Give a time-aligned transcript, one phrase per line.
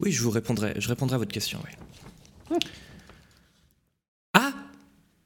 [0.00, 0.74] Oui, je vous répondrai.
[0.78, 1.60] Je répondrai à votre question,
[2.50, 2.58] oui.
[4.32, 4.52] Ah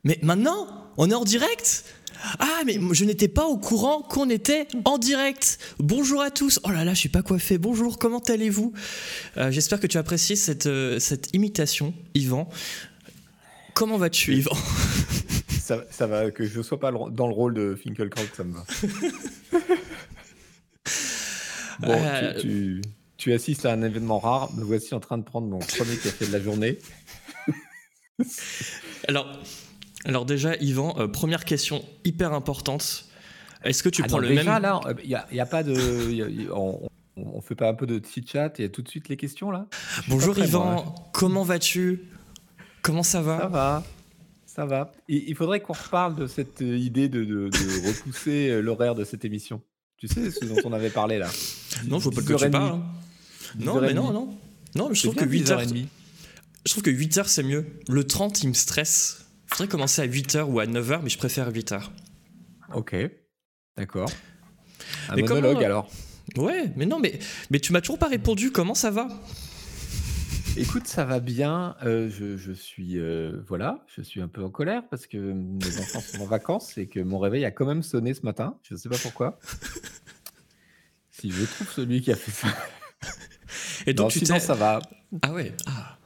[0.02, 1.84] Mais maintenant On est en direct?
[2.38, 5.58] Ah, mais je n'étais pas au courant qu'on était en direct.
[5.78, 6.58] Bonjour à tous.
[6.64, 7.58] Oh là là, je suis pas coiffé.
[7.58, 8.72] Bonjour, comment allez-vous?
[9.36, 12.48] Euh, J'espère que tu as apprécié cette, euh, cette imitation, Yvan.
[13.74, 14.56] Comment vas-tu, Yvan
[15.48, 18.64] ça, ça, va, que je sois pas dans le rôle de Finkelkraut, ça me va.
[21.80, 22.82] bon, euh, tu, tu,
[23.26, 24.52] assistes à un événement rare.
[24.54, 26.78] Me voici en train de prendre mon premier café de la journée.
[29.08, 29.26] Alors,
[30.04, 33.06] alors déjà, Yvan, euh, première question hyper importante.
[33.64, 35.62] Est-ce que tu ah prends le déjà, même là, il n'y a, y a, pas
[35.62, 36.80] de, on,
[37.16, 39.16] on, fait pas un peu de petit chat Il y a tout de suite les
[39.16, 39.66] questions là?
[40.08, 42.02] Bonjour Yvan, comment vas-tu?
[42.82, 43.38] Comment ça va?
[43.38, 43.82] Ça va,
[44.44, 44.92] ça va.
[45.08, 47.46] il faudrait qu'on reparle de cette euh, idée de, de,
[47.86, 49.62] repousser euh, l'horaire de cette émission.
[49.96, 51.30] Tu sais ce dont on avait parlé là?
[51.86, 52.74] Non, je vois pas quoi tu parles.
[52.74, 52.82] Hein.
[53.58, 54.36] Non, mais non, non.
[54.74, 55.86] Non, je trouve que 8h30.
[56.66, 57.66] Je trouve que 8h c'est mieux.
[57.88, 59.26] Le 30, il me stresse.
[59.46, 61.82] Je voudrais commencer à 8h ou à 9h, mais je préfère 8h.
[62.74, 62.96] Ok,
[63.76, 64.10] d'accord.
[65.08, 65.90] Un mais monologue alors?
[66.36, 67.18] Ouais, mais non, mais,
[67.50, 68.50] mais tu m'as toujours pas répondu.
[68.50, 69.08] Comment ça va?
[70.56, 71.76] Écoute, ça va bien.
[71.84, 76.00] Euh, je, suis euh, voilà, je suis un peu en colère parce que mes enfants
[76.00, 78.56] sont en vacances et que mon réveil a quand même sonné ce matin.
[78.62, 79.38] Je ne sais pas pourquoi.
[81.10, 82.48] si je trouve celui qui a fait ça.
[83.86, 84.80] Et donc tu sinon, ça va.
[85.22, 85.52] Ah ouais.
[85.66, 85.96] Ah.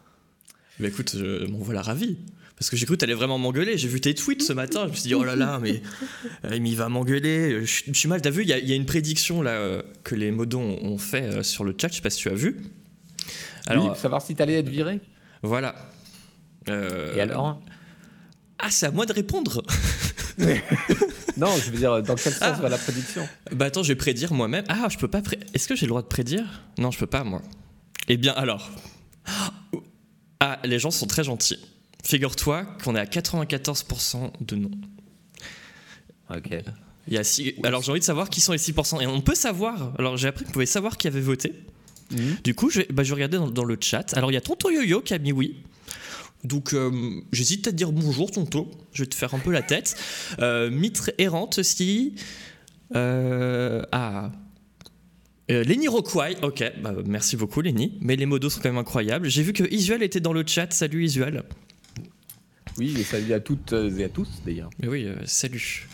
[0.78, 2.16] Mais écoute, m'en voilà ravi.
[2.58, 3.78] Parce que j'ai cru que t'allais vraiment m'engueuler.
[3.78, 4.82] J'ai vu tes tweets ce matin.
[4.86, 5.80] Je me suis dit, oh là là, mais
[6.44, 7.64] euh, il va m'engueuler.
[7.64, 8.20] Je, suis mal.
[8.20, 11.42] T'as vu, il y, a une prédiction là euh, que les modons ont fait euh,
[11.44, 11.86] sur le chat.
[11.88, 12.56] Je sais pas si tu as vu.
[13.68, 15.00] Alors, oui, savoir si t'allais être viré.
[15.42, 15.76] Voilà.
[16.66, 17.60] Et alors?
[18.58, 19.62] Ah, c'est à moi de répondre.
[21.36, 22.52] non, je veux dire, dans quel sens ah.
[22.52, 23.28] va la prédiction?
[23.52, 24.64] Bah attends, je vais prédire moi-même.
[24.68, 25.20] Ah, je peux pas.
[25.54, 26.62] Est-ce que j'ai le droit de prédire?
[26.78, 27.42] Non, je peux pas, moi.
[28.08, 28.70] Eh bien, alors.
[30.40, 31.58] Ah, les gens sont très gentils.
[32.04, 34.70] Figure-toi qu'on est à 94% de non.
[36.30, 36.50] Ok.
[37.08, 39.02] Il y a Alors j'ai envie de savoir qui sont les 6%.
[39.02, 39.92] Et on peut savoir.
[39.98, 41.54] Alors j'ai appris qu'on pouvait savoir qui avait voté.
[42.12, 42.36] Mhm.
[42.44, 44.14] Du coup, je, bah, je regardais dans, le chat.
[44.16, 45.56] Alors il y a Tonto Yo-Yo qui a mis oui.
[46.44, 48.70] Donc euh, j'hésite à te dire bonjour Tonto.
[48.92, 49.96] Je vais te faire un peu la tête.
[50.38, 52.14] Euh, Mitre errante aussi.
[52.94, 54.32] Euh, ah.
[55.50, 59.30] Euh, Lenny Rockway, ok, bah, merci beaucoup Lenny, mais les modos sont quand même incroyables.
[59.30, 61.42] J'ai vu que Isuel était dans le chat, salut Isuel.
[62.76, 64.70] Oui, et salut à toutes et à tous d'ailleurs.
[64.86, 65.88] Oui, euh, salut.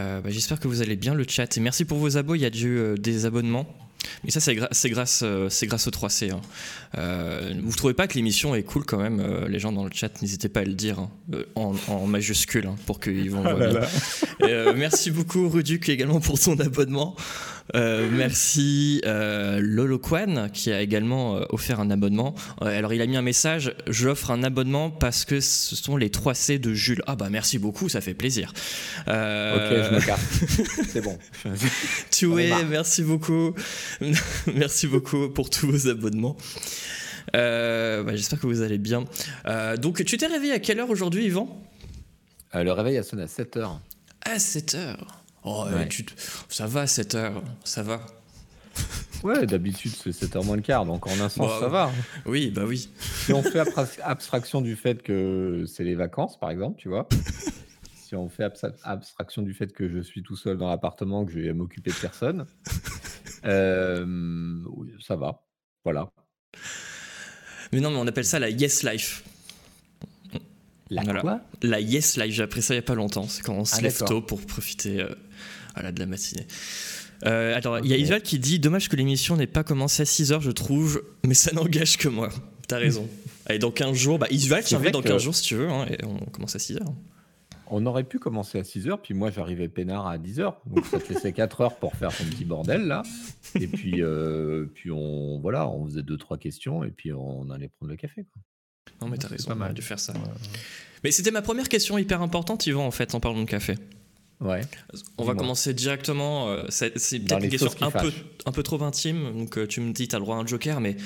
[0.00, 1.56] Euh, bah, j'espère que vous allez bien le chat.
[1.56, 2.34] Et merci pour vos abos.
[2.34, 3.66] Il y a eu euh, des abonnements.
[4.24, 6.32] Mais ça, c'est, grâce, c'est grâce au 3C.
[6.32, 6.40] Hein.
[7.62, 10.48] vous trouvez pas que l'émission est cool quand même Les gens dans le chat, n'hésitez
[10.48, 11.10] pas à le dire hein,
[11.54, 17.16] en, majuscule hein, pour qu'ils vont ah merci beaucoup, Ruduc, également pour ton abonnement.
[17.74, 22.34] Euh, merci euh, Lolo Kwan qui a également euh, offert un abonnement.
[22.60, 26.34] alors il a mis un message j'offre un abonnement parce que ce sont les 3
[26.34, 27.02] C de Jules.
[27.06, 28.52] Ah bah merci beaucoup, ça fait plaisir.
[29.06, 30.22] Ok, je me carte.
[30.88, 31.18] C'est bon.
[32.10, 33.54] tu es, merci beaucoup.
[34.54, 36.36] merci beaucoup pour tous vos abonnements.
[37.32, 39.04] Bah, j'espère que vous allez bien.
[39.78, 41.48] donc tu t'es réveillé à quelle heure aujourd'hui Yvan?
[42.54, 43.78] Le réveil a sonné à 7h.
[44.24, 45.66] À 7h Oh,
[46.48, 48.00] ça va, 7 heures, ça va.
[49.22, 51.92] Ouais, d'habitude c'est 7h moins le quart, donc en un sens bah, ça va.
[52.26, 52.88] Oui, bah oui.
[52.98, 53.60] Si on fait
[54.02, 57.08] abstraction du fait que c'est les vacances, par exemple, tu vois.
[57.94, 58.44] si on fait
[58.82, 61.96] abstraction du fait que je suis tout seul dans l'appartement, que je vais m'occuper de
[61.96, 62.46] personne,
[63.44, 64.04] euh,
[65.00, 65.44] ça va.
[65.84, 66.10] Voilà.
[67.72, 69.22] Mais non, mais on appelle ça la yes life.
[70.90, 71.40] La quoi?
[71.62, 73.26] La yes life, j'ai appris ça il n'y a pas longtemps.
[73.28, 75.14] C'est quand on se ah, lève tôt pour profiter euh,
[75.74, 76.46] voilà, de la matinée.
[77.24, 80.04] Euh, alors, il y a Isuel qui dit Dommage que l'émission n'ait pas commencé à
[80.04, 82.30] 6h, je trouve, mais ça n'engage que moi.
[82.68, 83.08] T'as raison.
[83.46, 86.04] Allez, dans 15 jours, bah, Isuel, tu dans 15 jours si tu veux, hein, et
[86.04, 86.80] on commence à 6h.
[87.74, 90.54] On aurait pu commencer à 6h, puis moi j'arrivais peinard à 10h.
[90.66, 93.02] Donc ça te laissait 4 heures pour faire ton petit bordel là.
[93.58, 97.90] Et puis, euh, puis on, voilà, on faisait 2-3 questions et puis on allait prendre
[97.90, 98.26] le café.
[98.30, 98.42] Quoi.
[99.00, 99.74] Non, mais t'as raison pas mal.
[99.74, 100.12] de faire ça.
[101.02, 103.76] Mais c'était ma première question hyper importante, Yvan, en fait, en parlant de café.
[104.42, 104.62] Ouais.
[105.18, 106.48] On va commencer directement.
[106.48, 108.12] Euh, c'est peut-être une question un peu,
[108.46, 109.32] un peu trop intime.
[109.32, 110.96] Donc euh, tu me dis, tu as le droit à un joker, mais.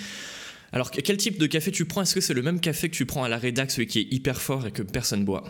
[0.72, 2.02] Alors, quel type de café tu prends?
[2.02, 4.12] Est-ce que c'est le même café que tu prends à la rédac, celui qui est
[4.12, 5.44] hyper fort et que personne boit?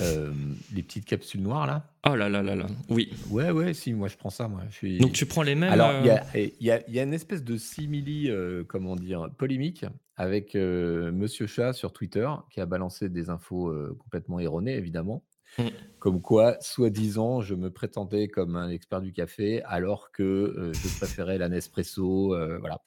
[0.00, 0.32] Euh,
[0.74, 1.90] les petites capsules noires là?
[2.06, 3.12] Oh là là là là, oui.
[3.30, 4.46] Ouais, ouais, si, moi je prends ça.
[4.46, 4.60] Moi.
[4.70, 5.72] Je Donc tu prends les mêmes.
[5.72, 8.30] Alors, il y, a, y, a, une espèce de simili,
[8.68, 9.86] comment dire, polémique
[10.16, 15.24] avec Monsieur Chat sur Twitter qui a balancé des infos complètement erronées, évidemment.
[15.58, 15.68] Mmh.
[15.98, 21.38] Comme quoi, soi-disant, je me prétendais comme un expert du café alors que je préférais
[21.38, 22.28] la Nespresso.
[22.60, 22.80] voilà.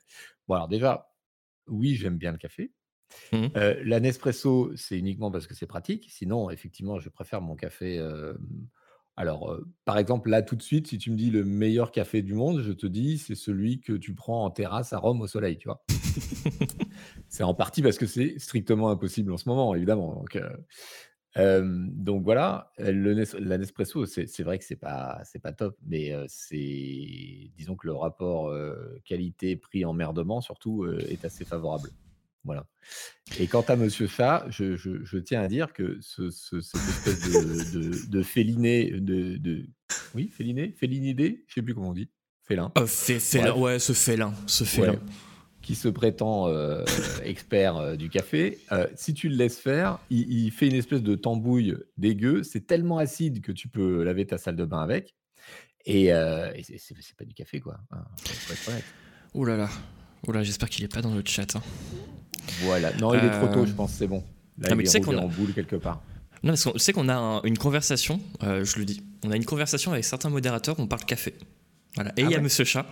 [0.48, 1.12] Bon, alors déjà,
[1.68, 2.72] oui, j'aime bien le café.
[3.34, 3.48] Mmh.
[3.58, 6.08] Euh, la Nespresso, c'est uniquement parce que c'est pratique.
[6.10, 7.98] Sinon, effectivement, je préfère mon café.
[8.00, 8.34] euh,
[9.18, 12.22] Alors, euh, par exemple, là, tout de suite, si tu me dis le meilleur café
[12.22, 15.28] du monde, je te dis, c'est celui que tu prends en terrasse à Rome au
[15.28, 15.84] soleil, tu vois.
[17.30, 20.14] C'est en partie parce que c'est strictement impossible en ce moment, évidemment.
[20.16, 20.50] Donc, euh,
[21.38, 25.54] euh, donc voilà, le Nes- la Nespresso, c'est c'est vrai que c'est pas, c'est pas
[25.54, 31.90] top, mais euh, c'est, disons que le rapport euh, qualité-prix emmerdement, surtout, est assez favorable.
[32.44, 32.66] Voilà.
[33.40, 36.82] Et quant à Monsieur Chat, je, je- je tiens à dire que ce, ce- cette
[36.82, 39.68] espèce de, de, de féliné, de, de-
[40.16, 42.10] oui, féliné, félinidé, je sais plus comment on dit,
[42.44, 44.94] félin, Euh, fé- félin, ouais, ce félin, ce félin.
[44.94, 45.00] Ouais,
[45.62, 46.84] qui se prétend euh,
[47.24, 51.04] expert euh, du café, euh, si tu le laisses faire, il, il fait une espèce
[51.04, 52.44] de tambouille dégueu.
[52.44, 55.16] C'est tellement acide que tu peux laver ta salle de bain avec.
[55.86, 57.78] Et, euh, et c'est pas du café, quoi.
[57.92, 58.04] Hein.
[59.34, 59.70] Ouh là là.
[60.28, 61.56] Ouh là, j'espère qu'il est pas dans le chat.
[61.56, 61.62] hein.
[62.62, 62.92] Voilà.
[62.98, 63.94] Non, il est trop tôt, je pense.
[63.94, 64.24] C'est bon.
[64.58, 66.02] Là, Ah, il est roulé a- en boule quelque part.
[66.44, 69.36] Non, parce qu'on tu sais qu'on a un- une conversation, je le dis, on a
[69.36, 71.36] une conversation avec certains modérateurs, on parle café.
[71.96, 72.12] Voilà.
[72.18, 72.86] Et il Ah y a ouais Monsieur Chat.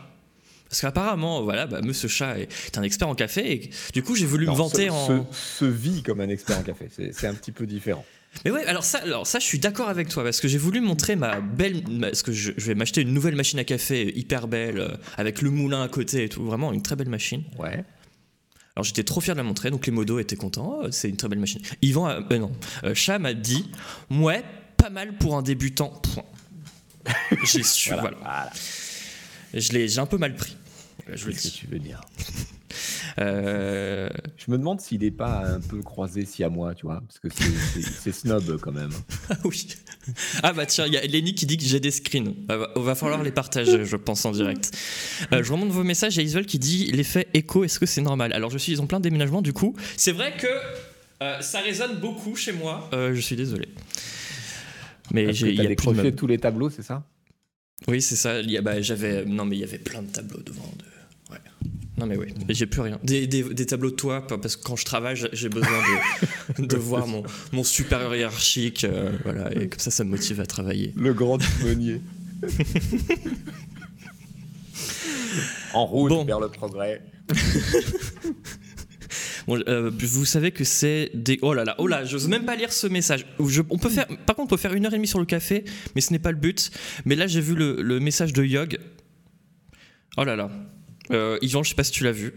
[0.69, 4.27] Parce qu'apparemment, voilà, bah, Monsieur Chat est un expert en café et du coup j'ai
[4.27, 5.07] voulu Non, me vanter se, en.
[5.31, 6.87] se- se vit comme un expert en café.
[7.11, 8.05] C'est un petit peu différent.
[8.45, 10.81] Mais ouais, alors ça, alors ça, je suis d'accord avec toi parce que j'ai voulu
[10.81, 14.47] montrer ma belle, parce que je, je vais m'acheter une nouvelle machine à café hyper
[14.47, 17.43] belle euh, avec le moulin à côté et tout, vraiment une très belle machine.
[17.57, 17.83] Ouais.
[18.75, 20.81] Alors j'étais trop fier de la montrer, donc les modos étaient contents.
[20.83, 21.61] Oh, c'est une très belle machine.
[21.81, 22.51] Yvan, a- euh, non,
[22.83, 23.67] euh, Chat m'a dit,
[24.11, 24.43] ouais,
[24.77, 25.89] pas mal pour un débutant.
[26.13, 26.23] Point.
[27.45, 28.01] J'ai su, Voilà.
[28.03, 28.17] voilà.
[28.21, 28.51] voilà.
[29.53, 30.55] Je l'ai, j'ai un peu mal pris.
[31.13, 32.01] Je le que tu veux dire?
[33.17, 34.07] Euh,
[34.37, 37.19] Je me demande s'il n'est pas un peu croisé si à moi, tu vois, parce
[37.19, 38.91] que c'est- snob quand même.
[39.29, 39.67] Ah oui.
[40.43, 42.33] Ah bah tiens, il y a Lenny qui dit que j'ai des screens.
[42.47, 44.71] Ah bah, va falloir les partager, je pense, en direct.
[45.33, 46.15] Euh, je remonte vos messages.
[46.15, 48.31] Il y a Isol qui dit l'effet écho, est-ce que c'est normal?
[48.31, 49.75] Alors je suis en plein déménagement du coup.
[49.97, 50.47] C'est vrai que
[51.23, 52.89] euh, ça résonne beaucoup chez moi.
[52.93, 53.67] Euh, je suis désolé.
[55.11, 57.03] Mais j'ai il de décroché tous les tableaux, c'est ça?
[57.87, 58.39] Oui, c'est ça.
[58.41, 60.71] Il y a- bah, j'avais non mais il y avait plein de tableaux devant.
[60.77, 60.83] De...
[61.33, 61.39] Ouais.
[61.97, 62.99] Non mais oui, et j'ai plus rien.
[63.03, 65.79] Des, des- des tableaux de toi parce que quand je travaille, j'ai- j'ai besoin
[66.57, 70.39] de, de voir mon, mon supérieur hiérarchique, euh, voilà, et comme ça, ça me motive
[70.41, 70.93] à travailler.
[70.95, 72.01] Le grand timonier.
[75.73, 76.25] en route Bon.
[76.25, 77.01] vers le progrès.
[79.49, 81.39] Bon, euh, vous savez que c'est des.
[81.41, 83.25] Oh là là, oh là, j'ose même pas lire ce message.
[83.43, 85.25] Je- on peut faire, par contre, on peut faire une heure et demie sur le
[85.25, 85.65] café,
[85.95, 86.69] mais ce n'est pas le but.
[87.05, 88.77] Mais là, j'ai vu le, le message de Yog.
[90.17, 90.51] Oh là là.
[91.09, 92.31] Euh, Yvan, je sais pas si tu l'as vu.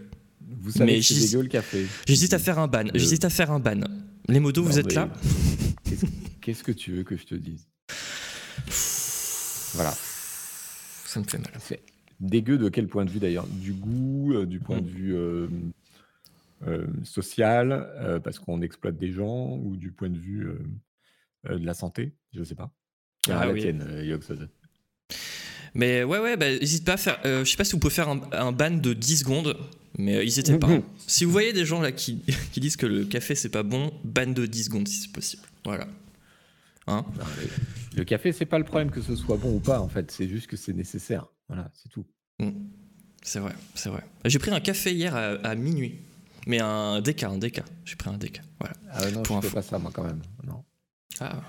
[0.63, 1.87] Vous savez Mais que c'est le café.
[2.07, 2.87] J'hésite à faire un ban.
[2.87, 2.91] Euh.
[2.95, 3.81] J'hésite à faire un ban.
[4.29, 5.11] Les modos, vous êtes là
[6.41, 7.67] Qu'est-ce que tu veux que je te dise?
[9.75, 9.95] Voilà.
[11.07, 11.51] Ça me fait mal.
[11.61, 11.81] C'est
[12.21, 13.47] dégueu de quel point de vue d'ailleurs?
[13.47, 14.85] Du goût, du point Mm.
[14.85, 15.47] de vue euh,
[17.05, 20.59] social, euh, parce qu'on exploite des gens, ou du point de vue euh,
[21.51, 22.73] euh, de la santé Je sais pas.
[23.29, 23.61] Ah Ah, la oui.
[23.61, 24.19] tienne, euh.
[25.75, 27.19] Mais ouais, ouais, bah, n'hésite pas à faire.
[27.25, 29.57] euh, je sais pas si vous pouvez faire un, un ban de 10 secondes,
[29.99, 30.69] mais euh, n'hésitez pas.
[30.69, 30.83] hein.
[31.07, 32.23] Si vous voyez des gens là qui,
[32.53, 35.43] qui disent que le café c'est pas bon, ban de 10 secondes si c'est possible.
[35.65, 35.87] Voilà.
[36.89, 37.05] Hein?
[37.17, 37.25] Non,
[37.97, 40.11] le, café, c'est pas le problème que ce soit bon ou pas, en fait.
[40.11, 41.27] C'est juste que c'est nécessaire.
[41.47, 42.05] Voilà, c'est tout.
[42.41, 42.51] Mm.
[43.23, 44.03] C'est vrai, c'est vrai.
[44.25, 46.01] J'ai pris un café hier à, à minuit,
[46.47, 47.65] mais un déca, un déca.
[47.85, 48.43] J'ai pris un déca.
[48.61, 48.75] Voilà.
[48.91, 50.21] Ah non, Pour je fais pas ça, moi, quand même.
[50.45, 50.65] Non.
[51.21, 51.41] Ah.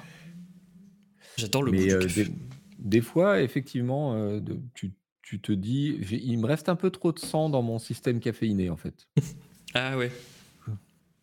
[1.38, 2.26] J'adore le goût Mais du euh, café.
[2.26, 2.32] des,
[2.80, 7.12] des fois, effectivement, euh, de- tu, tu te dis, il me reste un peu trop
[7.12, 9.08] de sang dans mon système caféiné, en fait.
[9.76, 10.12] Ah ouais.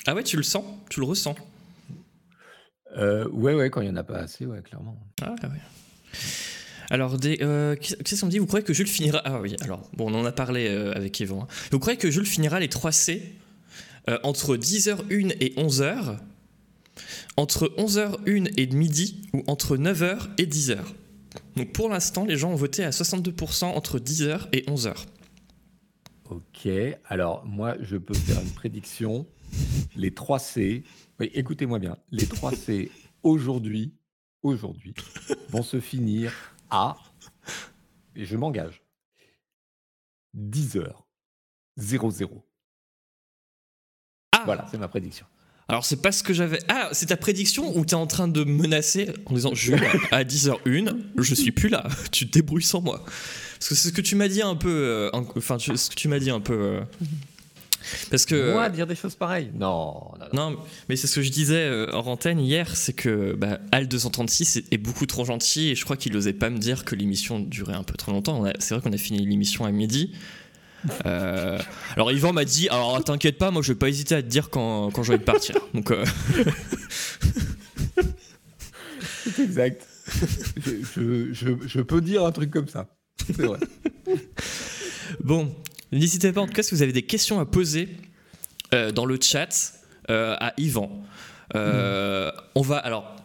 [0.08, 1.36] Ah ouais, tu le sens, tu le ressens?
[2.96, 4.98] Euh, ouais, ouais, quand il y en a pas assez, ouais, clairement.
[5.22, 5.48] Ah ouais.
[6.90, 8.40] Alors, euh, qu'est-ce qu'on dit?
[8.40, 11.20] Vous croyez que Jules finira Ah oui, alors, bon, on en a parlé euh, avec
[11.20, 11.42] Yvan.
[11.44, 11.46] hein.
[11.70, 13.32] Vous croyez que Jules finira les 3 C?
[14.10, 16.18] Euh, entre 10h01 et 11h
[17.36, 20.78] Entre 11h01 et midi Ou entre 9h et 10h
[21.56, 24.94] Donc pour l'instant, les gens ont voté à 62% entre 10h et 11h.
[26.28, 26.68] Ok,
[27.06, 29.26] alors moi, je peux faire une prédiction.
[29.96, 30.84] Les 3 C,
[31.18, 32.90] oui, écoutez-moi bien, les 3 C
[33.22, 33.94] aujourd'hui,
[34.42, 36.32] vont se finir
[36.70, 36.96] à,
[38.14, 38.82] et je m'engage,
[40.34, 41.06] 10 heures
[41.76, 42.44] 00.
[44.40, 45.26] Ah Voilà, c'est ma prédiction.
[45.68, 46.58] Alors c'est pas ce que j'avais.
[46.68, 49.80] Ah, c'est ta prédiction ou t'es en train de me menacer en disant Jules,
[50.10, 53.04] à 10h01, je suis plus là, tu te débrouilles sans moi.
[53.04, 54.68] Parce que c'est ce que tu m'as dit un peu.
[54.68, 56.54] euh, en- Enfin, tu- ce que tu m'as dit un peu.
[56.54, 56.80] euh,
[58.10, 58.52] parce que.
[58.52, 60.50] Moi, dire des choses pareilles Non, non, non.
[60.50, 63.86] Non, mais c'est ce que je disais euh, en antenne hier, c'est que bah, Al
[63.88, 66.94] 236 est, est beaucoup trop gentil et je crois qu'il osait pas me dire que
[66.94, 68.40] l'émission durait un peu trop longtemps.
[68.40, 70.12] On a- C'est vrai qu'on a fini l'émission à midi.
[71.04, 74.50] Alors Yvan m'a dit, alors t'inquiète pas, moi je vais pas hésiter à te dire
[74.50, 75.56] quand, quand je vais partir.
[75.74, 75.92] Donc
[79.34, 79.86] c'est exact.
[80.66, 82.86] Je, je, je, peux dire un truc comme ça.
[83.26, 83.58] C'est vrai.
[85.22, 85.54] bon,
[85.92, 87.88] n'hésitez pas en tout cas si vous avez des questions à poser
[88.94, 89.74] dans le chat
[90.08, 91.04] à Yvan.
[91.56, 93.16] Euh, on va alors.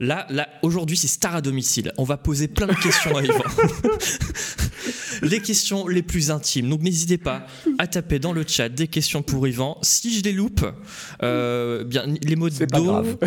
[0.00, 1.92] Là, là aujourd'hui, c'est Star à domicile.
[1.98, 3.42] On va poser plein de questions à Yvan.
[5.22, 6.68] les questions les plus intimes.
[6.68, 7.46] Donc n'hésitez pas
[7.78, 9.78] à taper dans le chat des questions pour Yvan.
[9.82, 10.64] Si je les loupe,
[11.22, 13.18] euh, bien les mots de dos.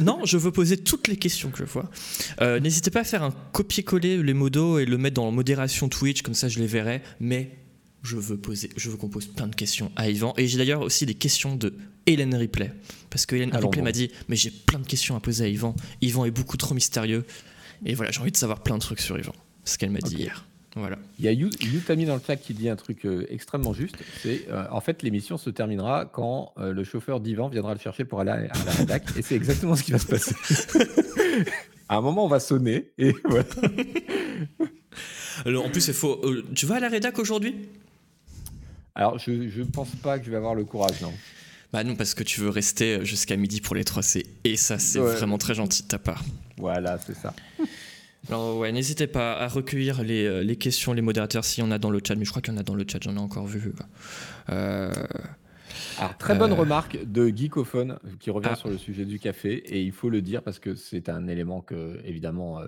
[0.00, 1.90] non, je veux poser toutes les questions que je vois.
[2.42, 5.30] Euh, n'hésitez pas à faire un copier-coller les mots d'eau et le mettre dans la
[5.30, 7.02] modération Twitch, comme ça je les verrai.
[7.18, 7.63] Mais
[8.04, 10.34] je veux poser, je veux qu'on pose plein de questions à Yvan.
[10.36, 11.74] Et j'ai d'ailleurs aussi des questions de
[12.06, 12.70] Hélène Ripley.
[13.10, 15.74] Parce que Hélène Ripley m'a dit Mais j'ai plein de questions à poser à Yvan.
[16.02, 17.24] Yvan est beaucoup trop mystérieux.
[17.86, 19.32] Et voilà, j'ai envie de savoir plein de trucs sur Yvan.
[19.64, 20.44] ce qu'elle m'a dit hier.
[20.76, 20.98] Voilà.
[21.18, 23.96] Il y a Yutami dans le chat qui dit un truc euh, extrêmement juste.
[24.22, 28.04] C'est euh, en fait l'émission se terminera quand euh, le chauffeur d'Ivan viendra le chercher
[28.04, 29.04] pour aller à, la rédac.
[29.16, 30.34] et c'est exactement ce qui va se passer.
[31.88, 33.44] à un moment, on va sonner et voilà.
[35.44, 36.20] Alors, en plus, il faut.
[36.54, 37.54] tu vas à la rédac aujourd'hui?
[38.94, 41.12] Alors, je ne pense pas que je vais avoir le courage, non.
[41.72, 44.24] Bah non, parce que tu veux rester jusqu'à midi pour les 3C.
[44.44, 46.22] Et ça, c'est vraiment très gentil de ta part.
[46.56, 47.34] Voilà, c'est ça.
[48.28, 51.70] Alors ouais, n'hésitez pas à recueillir les, euh, les, questions, les modérateurs, s'il y en
[51.70, 52.14] a dans le chat.
[52.14, 53.74] Mais je crois qu'il y en a dans le chat, j'en ai encore vu.
[54.48, 54.92] Euh,
[55.98, 58.56] Alors, très bonne euh, remarque de Geekophone qui revient ah.
[58.56, 59.54] sur le sujet du café.
[59.54, 62.60] Et il faut le dire parce que c'est un élément que, évidemment,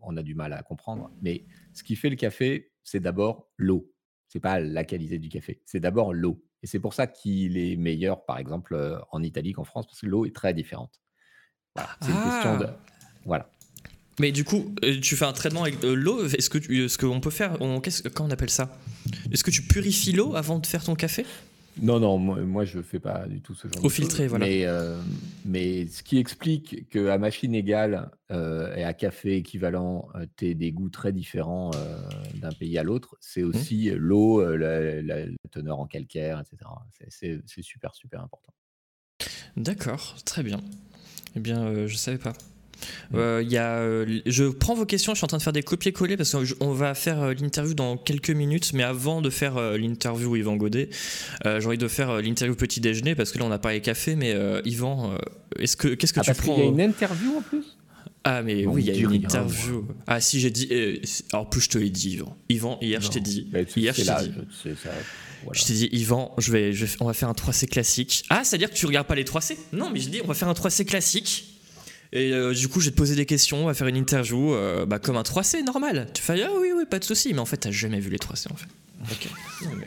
[0.00, 1.10] on a du mal à comprendre.
[1.20, 3.92] Mais ce qui fait le café, c'est d'abord l'eau
[4.30, 6.42] c'est pas la qualité du café, c'est d'abord l'eau.
[6.62, 10.00] Et c'est pour ça qu'il est meilleur, par exemple, euh, en Italie qu'en France, parce
[10.00, 11.00] que l'eau est très différente.
[11.74, 12.64] Voilà, c'est une question de.
[12.64, 12.78] Ah!
[13.24, 13.50] Voilà.
[14.20, 16.26] Mais du coup, euh, tu fais un traitement avec l'eau.
[16.26, 18.78] Est-ce que ce qu'on peut faire, on, quand on appelle ça?
[19.32, 21.24] Est-ce que tu purifies l'eau avant de faire ton café?
[21.78, 24.46] Non, non, moi, je ne fais pas du tout ce genre Au de filtré, voilà.
[24.46, 25.00] Mais, euh,
[25.44, 30.54] mais, ce qui explique qu'à machine égale euh, et à café équivalent, euh, tu aies
[30.54, 31.70] des goûts très différents
[32.34, 33.48] d'un pays à l'autre, c'est mmh.
[33.48, 36.70] aussi l'eau, la, teneur en calcaire, etc.
[37.08, 38.52] C'est super, super important.
[39.56, 40.60] D'accord, très bien.
[41.36, 42.32] Eh bien, je ne savais pas.
[43.14, 45.62] Euh, y a, euh, je prends vos questions, je suis en train de faire des
[45.62, 50.36] copier-coller parce qu'on va faire euh, l'interview dans quelques minutes, mais avant de faire l'interview
[50.36, 50.90] Yvan Godet,
[51.44, 54.16] j'ai envie de faire l'interview petit déjeuner parce que là on n'a pas les cafés,
[54.16, 54.34] mais
[54.64, 55.16] Yvan,
[55.58, 57.76] est-ce que qu'est-ce que ah, tu prends Il y a une interview en plus?
[58.22, 59.86] Ah mais oui, il y a une interview.
[60.06, 60.68] Ah si j'ai dit,
[61.32, 62.36] alors plus je te l'ai dit Yvan.
[62.48, 64.32] Yvan hier je t'ai dit, hier je t'ai dit,
[65.52, 68.24] je t'ai dit Yvan, je vais, je on va faire un 3C classique.
[68.30, 70.26] Ah c'est à dire que tu regardes pas les 3C Non mais je dis on
[70.26, 71.49] va faire un 3C classique.
[72.12, 74.52] Et euh, du coup, je vais te poser des questions, on va faire une interview,
[74.52, 76.08] euh, bah, comme un 3C normal.
[76.12, 77.32] Tu fais, ah oui, oui, pas de souci.
[77.32, 78.66] Mais en fait, t'as jamais vu les 3C en fait.
[79.02, 79.28] Ok,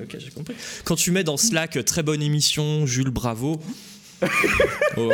[0.02, 0.56] ok, j'ai compris.
[0.86, 3.62] Quand tu mets dans Slack euh, très bonne émission, Jules Bravo.
[4.96, 5.12] Oh,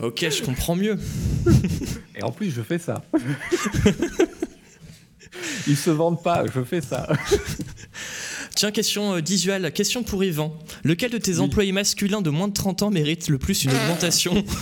[0.00, 0.96] ok, je comprends mieux.
[2.14, 3.04] Et en plus, je fais ça.
[5.66, 7.06] Ils se vendent pas, je fais ça.
[8.58, 10.52] Tiens, question euh, question pour Yvan.
[10.82, 14.34] Lequel de tes employés masculins de moins de 30 ans mérite le plus une augmentation?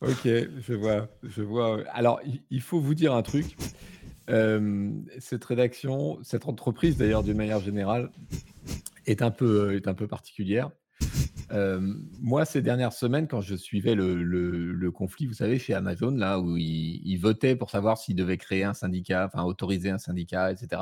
[0.00, 1.84] Ok, je vois, je vois.
[1.92, 3.54] Alors, il faut vous dire un truc.
[4.30, 8.10] Euh, cette rédaction, cette entreprise d'ailleurs d'une manière générale,
[9.04, 10.70] est un peu, est un peu particulière.
[11.52, 11.80] Euh,
[12.18, 16.56] moi, ces dernières semaines, quand je suivais le, conflit, vous savez, chez Amazon, là où
[16.56, 20.80] ils, votaient pour savoir s'ils devaient créer un syndicat, enfin autoriser un syndicat, etc.,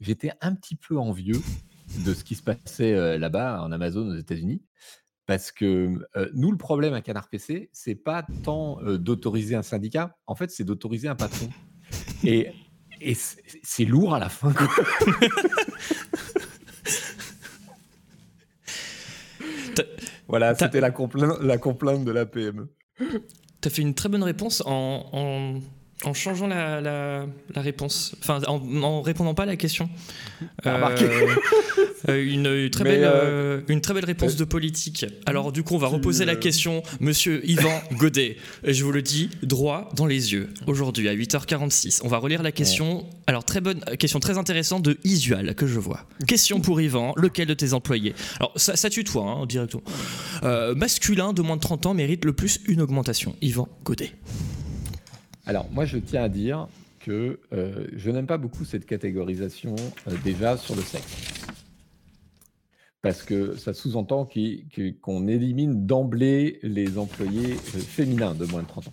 [0.00, 1.40] j'étais un petit peu envieux
[2.04, 4.62] de ce qui se passait euh, là-bas en Amazon aux États-Unis.
[5.26, 5.98] Parce que
[6.34, 10.62] nous, le problème à Canard PC, c'est pas tant d'autoriser un syndicat, en fait, c'est
[10.62, 11.48] d'autoriser un patron.
[12.22, 12.52] Et,
[13.62, 14.54] c'est lourd à la fin.
[20.28, 22.72] voilà, c'était la, complainte, la complainte de la PME.
[22.98, 23.04] Tu
[23.64, 25.60] as fait une très bonne réponse en en
[26.14, 27.26] changeant la, la,
[27.56, 29.88] réponse, enfin en, en, répondant pas à la question.
[30.66, 30.96] Euh,
[32.10, 35.06] euh, une, très belle, euh, une très belle réponse de politique.
[35.24, 38.36] Alors du coup, on va reposer la question, Monsieur Yvan Godet.
[38.64, 40.50] Je vous le dis, droit dans les yeux.
[40.66, 43.06] Aujourd'hui à 8h46, on va relire la question.
[43.26, 46.06] Alors très bonne question, très intéressante de Isual que je vois.
[46.26, 48.14] Question pour Yvan, lequel de tes employés?
[48.38, 49.82] Alors ça, ça tutoie hein, directement.
[50.76, 53.36] masculin de moins de 30 ans mérite le plus une augmentation.
[53.40, 54.12] Yvan Godet.
[55.46, 56.66] Alors, moi, je tiens à dire
[56.98, 59.76] que euh, je n'aime pas beaucoup cette catégorisation
[60.08, 61.46] euh, déjà sur le sexe.
[63.00, 64.28] Parce que ça sous-entend
[65.00, 68.92] qu'on élimine d'emblée les employés euh, féminins de moins de 30 ans.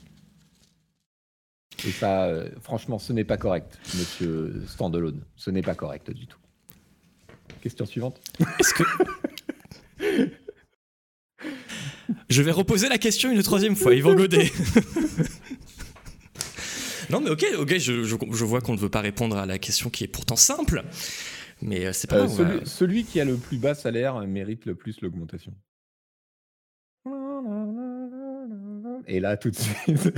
[1.87, 5.23] Et ça, euh, franchement, ce n'est pas correct, monsieur Standalone.
[5.35, 6.37] Ce n'est pas correct du tout.
[7.61, 8.21] Question suivante.
[8.59, 8.83] Est-ce que.
[12.29, 14.51] Je vais reposer la question une troisième fois, Yvan Godet.
[17.09, 19.89] non, mais ok, ok, je, je vois qu'on ne veut pas répondre à la question
[19.89, 20.83] qui est pourtant simple.
[21.63, 24.99] Mais euh, c'est pas euh, celui, qui a le plus bas salaire mérite le plus
[25.01, 25.53] l'augmentation.
[29.07, 29.75] Et là, tout de suite.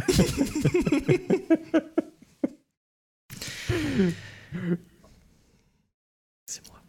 [6.46, 6.82] c'est moi.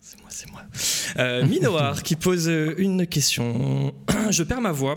[0.00, 0.62] C'est moi, c'est moi.
[1.18, 3.94] Euh, Minoir qui pose une question.
[4.30, 4.96] Je perds ma voix.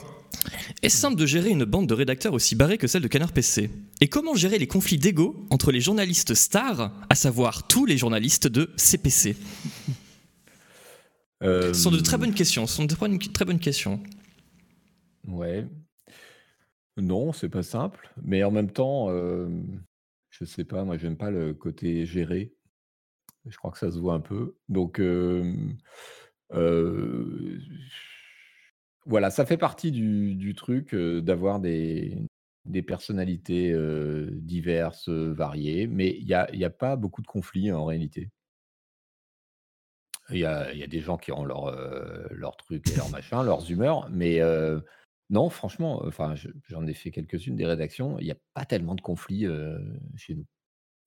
[0.81, 3.69] Est-ce simple de gérer une bande de rédacteurs aussi barrée que celle de Canard PC
[4.01, 8.47] Et comment gérer les conflits d'ego entre les journalistes stars, à savoir tous les journalistes
[8.47, 9.35] de CPC
[11.41, 12.67] Ce sont de très bonnes questions.
[12.67, 12.93] Ce sont de
[13.33, 14.01] très bonnes questions.
[15.27, 15.67] Ouais.
[16.97, 18.11] Non, c'est pas simple.
[18.23, 22.53] Mais en même temps, je sais pas, moi j'aime pas le côté géré.
[23.45, 24.55] Je crois que ça se voit un peu.
[24.67, 25.01] Donc,
[29.07, 32.27] voilà, ça fait partie du, truc d'avoir des,
[32.85, 33.75] personnalités
[34.31, 38.29] diverses, variées, mais il n'y a, pas beaucoup de conflits en réalité.
[40.29, 41.71] Il y a, des gens qui ont leur,
[42.31, 44.41] leur truc et leur machin, leurs humeurs, mais
[45.29, 46.35] non, franchement, enfin,
[46.67, 49.47] j'en ai fait quelques-unes des rédactions, il n'y a pas tellement de conflits
[50.15, 50.45] chez nous.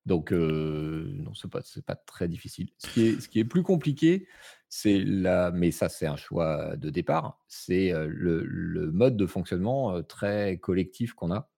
[0.07, 2.71] Donc, non, c'est pas, pas très difficile.
[2.78, 4.26] Ce qui est, ce plus compliqué,
[4.69, 10.59] c'est la, mais ça, c'est un choix de départ, c'est le, mode de fonctionnement très
[10.59, 11.50] collectif qu'on a,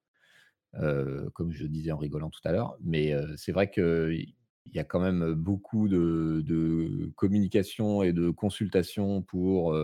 [1.35, 2.77] comme je disais en rigolant tout à l'heure.
[2.83, 4.35] Mais c'est vrai qu'il
[4.73, 9.75] y a quand même beaucoup de, communication et de consultation pour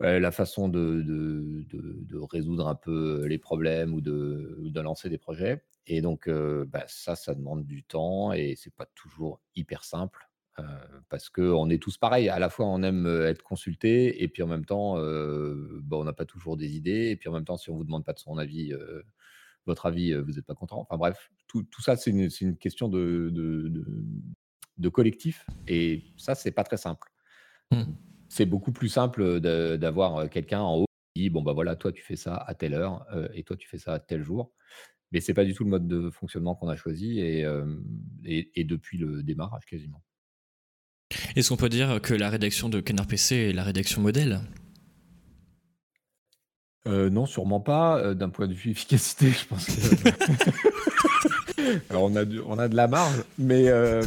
[0.00, 1.64] la façon de,
[2.30, 5.64] résoudre un peu les problèmes ou de lancer des projets.
[5.86, 10.28] Et donc, bah, ça, ça demande du temps et c'est pas toujours hyper simple
[11.08, 12.28] parce qu'on est tous pareils.
[12.28, 16.12] À la fois, on aime être consulté, et puis en même temps, bah, on n'a
[16.12, 17.10] pas toujours des idées.
[17.10, 18.72] Et puis en même temps, si on vous demande pas de son avis,
[19.66, 20.80] votre avis, vous n'êtes pas content.
[20.80, 23.30] Enfin bref, tout, ça, c'est une, question de,
[24.78, 25.46] de, collectif.
[25.66, 27.08] Et ça, c'est pas très simple.
[27.70, 27.84] Mmh.
[28.28, 32.02] C'est beaucoup plus simple d'avoir quelqu'un en haut qui dit bon bah voilà, toi tu
[32.02, 34.52] fais ça à telle heure et toi tu fais ça à tel jour.
[35.14, 37.46] Mais c'est pas du tout le mode de fonctionnement qu'on a choisi et,
[38.26, 40.02] et depuis le démarrage quasiment.
[41.36, 44.40] Est-ce qu'on peut dire que la rédaction de Canard PC est la rédaction modèle?
[46.86, 47.98] Euh, non, sûrement pas.
[47.98, 49.72] Euh, d'un point de vue efficacité, je pense que.
[51.90, 53.68] Alors, on a, on a de la marge, mais.
[53.68, 54.04] Euh,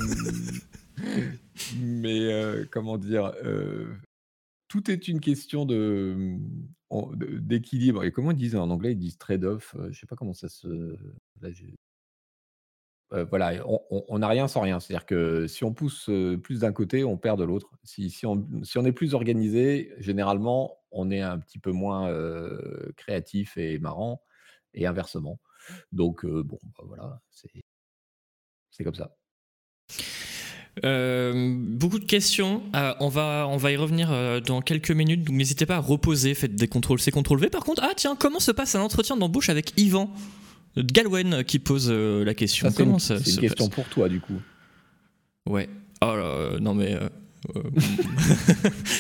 [1.80, 2.30] mais
[2.72, 3.32] comment dire
[4.68, 6.38] Tout est une question de
[7.16, 8.04] d'équilibre.
[8.04, 8.94] Et comment ils disent en anglais?
[8.94, 9.76] Ils disent trade-off.
[9.76, 10.96] je ne sais pas comment ça se
[13.10, 14.80] voilà, on n'a rien sans rien.
[14.80, 16.10] C'est-à-dire que si on pousse,
[16.44, 17.72] plus d'un côté, on perd de l'autre.
[17.84, 22.12] Si si on si on est plus organisé, généralement, on est un petit peu moins,
[22.98, 24.22] créatif et marrant
[24.74, 25.40] et inversement.
[25.92, 29.16] Donc bon, bah, voilà, c'est comme ça.
[30.84, 32.62] Beaucoup de questions.
[33.00, 35.24] on, va, on va y revenir dans quelques minutes.
[35.24, 36.34] Donc n'hésitez pas à reposer.
[36.34, 37.50] Faites des contrôles C, contrôle V.
[37.50, 40.12] Par contre, ah tiens, comment se passe un entretien d'embauche avec Yvan
[40.84, 42.70] Galwen qui pose euh, la question.
[43.00, 44.40] c'est une, question pour toi, du coup.
[45.46, 45.70] Ouais.
[46.02, 46.94] Oh là, non mais.
[46.94, 47.10] Euh,
[47.56, 47.62] euh,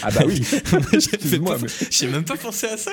[0.04, 0.42] ah bah oui.
[1.92, 2.92] j'ai même pas pensé à ça.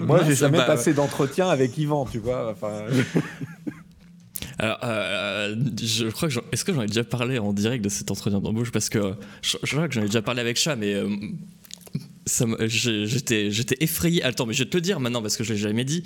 [0.00, 2.52] moi, j'ai jamais passé d'entretien avec Yvan, tu vois.
[2.52, 2.84] Enfin...
[4.58, 8.40] Alors, je crois que est-ce que j'en ai déjà parlé en direct de cet entretien
[8.40, 8.72] d'embauche?
[8.72, 10.94] Parce que je, crois que j'en ai déjà parlé avec Chat, mais
[12.26, 14.22] j'étais, j'étais effrayé.
[14.22, 16.02] Attends, mais je vais te le dire maintenant parce que je l'ai jamais dit.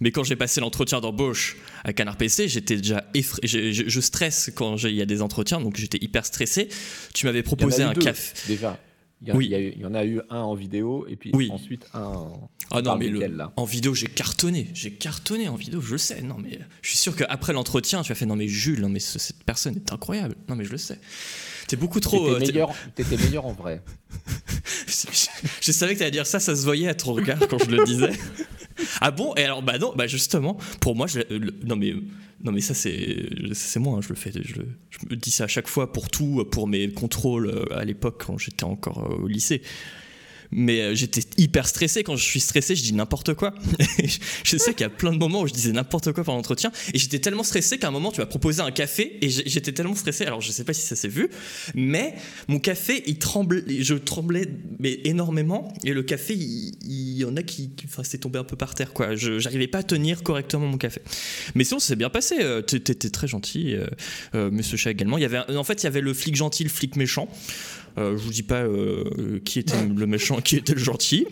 [0.00, 3.72] Mais quand j'ai passé l'entretien d'embauche à Canard PC, j'étais déjà effrayé.
[3.72, 6.68] Je, stresse quand il y a des entretiens, donc j'étais hyper stressé.
[7.14, 8.34] Tu m'avais proposé un café.
[8.48, 8.78] Déjà.
[9.24, 9.52] Il y, oui.
[9.52, 12.96] il y, en a eu un en vidéo et puis ensuite un en, ah non,
[12.96, 13.10] mais
[13.56, 14.68] en vidéo, j'ai cartonné.
[14.72, 16.22] J'ai cartonné en vidéo, je le sais.
[16.22, 18.98] Non, mais je suis sûr qu'après l'entretien, tu as fait non, mais Jules, non, mais
[18.98, 20.36] cette personne est incroyable.
[20.48, 20.98] Non, mais je le sais.
[21.68, 22.38] T'es beaucoup trop.
[22.38, 23.82] T'étais euh, meilleur, meilleur en vrai.
[24.86, 27.84] je, savais que t'allais dire ça, ça se voyait à ton regard quand je le
[27.84, 28.12] disais.
[29.00, 29.34] ah bon?
[29.36, 31.20] Et alors, bah non, bah justement, pour moi, je,
[31.66, 31.94] non mais.
[32.44, 34.54] Non mais ça c'est moi, hein, je le fais, je,
[34.90, 38.24] je, me dis ça à chaque fois pour tout, pour mes contrôles euh, à l'époque
[38.26, 39.62] quand j'étais encore euh, au lycée.
[40.52, 42.04] Mais euh, j'étais hyper stressé.
[42.04, 43.54] Quand je suis stressé, je dis n'importe quoi.
[44.44, 46.70] je sais qu'il y a plein de moments où je disais n'importe quoi pendant l'entretien.
[46.92, 49.18] Et j'étais tellement stressé qu'à un moment, tu m'as proposé un café.
[49.22, 50.24] Et j'étais tellement stressé.
[50.24, 51.30] Alors, je sais pas si ça s'est vu.
[51.74, 52.14] Mais
[52.48, 53.64] mon café, il tremblait.
[53.82, 54.46] Je tremblais
[54.78, 55.72] mais énormément.
[55.84, 57.70] Et le café, il, y en a qui.
[57.84, 59.16] Enfin, c'est tombé un peu par terre, quoi.
[59.16, 61.00] Je J'arrivais pas à tenir correctement mon café.
[61.54, 62.36] Mais sinon, c'est bien passé.
[62.40, 63.76] Euh, t'étais très gentil.
[64.34, 65.18] Euh, monsieur Chat également.
[65.18, 67.28] Il y avait, en fait, il y avait le flic gentil, le flic méchant.
[67.98, 71.26] Euh, je vous dis pas euh, qui était le méchant, qui était le gentil.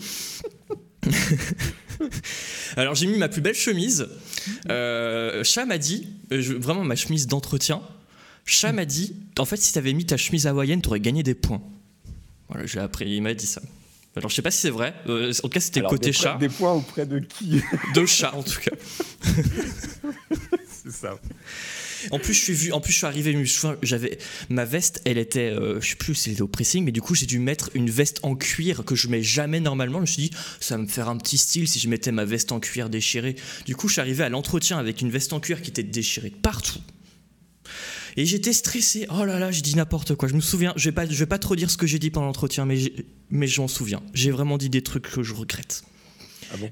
[2.77, 4.09] Alors j'ai mis ma plus belle chemise.
[4.69, 7.81] Euh, Chat m'a dit, vraiment ma chemise d'entretien.
[8.45, 11.63] Chat m'a dit, en fait si t'avais mis ta chemise hawaïenne, t'aurais gagné des points.
[12.49, 13.61] Voilà, j'ai appris, il m'a dit ça.
[14.17, 14.95] Alors je sais pas si c'est vrai.
[15.07, 16.37] en tout cas c'était côté chat.
[16.39, 17.63] Des points auprès de qui?
[17.95, 18.77] De chat en tout cas.
[20.69, 21.19] c'est ça.
[22.11, 23.45] En plus, je suis vu, en plus, je suis arrivé,
[23.83, 26.93] j'avais ma veste, elle était, euh, je sais plus si elle était au pressing, mais
[26.93, 29.99] du coup, j'ai dû mettre une veste en cuir que je mets jamais normalement.
[29.99, 32.25] Je me suis dit, ça va me faire un petit style si je mettais ma
[32.25, 33.37] veste en cuir déchirée.
[33.67, 36.31] Du coup, je suis arrivé à l'entretien avec une veste en cuir qui était déchirée
[36.31, 36.81] partout.
[38.17, 39.07] Et j'étais stressé.
[39.11, 40.29] Oh là là, j'ai dit n'importe quoi.
[40.29, 42.11] Je me souviens, je vais pas, je vais pas trop dire ce que j'ai dit
[42.11, 42.79] pendant l'entretien, mais
[43.31, 44.03] mais j'en souviens.
[44.15, 45.85] J'ai vraiment dit des trucs que je regrette.
[46.53, 46.71] Ah bon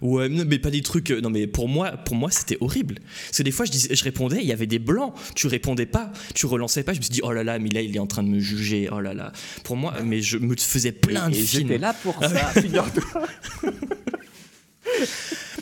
[0.00, 1.10] Ouais, mais pas des trucs.
[1.10, 2.96] Euh, non, mais pour moi, pour moi, c'était horrible.
[3.26, 5.14] Parce que des fois, je, disais, je répondais, il y avait des blancs.
[5.34, 6.92] Tu répondais pas, tu relançais pas.
[6.92, 8.40] Je me suis dit, oh là là, mais là, il est en train de me
[8.40, 8.88] juger.
[8.92, 9.32] Oh là là.
[9.64, 11.68] Pour moi, mais je me faisais plein de films.
[11.68, 13.26] J'étais là pour ça, figure-toi.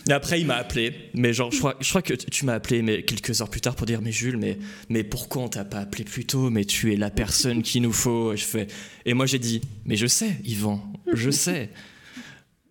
[0.08, 2.82] Et après, il m'a appelé, mais genre, je crois, je crois que tu m'as appelé
[2.82, 5.78] mais quelques heures plus tard pour dire, mais Jules, mais, mais pourquoi on t'a pas
[5.78, 6.50] appelé plus tôt?
[6.50, 8.32] Mais tu es la personne qu'il nous faut.
[8.32, 8.66] Et, je fais,
[9.06, 11.70] et moi, j'ai dit, mais je sais, Yvan, je sais.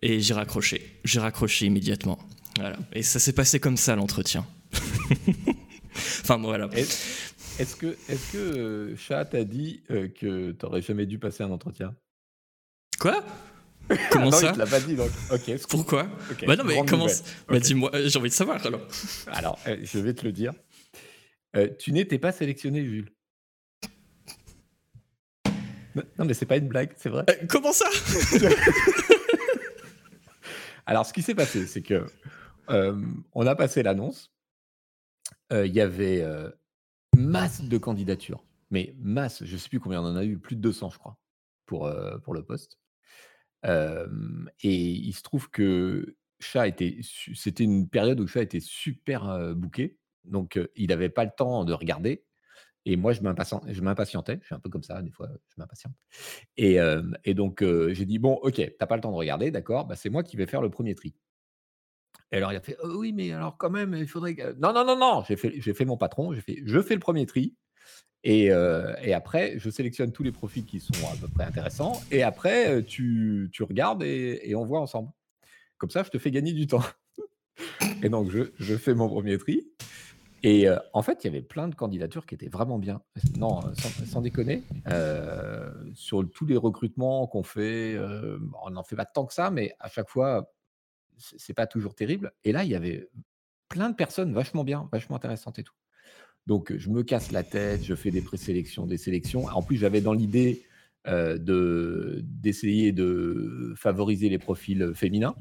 [0.02, 0.98] Et j'ai raccroché.
[1.04, 2.18] J'ai raccroché immédiatement.
[2.58, 2.78] Voilà.
[2.92, 4.46] Et ça s'est passé comme ça l'entretien.
[5.94, 6.68] enfin voilà.
[6.72, 11.50] Est-ce que, est que euh, Chat t'a dit euh, que t'aurais jamais dû passer un
[11.50, 11.94] entretien?
[12.98, 13.22] Quoi?
[14.10, 14.48] Comment non, ça?
[14.48, 15.10] il te l'a pas dit donc.
[15.30, 15.66] Ok.
[15.68, 16.08] Pourquoi?
[16.46, 17.06] Bah non mais comment
[17.48, 18.86] bah, dis-moi, j'ai envie de savoir alors.
[19.26, 20.52] Alors, euh, je vais te le dire.
[21.78, 23.10] tu n'étais pas sélectionné, Jules.
[26.18, 27.24] Non mais c'est pas une blague, c'est vrai.
[27.48, 27.86] comment ça?
[30.86, 32.06] Alors, ce qui s'est passé, c'est que
[32.68, 34.32] on a passé l'annonce.
[35.50, 36.24] Il y avait
[37.16, 39.44] masse de candidatures, mais masse.
[39.44, 41.18] Je ne sais plus combien on en a eu, plus de 200, je crois,
[41.66, 42.78] pour, pour le poste.
[43.64, 49.98] et il se trouve que Chat était, c'était une période où Chat était super bouqué,
[50.24, 52.24] donc il n'avait pas le temps de regarder.
[52.86, 54.38] Et moi, je m'impatientais.
[54.40, 55.92] Je suis un peu comme ça, des fois, je m'impatiente.
[56.56, 59.96] Et, donc, j'ai dit, bon, ok, tu n'as pas le temps de regarder, d'accord, bah,
[59.96, 61.14] c'est moi qui vais faire le premier tri.
[62.32, 64.52] Et alors, il a fait, «Oh oui, mais alors quand même, il faudrait que...
[64.52, 67.56] Non, non, non, non, j'ai fait, mon patron, je fais le premier tri.
[68.22, 72.00] Et, après, je sélectionne tous les profils qui sont à peu près intéressants.
[72.10, 75.10] Et après, tu, regardes et, on voit ensemble.
[75.76, 76.84] Comme ça, je te fais gagner du temps.
[78.02, 79.66] et donc, je fais mon premier tri.
[80.42, 83.02] Et en fait, il y avait plein de candidatures qui étaient vraiment bien.
[83.36, 83.60] Non,
[84.06, 84.62] sans, déconner.
[85.94, 87.98] sur tous les recrutements qu'on fait,
[88.64, 90.52] on n'en fait pas tant que ça, mais à chaque fois,
[91.18, 92.32] c'est pas toujours terrible.
[92.44, 93.08] Et là, il y avait
[93.68, 95.74] plein de personnes vachement bien, vachement intéressantes et tout.
[96.46, 99.44] Donc, je me casse la tête, je fais des présélections, des sélections.
[99.46, 100.64] En plus, j'avais dans l'idée
[101.06, 105.34] de d'essayer de favoriser les profils féminins.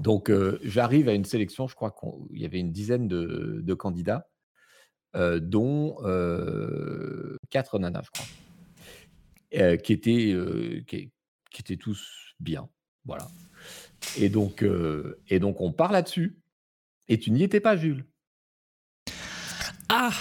[0.00, 0.32] Donc,
[0.62, 4.28] j'arrive à une sélection, je crois qu'il y avait une dizaine de, candidats,
[5.14, 5.96] dont
[7.50, 10.34] quatre nanas, je crois, qui, étaient,
[10.86, 11.10] qui,
[11.58, 12.68] étaient tous bien.
[13.04, 13.28] Voilà.
[14.18, 14.64] Et donc,
[15.28, 16.40] et donc on part là-dessus.
[17.08, 18.06] Et tu n'y étais pas, Jules.
[19.88, 20.12] Ah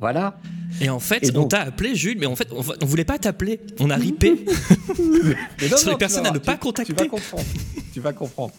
[0.00, 0.36] Voilà.
[0.80, 3.60] Et en fait, on t'a appelé, Jules, mais en fait, on, ne voulait pas t'appeler.
[3.80, 4.44] On a ripé
[5.76, 6.92] sur les personnes à ne pas contacter.
[6.92, 7.44] Tu vas comprendre.
[7.92, 8.54] tu vas comprendre.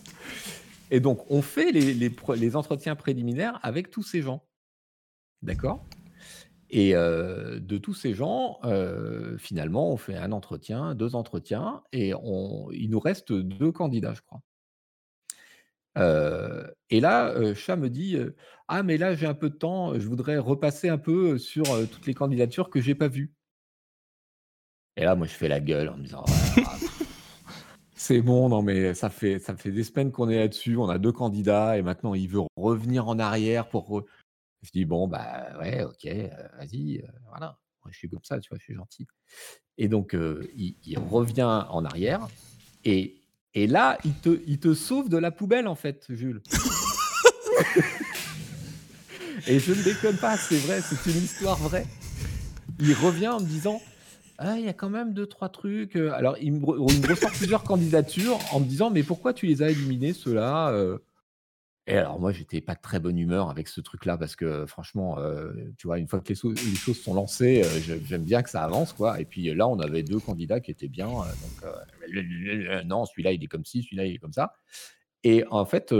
[0.89, 4.43] Et donc, on fait les, les, entretiens préliminaires avec tous ces gens.
[5.41, 5.86] D'accord?
[6.69, 12.13] Et euh, de tous ces gens, euh, finalement, on fait un entretien, deux entretiens, et
[12.13, 14.41] on, il nous reste deux candidats, je crois.
[15.97, 18.17] Euh, et là, Chat me dit
[18.67, 22.05] Ah, mais là, j'ai un peu de temps, je voudrais repasser un peu sur toutes
[22.05, 23.33] les candidatures que j'ai pas vues.
[24.95, 26.25] Et là, moi, je fais la gueule en me disant
[26.65, 26.77] «Ah,
[27.95, 30.97] c'est bon, non, mais ça fait, ça fait des semaines qu'on est là-dessus, on a
[30.97, 34.05] deux candidats, et maintenant il veut revenir en arrière pour.
[34.63, 36.07] Je dis Bon, bah ouais, ok,
[36.57, 37.60] vas-y, voilà.
[37.83, 39.07] Moi, je suis comme ça, tu vois, je suis gentil.
[39.77, 40.13] Et donc,
[40.55, 42.27] il, il, revient en arrière,
[42.83, 43.16] et
[43.57, 46.43] et là, il te, il te sauve de la poubelle, en fait, Jules.
[49.47, 51.87] Et je ne déconne pas, c'est vrai, c'est une histoire vraie.
[52.79, 53.81] Il revient en me disant
[54.37, 55.95] ah, il y a quand même deux, trois trucs.
[55.95, 60.13] Alors, il me, ressort plusieurs candidatures en me disant, mais pourquoi tu les as éliminés,
[60.13, 60.71] ceux-là
[61.89, 65.17] Et alors, moi, j'étais pas de très bonne humeur avec ce truc-là parce que, franchement,
[65.78, 66.36] tu vois, une fois que les,
[66.76, 67.63] choses sont lancées,
[68.06, 69.21] j'aime bien que ça avance, quoi.
[69.21, 71.08] Et puis là, on avait deux candidats qui étaient bien.
[71.08, 74.54] donc, non, celui-là, il est comme ci, celui-là, il est comme ça.
[75.23, 75.95] Et en fait,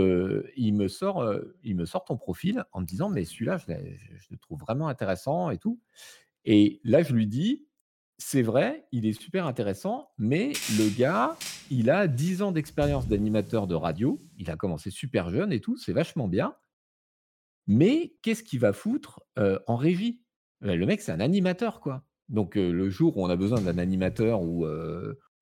[0.58, 1.26] il, me sort,
[1.64, 3.74] il me sort ton profil en me disant, mais celui-là, je,
[4.30, 5.80] le trouve vraiment intéressant et tout.
[6.44, 7.66] Et là, je lui dis,
[8.18, 11.38] c'est vrai, il est super intéressant, mais le gars,
[11.70, 14.22] il a 10 ans d'expérience d'animateur de radio.
[14.38, 16.56] Il a commencé super jeune et tout, c'est vachement bien.
[17.68, 19.22] Mais qu'est-ce qu'il va foutre
[19.68, 20.22] en régie?
[20.62, 22.04] Le mec, c'est un animateur, quoi.
[22.30, 24.66] Donc, le jour où on a besoin d'un animateur ou,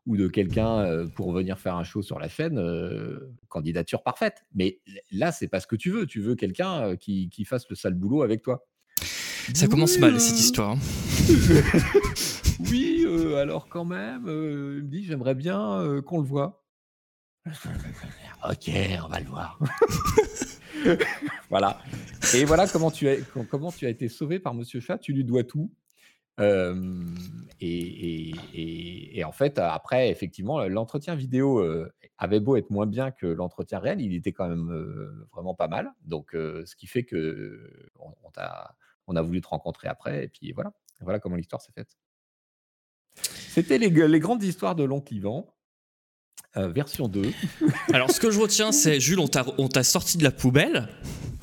[0.06, 2.60] ou de quelqu'un pour venir faire un show sur la chaîne,
[3.48, 4.44] candidature parfaite.
[4.54, 6.08] Mais là, c'est pas ce que tu veux.
[6.08, 8.68] Tu veux quelqu'un qui, fasse le sale boulot avec toi.
[9.54, 10.76] Ça commence mal cette histoire.
[12.72, 13.06] Oui,
[13.38, 16.64] alors quand même, il me dit j'aimerais bien qu'on le voit.
[17.46, 18.72] ok,
[19.04, 19.60] on va le voir.
[21.50, 21.80] voilà.
[22.34, 23.18] Et voilà comment tu, as,
[23.50, 24.98] comment tu as été sauvé par Monsieur Chat.
[24.98, 25.72] Tu lui dois tout
[27.62, 31.64] et, en fait, après, effectivement, l'entretien vidéo
[32.18, 35.92] avait beau être moins bien que l'entretien réel, il était quand même vraiment pas mal.
[36.04, 38.14] Donc, ce qui fait que on,
[39.08, 41.96] on, a, voulu te rencontrer après, et puis voilà, voilà comment l'histoire s'est faite.
[43.50, 45.48] C'était les, les, grandes histoires de l'oncle Ivan.
[46.56, 47.32] version 2.
[47.94, 49.28] Alors, ce que je retiens, c'est Jules, on
[49.70, 50.90] t'a sorti de la poubelle.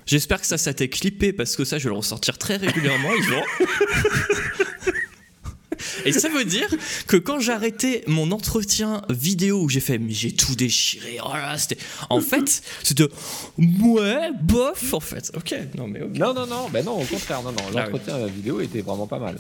[0.05, 3.15] J'espère que ça, ça t'est clippé parce que ça, je vais le ressortir très régulièrement,
[3.15, 3.43] Yvan.
[6.05, 6.69] Et ça veut dire
[7.07, 11.79] que quand arrêté mon entretien vidéo où j'ai fait, mais j'ai tout déchiré, oh c'était.
[12.11, 13.09] En fait, c'était.
[13.59, 15.33] Ouais, bof, en fait.
[15.37, 17.59] Ok, non, mais Non, non, non, ben non, au contraire, non, non.
[17.75, 19.37] Ah l'entretien vidéo était vraiment pas mal.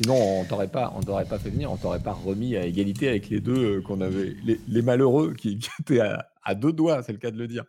[0.00, 3.08] Sinon, on t'aurait pas, on t'aurait pas fait venir, on t'aurait pas remis à égalité
[3.08, 7.18] avec les deux euh, qu'on avait, les, malheureux qui, étaient à, deux doigts, c'est le
[7.18, 7.64] cas de le dire,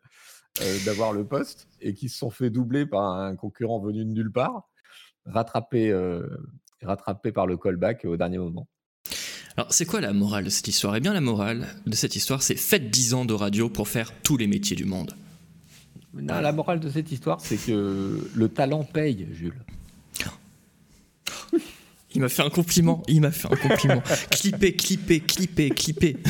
[0.62, 4.12] euh, d'avoir le poste et qui se sont fait doubler par un concurrent venu de
[4.12, 4.70] nulle part,
[5.26, 6.28] rattrapé euh,
[6.84, 8.68] rattrapé par le callback au dernier moment.
[9.58, 10.96] Alors, c'est quoi la morale de cette histoire?
[10.96, 14.14] Eh bien, la morale de cette histoire, c'est faites 10 ans de radio pour faire
[14.24, 15.14] tous les métiers du monde.
[16.14, 19.62] Non, la morale de cette histoire, c'est que le talent paye, Jules.
[22.16, 24.02] Il m'a fait un compliment, il m'a fait un compliment.
[24.32, 26.18] clipper, clipper, clipper, clipper.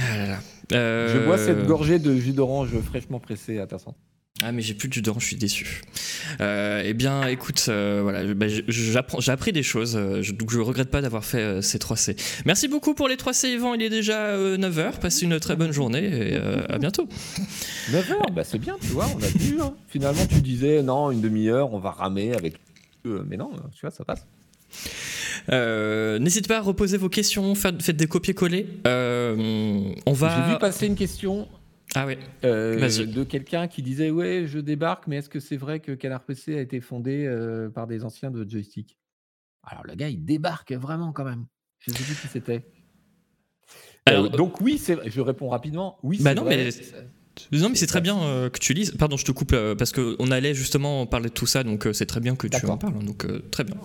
[0.00, 0.38] Ah
[0.70, 3.94] Je bois cette euh, gorgée de jus d'orange fraîchement pressé à personne.
[4.40, 5.82] Ah mais j'ai plus de jus d'orange, je suis déçu.
[6.40, 10.90] Euh, eh bien, écoute, euh, voilà, bah, j'ai appris des choses, euh, donc je regrette
[10.90, 12.16] pas d'avoir fait euh, ces 3C.
[12.46, 13.74] Merci beaucoup pour les 3C, Yvan.
[13.74, 15.00] Il est déjà 9h.
[15.00, 17.08] Passe une très bonne journée et à bientôt.
[17.90, 19.60] 9h, bah c'est bien, tu vois, on a vu.
[19.60, 19.74] Hein.
[19.88, 22.54] Finalement, tu disais non, une demi-heure, on va ramer avec.
[23.04, 24.24] mais non, tu vois, ça passe.
[26.20, 28.68] N'hésitez pas à reposer vos questions, faites des copier-coller.
[28.84, 30.44] on va.
[30.46, 31.48] J'ai vu passer une question
[31.94, 32.16] ah oui.
[32.44, 36.22] Euh, de quelqu'un qui disait ouais je débarque mais est-ce que c'est vrai que Canard
[36.22, 38.98] PC a été fondé euh, par des anciens de joystick?
[39.62, 41.46] Alors le gars il débarque vraiment quand même.
[41.80, 42.66] Je sais plus qui c'était.
[44.08, 46.68] Euh, donc oui c'est je réponds rapidement oui bah non mais
[47.52, 48.92] non mais c'est très bien que tu lises.
[48.92, 52.20] Pardon je te coupe parce qu'on allait justement parler de tout ça donc c'est très
[52.20, 53.76] bien que tu en parles hein, donc très bien.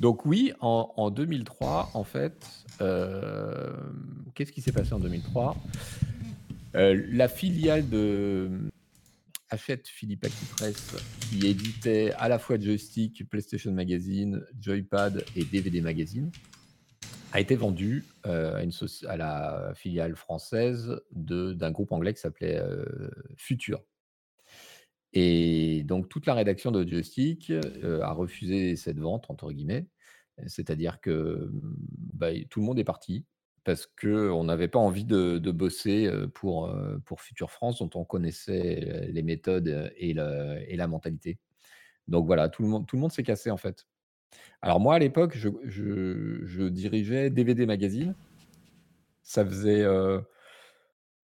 [0.00, 2.46] Donc oui en, en 2003 en fait
[2.78, 5.56] qu'est-ce qui s'est passé en 2003
[6.76, 8.70] euh, la filiale de
[9.48, 10.96] Hachette Philippe Press,
[11.28, 16.30] qui éditait à la fois joystick, PlayStation Magazine, Joypad et DVD Magazine,
[17.32, 18.64] a été vendue euh,
[19.08, 22.84] à, la filiale française d'un groupe anglais qui s'appelait euh,
[23.36, 23.82] Future.
[25.12, 27.52] Et donc toute la rédaction de Joystick
[27.82, 29.88] a refusé cette vente, entre guillemets.
[30.46, 31.50] C'est-à-dire que
[32.14, 33.24] bah, tout le monde est parti
[33.70, 39.22] parce qu'on n'avait pas envie de, bosser pour, pour Future France, dont on connaissait les
[39.22, 41.38] méthodes et, et la mentalité.
[42.08, 43.86] Donc voilà, tout le monde, tout le monde s'est cassé en fait.
[44.60, 48.16] Alors moi, à l'époque, je, je, dirigeais DVD Magazine.
[49.22, 49.84] Ça faisait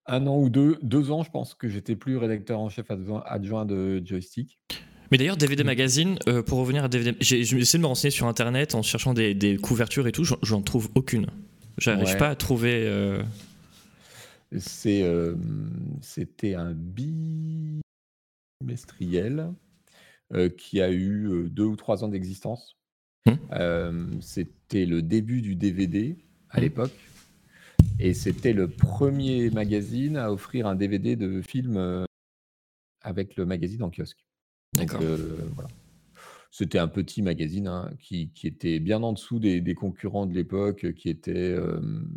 [0.06, 3.64] un an ou deux, deux ans, je pense, que j'étais plus rédacteur en chef adjoint,
[3.64, 4.60] de Joystick.
[5.10, 5.64] Mais d'ailleurs, DVD.
[5.64, 9.34] Magazine, pour revenir à DVD, j'ai essayé de me renseigner sur Internet en cherchant des,
[9.34, 11.26] des couvertures et tout, j'en trouve aucune.
[11.78, 12.86] J'arrive pas à trouver.
[12.86, 13.22] Euh,
[14.58, 15.34] c'est, euh,
[16.00, 17.82] c'était un bimestriel
[20.32, 22.78] euh, qui a eu deux ou trois ans d'existence.
[23.28, 24.20] Hum.
[24.20, 26.16] c'était le début du DVD
[26.50, 26.62] à hum.
[26.62, 26.94] l'époque.
[27.98, 32.06] Et c'était le premier magazine à offrir un DVD de film
[33.02, 34.24] avec le magazine en kiosque.
[34.74, 35.00] D'accord.
[36.56, 40.32] C'était un petit magazine, hein, qui qui était bien en dessous des des concurrents de
[40.32, 41.54] l'époque, qui étaient,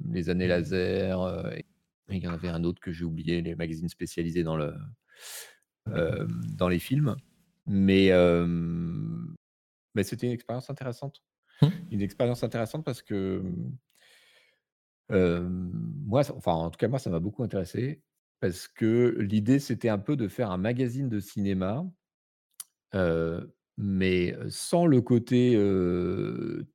[0.09, 1.65] les Années Laser, heu, et
[2.07, 4.73] il y en avait un autre que j'ai oublié, les magazines spécialisés dans le,
[5.87, 7.17] hem, dans les films.
[7.67, 8.07] Mais,
[10.03, 11.21] c'était une expérience intéressante.
[11.61, 11.67] Mmh.
[11.91, 13.43] Une expérience intéressante parce que,
[15.09, 18.01] moi, enfin, en tout cas, moi, ça m'a beaucoup intéressé
[18.39, 21.85] parce que l'idée, c'était un peu de faire un magazine de cinéma
[23.81, 25.53] mais sans le côté,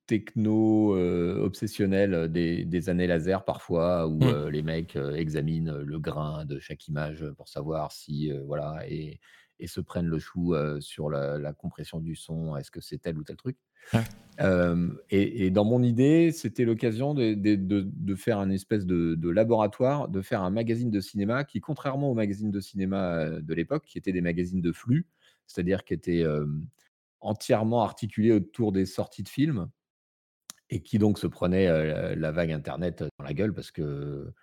[0.07, 0.95] techno,
[1.43, 4.35] obsessionnel, des des années laser parfois où, Mmh.
[4.51, 9.19] les mecs, examinent, le grain de chaque image, pour savoir si, voilà et
[9.59, 12.55] et se prennent le chou, sur la la compression du son.
[12.57, 13.57] Est-ce que c'est tel ou tel truc?
[13.93, 14.05] Ouais.
[15.09, 19.29] Et et dans mon idée, c'était l'occasion de de de de faire un espèce de
[19.29, 23.85] laboratoire, de faire un magazine de cinéma qui, contrairement aux magazines de cinéma, de l'époque,
[23.85, 25.07] qui étaient des magazines de flux,
[25.47, 26.23] c'est-à-dire qui étaient,
[27.25, 29.69] entièrement articulés autour des sorties de films
[30.69, 34.33] et qui donc se prenaient, heu, la vague internet dans la gueule parce que,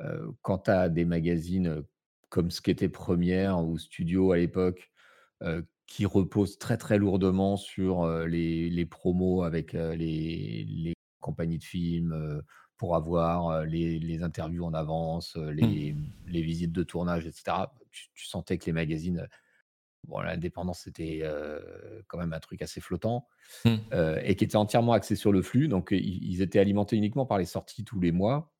[0.00, 1.84] heu, quand tu as des magazines,
[2.30, 4.90] comme ce qu'était Première ou Studio à l'époque,
[5.86, 12.42] qui reposent très, très lourdement sur, les les promos avec, les les compagnies de films,
[12.76, 16.18] pour avoir, les les interviews en avance, les Mmh.
[16.26, 17.74] les visites de tournage et cetera.
[17.92, 19.28] Tu tu sentais que les magazines,
[20.06, 23.26] bon l'indépendance c'était, heu, quand même un truc assez flottant,
[23.64, 23.88] Mmh.
[23.94, 27.38] heu et qui était entièrement axé sur le flux donc, ils étaient alimentés uniquement par
[27.38, 28.52] les sorties tous les mois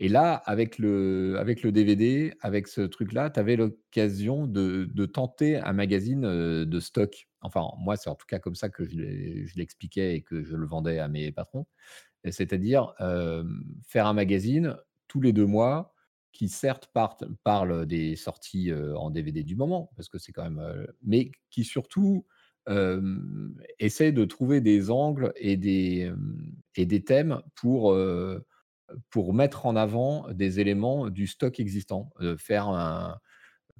[0.00, 5.06] et là, avec le avec le DVD, avec ce truc-là, tu avais l'occasion de de
[5.06, 7.28] tenter un magazine, heu, de stock.
[7.42, 8.96] Enfin, moi, c'est en tout cas comme ça que je
[9.56, 11.66] l'expliquais et que je le vendais à mes patrons.
[12.30, 12.94] C'est-à-dire,
[13.88, 14.76] faire un magazine
[15.08, 15.91] tous les 2 mois
[16.32, 20.86] qui certes partent parle des sorties, en DVD du moment, parce que c'est quand même,
[21.02, 22.26] mais qui surtout,
[23.78, 26.12] essaie de trouver des angles et des,
[26.76, 27.96] et des thèmes pour,
[29.10, 32.10] pour mettre en avant des éléments du stock existant.
[32.38, 33.18] Faire un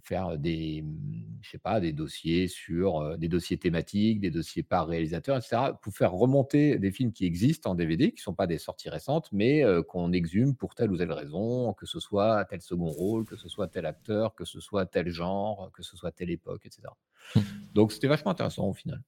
[0.02, 4.86] faire des, mmh, je sais pas, des dossiers sur, des dossiers thématiques, des dossiers par
[4.86, 8.34] réalisateur et cetera, pour faire remonter des films qui existent en DVD, qui ne sont
[8.34, 12.44] pas des sorties récentes, mais qu'on exhume pour telle ou telle raison, que ce soit
[12.46, 15.96] tel second rôle, que ce soit tel acteur, que ce soit tel genre, que ce
[15.96, 16.96] soit telle époque et cetera.
[17.34, 17.40] Mmh.
[17.74, 19.02] Donc c'était vachement intéressant au final.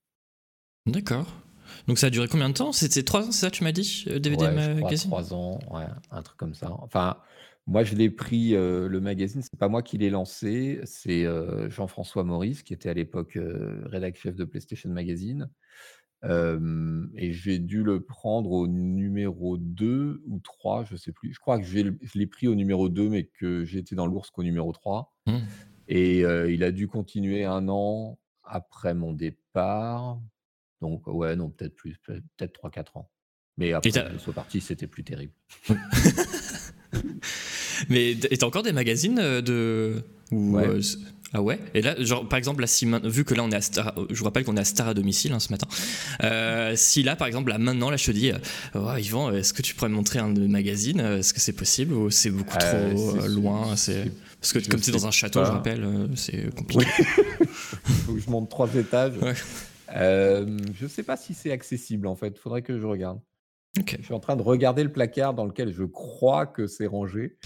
[0.87, 1.27] D'accord.
[1.87, 2.73] Donc ça a duré combien de temps?
[2.73, 4.05] C'était 3 ans, c'est ça tu m'as dit?
[4.07, 5.11] DVD Ouais, magazine?
[5.11, 6.71] 3 ans, ouais, un truc comme ça.
[6.71, 7.17] Enfin,
[7.67, 11.27] moi je l'ai pris, le magazine, c'est pas moi qui l'ai lancé, c'est,
[11.69, 15.51] Jean-François Maurice qui était à l'époque, heu, rédac chef de PlayStation Magazine.
[16.23, 21.33] Et j'ai dû le prendre au numéro 2 ou 3, je sais plus.
[21.33, 24.31] Je crois que j'ai je l'ai pris au numéro 2, mais que été dans l'ours
[24.31, 25.39] qu'au numéro 3 Mmh.
[25.89, 26.21] et
[26.53, 30.21] il a dû continuer un an après mon départ.
[30.81, 33.11] Donc ouais, non, peut-être plus, peut peut-être 3-4 ans.
[33.57, 35.33] Mais Et après que je sois parti, c'était plus terrible.
[37.89, 40.83] Mais t et tu encore des magazines, heu, de Ouais.
[40.83, 40.99] c
[41.37, 41.59] ah ouais?
[41.75, 44.15] Et là, genre, par exemple, là, si vu que là, on est à Star je
[44.17, 45.67] vous rappelle qu'on est à Star à domicile, hein, ce matin.
[46.23, 48.37] Heu, si là, par exemple, là, maintenant, là, je te dis: «Heu,
[48.77, 51.53] oh Yvan, est-ce que tu pourrais me montrer un de magazines?» heu, est-ce que c'est
[51.53, 53.75] possible ou c'est beaucoup trop, loin?
[53.75, 55.57] C'est parce que je comme tu es dans un château, je pas.
[55.57, 56.87] rappelle, heu, c'est compliqué.
[56.87, 57.47] Oui.
[58.07, 59.15] Faut que je monte 3 étages.
[59.17, 59.35] Ouais.
[59.93, 63.19] Je sais pas si c'est accessible en fait, faudrait que je regarde.
[63.77, 67.37] Je suis en train de regarder le placard dans lequel je crois que c'est rangé.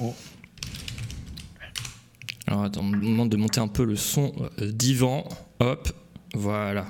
[0.00, 0.14] Oh,
[2.46, 5.24] Alors attends, on me demande de monter un peu le son, heu, d'Yvan.
[5.60, 5.88] Hop,
[6.34, 6.86] voilà.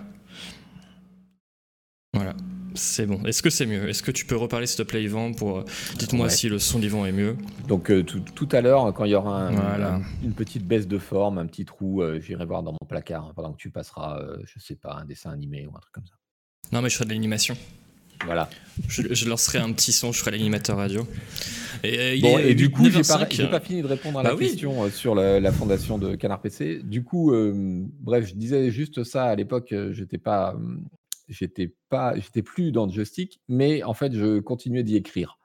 [2.14, 2.34] Voilà,
[2.74, 3.22] c'est bon.
[3.24, 3.88] Est-ce que c'est mieux?
[3.88, 5.64] Est-ce que tu peux reparler s'il te plaît Yvan pour, heu
[5.96, 6.32] dites-moi ouais.
[6.32, 7.36] si le son d'Yvan est mieux?
[7.68, 9.94] Donc heu, tout tout à l'heure, quand il y aura un Voilà.
[9.94, 13.32] un une petite baisse de forme, un petit trou, j'irai voir dans mon placard, hein,
[13.34, 16.06] pendant que tu passeras, heu, je sais pas, un dessin animé ou un truc comme
[16.06, 16.14] ça.
[16.70, 17.56] Non mais je ferai de l'animation.
[18.24, 18.48] Voilà.
[18.88, 21.06] Je, je lancerai un petit son, je ferai l'animateur radio.
[21.84, 24.22] Et, euh, Bon et du coup, j'ai pas 9h05, j'ai pas fini de répondre à
[24.22, 24.48] Bah la oui.
[24.48, 26.80] question, heu, sur la la fondation de Canard PC.
[26.84, 30.56] Du coup, hem, bref, je disais juste ça à l'époque, j'étais pas,
[31.28, 35.38] j'étais pas j'étais plus dans le joystick, mais en fait, je continuais d'y écrire.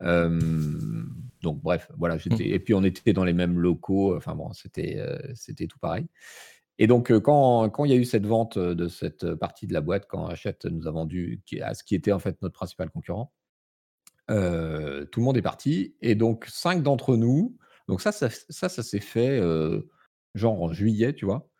[0.00, 2.20] Donc bref, voilà, Mmh.
[2.24, 4.98] j'étais et puis on était dans les mêmes locaux, enfin bon, c'était,
[5.34, 6.06] c'était tout pareil.
[6.78, 9.80] Et donc, quand quand il y a eu cette vente, de cette partie de la
[9.80, 13.32] boîte, quand Hachette nous a vendu à ce qui était en fait notre principal concurrent,
[14.28, 17.56] tout le monde est parti et donc 5 d'entre nous
[17.88, 19.40] donc ça ça ça s'est fait,
[20.34, 21.50] genre en juillet, tu vois?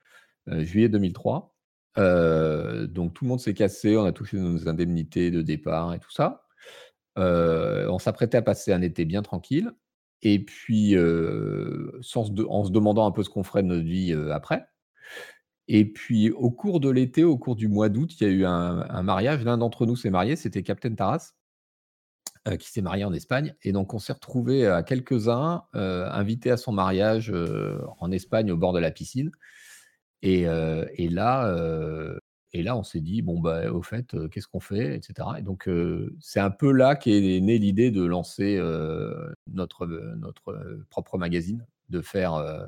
[0.49, 1.55] Juillet 2003.
[1.99, 6.01] Heu, donc tout le monde s'est cassé, on a touché nos indemnités de départ et
[6.01, 6.45] tout ça.
[7.17, 9.73] On s'apprêtait à passer un été bien tranquille
[10.23, 10.97] et puis,
[12.03, 14.67] sans en se demandant un peu ce qu'on ferait de notre vie, après.
[15.69, 18.45] Et puis, au cours de l'été, au cours du mois d'août, il y a eu
[18.45, 19.45] un, mariage.
[19.45, 21.33] L'un d'entre nous s'est marié, c'était Captain Taras,
[22.47, 23.55] euh, qui s'est marié en Espagne.
[23.63, 28.53] Et donc, on s'est retrouvés à quelques-uns, euh, invités à son mariage euh, en Espagne,
[28.53, 29.33] au bord de la piscine.
[30.23, 31.55] Et, et là,
[32.53, 35.29] et là, on s'est dit, bon, bah, au fait, qu'est-ce qu'on fait, etc.
[35.39, 35.69] Et donc,
[36.21, 38.59] c'est un peu là qu'est née l'idée de lancer
[39.47, 42.67] notre, notre propre magazine, de faire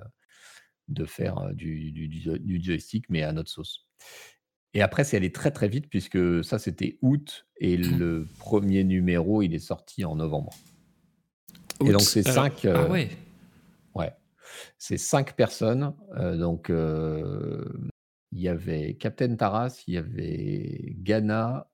[0.89, 3.87] de faire du, du, joystick, mais à notre sauce.
[4.75, 7.99] Et après, c'est allé très très vite, puisque ça, c'était août, et mmh.
[7.99, 10.53] le premier numéro, il est sorti en novembre.
[11.85, 12.65] Et donc, c'est cinq.
[12.65, 13.11] ah ouais.
[13.95, 14.13] Ouais.
[14.79, 15.95] C'est cinq personnes.
[16.17, 16.71] donc,
[18.33, 21.71] il y avait Captain Taras, il y avait Ghana,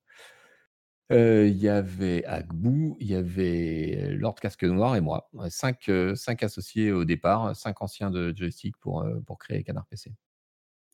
[1.15, 5.31] il y avait Agbou, il y avait Lord Casque Noir et moi.
[5.49, 10.13] cinq, cinq associés au départ, cinq anciens de Joystick pour, pour créer Canard PC.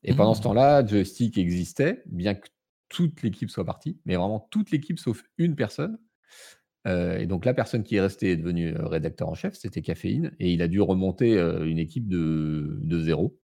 [0.03, 0.43] Et pendant ce mmh.
[0.45, 2.49] temps-là, Joystick existait, bien que
[2.89, 5.99] toute l'équipe soit partie, mais vraiment toute l'équipe sauf une personne.
[6.87, 10.53] et donc la personne qui est restée est devenue rédacteur en chef, c'était Caféine, et
[10.53, 13.39] il a dû remonter une équipe de, de zéro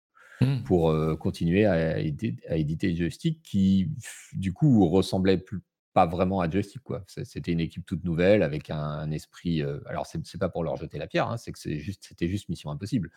[0.41, 0.63] mmh.
[0.65, 3.91] pour continuer à, éditer, à éditer Joystick, qui
[4.35, 5.63] du coup ressemblait plus,
[5.93, 7.05] pas vraiment joystick quoi.
[7.07, 9.63] C'était une équipe toute nouvelle avec un, esprit.
[9.63, 12.29] Euh, alors c'est pas pour leur jeter la pierre, hein, c'est que c'est juste, c'était
[12.29, 13.11] juste mission impossible.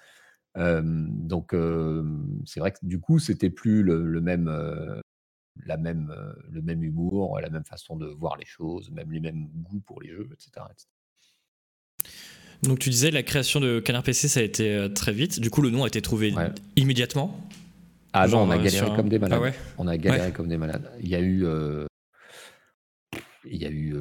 [0.55, 1.55] donc
[2.45, 4.49] c'est vrai que du coup c'était plus le, même,
[5.65, 6.13] la même,
[6.49, 10.01] le même humour, la même façon de voir les choses, même les mêmes goûts pour
[10.01, 10.65] les jeux, etc.
[12.63, 15.39] Donc tu disais la création de Canard PC ça a été euh, très vite.
[15.39, 16.33] Du coup le nom a été trouvé
[16.75, 17.39] immédiatement.
[18.13, 19.41] Ah non, on a euh, galéré comme des malades.
[19.43, 20.89] Ah on a galéré comme des malades.
[21.01, 21.45] Il y a eu
[23.49, 23.95] il y a eu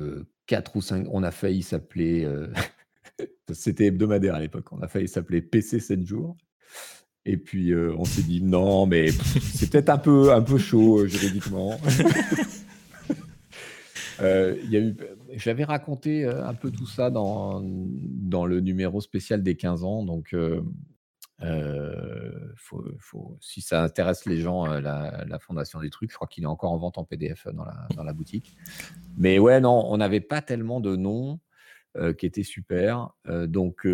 [0.46, 1.06] quatre ou cinq.
[1.10, 2.28] On a failli s'appeler.
[3.52, 4.72] C'était hebdomadaire à l'époque.
[4.72, 6.36] On a failli s'appeler PC 7 jours.
[7.26, 11.78] Et puis on s'est dit non, mais c'est peut-être un peu, un peu chaud juridiquement.
[15.36, 20.04] j'avais raconté un peu tout ça dans, dans le numéro spécial des 15 ans.
[20.04, 20.34] Donc,
[21.40, 26.48] faut, faut, si ça intéresse les gens, la, fondation des trucs, je crois qu'il est
[26.48, 28.56] encore en vente en PDF dans la, dans la boutique.
[29.16, 31.40] Mais ouais, non, on n'avait pas tellement de noms
[32.18, 33.10] qui étaient super.
[33.26, 33.86] donc,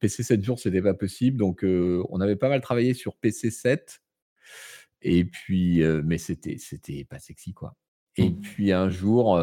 [0.00, 1.38] PC 7 jours, c'était pas possible.
[1.38, 4.02] Donc, on avait pas mal travaillé sur PC 7.
[5.02, 7.76] Et puis, mais c'était, c'était pas sexy, quoi.
[8.16, 8.40] Et mmh.
[8.40, 9.38] puis un jour,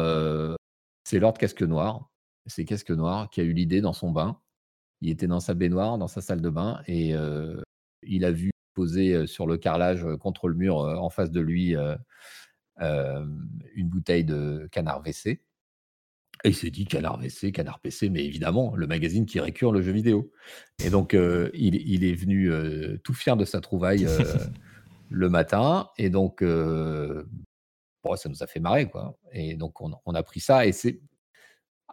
[1.04, 2.10] c'est Lord Casque Noir,
[2.46, 4.40] c'est Casque Noir qui a eu l'idée dans son bain
[5.00, 7.14] il était dans sa baignoire, dans sa salle de bain, et
[8.02, 11.76] il a vu poser sur le carrelage contre le mur en face de lui
[12.80, 15.40] une bouteille de canard WC.
[16.42, 19.82] Et il s'est dit canard WC, canard PC, mais évidemment, le magazine qui récure le
[19.82, 20.30] jeu vidéo.
[20.84, 22.50] Et donc, il, est venu
[23.02, 24.06] tout fier de sa trouvaille
[25.10, 25.88] le matin.
[25.96, 29.16] Et donc, bon, ça nous a fait marrer, quoi.
[29.32, 30.66] Et donc, on, on a pris ça.
[30.66, 31.00] Et c'est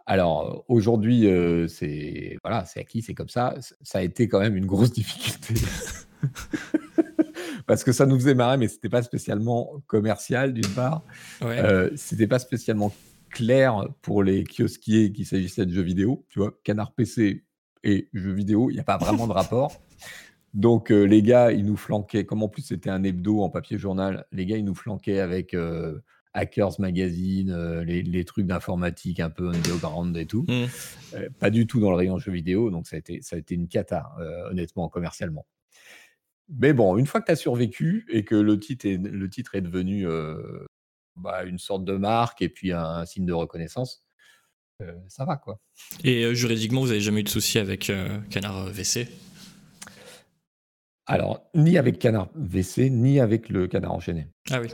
[0.06, 1.28] alors aujourd'hui,
[1.68, 3.54] c'est voilà, c'est acquis, c'est comme ça.
[3.82, 5.54] Ça a été quand même une grosse difficulté.
[7.66, 11.04] Parce que ça nous faisait marrer, mais c'était pas spécialement commercial d'une part.
[11.42, 11.90] Ouais.
[11.96, 12.92] c'était pas spécialement
[13.30, 16.24] clair pour les kiosquiers qu'il s'agissait de jeux vidéo.
[16.28, 17.44] Tu vois, Canard PC
[17.84, 19.80] et jeux vidéo, il n'y a pas vraiment de rapport.
[20.54, 24.26] Donc les gars, ils nous flanquaient, comme en plus c'était un hebdo en papier journal,
[24.32, 25.56] les gars, ils nous flanquaient avec
[26.34, 30.44] Hackers Magazine, euh, les, trucs d'informatique un peu underground et tout.
[30.48, 30.64] Mmh.
[31.14, 33.38] Euh, pas du tout dans le rayon jeux vidéo, donc ça a été, ça a
[33.38, 35.46] été une cata, euh, honnêtement, commercialement.
[36.48, 39.54] Mais bon, une fois que tu as survécu et que le titre est, le titre
[39.54, 40.06] est devenu
[41.16, 44.04] bah, une sorte de marque et puis un, signe de reconnaissance,
[45.06, 45.60] ça va quoi.
[46.02, 47.90] Et juridiquement, vous n'avez jamais eu de soucis avec
[48.28, 49.08] Canard VC
[51.06, 54.26] Alors, ni avec Canard VC, ni avec le Canard enchaîné.
[54.50, 54.68] Ah oui.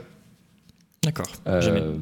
[1.03, 1.31] D'accord.
[1.47, 1.95] Euh,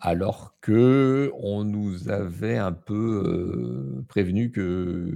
[0.00, 5.14] alors que on nous avait un peu euh, prévenu que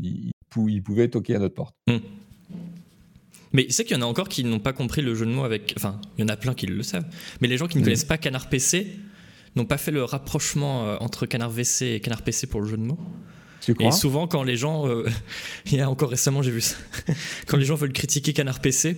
[0.00, 0.32] il,
[0.84, 1.74] pouvait toquer à notre porte.
[1.88, 1.98] Hmm.
[3.54, 5.44] Mais c'est qu'il y en a encore qui n'ont pas compris le jeu de mots
[5.44, 5.74] avec.
[5.76, 7.06] Enfin, il y en a plein qui le savent.
[7.40, 8.98] Mais les gens qui ne connaissent pas Canard PC
[9.56, 12.76] n'ont pas fait le rapprochement euh, entre Canard VC et Canard PC pour le jeu
[12.76, 12.98] de mots.
[13.80, 14.86] et souvent, quand les gens.
[15.66, 16.76] il y a encore récemment, j'ai vu ça.
[17.46, 18.96] quand les gens veulent critiquer Canard PC,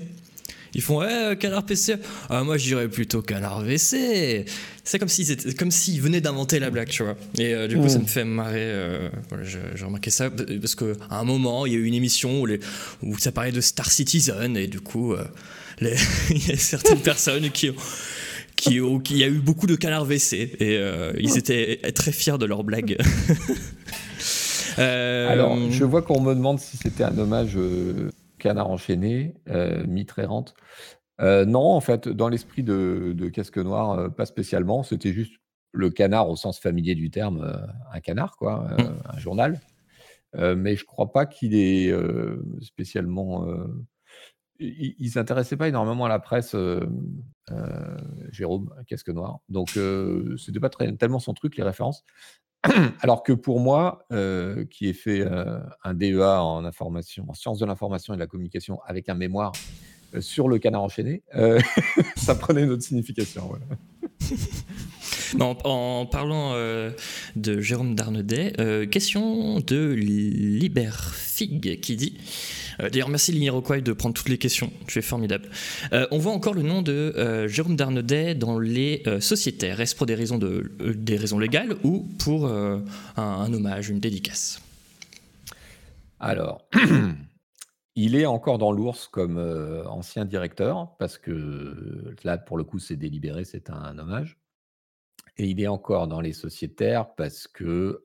[0.74, 1.96] ils font ouais, canard PC.
[2.28, 4.44] Ah, moi, je dirais plutôt canard WC.
[4.82, 7.16] C'est comme s'ils étaient, comme s'ils venaient d'inventer la blague, tu vois.
[7.38, 8.58] Et euh, du coup, ça me fait marrer.
[8.60, 12.42] Euh, voilà, j'ai remarqué ça parce qu'à un moment, il y a eu une émission
[12.42, 12.60] où, les,
[13.02, 15.24] où ça parlait de Star Citizen et du coup, euh,
[15.80, 17.74] il y a certaines personnes qui ont
[18.56, 20.80] qui, qui, y a eu beaucoup de canards WC et
[21.18, 22.96] ils étaient très fiers de leur blague.
[24.78, 27.58] Alors, je vois qu'on me demande si c'était un hommage
[28.44, 30.54] Canard enchaîné, euh, Mitre errante.
[31.22, 34.82] Euh, non, en fait, dans l'esprit de, Casque Noir, euh, pas spécialement.
[34.82, 35.32] C'était juste
[35.72, 39.02] le canard au sens familier du terme, euh, un canard, quoi, mmh.
[39.14, 39.60] un journal.
[40.34, 41.90] mais je crois pas qu'il est
[42.60, 43.46] spécialement.
[44.58, 46.54] il, ne s'intéressait pas énormément à la presse,
[48.30, 49.38] Jérôme, Casque Noir.
[49.48, 49.78] Donc,
[50.36, 52.04] c'était pas très, tellement son truc, les références.
[53.00, 54.06] Alors que pour moi,
[54.70, 55.26] qui ai fait
[55.84, 59.52] un DEA en information, en sciences de l'information et de la communication avec un mémoire
[60.20, 61.22] sur le canard enchaîné,
[62.16, 63.52] ça prenait une autre signification.
[65.40, 73.92] en parlant de Jérôme Darnedet, question de Liberfig qui dit euh, d'ailleurs, merci Limiroquai de
[73.92, 74.72] prendre toutes les questions.
[74.86, 75.48] Tu es formidable.
[75.92, 79.80] Euh, on voit encore le nom de euh, Jérôme Darnedet dans les sociétaires.
[79.80, 84.60] Est-ce pour des raisons, de, des raisons légales ou pour un, hommage, une dédicace?
[86.20, 86.66] Alors.
[87.96, 89.38] Il est encore dans l'ours comme
[89.86, 94.36] ancien directeur, parce que là, pour le coup, c'est délibéré, c'est un, hommage.
[95.36, 98.02] Et il est encore dans les sociétaires parce que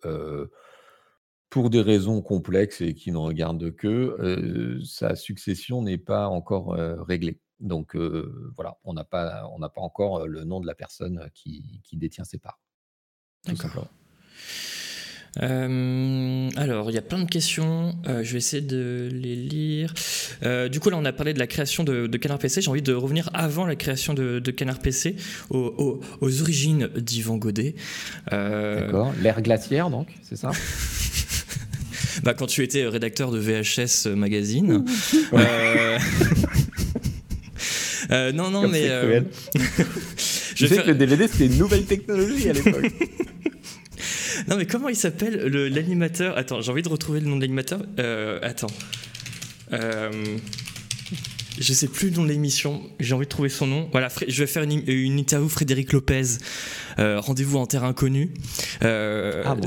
[1.50, 6.76] pour des raisons complexes et qui ne regardent que, sa succession n'est pas encore,
[7.08, 7.40] réglée.
[7.60, 7.96] Donc,
[8.56, 12.24] voilà, on n'a pas on n'a pas encore, le nom de la personne, qui détient
[12.24, 12.60] ses parts,
[13.48, 13.88] D'accord.
[15.38, 19.94] alors, il y a plein de questions, je vais essayer de les lire.
[20.70, 22.62] du coup, là, on a parlé de la création de Canard PC.
[22.62, 25.16] J'ai envie de revenir avant la création de Canard PC,
[25.50, 27.74] aux origines d'Yvan Godet.
[28.30, 30.52] D'accord, l'ère glaciaire donc, c'est ça?
[32.24, 34.86] bah, quand tu étais rédacteur de VHS Magazine.
[35.34, 36.00] Euh,
[38.12, 38.32] euh...
[38.32, 38.90] non, non, mais.
[38.90, 39.22] Euh...
[40.56, 42.92] je sais que le DVD, c'était une nouvelle technologie à l'époque.
[44.48, 46.38] non, mais comment il s'appelle l'animateur?
[46.38, 47.82] Attends, j'ai envie de retrouver le nom de l'animateur.
[48.00, 48.72] Euh, attends.
[51.60, 53.90] Je sais plus le nom de l'émission, j'ai envie de trouver son nom.
[53.92, 56.38] Voilà, je vais faire une, interview Frédéric Lopez,
[57.00, 58.34] euh, Rendez-vous en terre inconnue.
[58.84, 59.58] Euh, ah,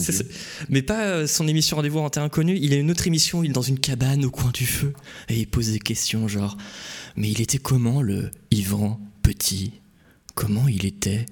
[0.70, 3.50] mais pas euh, son émission Rendez-vous en terre inconnue, il a une autre émission, il
[3.50, 4.94] est dans une cabane au coin du feu,
[5.28, 6.56] et il pose des questions genre,
[7.16, 9.74] mais il était comment le Yvan Petit?
[10.34, 11.26] Comment il était?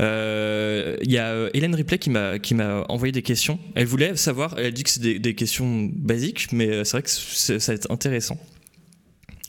[0.00, 3.60] Il y a Hélène Ripley qui m'a qui m'a envoyé des questions.
[3.76, 4.56] Elle voulait savoir.
[4.58, 7.90] Elle dit que c'est des, des, questions basiques, mais c'est vrai que ça va être
[7.92, 8.36] intéressant.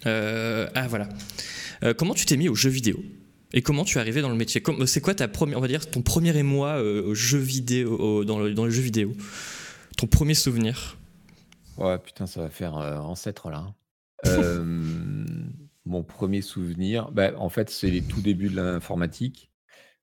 [0.05, 1.09] Euh, ah voilà.
[1.83, 3.03] Euh, comment tu t'es mis aux jeux vidéo
[3.53, 4.61] et comment tu es arrivé dans le métier?
[4.85, 8.69] C'est quoi ta première, on va dire, ton premier émoi euh, jeu vidéo, dans, le,
[8.69, 9.13] jeux vidéo?
[9.97, 10.97] Ton premier souvenir?
[11.77, 13.73] Ouais, putain, ça va faire ancêtre là.
[14.25, 14.65] Hein.
[15.85, 19.51] mon premier souvenir, bah, en fait, c'est les tout débuts de l'informatique.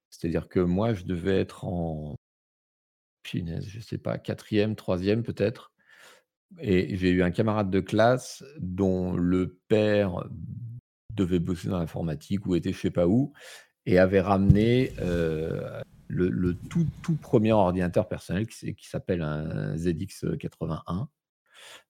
[0.08, 2.16] C'est-à-dire que moi, je devais être en.
[3.24, 5.71] Je sais pas, quatrième, troisième peut-être.
[6.60, 10.28] Et j'ai eu un camarade de classe dont le père
[11.14, 13.32] devait bosser dans l'informatique ou était je sais pas où
[13.84, 14.92] et avait ramené
[16.08, 21.06] le, tout, tout premier ordinateur personnel qui, s'appelle un ZX81,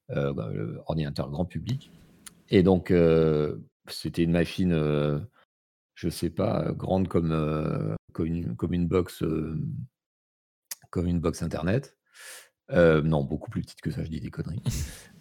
[0.09, 0.51] bah,
[0.87, 1.91] ordinateur grand public.
[2.49, 2.93] Et donc,
[3.89, 4.73] c'était une machine,
[5.95, 9.23] je sais pas, grande comme, comme une box,
[10.91, 11.99] comme une box internet.
[12.73, 14.63] Euh, non, beaucoup plus petite que ça, je dis des conneries.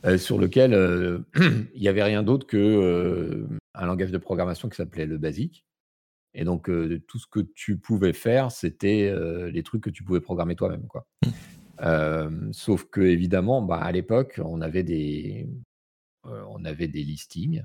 [0.05, 1.19] Euh, sur lequel euh,
[1.75, 5.63] il n'y avait rien d'autre que un langage de programmation qui s'appelait le BASIC.
[6.33, 6.71] Et donc,
[7.07, 9.13] tout ce que tu pouvais faire, c'était
[9.51, 10.87] les trucs que tu pouvais programmer toi-même.
[10.87, 11.05] quoi.
[12.53, 15.49] sauf que, évidemment, bah, à l'époque, on avait des,
[16.23, 17.63] on avait des listings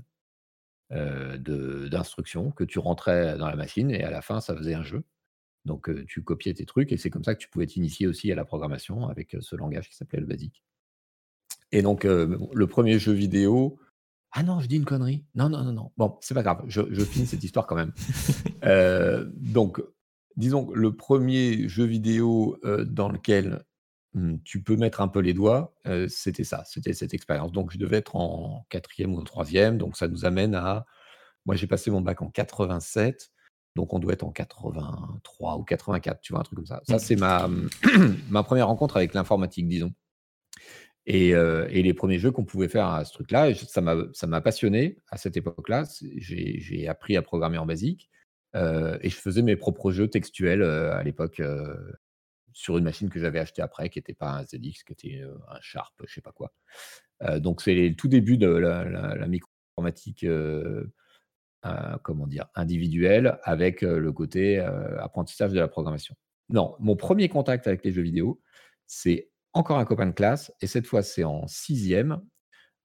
[0.90, 5.04] d'instructions que tu rentrais dans la machine et à la fin, ça faisait un jeu.
[5.66, 8.36] Donc, tu copiais tes trucs et c'est comme ça que tu pouvais t'initier aussi à
[8.36, 10.62] la programmation avec ce langage qui s'appelait le BASIC.
[11.72, 13.78] Et donc, le premier jeu vidéo.
[14.30, 15.24] Ah non, je dis une connerie.
[15.34, 15.90] Non, non, non, non.
[15.96, 16.62] Bon, c'est pas grave.
[16.68, 17.92] Je, finis cette histoire quand même.
[19.34, 19.82] donc,
[20.36, 23.64] disons que le premier jeu vidéo dans lequel
[24.14, 25.74] mmh, tu peux mettre un peu les doigts,
[26.06, 27.50] c'était ça, c'était cette expérience.
[27.50, 29.78] Donc, je devais être en quatrième ou en troisième.
[29.78, 30.86] Donc, ça nous amène à.
[31.44, 33.32] Moi, j'ai passé mon bac en 87.
[33.76, 36.80] Donc on doit être en 83 ou 84, tu vois, un truc comme ça.
[36.88, 36.98] Ça, mmh.
[36.98, 37.48] c'est ma,
[38.30, 39.92] ma première rencontre avec l'informatique, disons.
[41.04, 43.80] Et, euh, et, les premiers jeux qu'on pouvait faire à ce truc-là, ça
[44.26, 45.84] m'a passionné à cette époque-là.
[46.16, 48.10] J'ai appris à programmer en basique
[48.56, 51.40] euh, et je faisais mes propres jeux textuels euh, à l'époque
[52.54, 55.60] sur une machine que j'avais achetée après, qui n'était pas un ZX, qui était un
[55.60, 56.52] Sharp, je sais pas quoi.
[57.38, 60.26] donc c'est le tout début de la, la, la micro-informatique
[61.64, 66.14] euh, comment dire, individuel avec euh, le côté euh, apprentissage de la programmation.
[66.48, 68.40] Non, mon premier contact avec les jeux vidéo,
[68.86, 72.20] c'est encore un copain de classe, et cette fois c'est en sixième.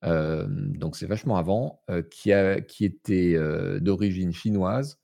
[0.03, 3.37] donc c'est vachement avant, qui, a, qui était
[3.81, 4.99] d'origine chinoise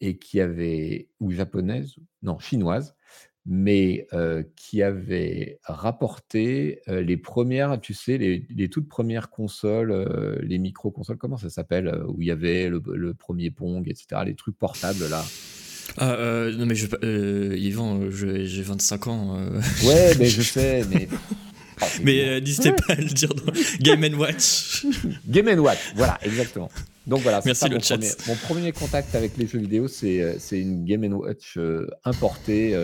[0.00, 2.94] et qui avait, ou japonaise, non, chinoise,
[3.46, 4.06] mais
[4.56, 11.50] qui avait rapporté les premières, tu sais, les, toutes premières consoles, les micro-consoles, comment ça
[11.50, 15.24] s'appelle, où il y avait le, premier Pong, etc., les trucs portables là?
[15.98, 16.86] Ah, non mais je,
[17.56, 19.38] Yvan, j'ai 25 ans.
[19.84, 21.08] Ouais, mais je sais, mais
[21.80, 24.86] ah, mais n'hésitez pas à le dire dans Game Watch.
[25.28, 26.70] Game Watch, voilà, exactement.
[27.06, 27.96] Donc voilà, Merci le mon, chat.
[27.96, 31.58] Premier, mon premier contact avec les jeux vidéo, c'est une Game Watch
[32.04, 32.76] importée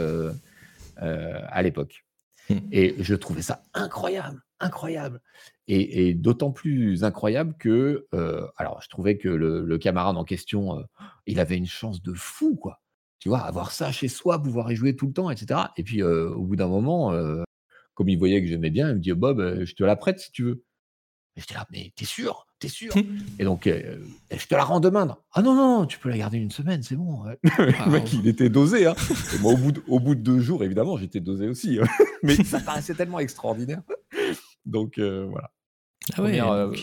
[0.98, 2.04] à l'époque.
[2.50, 2.58] Hmm.
[2.72, 5.20] Et je trouvais ça incroyable, incroyable.
[5.66, 8.06] Et, d'autant plus incroyable que,
[8.56, 10.82] alors je trouvais que le, camarade en question,
[11.26, 12.80] il avait une chance de fou, quoi.
[13.18, 15.60] Tu vois, avoir ça chez soi, pouvoir y jouer tout le temps, etc.
[15.76, 17.12] Et puis au bout d'un moment,
[17.98, 20.20] comme il voyait que j'aimais bien, il me dit Bob, euh, je te la prête
[20.20, 20.64] si tu veux.
[21.38, 22.92] Et j'étais là, mais t'es sûr T'es sûr
[23.38, 23.98] Et donc, euh,
[24.32, 25.16] je te la rends demain.
[25.32, 27.22] Ah non, non, tu peux la garder une semaine, c'est bon.
[27.44, 28.86] le mec, il était dosé.
[28.86, 28.96] Hein.
[29.32, 31.78] Et moi, au bout, de, au bout de deux jours, évidemment, j'étais dosé aussi.
[31.80, 31.86] Hein.
[32.24, 33.82] mais ça paraissait tellement extraordinaire.
[34.66, 35.52] Donc, euh, voilà.
[36.14, 36.76] Ah ouais,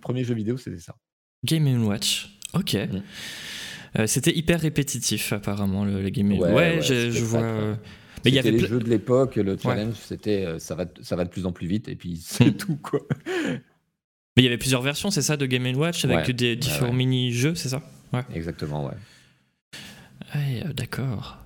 [0.00, 0.96] premier, jeu vidéo, c'était ça.
[1.44, 2.38] Game Watch.
[2.54, 2.74] Ok.
[2.74, 4.06] Mmh.
[4.06, 6.54] c'était hyper répétitif, apparemment, le, Game Watch.
[6.54, 7.76] Ouais, je, vois.
[8.24, 11.16] Mais il y avait les jeux de l'époque, le challenge, c'était euh, ça va, ça
[11.16, 12.56] va de plus en plus vite et puis c'est hmm.
[12.56, 13.00] tout quoi.
[14.36, 17.54] Mais il y avait plusieurs versions, c'est ça, de Game Watch avec des différents mini-jeux,
[17.54, 18.22] c'est ça ouais.
[18.34, 18.94] Exactement, ouais.
[20.34, 21.38] Ouais, euh, d'accord.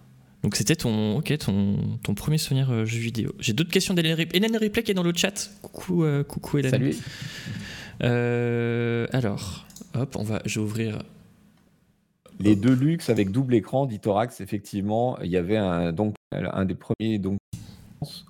[0.43, 3.35] Donc c'était ton, ok, ton, ton premier souvenir euh, jeu vidéo.
[3.41, 4.39] J'ai d'autres questions d'Hélène Ripley.
[4.39, 5.51] Hélène Ripley qui est dans le chat.
[5.63, 6.71] Coucou, coucou Hélène.
[6.71, 6.95] Salut.
[9.13, 10.99] alors, hop, on va, je vais ouvrir
[12.39, 16.65] les deux luxe avec double écran, dit Thorax, effectivement, il y avait un, donc, un
[16.65, 17.39] des premiers donc,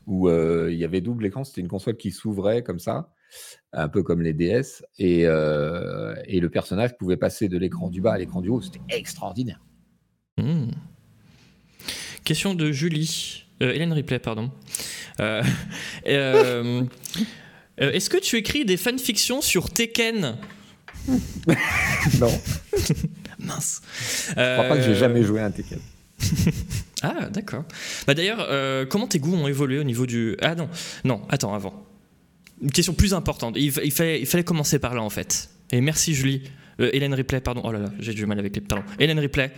[0.06, 1.44] où euh, il y avait double écran.
[1.44, 3.10] C'était une console qui s'ouvrait comme ça,
[3.72, 8.00] un peu comme les DS, et, euh, et le personnage pouvait passer de l'écran du
[8.00, 8.60] bas à l'écran du haut.
[8.60, 9.60] C'était extraordinaire.
[10.38, 10.70] Hmm.
[12.24, 13.44] Question de Julie.
[13.62, 14.50] Euh, Hélène Ripley, pardon.
[17.78, 20.36] Est-ce que tu écris des fanfictions sur Tekken
[22.20, 22.40] Non.
[23.38, 23.82] Mince.
[24.28, 25.78] Je crois pas que j'ai jamais joué à un Tekken.
[27.02, 27.64] ah, d'accord.
[28.06, 30.36] Bah d'ailleurs, euh, comment tes goûts ont évolué au niveau du.
[30.40, 30.68] Ah non,
[31.04, 31.85] non, attends, avant.
[32.62, 33.56] Une question plus importante.
[33.58, 35.50] Il, fallait, il fallait commencer par là, en fait.
[35.72, 36.42] Et merci, Julie.
[36.80, 37.62] Euh, Hélène Ripley, pardon.
[37.64, 38.62] Oh là là, j'ai du mal avec les.
[38.62, 38.84] Pardon.
[38.98, 39.52] Hélène Ripley.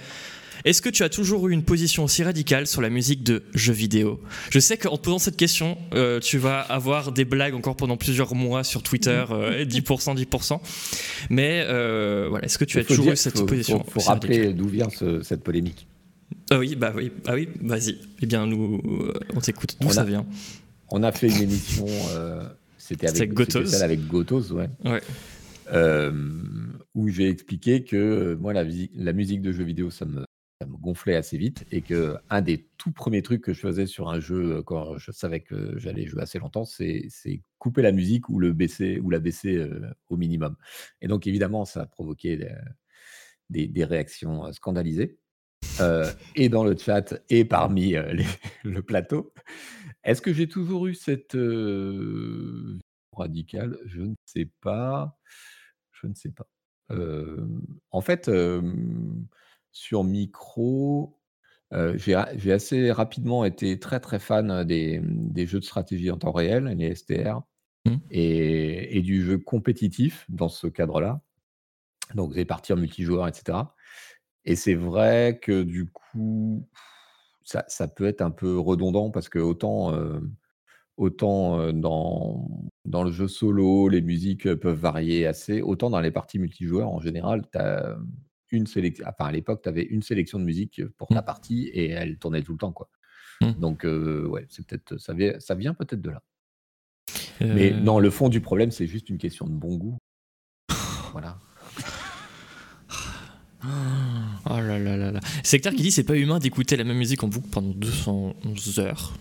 [0.64, 3.72] Est-ce que tu as toujours eu une position aussi radicale sur la musique de jeux
[3.72, 4.20] vidéo?
[4.50, 7.96] Je sais qu'en te posant cette question, euh, tu vas avoir des blagues encore pendant
[7.96, 10.60] plusieurs mois sur Twitter, 10%, 10%.
[11.30, 11.64] Mais
[12.28, 14.88] voilà, est-ce que tu as toujours eu cette position Il faut, rappeler d'où vient
[15.22, 15.86] cette polémique.
[16.50, 17.98] Ah oui, bah oui, ah oui, vas-y.
[18.22, 19.76] Eh bien, nous, euh, on t'écoute.
[19.80, 20.24] D'où ça vient?
[20.90, 21.86] On a fait une émission.
[22.92, 23.82] Euh, c'était avec Gotos.
[23.82, 24.68] avec Gotos, ouais.
[24.84, 25.00] ouais.
[25.72, 26.12] Euh,
[26.94, 28.64] où j'ai expliqué que moi, la,
[28.94, 30.24] la, musique de jeux vidéo, ça me,
[30.60, 33.86] ça me, gonflait assez vite et que un des tout premiers trucs que je faisais
[33.86, 37.08] sur un jeu quand je savais que j'allais jouer assez longtemps, c'est
[37.58, 39.62] couper la musique ou le baisser ou la baisser
[40.08, 40.56] au minimum.
[41.02, 42.38] Et donc évidemment, ça a provoqué
[43.50, 45.18] des, des réactions scandalisées.
[45.80, 48.14] Euh, et dans le chat et parmi euh,
[48.64, 49.32] le plateau.
[50.08, 52.78] Est-ce que j'ai toujours eu cette euh,
[53.12, 53.78] radicale?
[53.84, 55.18] Je ne sais pas.
[55.92, 56.46] Je ne sais pas.
[57.90, 58.30] en fait,
[59.70, 61.20] sur micro,
[61.96, 66.64] j'ai assez rapidement été très très fan des, des, jeux de stratégie en temps réel,
[66.64, 67.42] les STR,
[67.84, 67.96] mmh.
[68.10, 71.20] et, et, du jeu compétitif dans ce cadre-là.
[72.14, 73.58] Donc des parties en multijoueur, etc.
[74.46, 76.66] Et c'est vrai que du coup,
[77.48, 79.94] ça, ça, peut être un peu redondant parce que autant,
[80.98, 82.46] autant dans,
[82.84, 87.00] dans le jeu solo, les musiques peuvent varier assez, autant dans les parties multijoueurs, en
[87.00, 87.96] général, tu as
[88.50, 89.06] une sélection.
[89.08, 91.24] Enfin, à l'époque, tu avais une sélection de musique pour ta mmh.
[91.24, 92.72] partie et elle tournait tout le temps.
[92.72, 92.90] Quoi.
[93.40, 93.52] Mmh.
[93.52, 96.22] Donc, ouais, c'est peut-être, ça, vient, ça vient peut-être de là.
[97.40, 99.96] Mais non, le fond du problème, c'est juste une question de bon goût.
[101.12, 101.38] voilà.
[104.50, 105.20] Oh là là là là.
[105.42, 109.14] Secteur qui dit c'est pas humain d'écouter la même musique en boucle pendant 211 heures.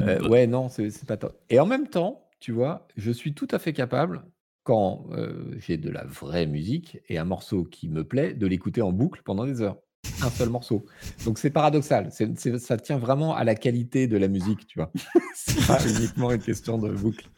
[0.00, 1.40] Euh, ouais, non, c'est pas top.
[1.50, 4.22] Et en même temps, tu vois, je suis tout à fait capable,
[4.62, 8.82] quand euh, j'ai de la vraie musique et un morceau qui me plaît, de l'écouter
[8.82, 9.78] en boucle pendant des heures.
[10.22, 10.84] Un seul morceau.
[11.24, 12.10] Donc c'est paradoxal.
[12.58, 14.92] ça tient vraiment à la qualité de la musique, tu vois.
[15.34, 17.28] c'est pas uniquement une question de boucle.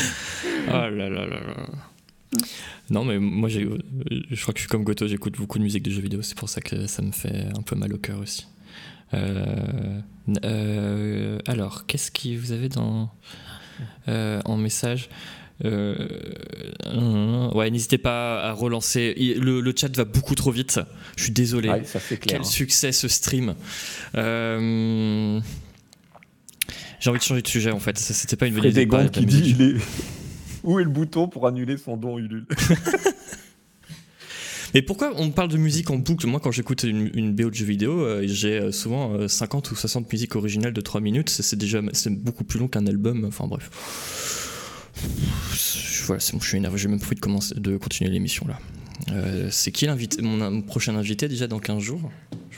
[0.00, 1.66] Oh là là là là.
[2.90, 3.60] Non, mais moi, je
[4.40, 6.48] crois que je suis comme Goto, j'écoute beaucoup de musique de jeux vidéo, c'est pour
[6.48, 8.46] ça que ça me fait un peu mal au cœur aussi.
[9.14, 10.00] Euh,
[10.44, 13.10] euh, alors, qu'est-ce que vous avez dans,
[14.08, 15.08] euh, en message?
[15.64, 19.14] Euh, ouais, n'hésitez pas à relancer.
[19.16, 20.80] Le, chat va beaucoup trop vite.
[21.16, 21.68] Je suis désolé.
[21.84, 22.18] ça clair.
[22.20, 23.54] Quel succès ce stream.
[24.16, 25.40] Euh,
[27.00, 27.98] j'ai envie de changer de sujet en fait.
[27.98, 28.88] C'était pas une idée.
[29.12, 29.74] qui dit
[30.64, 32.46] Où est le bouton pour annuler son don Ulule
[34.74, 37.54] Mais pourquoi on parle de musique en boucle Moi, quand j'écoute une, une, BO de
[37.54, 41.28] jeu vidéo, euh, j'ai souvent 50 ou 60 musiques originales de 3 minutes.
[41.28, 43.26] C'est déjà beaucoup plus long qu'un album.
[43.26, 43.68] Enfin bref.
[46.06, 47.16] Voilà, je suis énervé, j'ai même envie
[47.54, 48.58] de, de continuer l'émission là.
[49.10, 49.86] Euh, c'est qui
[50.20, 52.10] mon, prochain invité déjà dans 15 jours?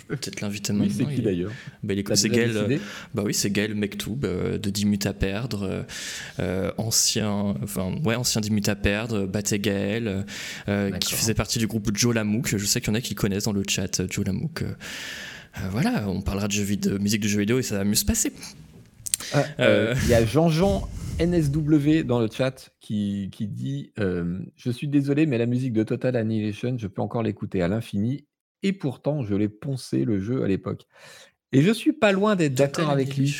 [0.08, 1.06] Peut-être l'inviter maintenant.
[1.08, 1.52] c'est qui d'ailleurs
[1.82, 2.78] bah, C'est Gaël, euh,
[3.14, 5.86] bah oui, c'est Gaël Mektoub euh, de 10 minutes à perdre,
[6.78, 10.24] ancien, enfin, ouais, ancien 10 minutes à perdre, Baté Gaël,
[11.00, 12.56] qui faisait partie du groupe Joe Lamouk.
[12.56, 14.64] Je sais qu'il y en a qui connaissent dans le chat Joe Lamouk.
[15.70, 17.94] voilà, on parlera de, jeux vidéo, de musique de jeux vidéo et ça va mieux
[17.94, 18.32] se passer.
[19.58, 20.88] Il y a Jean-Jean
[21.20, 26.16] NSW dans le chat qui, qui dit Je suis désolé, mais la musique de Total
[26.16, 28.24] Annihilation, je peux encore l'écouter à l'infini.
[28.64, 30.86] Et pourtant, je l'ai poncé le jeu à l'époque.
[31.52, 33.36] Et je suis pas loin d'être d'accord avec lui.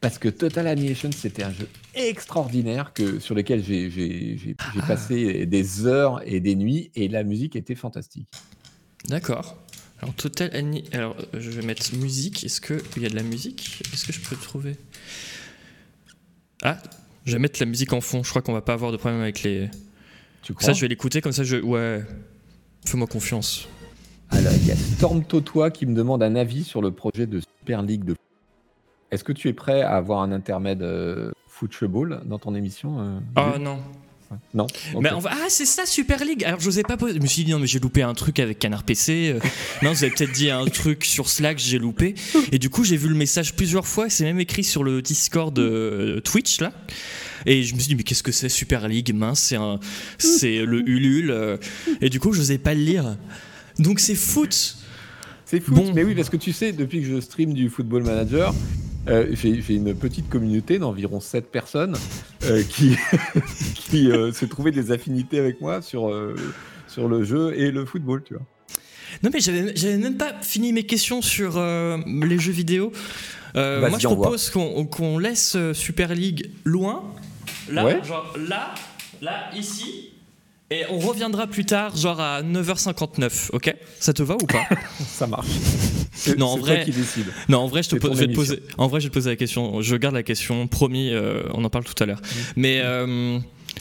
[0.00, 4.86] Parce que Total Annihilation, c'était un jeu extraordinaire que, sur lequel j'ai ah.
[4.86, 8.28] passé des heures et des nuits, et la musique était fantastique.
[9.08, 9.56] D'accord.
[10.02, 10.92] Alors, Total Annihilation.
[10.98, 12.42] Alors, je vais mettre musique.
[12.42, 13.80] Est-ce qu'il y a de la musique?
[13.92, 14.76] Est-ce que je peux trouver?
[16.62, 16.82] Ah,
[17.26, 18.24] je vais mettre la musique en fond.
[18.24, 19.70] Je crois qu'on va pas avoir de problème avec les.
[20.42, 20.66] Tu crois?
[20.66, 21.44] ça, je vais l'écouter comme ça.
[21.44, 22.02] Je ouais.
[22.84, 23.68] Fais-moi confiance.
[24.30, 27.40] Alors, il y a Storm Totois qui me demande un avis sur le projet de
[27.40, 28.16] Super League de.
[29.10, 33.18] Est-ce que tu es prêt à avoir un intermède euh, football dans ton émission euh,
[33.36, 33.78] Ah non.
[34.52, 34.66] Non.
[35.00, 36.44] Mais Ah, c'est ça, Super League.
[36.44, 37.14] Alors, je n'osais pas poser.
[37.14, 39.34] Je me suis dit, non, mais j'ai loupé un truc avec Canard PC.
[39.34, 39.40] Euh.
[39.82, 42.14] non, vous avez peut-être dit un truc sur Slack, j'ai loupé.
[42.52, 44.08] Et du coup, j'ai vu le message plusieurs fois.
[44.10, 46.72] C'est même écrit sur le Discord de Twitch, là.
[47.46, 49.12] Et je me suis dit, mais qu'est-ce que c'est Super League?
[49.14, 49.78] Mince, c'est un...
[50.18, 51.30] le Ulule.
[51.30, 51.56] Euh.
[52.00, 53.16] Et du coup, je n'osais pas le lire.
[53.78, 54.76] Donc, c'est foot.
[55.44, 55.74] C'est foot.
[55.74, 55.92] Bon.
[55.94, 58.54] Mais oui, parce que tu sais, depuis que je stream du Football Manager,
[59.08, 61.96] euh, j'ai une petite communauté d'environ 7 personnes
[62.44, 62.96] euh, qui,
[63.74, 66.10] qui euh, se trouvaient des affinités avec moi sur,
[66.88, 68.42] sur le jeu et le football, tu vois.
[69.22, 72.92] Non, mais j'avais même pas fini mes questions sur les jeux vidéo.
[73.54, 77.04] moi, je propose qu'on laisse Super League loin.
[77.70, 78.74] Là, genre là,
[79.22, 80.13] là, ici.
[80.74, 83.76] Et on reviendra plus tard, genre à 9h59, ok?
[84.00, 84.64] Ça te va ou pas?
[85.06, 85.46] Ça marche.
[86.36, 86.84] Non, en vrai,
[87.48, 89.36] non, en vrai, je, te vais te poser, en vrai, je vais te poser la
[89.36, 89.82] question.
[89.82, 92.20] Je garde la question, promis, euh, on en parle tout à l'heure.
[92.20, 92.38] Mm.
[92.56, 93.38] Mais euh,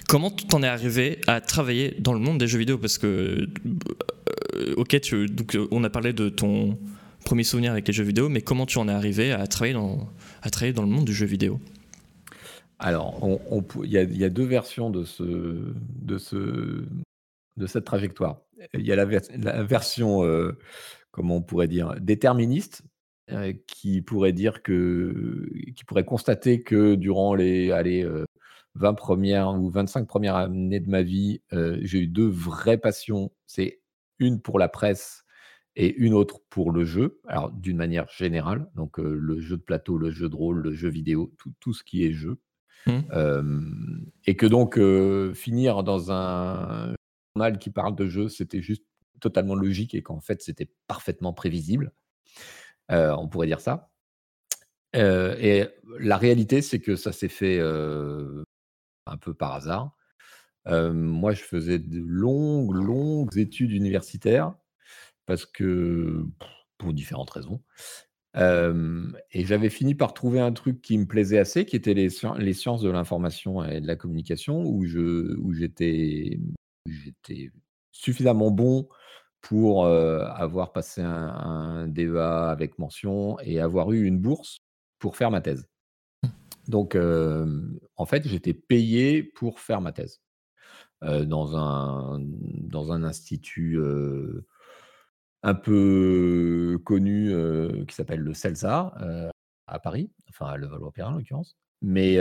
[0.07, 2.77] comment t'en es arrivé à travailler dans le monde des jeux vidéo?
[2.77, 3.47] Parce que,
[4.55, 6.77] euh, ok, tu, donc, on a parlé de ton
[7.25, 10.09] premier souvenir avec les jeux vidéo, mais comment tu en es arrivé à travailler dans,
[10.43, 11.59] à travailler dans le monde du jeu vidéo?
[12.79, 13.19] Alors,
[13.83, 16.85] il y, a deux versions de, ce, de, ce,
[17.57, 18.41] de cette trajectoire.
[18.73, 20.57] Il y a la, la version, euh,
[21.11, 22.81] comment on pourrait dire, déterministe,
[23.31, 28.05] euh, qui pourrait dire que, qui pourrait constater que durant les allez,
[28.75, 33.31] 20 euh, premières ou 25 premières années de ma vie, j'ai eu deux vraies passions.
[33.45, 33.81] C'est
[34.19, 35.23] une pour la presse
[35.75, 37.21] et une autre pour le jeu.
[37.27, 40.89] Alors, d'une manière générale, donc le jeu de plateau, le jeu de rôle, le jeu
[40.89, 42.39] vidéo, tout ce qui est jeu.
[42.85, 44.05] Mmh.
[44.25, 44.77] et que donc
[45.35, 46.93] finir dans un
[47.35, 48.83] journal qui parle de jeux, c'était juste
[49.21, 51.93] totalement logique et qu'en fait c'était parfaitement prévisible.
[52.89, 53.89] on pourrait dire ça.
[54.93, 55.65] et
[55.99, 59.95] la réalité, c'est que ça s'est fait un peu par hasard.
[60.65, 64.55] moi, je faisais de longues, longues études universitaires
[65.25, 66.25] parce que,
[66.77, 67.61] pour différentes raisons
[68.35, 72.81] et j'avais fini par trouver un truc qui me plaisait assez, qui était les, sciences
[72.81, 75.37] de l'information et de la communication, où je
[76.85, 77.51] j'étais
[77.91, 78.87] suffisamment bon
[79.41, 84.57] pour avoir passé un, DEA avec mention et avoir eu une bourse
[84.99, 85.67] pour faire ma thèse.
[86.67, 90.21] Donc, en fait, j'étais payé pour faire ma thèse
[91.01, 93.77] dans un dans un institut
[95.43, 97.31] un peu connu
[97.87, 98.93] qui s'appelle le CELSA
[99.67, 101.57] à Paris, enfin à Levallois-Perrin en l'occurrence.
[101.81, 102.17] Mais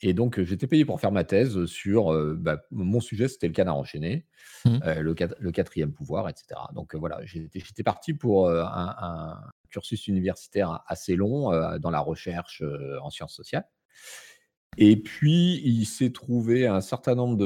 [0.00, 3.76] et donc j'étais payé pour faire ma thèse sur bah, mon sujet, c'était le canard
[3.76, 4.26] enchaîné,
[4.64, 4.78] mmh.
[5.00, 6.60] le, quatrième pouvoir, etc.
[6.72, 12.62] Donc voilà, j'étais parti pour un, cursus universitaire assez long dans la recherche
[13.02, 13.66] en sciences sociales.
[14.76, 17.36] Et puis il s'est trouvé un certain nombre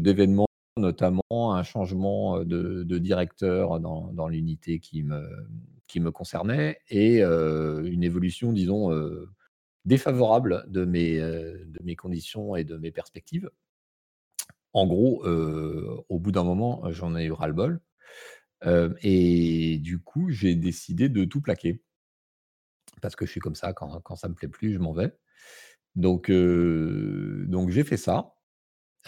[0.00, 0.46] d'événements
[0.76, 1.22] notamment
[1.54, 8.90] un changement de, directeur dans, l'unité qui me, concernait et une évolution, disons,
[9.84, 13.50] défavorable de mes, conditions et de mes perspectives.
[14.72, 17.80] En gros, au bout d'un moment, j'en ai eu ras-le-bol.
[19.02, 21.82] et du coup, j'ai décidé de tout plaquer.
[23.00, 25.16] Parce que je suis comme ça, quand, quand ça me plaît plus, je m'en vais.
[25.94, 28.33] Donc j'ai fait ça.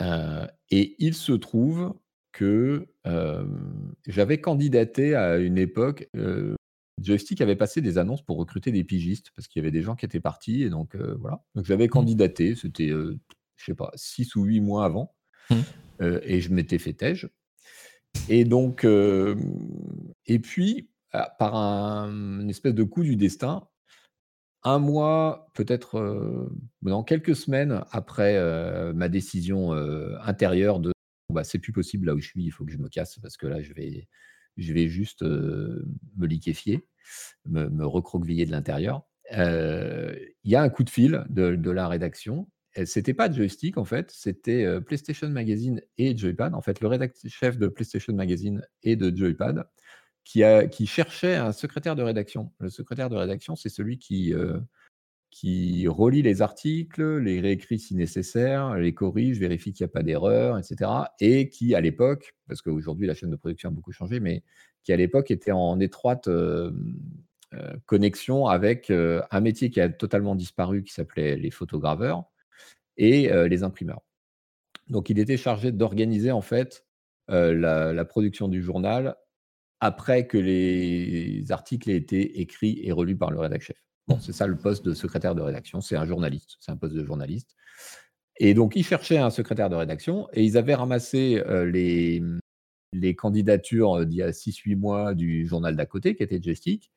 [0.01, 1.94] Et il se trouve
[2.32, 2.86] que
[4.07, 6.09] j'avais candidaté à une époque.
[7.03, 9.97] Joystick avait passé des annonces pour recruter des pigistes parce qu'il y avait des gens
[9.97, 11.42] qui étaient partis et donc voilà.
[11.55, 11.90] Donc j'avais mmh.
[11.90, 15.14] candidaté, c'était je sais pas, six ou huit mois avant.
[15.51, 16.18] Mmh.
[16.22, 17.28] et je m'étais fait tège.
[18.28, 18.84] Et donc,
[20.26, 23.66] et puis, ah, par un, une espèce de coup du destin,
[24.66, 26.50] un mois, peut-être,
[26.82, 28.36] dans quelques semaines après
[28.92, 29.72] ma décision
[30.20, 30.92] intérieure de
[31.32, 33.36] bah, c'est plus possible là où je suis, il faut que je me casse parce
[33.36, 34.08] que là, je vais,
[34.56, 35.86] je vais juste me
[36.18, 36.84] liquéfier,
[37.46, 39.02] me, recroqueviller de l'intérieur.
[39.32, 42.48] Il y a un coup de fil de, la rédaction.
[42.84, 46.54] C'était pas joystick en fait, c'était PlayStation Magazine et Joypad.
[46.54, 49.64] En fait, le rédacteur chef de PlayStation Magazine et de Joypad
[50.27, 52.53] qui, cherchait un secrétaire de rédaction.
[52.59, 54.35] Le secrétaire de rédaction, c'est celui qui,
[55.31, 60.03] qui relit les articles, les réécrit si nécessaire, les corrige, vérifie qu'il n'y a pas
[60.03, 60.91] d'erreur, etc.
[61.20, 64.43] Et qui, à l'époque, parce qu'aujourd'hui la chaîne de production a beaucoup changé, mais
[64.83, 66.70] qui à l'époque était en étroite euh,
[67.55, 72.24] euh, connexion avec euh, un métier qui a totalement disparu, qui s'appelait les photograveurs
[72.97, 74.01] et les imprimeurs.
[74.89, 76.87] Donc il était chargé d'organiser en fait
[77.29, 79.16] la, production du journal
[79.81, 83.83] après que les articles aient été écrits et relus par le rédacteur chef.
[84.09, 86.95] Bon, c'est ça le poste de secrétaire de rédaction, c'est un journaliste, c'est un poste
[86.95, 87.57] de journaliste.
[88.39, 92.22] Et donc, ils cherchaient un secrétaire de rédaction et ils avaient ramassé euh, les,
[92.93, 96.93] les candidatures euh, d'il y a 6-8 mois du journal d'à côté, qui était Gestic.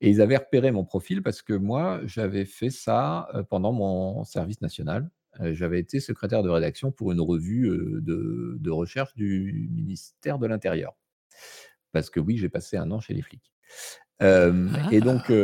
[0.00, 4.24] Et ils avaient repéré mon profil parce que moi, j'avais fait ça euh, pendant mon
[4.24, 5.10] service national.
[5.40, 10.94] J'avais été secrétaire de rédaction pour une revue de, de recherche du ministère de l'Intérieur.
[11.94, 13.50] Parce que oui, j'ai passé un an chez les flics.
[14.20, 15.34] Et donc, ah.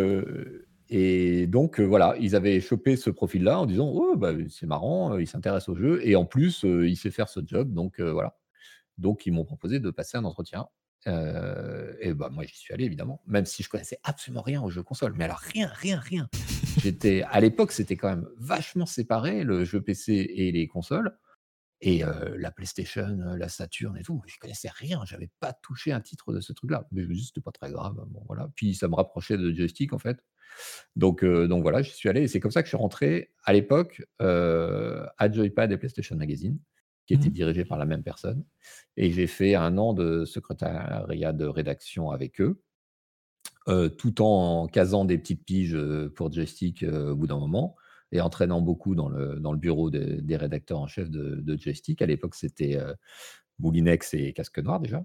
[0.92, 5.28] Et donc, voilà, ils avaient chopé ce profil-là en disant Oh, bah, c'est marrant, il
[5.28, 7.72] s'intéresse au jeu et en plus, il sait faire ce job.
[7.72, 8.36] Donc, voilà.
[8.98, 10.66] Donc, ils m'ont proposé de passer un entretien.
[11.06, 14.82] et bah, moi, j'y suis allé, évidemment, même si je connaissais absolument rien au jeu
[14.82, 15.14] console.
[15.16, 16.28] Mais alors, rien, rien, rien.
[16.82, 21.16] J'étais, à l'époque, c'était quand même vachement séparé, le jeu PC et les consoles.
[21.82, 22.02] Et
[22.36, 26.40] la PlayStation, la Saturn et tout, je connaissais rien, j'avais pas touché un titre de
[26.40, 26.86] ce truc-là.
[26.92, 27.94] Mais juste, c'était pas très grave.
[28.08, 28.50] Bon, voilà.
[28.54, 30.18] Puis ça me rapprochait de joystick en fait.
[30.94, 32.22] Donc, donc voilà, j'y suis allé.
[32.22, 36.58] Et c'est comme ça que je suis rentré à l'époque à Joypad et PlayStation Magazine,
[37.06, 38.44] qui était mmh dirigé par la même personne.
[38.98, 42.62] Et j'ai fait un an de secrétariat de rédaction avec eux,
[43.96, 45.78] tout en casant des petites piges
[46.14, 47.74] pour joystick au bout d'un moment
[48.12, 52.02] et entraînant beaucoup dans le, dans le bureau des rédacteurs en chef de, joystick.
[52.02, 52.78] À l'époque, c'était
[53.58, 55.04] Moulinex et Casque Noir déjà.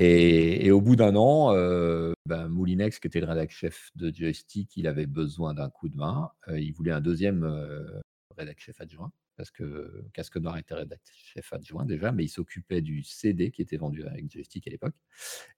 [0.00, 4.76] Et, au bout d'un an, euh, ben, Moulinex, qui était le rédacteur chef de Joystick,
[4.76, 6.30] il avait besoin d'un coup de main.
[6.46, 8.00] Euh, il voulait un deuxième euh,
[8.36, 12.82] rédacteur chef adjoint, parce que Casque Noir était rédacteur chef adjoint déjà, mais il s'occupait
[12.82, 14.94] du CD qui était vendu avec Joystick à l'époque.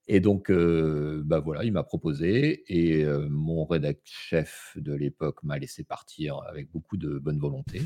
[0.07, 5.83] Et donc, ben voilà, il m'a proposé, et mon rédacteur chef de l'époque m'a laissé
[5.83, 7.83] partir avec beaucoup de bonne volonté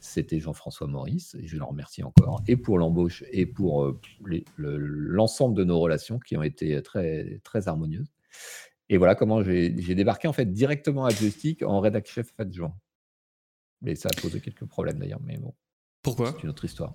[0.00, 4.00] c'était Jean-François Maurice, et je le remercie encore, et pour l'embauche et pour euh,
[4.56, 8.12] l'ensemble de nos relations qui ont été très, très harmonieuses.
[8.88, 12.74] Et voilà comment j'ai débarqué en fait directement à Joystick en rédac chef adjoint.
[13.82, 15.54] Mais ça a posé quelques problèmes d'ailleurs, mais bon.
[16.02, 16.32] Pourquoi?
[16.32, 16.94] C'est une autre histoire.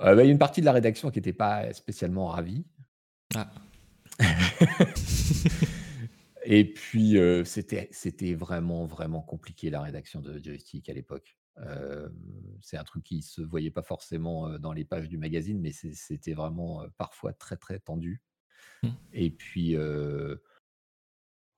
[0.00, 2.66] Euh, bah, il y a une partie de la rédaction qui n'était pas spécialement ravie.
[3.34, 3.50] Ah.
[6.44, 11.36] Et puis, euh, c'était vraiment, vraiment compliqué la rédaction de Joystick à l'époque
[12.62, 16.32] c'est un truc qui se voyait pas forcément dans les pages du magazine, mais c'était
[16.32, 18.22] vraiment parfois très très tendu.
[18.84, 18.88] Mmh.
[19.12, 19.76] Et puis,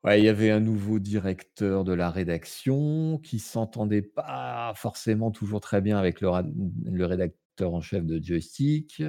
[0.07, 5.81] il y avait un nouveau directeur de la rédaction qui s'entendait pas forcément toujours très
[5.81, 6.31] bien avec le,
[7.05, 9.03] rédacteur en chef de Joystick.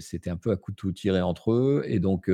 [0.00, 2.28] C'était un peu à couteau tiré entre eux, et donc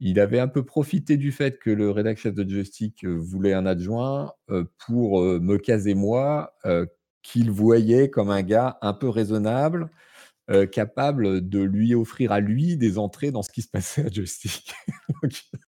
[0.00, 3.54] il avait un peu profité du fait que le rédacteur chef de Joystick euh, voulait
[3.54, 6.54] un adjoint euh, pour euh, me caser moi,
[7.22, 9.90] qu'il voyait comme un gars un peu raisonnable,
[10.70, 14.72] capable de lui offrir à lui des entrées dans ce qui se passait à Joystick.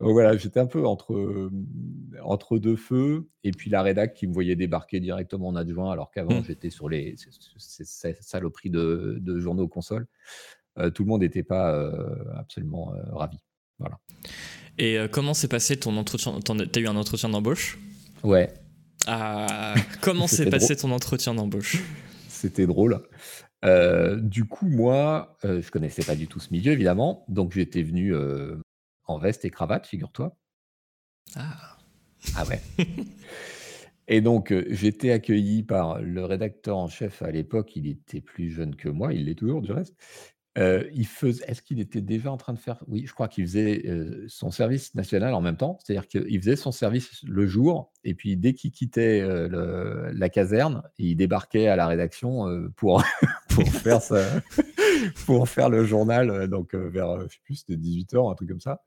[0.00, 1.50] donc, voilà, j'étais un peu entre,
[2.22, 6.10] entre deux feux, et puis la rédac qui me voyait débarquer directement en adjoint, alors
[6.10, 6.44] qu'avant mmh.
[6.44, 7.16] j'étais sur les
[7.50, 10.06] saloperies de, de journaux consoles.
[10.94, 11.92] tout le monde n'était pas
[12.36, 13.38] absolument ravi.
[13.78, 13.98] Voilà.
[14.78, 17.78] Et euh, comment s'est passé ton entretien Tu as eu un entretien d'embauche?
[18.22, 18.52] Ouais.
[19.06, 21.82] Ah, comment s'est passé ton entretien d'embauche?
[22.28, 23.02] C'était drôle.
[23.64, 27.24] Euh, du coup, moi, euh, je connaissais pas du tout ce milieu, évidemment.
[27.28, 28.56] Donc, j'étais venu euh,
[29.10, 30.36] en veste et cravate, figure-toi.
[31.36, 31.76] Ah.
[32.36, 32.60] Ah ouais.
[34.08, 37.76] et donc, j'étais accueilli par le rédacteur en chef à l'époque.
[37.76, 39.96] Il était plus jeune que moi, il l'est toujours du reste.
[40.56, 43.84] il faisait, est-ce qu'il était déjà en train de faire Oui, je crois qu'il faisait
[44.28, 45.78] son service national en même temps.
[45.82, 51.16] C'est-à-dire qu'il faisait son service le jour, et puis dès qu'il quittait la caserne, il
[51.16, 53.02] débarquait à la rédaction pour,
[53.48, 54.00] pour, faire
[55.26, 58.82] pour faire le journal, donc vers, je sais plus, c'était 18h, un truc comme ça.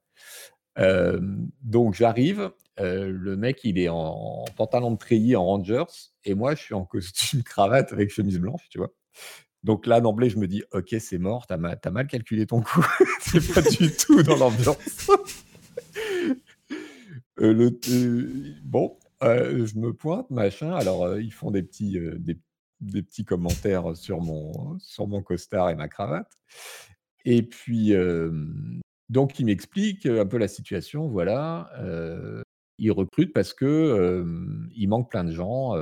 [0.75, 5.85] Donc j'arrive, le mec il est en, pantalon de treillis en Rangers,
[6.25, 8.93] et moi je suis en costume cravate avec chemise blanche, tu vois.
[9.63, 12.61] Donc là, d'emblée, je me dis, ok, c'est mort, t'as mal, as mal calculé ton
[12.61, 12.85] coup,
[13.21, 15.09] c'est pas du tout dans l'ambiance.
[17.39, 17.71] Euh,
[18.63, 20.73] bon, je me pointe, machin.
[20.73, 25.87] Alors, ils font des petits, des, petits commentaires sur mon, sur mon costard et ma
[25.87, 26.31] cravate.
[27.23, 27.93] Et puis,
[29.09, 31.07] donc, ils m'expliquent un peu la situation.
[31.07, 31.71] Voilà,
[32.77, 34.25] ils recrutent parce que
[34.75, 35.73] il manque plein de gens.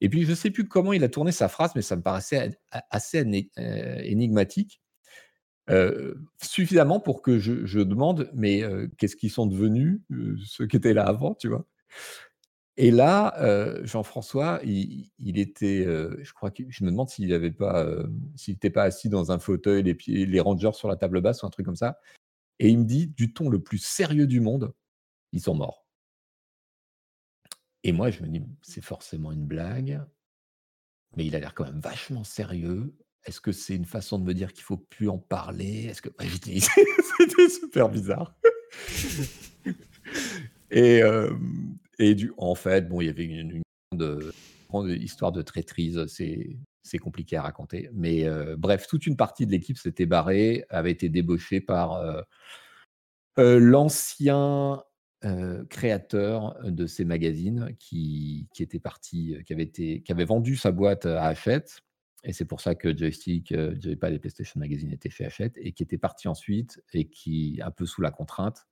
[0.00, 2.02] Et puis, je ne sais plus comment il a tourné sa phrase, mais ça me
[2.02, 2.58] paraissait
[2.90, 4.80] assez énigmatique.
[6.42, 8.62] Suffisamment pour que je, demande, mais
[8.98, 10.00] qu'est-ce qu'ils sont devenus,
[10.44, 11.66] ceux qui étaient là avant, tu vois?
[12.76, 13.34] Et là,
[13.84, 17.86] Jean-François, il, était, je crois que je me demande s'il n'avait pas,
[18.34, 21.42] s'il n'était pas assis dans un fauteuil, les, pieds, les rangers sur la table basse
[21.42, 21.98] ou un truc comme ça.
[22.58, 24.74] Et il me dit, du ton le plus sérieux du monde,
[25.32, 25.86] ils sont morts.
[27.86, 30.02] Et moi, je me dis: «C'est forcément une blague,
[31.16, 32.96] mais il a l'air quand même vachement sérieux.
[33.24, 35.84] Est-ce que c'est une façon de me dire qu'il faut plus en parler?
[35.84, 36.08] Est-ce que»
[37.18, 38.34] c'était super bizarre.
[40.72, 41.00] Et
[41.98, 43.62] et du en fait, bon, il y avait une
[44.70, 47.88] grande, histoire de traîtrise, c'est compliqué à raconter.
[47.92, 48.26] Mais
[48.56, 52.02] bref, toute une partie de l'équipe s'était barrée, avait été débauchée par,
[53.36, 54.82] l'ancien
[55.70, 60.72] créateur de ces magazines qui, qui était parti, qui avait, été, qui avait vendu sa
[60.72, 61.82] boîte à Hachette.
[62.26, 65.72] Et c'est pour ça que Joystick, euh, pas les PlayStation Magazine était chez Hachette et
[65.72, 68.66] qui était parti ensuite et qui, un peu sous la contrainte,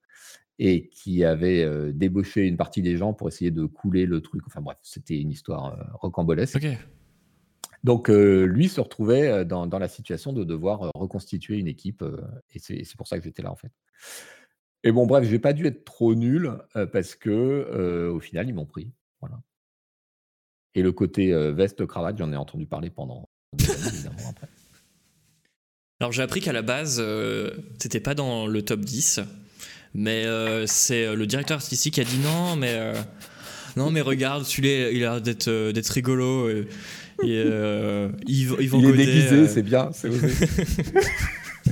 [0.57, 4.41] et qui avait débauché une partie des gens pour essayer de couler le truc.
[4.47, 6.65] Enfin bref, c'était une histoire rocambolesque.
[7.83, 12.03] Donc lui se retrouvait dans, dans, la situation de devoir reconstituer une équipe
[12.53, 13.71] et c'est pour ça que j'étais là en fait.
[14.83, 16.51] Et bon, bref, j'ai pas dû être trop nul
[16.93, 18.91] parce que au final, ils m'ont pris.
[19.19, 19.41] Voilà.
[20.75, 24.47] Et le côté veste cravate, j'en ai entendu parler pendant des années, évidemment après.
[25.99, 27.03] Alors j'ai appris qu'à la base,
[27.79, 29.21] c'était pas dans le top 10,
[29.95, 30.25] mais
[30.67, 32.93] c'est le directeur artistique qui a dit non, mais
[33.75, 36.49] non, mais regarde, celui-là, il a l'air d'être d'être rigolo.
[36.49, 36.67] Et,
[37.23, 40.09] il est déguisé, c'est bien, c'est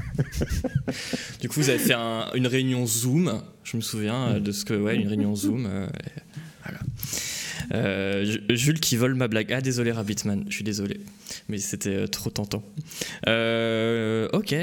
[1.42, 3.42] du coup, vous avez fait une réunion Zoom.
[3.64, 5.66] Je me souviens euh, de ce que, ouais, une réunion Zoom.
[5.66, 5.88] Euh,
[6.64, 6.80] voilà.
[7.74, 9.52] Euh, Jules qui vole ma blague.
[9.54, 11.00] Ah, désolé, Rabbitman, je suis désolé.
[11.50, 12.64] Mais c'était trop tentant.
[13.26, 14.56] ok.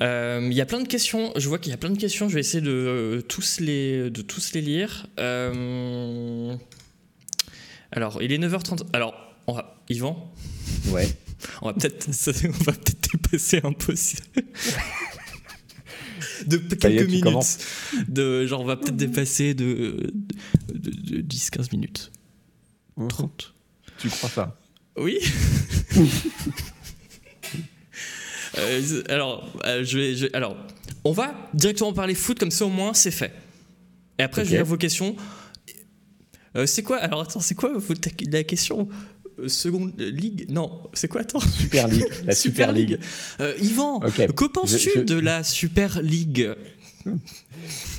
[0.00, 1.32] Il y a plein de questions.
[1.36, 2.28] Je vois qu'il y a plein de questions.
[2.28, 5.06] Je vais essayer de, tous, les, de tous les lire.
[7.92, 8.86] alors, il est 9h30.
[8.92, 9.14] Alors,
[9.46, 9.76] on va...
[9.88, 10.32] Yvan
[10.88, 11.08] Ouais.
[11.62, 12.06] On va peut-être
[12.64, 12.72] peut
[13.12, 13.94] dépasser un peu.
[16.46, 17.58] de quelques minutes.
[18.08, 20.12] De, genre, on va peut-être dépasser de,
[20.72, 22.12] de, 10-15 minutes.
[23.08, 23.54] 30.
[23.98, 24.56] Tu crois ça?
[24.96, 25.18] Oui.
[28.58, 30.56] Euh, alors, euh, je vais, alors,
[31.04, 33.32] on va directement parler foot, comme ça au moins c'est fait.
[34.18, 35.16] Et après, je vais lire vos questions.
[36.56, 37.72] Euh, c'est quoi Alors, attends, c'est quoi
[38.30, 38.88] la question
[39.46, 40.50] seconde ligue?
[40.50, 41.40] Non, c'est quoi attends?
[41.40, 42.98] Super League, la Super, League.
[43.60, 46.50] Yvan, que penses-tu de la Super League?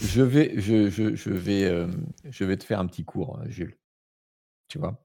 [0.04, 1.88] Je vais, je, je, je vais, euh,
[2.30, 3.78] je vais te faire un petit cours, Jules.
[4.68, 5.04] Tu vois?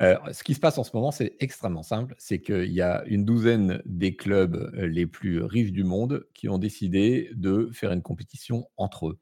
[0.00, 2.14] Ce qui se passe en ce moment, c'est extrêmement simple.
[2.18, 6.58] C'est qu'il y a une douzaine des clubs les plus riches du monde qui ont
[6.58, 9.18] décidé de faire une compétition entre eux.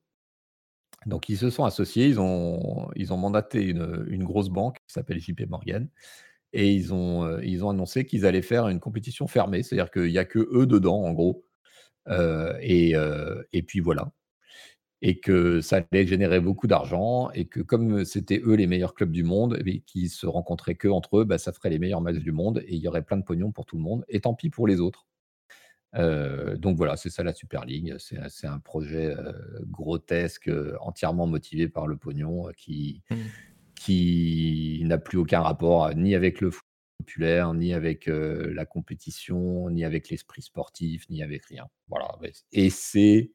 [1.07, 5.89] Donc, ils se sont associés, ils ont, mandaté une, grosse banque qui s'appelle JP Morgan
[6.53, 10.11] et ils ont, euh, ils ont annoncé qu'ils allaient faire une compétition fermée, c'est-à-dire qu'il
[10.11, 11.45] n'y a que eux dedans, en gros.
[12.09, 14.11] Euh, euh, et, puis voilà.
[15.09, 19.13] Et que ça allait générer beaucoup d'argent, et que comme c'était eux les meilleurs clubs
[19.13, 22.17] du monde, et qui se rencontraient que entre eux, bah, ça ferait les meilleurs matchs
[22.17, 24.35] du monde, et il y aurait plein de pognon pour tout le monde, et tant
[24.35, 25.07] pis pour les autres.
[25.95, 27.95] Euh, donc voilà, c'est ça la Super League.
[27.99, 29.33] C'est un projet euh,
[29.67, 33.17] grotesque, euh, entièrement motivé par le pognon, qui, Hmm.
[33.77, 36.65] qui n'a plus aucun rapport ni avec le foot
[36.99, 41.67] populaire, ni avec la compétition, ni avec l'esprit sportif, ni avec rien.
[41.89, 42.09] Voilà.
[42.53, 43.31] Et c'est,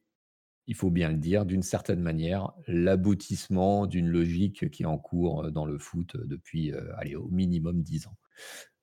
[0.66, 5.50] il faut bien le dire, d'une certaine manière, l'aboutissement d'une logique qui est en cours
[5.50, 8.16] dans le foot depuis, euh, allez, au minimum 10 ans.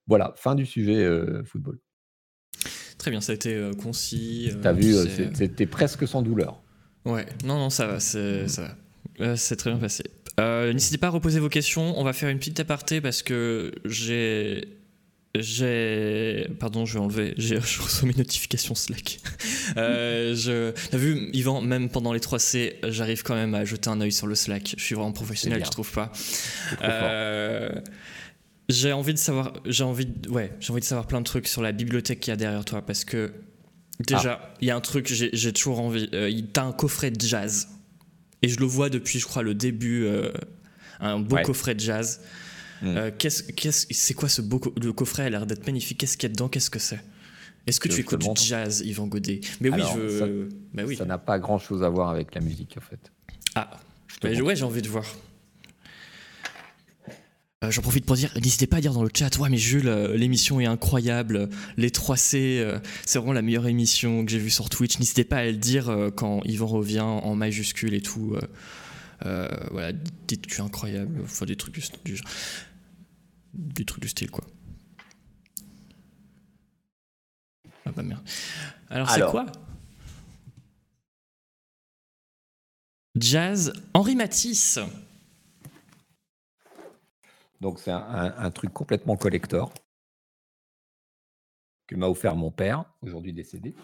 [0.08, 1.80] Voilà, fin du sujet euh, football.
[2.98, 4.52] Très bien, ça a été euh, concis.
[4.62, 4.94] T'as vu,
[5.34, 6.62] c'était presque sans douleur.
[7.06, 8.76] Ouais, non, non, ça va, c'est ça
[9.20, 9.38] va.
[9.38, 10.04] C'est très bien passé.
[10.40, 11.98] Euh, N'hésitez pas à reposer vos questions.
[11.98, 14.79] On va faire une petite aparté parce que j'ai.
[15.36, 16.48] J'ai.
[16.60, 17.34] Pardon, je vais enlever.
[17.38, 19.20] J'ai reçois mes notifications Slack.
[19.78, 20.72] Euh, je...
[20.90, 24.26] T'as vu, Yvan, même pendant les 3C, j'arrive quand même à jeter un œil sur
[24.26, 24.74] le Slack.
[24.76, 26.12] Je suis vraiment professionnel, je trouve pas.
[26.82, 27.70] Euh,
[28.68, 31.48] j'ai envie de savoir, j'ai envie, de, ouais, j'ai envie de savoir plein de trucs
[31.48, 33.32] sur la bibliothèque qu'il y a derrière toi parce que
[34.00, 36.10] déjà, il y a un truc, j'ai, toujours envie.
[36.14, 37.68] Euh, t'as un coffret de jazz
[38.42, 40.32] et je le vois depuis, je crois, le début, euh,
[41.00, 41.44] un beau Ouais.
[41.44, 42.22] coffret de jazz.
[42.82, 42.88] Mm.
[42.98, 45.98] Euh, qu'est-ce, qu'est-ce, c'est quoi ce beau co- le coffret a l'air d'être magnifique.
[46.00, 46.48] Qu'est-ce qu'il y a dedans?
[46.50, 47.00] Qu'est-ce que c'est?
[47.68, 49.42] Est-ce que Tu écoutes du jazz, Yvan Godet?
[49.60, 50.48] Mais Alors, oui, je.
[50.74, 50.96] bah oui.
[50.96, 53.12] Ça n'a pas grand chose à voir avec la musique, en fait.
[53.56, 53.70] Ah,
[54.22, 55.06] bah, ouais, j'ai envie de voir.
[57.64, 59.90] Euh, J'en profite pour dire, n'hésitez pas à dire dans le chat, ouais mais Jules,
[59.90, 64.50] euh, l'émission est incroyable, les 3C, euh, c'est vraiment la meilleure émission que j'ai vue
[64.50, 64.98] sur Twitch.
[64.98, 68.38] N'hésitez pas à le dire quand Yvan revient en majuscule et tout.
[69.22, 69.92] voilà,
[70.28, 72.26] dites que incroyable, enfin des trucs du genre.
[73.54, 74.43] Des trucs du style quoi.
[77.86, 78.28] Ah bah merde.
[78.89, 79.45] Alors c'est quoi
[83.16, 84.80] Jazz Henri Matisse.
[87.60, 89.74] Donc, c'est un, un- un truc complètement collector
[91.88, 93.76] que m'a offert mon père, aujourd'hui décédé.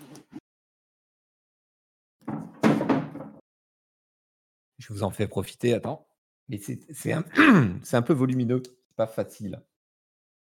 [4.77, 6.07] Je vous en fais profiter, attends.
[6.47, 7.25] Mais c'est un,
[7.93, 8.61] un peu volumineux,
[8.95, 9.61] pas facile.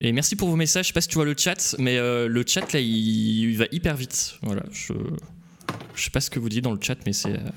[0.01, 0.85] Et merci pour vos messages.
[0.85, 3.57] Je sais pas si tu vois le chat, mais euh, le chat là, il, il
[3.57, 4.35] va hyper vite.
[4.43, 4.93] Voilà, je,
[5.95, 7.33] je sais pas ce que vous dites dans le chat, mais c'est.
[7.33, 7.49] euh,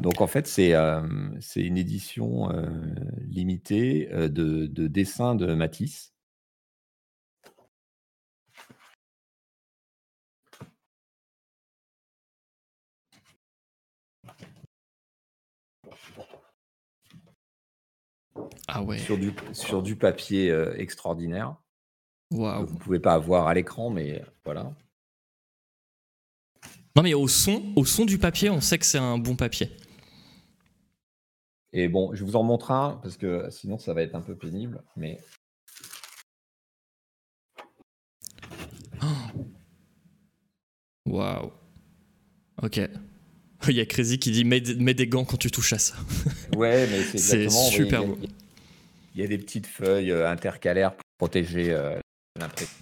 [0.00, 1.00] Donc en fait, c'est euh,
[1.56, 2.66] une édition euh,
[3.28, 6.12] limitée de, de dessins de Matisse.
[18.68, 18.98] Ah ouais.
[18.98, 21.56] sur du, sur du papier euh, extraordinaire.
[22.30, 22.66] Waouh.
[22.66, 24.72] Vous ne pouvez pas avoir à l'écran, mais voilà.
[26.96, 29.70] Non mais au son, au son du papier, on sait que c'est un bon papier.
[31.72, 34.36] Et bon, je vous en montre un parce que sinon ça va être un peu
[34.36, 34.82] pénible.
[34.96, 35.20] Mais
[41.06, 41.52] Waouh.
[42.62, 42.80] Ok.
[43.68, 45.94] Il y a Crazy qui dit mets, mets des gants quand tu touches à ça.
[46.56, 48.18] ouais, mais c'est super beau.
[49.14, 51.98] Il y a des petites feuilles euh, intercalaires pour protéger euh,
[52.38, 52.74] l'impression.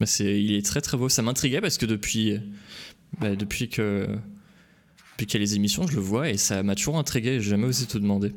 [0.00, 1.08] Bah, il est très très beau.
[1.08, 2.40] Ça m'intriguait parce que depuis,
[3.20, 4.06] bah, depuis que
[5.12, 7.40] depuis qu'il y a les émissions, je le vois et ça m'a toujours intrigué.
[7.40, 8.32] J'ai jamais osé te demander.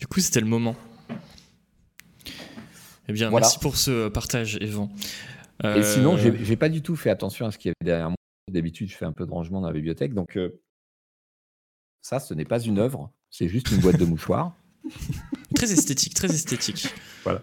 [0.00, 0.76] Du coup, c'était le moment.
[3.08, 3.46] Eh bien, Voilà.
[3.46, 4.90] merci pour ce partage, Evan.
[5.62, 7.88] Et Euh, sinon, j'ai j'ai pas du tout fait attention à ce qu'il y avait
[7.90, 8.16] derrière moi.
[8.50, 10.12] D'habitude, je fais un peu de rangement dans la bibliothèque.
[10.14, 10.60] Donc, euh,
[12.02, 14.52] ça, ce n'est pas une œuvre, c'est juste une boîte de mouchoirs.
[15.54, 16.88] très esthétique, très esthétique.
[17.22, 17.42] Voilà.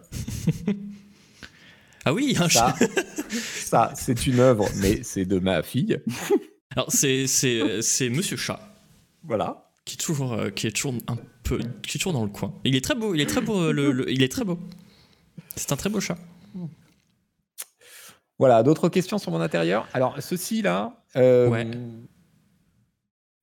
[2.06, 2.86] ah oui, un Ça, chat.
[3.32, 6.00] ça c'est une œuvre, mais c'est de ma fille.
[6.76, 8.60] Alors c'est c'est c'est Monsieur Chat
[9.24, 9.72] Voilà.
[9.86, 12.54] qui est toujours euh, qui est toujours un peu qui est toujours dans le coin.
[12.64, 14.60] Il est très beau, il est très beau, euh, le, le- il est très beau.
[15.56, 16.18] C'est un très beau chat.
[18.42, 19.88] Voilà, d'autres questions sur mon intérieur?
[19.94, 21.68] Alors, ceci là, euh, Ouais.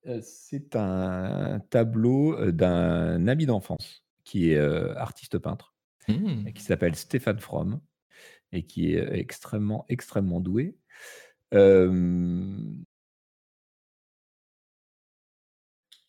[0.09, 5.77] euh, c'est un tableau euh, d'un ami d'enfance qui est euh, artiste peintre,
[6.09, 7.81] et qui s'appelle Stéphane Fromm
[8.51, 10.77] et qui est extrêmement, extrêmement doué.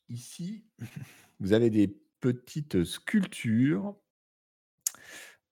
[0.10, 0.66] Ici,
[1.40, 3.96] vous avez des petites sculptures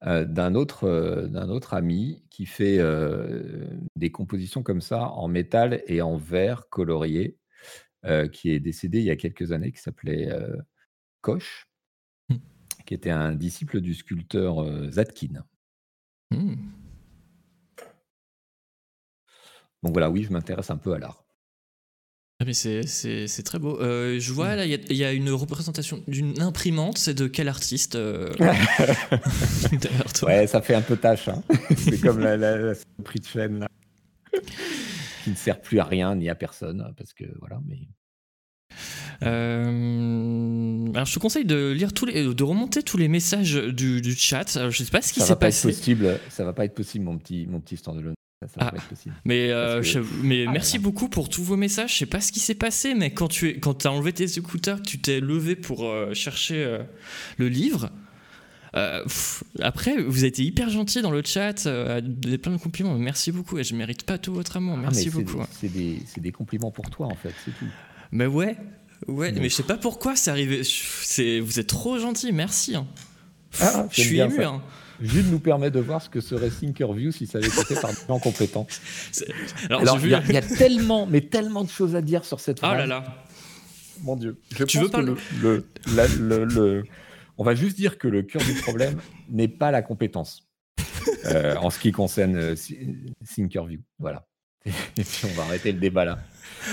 [0.06, 5.28] euh, d'un autre, euh, d'un autre ami qui fait euh, des compositions comme ça en
[5.28, 7.38] métal et en verre colorié,
[8.32, 10.30] qui est décédé il y a quelques années, qui s'appelait
[11.20, 11.68] Koch,
[12.30, 12.38] Hmm.
[12.86, 15.44] qui était un disciple du sculpteur Zadkine.
[16.32, 16.56] Hmm.
[19.84, 21.27] Donc voilà, oui, je m'intéresse un peu à l'art.
[22.40, 23.82] Ah mais c'est très beau.
[23.82, 27.00] Euh, je vois là, il y, y, a une représentation d'une imprimante.
[27.00, 28.32] C'est de quel artiste euh,
[30.22, 31.30] Ouais, ça fait un peu tâche.
[31.30, 31.42] Hein.
[31.78, 32.74] c'est comme la, la,
[33.04, 33.68] prix de chaîne là,
[35.24, 37.60] qui ne sert plus à rien ni à personne parce que voilà.
[37.66, 37.80] Mais
[39.24, 44.00] euh, alors je te conseille de lire tous les, de remonter tous les messages du,
[44.00, 44.58] du chat.
[44.58, 45.70] Alors, je sais pas ce qui s'est passé.
[45.70, 48.14] Possible, ça va pas être possible, mon petit, mon petit standalone.
[48.42, 49.16] Ça, ah, pas être possible.
[49.26, 49.82] Mais, euh,
[50.22, 51.94] mais ah, merci beaucoup pour tous vos messages.
[51.94, 54.38] Je sais pas ce qui s'est passé, mais quand tu es, quand as enlevé tes
[54.38, 56.80] écouteurs, tu t'es levé pour euh, chercher
[57.38, 57.90] le livre.
[59.60, 62.00] après, vous avez été hyper gentil dans le chat, euh,
[62.38, 62.96] plein de compliments.
[62.98, 64.76] Merci beaucoup et je mérite pas tout votre amour.
[64.78, 65.42] Ah, merci beaucoup.
[65.52, 67.66] C'est des, des, compliments pour toi en fait, c'est tout.
[68.12, 68.56] Mais ouais,
[69.08, 70.62] Ouais, mais je sais pas pourquoi c'est arrivé.
[70.64, 72.76] C'est, vous êtes trop gentil, merci.
[72.76, 72.88] Hein.
[73.92, 74.44] Je suis ému.
[74.44, 74.62] Hein.
[75.02, 77.92] Jules nous permet de voir ce que serait Thinkerview si ça avait été fait par
[77.92, 78.68] des gens compétents.
[79.70, 82.74] Alors, il y, a tellement, mais tellement de choses à dire sur cette phrase.
[82.74, 83.26] Oh là là.
[84.02, 84.40] Mon Dieu.
[84.56, 85.66] Je tu veux parler le,
[86.20, 86.84] le,
[87.38, 89.00] On va juste dire que le cœur du problème
[89.30, 90.48] n'est pas la compétence
[91.26, 92.56] euh, en ce qui concerne euh,
[93.36, 93.80] Thinkerview.
[94.00, 94.26] Voilà.
[94.66, 96.20] Et puis on va arrêter le débat là.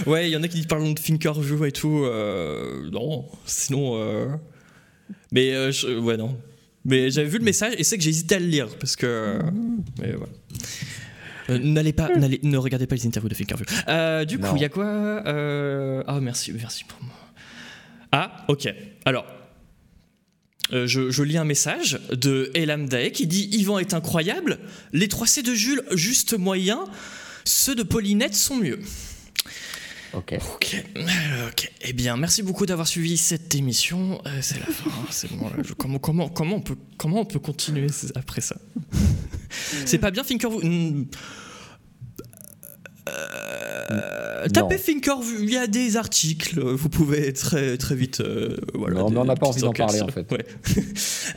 [0.06, 2.04] Ouais, il y en a qui parlent de Thinkerview et tout.
[2.04, 3.96] Euh, non, sinon.
[3.96, 4.28] Euh,
[5.32, 6.36] mais euh, ouais, non.
[6.84, 9.38] Mais j'avais vu le message et c'est que j'ai hésité à le lire parce que.
[10.00, 11.58] Mais ouais.
[11.58, 13.66] n'allez pas, n'allez, ne regardez pas les interviews de Thinkerview.
[14.26, 15.22] du coup, il y a quoi
[16.06, 17.14] Ah, merci, merci pour moi.
[18.12, 18.72] Ah, ok.
[19.04, 19.26] Alors,
[20.70, 24.58] je, je, lis un message de Elam Dae qui dit Yvan est incroyable,
[24.92, 26.84] les 3C de Jules juste moyen,
[27.44, 28.78] ceux de Paulinette sont mieux.
[30.16, 30.34] Ok.
[31.48, 31.72] Ok.
[31.82, 34.20] Eh bien, merci beaucoup d'avoir suivi cette émission.
[34.26, 34.90] Euh, c'est la fin.
[35.10, 35.50] C'est bon.
[35.76, 38.56] comment, comment, comment, on peut, comment on peut continuer après ça?
[39.84, 40.60] C'est pas bien, Thinkerview.
[40.62, 41.06] Hmm.
[43.08, 45.42] Euh, tapez Thinkerview.
[45.42, 46.60] Il y a des articles.
[46.60, 48.20] Vous pouvez très, très vite.
[48.20, 50.26] Euh, voilà, non, mais on n'a pas envie d'en parler en fait.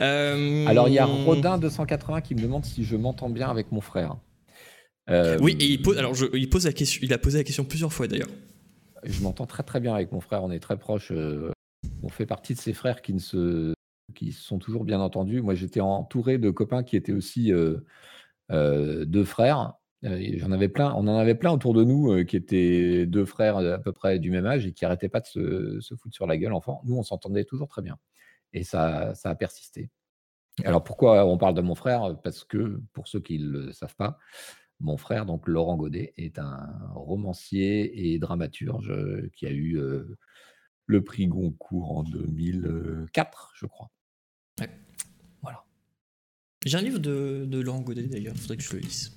[0.00, 4.16] Alors, il y a Rodin280 qui me demande si je m'entends bien avec mon frère.
[5.40, 7.92] oui, et il pose, alors il, pose la question, il a posé la question plusieurs
[7.92, 8.28] fois d'ailleurs.
[9.04, 11.12] Je m'entends très très bien avec mon frère, on est très proches.
[11.12, 11.52] Euh,
[12.02, 13.74] on fait partie de ces frères qui ne se
[14.14, 15.42] qui sont toujours bien entendus.
[15.42, 17.78] Moi, j'étais entouré de copains qui étaient aussi euh,
[18.50, 19.74] euh, deux frères.
[20.02, 23.78] J'en avais plein, on en avait plein autour de nous qui étaient deux frères à
[23.78, 25.26] peu près du même âge et qui arrêtaient pas de
[25.80, 26.52] se, foutre sur la gueule.
[26.52, 27.98] Enfant, nous, on s'entendait toujours très bien.
[28.52, 29.90] Et ça, ça a persisté.
[30.64, 32.16] Alors pourquoi on parle de mon frère?
[32.22, 34.18] Parce que, pour ceux qui ne le savent pas,
[34.80, 38.92] mon frère, donc Laurent Godet, est un romancier et dramaturge
[39.34, 40.16] qui a eu euh,
[40.86, 43.90] le prix Goncourt en 2004, je crois.
[45.42, 45.64] Voilà.
[46.64, 49.14] J'ai un livre de, Laurent Godet d'ailleurs, il faudrait que je le lise.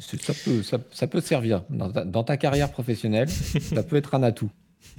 [0.00, 4.50] Ça, peut, ça, peut servir dans ta carrière professionnelle, ça peut être un atout.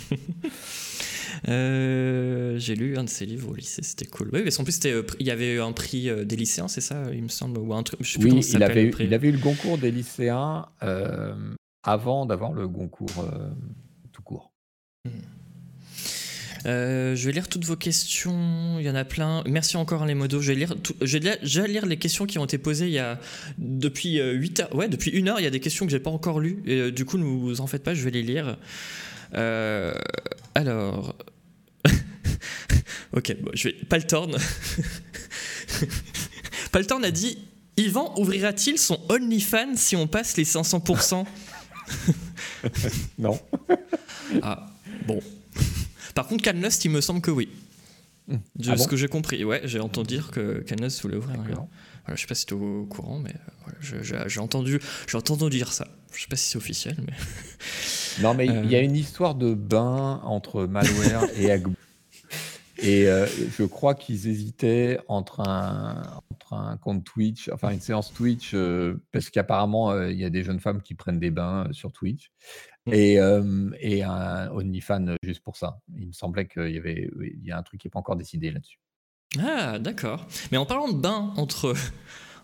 [1.48, 4.30] Euh, j'ai lu un de ses livres au lycée, c'était cool.
[4.34, 7.04] Oui, mais en plus, euh, il y avait un prix euh, des lycéens, c'est ça,
[7.14, 8.00] il me semble, ou un truc.
[8.04, 10.68] Je sais plus oui, il avait, eu, il avait eu le concours des lycéens
[11.84, 13.26] avant d'avoir le concours
[14.12, 14.52] tout court.
[15.06, 15.12] Hmm.
[16.66, 18.80] je vais lire toutes vos questions.
[18.80, 19.44] Il y en a plein.
[19.48, 20.42] Merci encore les modos.
[20.42, 21.18] Je vais lire, je
[21.62, 23.20] vais lire, les questions qui ont été posées il y a
[23.60, 24.76] depuis 8 heures.
[24.76, 25.40] Ouais, depuis une heure.
[25.40, 26.64] Il y a des questions que j'ai pas encore lues.
[26.66, 27.94] Et, du coup, ne vous en faites pas.
[27.94, 28.58] Je vais les lire.
[29.34, 31.16] Alors,
[33.14, 33.76] ok, bon, je vais.
[33.90, 34.38] Paltorn.
[36.72, 37.38] Paltorn a dit
[37.78, 41.26] Yvan ouvrira-t-il son OnlyFans si on passe les 500%
[43.20, 43.40] Non.
[44.42, 44.68] ah,
[45.06, 45.20] bon.
[46.14, 47.50] Par contre, Cannost, il me semble que oui.
[48.28, 51.44] De ah ce que j'ai compris, ouais, j'ai entendu dire que Cannost voulait ouvrir un
[51.44, 51.68] voilà,
[52.16, 53.36] Je sais pas si tu es au courant, mais
[53.82, 54.80] j'ai entendu,
[55.14, 55.88] entendu dire ça.
[56.16, 57.14] Je sais pas si c'est officiel, mais.
[58.22, 58.84] Non, mais il y a euh.
[58.84, 61.74] une histoire de bain entre malware et Agbo.
[62.78, 63.26] Et euh,
[63.58, 69.02] je crois qu'ils hésitaient entre un, entre un compte Twitch, enfin une séance Twitch, euh,
[69.12, 72.32] parce qu'apparemment, euh, il y a des jeunes femmes qui prennent des bains sur Twitch,
[72.86, 72.94] mmh.
[72.94, 73.14] et,
[73.80, 75.80] et un OnlyFans juste pour ça.
[75.98, 78.18] Il me semblait qu'il y avait il y a un truc qui n'est pas encore
[78.18, 78.80] décidé là-dessus.
[79.40, 80.28] Ah, d'accord.
[80.52, 81.74] Mais en parlant de bains entre,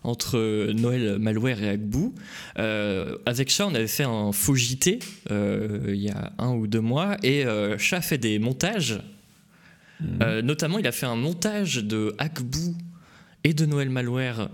[0.04, 2.14] entre Noël Malware et Agbou,
[2.56, 5.00] avec Chat, on avait fait un faux JT
[5.30, 7.46] il y a un ou deux mois, et
[7.78, 9.00] Chat fait des montages
[10.22, 12.76] euh, notamment, il a fait un montage de Hackboo
[13.44, 14.50] et de Noël Malware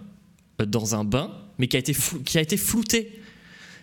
[0.61, 1.95] euh, dans un bain, mais qui a été,
[2.25, 3.21] qui a été flouté.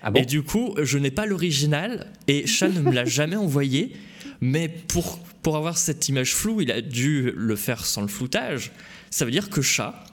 [0.02, 3.92] Ah et du coup, je n'ai pas l'original et Chat ne me l'a jamais envoyé.
[4.40, 8.72] Mais pour, pour avoir cette image floue, il a dû le faire sans le floutage.
[9.10, 10.04] Ça veut dire que Chat,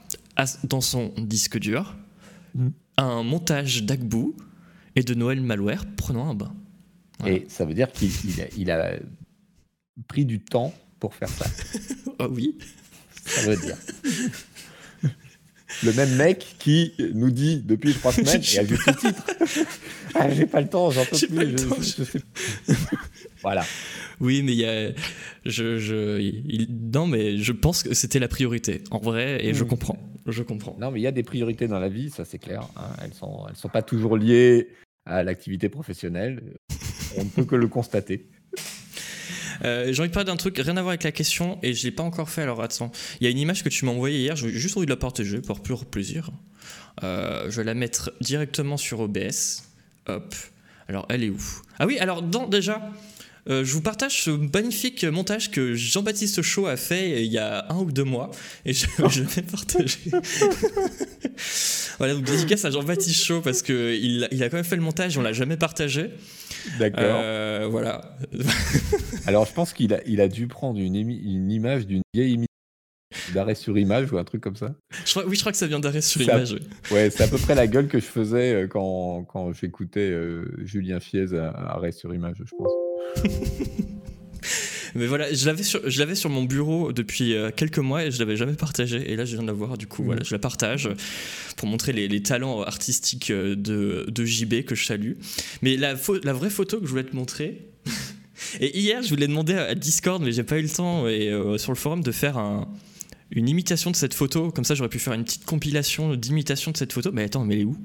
[0.64, 1.96] dans son disque dur,
[2.56, 2.68] mm.
[2.98, 4.36] a un montage d'Agbou
[4.96, 6.54] et de Noël Malware prenant un bain.
[7.26, 8.94] Et ça veut dire qu'il il a, il a
[10.08, 11.46] pris du temps pour faire ça.
[12.20, 12.58] oh oui.
[13.26, 13.78] Ça veut dire.
[15.84, 19.24] Le même mec qui nous dit depuis trois semaines, et à juste titre,
[20.16, 21.58] ah, j'ai pas le temps, j'en peux plus.
[21.58, 22.20] Je, je, sais...
[23.42, 23.66] voilà.
[24.20, 24.92] Oui, mais il y a.
[25.46, 29.64] Je, je, il, non, mais je pense que c'était la priorité, en vrai, et je
[29.64, 29.98] comprends.
[30.26, 30.76] Je comprends.
[30.80, 32.62] Non, mais il y a des priorités dans la vie, ça c'est clair.
[32.76, 32.90] Hein.
[33.04, 34.70] Elles sont, elles sont pas toujours liées
[35.06, 36.56] à l'activité professionnelle.
[37.18, 38.30] On ne peut que le constater.
[39.64, 41.84] Euh, j'ai envie de parler d'un truc, rien à voir avec la question, et je
[41.84, 42.92] l'ai pas encore fait, alors attends.
[43.20, 44.98] Il y a une image que tu m'as envoyée hier, j'ai juste envie de la
[44.98, 46.32] partager pour pur plaisir.
[47.04, 49.64] Euh, je vais la mettre directement sur OBS.
[50.08, 50.34] Hop.
[50.88, 51.42] Alors, elle est où?
[51.80, 52.82] Ah oui, alors, dans, déjà,
[53.50, 57.66] euh, je vous partage ce magnifique montage que Jean-Baptiste Chaud a fait il y a
[57.70, 58.30] un ou deux mois
[58.66, 60.12] et je, je vais partager.
[61.98, 65.16] voilà, donc dédicace à Jean-Baptiste Chaud parce qu'il il a quand même fait le montage
[65.16, 66.12] et on l'a jamais partagé.
[66.78, 67.02] D'accord.
[67.04, 68.16] Euh, voilà.
[69.26, 72.46] Alors je pense qu'il a, il a dû prendre une, une image d'une vieille émission
[73.34, 74.76] d'arrêt sur image ou un truc comme ça.
[75.06, 76.56] Je crois, oui, je crois que ça vient d'arrêt sur image.
[76.92, 80.16] ouais, c'est à peu près la gueule que je faisais euh, quand, quand j'écoutais
[80.64, 82.72] Julien Fiez à arrêt sur image, je pense.
[84.96, 85.46] Mais voilà, je
[86.00, 89.12] l'avais sur, mon bureau depuis euh, quelques mois et je l'avais jamais partagé.
[89.12, 89.78] Et là, je viens de la voir.
[89.78, 90.90] Du coup, voilà, je la partage
[91.56, 95.14] pour montrer les, talents artistiques euh, de, JB que je salue.
[95.62, 97.70] Mais la, vraie photo que je voulais te montrer.
[98.60, 101.58] et hier, je voulais demander à Discord, mais j'ai pas eu le temps et euh,
[101.58, 102.68] sur le forum de faire un,
[103.32, 104.52] une imitation de cette photo.
[104.52, 107.12] Comme ça, j'aurais pu faire une petite compilation d'imitation de cette photo.
[107.14, 107.78] Mais attends, mais elle est où?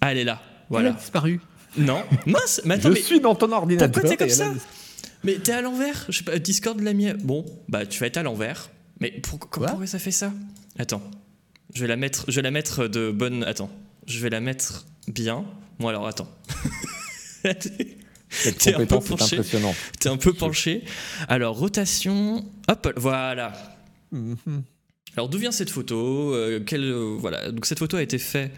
[0.00, 0.42] Ah, elle est là.
[0.70, 0.88] Voilà.
[0.88, 1.40] Elle a disparu.
[1.76, 3.90] Non, mince, mais attends, Je suis dans ton ordinateur.
[3.90, 4.52] Pourquoi t'es comme ça
[5.24, 7.12] Mais t'es à l'envers Je sais pas, Discord l'a mis.
[7.14, 8.70] Bon, bah tu vas être à l'envers.
[9.00, 10.32] Mais pour, pourquoi ça fait ça?
[10.78, 11.02] Attends,
[11.74, 13.44] je vais la mettre, je vais la mettre de bonne.
[13.44, 13.70] Attends,
[14.06, 15.44] je vais la mettre bien.
[15.78, 16.28] Bon alors attends.
[17.42, 19.40] T'es un peu penché.
[20.00, 20.84] T'es un peu penché.
[21.28, 22.46] Alors rotation.
[22.68, 23.52] Hop, voilà.
[24.12, 24.36] Mhm.
[25.16, 26.34] Alors d'où vient cette photo?
[26.34, 28.52] Euh, quelle, euh, Voilà, donc cette photo a été faite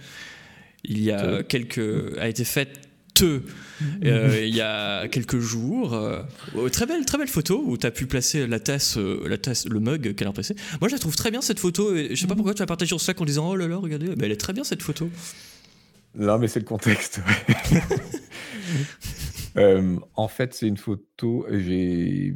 [0.85, 2.89] il y a quelques, a été faite
[3.23, 5.95] euh, il y a quelques jours.
[5.95, 6.23] Euh,
[6.57, 9.39] oh, très belle, très belle photo où tu as pu placer la tasse, euh, la
[9.39, 10.55] tasse, le mug qu'elle a placé.
[10.81, 11.95] Moi, je la trouve très bien cette photo.
[11.95, 13.77] Et je sais pas pourquoi tu as partagé sur Slack en disant oh là là,
[13.77, 15.09] regardez, mais elle est très bien cette photo.
[16.17, 17.21] Non, mais c'est le contexte.
[20.15, 21.47] en fait, c'est une photo.
[21.51, 22.33] J'ai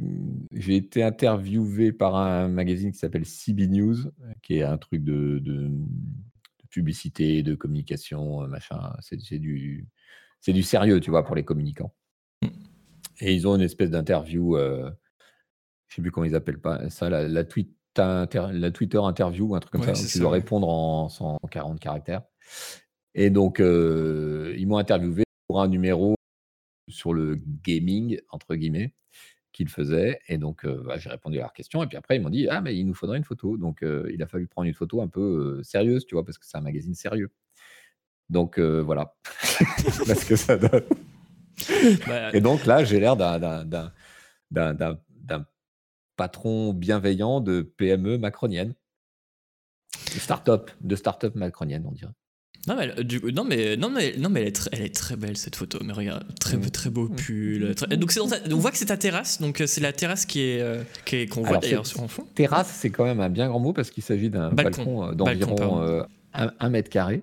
[0.68, 3.96] été interviewé par un magazine qui s'appelle CB News,
[4.42, 5.70] qui est un truc de, de,
[6.70, 8.92] publicité, de communication, machin.
[9.00, 9.86] C'est du
[10.40, 11.94] c'est du sérieux, tu vois, pour les communicants.
[12.42, 12.48] Mmh.
[13.20, 14.90] Et ils ont une espèce d'interview, euh,
[15.88, 19.60] je sais plus comment ils appellent pas ça, la, la, tweet la Twitter interview, un
[19.60, 22.22] truc comme ça, où tu dois répondre en 140 caractères.
[23.14, 26.14] Et donc, euh, ils m'ont interviewé pour un numéro
[26.88, 28.94] sur le gaming, entre guillemets,
[29.52, 30.20] qu'ils faisaient.
[30.28, 31.82] Et donc, euh, bah, j'ai répondu à leurs questions.
[31.82, 33.56] Et puis après, ils m'ont dit Ah, mais il nous faudrait une photo.
[33.56, 36.46] Donc, euh, il a fallu prendre une photo un peu sérieuse, tu vois, parce que
[36.46, 37.30] c'est un magazine sérieux.
[38.30, 39.14] Donc euh, voilà,
[40.06, 40.82] parce que ça donne.
[42.06, 44.06] Bah, et donc là, j'ai l'air d'un
[46.16, 48.74] patron bienveillant de PME macronienne,
[50.14, 52.12] de start-up, de start-up macronienne, on dirait.
[52.66, 55.16] Non mais, du, non mais, non mais, non mais elle, est très, elle est très
[55.16, 55.78] belle cette photo.
[55.82, 56.70] Mais regarde, très, mmh.
[56.70, 57.16] très beau mmh.
[57.16, 57.74] pull.
[57.96, 59.40] donc on voit que c'est ta terrasse.
[59.40, 60.82] Donc c'est la terrasse qui est, euh,
[61.30, 62.26] qu'on voit d'ailleurs sur en fond.
[62.34, 66.04] Terrasse, c'est quand même un bien grand mot parce qu'il s'agit d'un balcon, euh, d'environ
[66.34, 67.22] un, mètre carré.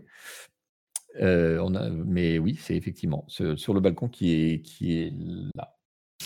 [1.22, 5.14] Euh, on a, mais oui, c'est effectivement sur le balcon qui est, qui est
[5.56, 5.72] là.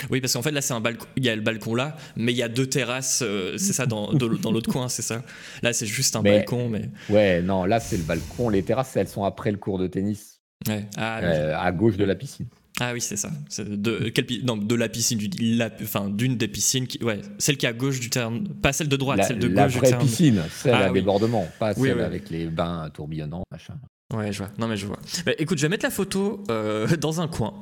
[0.09, 1.07] Oui, parce qu'en fait, là, c'est un balcon.
[1.17, 3.21] Il y a le balcon là, mais il y a deux terrasses.
[3.25, 5.23] Euh, c'est ça dans, dans l'autre coin, c'est ça.
[5.61, 6.89] Là, c'est juste un balcon, mais.
[7.09, 8.49] Ouais, non, là, c'est le balcon.
[8.49, 10.41] Les terrasses, elles sont après le cours de tennis.
[10.67, 10.87] Ouais.
[10.97, 12.47] Ah, euh, à gauche de la piscine.
[12.81, 13.29] Ah oui, c'est ça.
[13.57, 17.57] De, quelle, non, de la piscine, du, la, enfin, d'une des piscines, qui, ouais, celle
[17.57, 19.97] qui est à gauche du terrain, pas celle de droite, celle de la gauche vraie
[19.97, 23.77] piscine, celle ah à débordement, pas celle avec les bains tourbillonnants, machin.
[24.13, 24.51] Ouais, je vois.
[24.57, 24.99] Non, mais je vois.
[25.25, 27.53] Bah, écoute, je vais mettre la photo euh, dans un coin.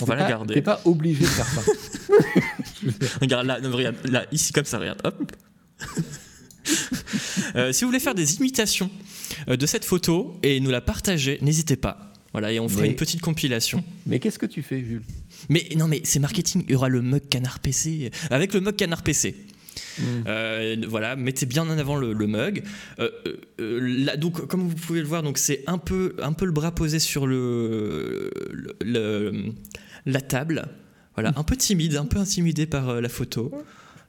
[0.00, 0.54] On va la garder.
[0.54, 1.60] T'es pas obligé de faire ça.
[3.20, 5.00] regarde, là, regarde, là, ici, comme ça, regarde.
[5.04, 5.32] Hop.
[7.56, 8.90] Euh, si vous voulez faire des imitations
[9.48, 12.12] euh, de cette photo et nous la partager, n'hésitez pas.
[12.32, 13.82] Voilà, et on fera une petite compilation.
[14.06, 15.02] Mais qu'est-ce que tu fais, Jules?
[15.48, 16.64] Mais non, mais c'est marketing.
[16.68, 18.12] Il y aura le mug canard PC.
[18.30, 19.34] Avec le mug canard PC.
[20.00, 20.24] Mm.
[20.26, 22.62] Euh, voilà, mettez bien en avant le, mug.
[22.98, 23.10] Euh,
[23.60, 26.74] euh, donc, comme vous pouvez le voir, donc c'est un peu, un peu le bras
[26.74, 28.30] posé sur le,
[30.06, 30.66] la table.
[31.14, 33.52] Voilà, un peu timide, un peu intimidé par la photo.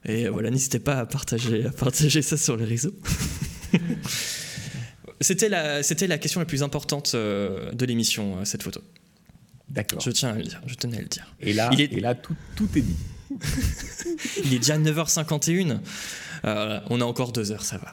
[0.04, 2.94] Et voilà, n'hésitez pas à partager, à partager ça sur les réseaux.
[5.20, 8.80] c'était la, c'était la question la plus importante de l'émission, cette photo.
[9.68, 10.00] D'accord.
[10.00, 11.26] Je tiens à le dire, je tenais à le dire.
[11.40, 12.96] Et là, Il est- et là tout, tout est dit.
[14.44, 15.78] Il est déjà 9h51.
[16.44, 17.92] Euh, on a encore deux heures, ça va.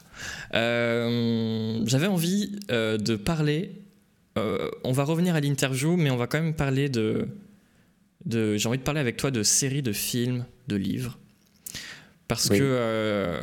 [0.57, 3.71] Euh, J'avais envie euh, de parler.
[4.35, 7.27] on va revenir à l'interview, mais on va quand même parler de.
[8.25, 11.17] de J'ai envie de parler avec toi de séries, de films, de livres.
[12.27, 12.59] Parce Oui.
[12.59, 13.37] que.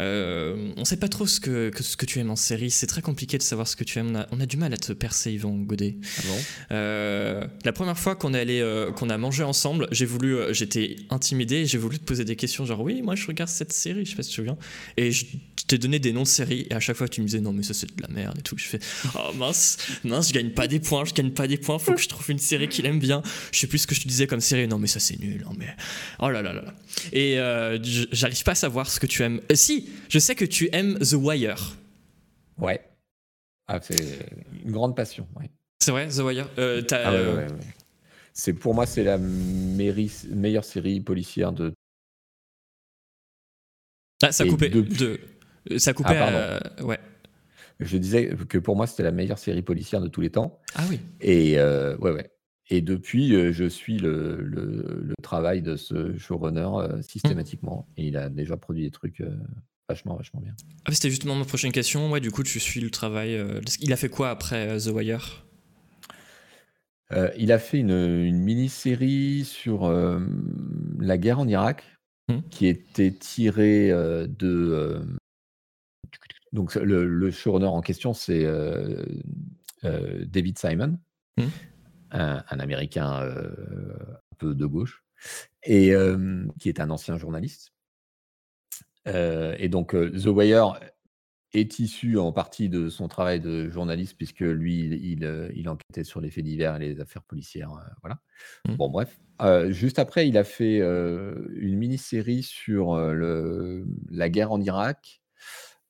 [0.00, 2.70] Euh, on sait pas trop ce que, que- ce que tu aimes en série.
[2.70, 4.10] C'est très compliqué de savoir ce que tu aimes.
[4.12, 5.96] On a, on a du mal à te percer, Yvon Godet.
[6.18, 6.36] Ah bon?
[6.72, 10.96] Euh, la première fois qu'on est allé, euh, qu'on a mangé ensemble, j'ai voulu, j'étais
[11.10, 14.10] intimidé, j'ai voulu te poser des questions genre oui, moi je regarde cette série, je
[14.10, 14.56] sais pas si tu te souviens,
[14.96, 15.26] et je
[15.70, 17.62] t'ai donné des noms de séries et à chaque fois tu me disais non mais
[17.62, 18.56] ça c'est de la merde et tout.
[18.58, 18.78] Je fais
[19.16, 22.00] oh mince, mince, je gagne pas des points, je gagne pas des points, faut que
[22.00, 23.22] je trouve une série qu'il aime bien.
[23.52, 25.42] Je sais plus ce que je te disais comme série, non mais ça c'est nul,
[25.44, 25.68] non mais
[26.18, 26.74] oh là là là.
[27.12, 27.78] Et euh,
[28.12, 29.40] j'arrive pas à savoir ce que tu aimes.
[29.50, 31.76] Euh, si, je sais que tu aimes The Wire.
[32.58, 32.80] Ouais.
[33.68, 33.96] Ah, c'est
[34.64, 35.26] une grande passion.
[35.38, 35.48] ouais.
[35.78, 36.48] C'est vrai, The Wire?
[36.58, 37.46] Euh, Ah ouais, ouais, ouais.
[38.34, 41.72] C'est pour moi, c'est la meilleure série policière de.
[44.22, 44.68] Ah, ça Et coupait.
[44.68, 45.20] depuis- De...
[45.78, 46.16] Ça coupait.
[46.16, 46.98] Ah, euh, Ouais.
[47.80, 50.58] Je disais que pour moi, c'était la meilleure série policière de tous les temps.
[50.74, 51.00] Ah oui.
[51.22, 52.30] Et euh, ouais, ouais.
[52.68, 57.88] Et depuis, euh, je suis le, le- le travail de ce showrunner euh, systématiquement.
[57.96, 59.34] Et il a déjà produit des trucs euh,
[59.88, 60.54] vachement, vachement bien.
[60.84, 62.10] Ah, c'était justement ma prochaine question.
[62.12, 63.34] Ouais, du coup, tu suis le travail.
[63.34, 65.46] euh, Il a fait quoi après euh, The Wire?
[67.12, 70.20] Euh, il a fait une, une mini-série sur euh,
[70.98, 71.84] la guerre en Irak,
[72.28, 72.42] Hmm.
[72.50, 74.46] qui était tirée euh, de.
[74.48, 75.00] euh,
[76.52, 79.04] donc, le, le showrunner en question, c'est euh,
[79.84, 80.98] euh, David Simon,
[81.36, 81.46] Hmm.
[82.10, 83.52] un, un Américain euh,
[84.32, 85.04] un peu de gauche,
[85.62, 85.92] et
[86.58, 87.72] qui est un ancien journaliste.
[89.06, 90.80] Et donc, The Wire
[91.52, 96.30] est issu en partie de son travail de journaliste, puisque lui, il, enquêtait sur les
[96.30, 97.70] faits divers et les affaires policières.
[98.02, 98.20] voilà.
[98.66, 98.76] Mhm.
[98.76, 99.18] Bon, bref.
[99.40, 104.60] Euh, juste après, il a fait euh, une mini-série sur euh, le, la guerre en
[104.60, 105.22] Irak,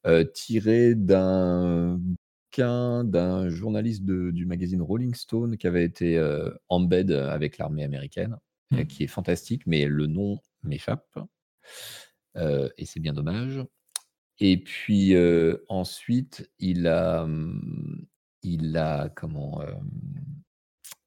[0.06, 6.50] euh, tirée d'un bouquin d'un journaliste de- du magazine Rolling Stone qui avait été euh,
[6.68, 8.36] en bed avec l'armée américaine,
[8.72, 8.86] euh, Mhm.
[8.86, 11.18] qui est fantastique, mais le nom m'échappe.
[12.36, 13.60] Euh, et c'est bien dommage.
[14.38, 18.06] Et puis euh, ensuite, il a, hum,
[18.42, 19.72] il a comment, euh,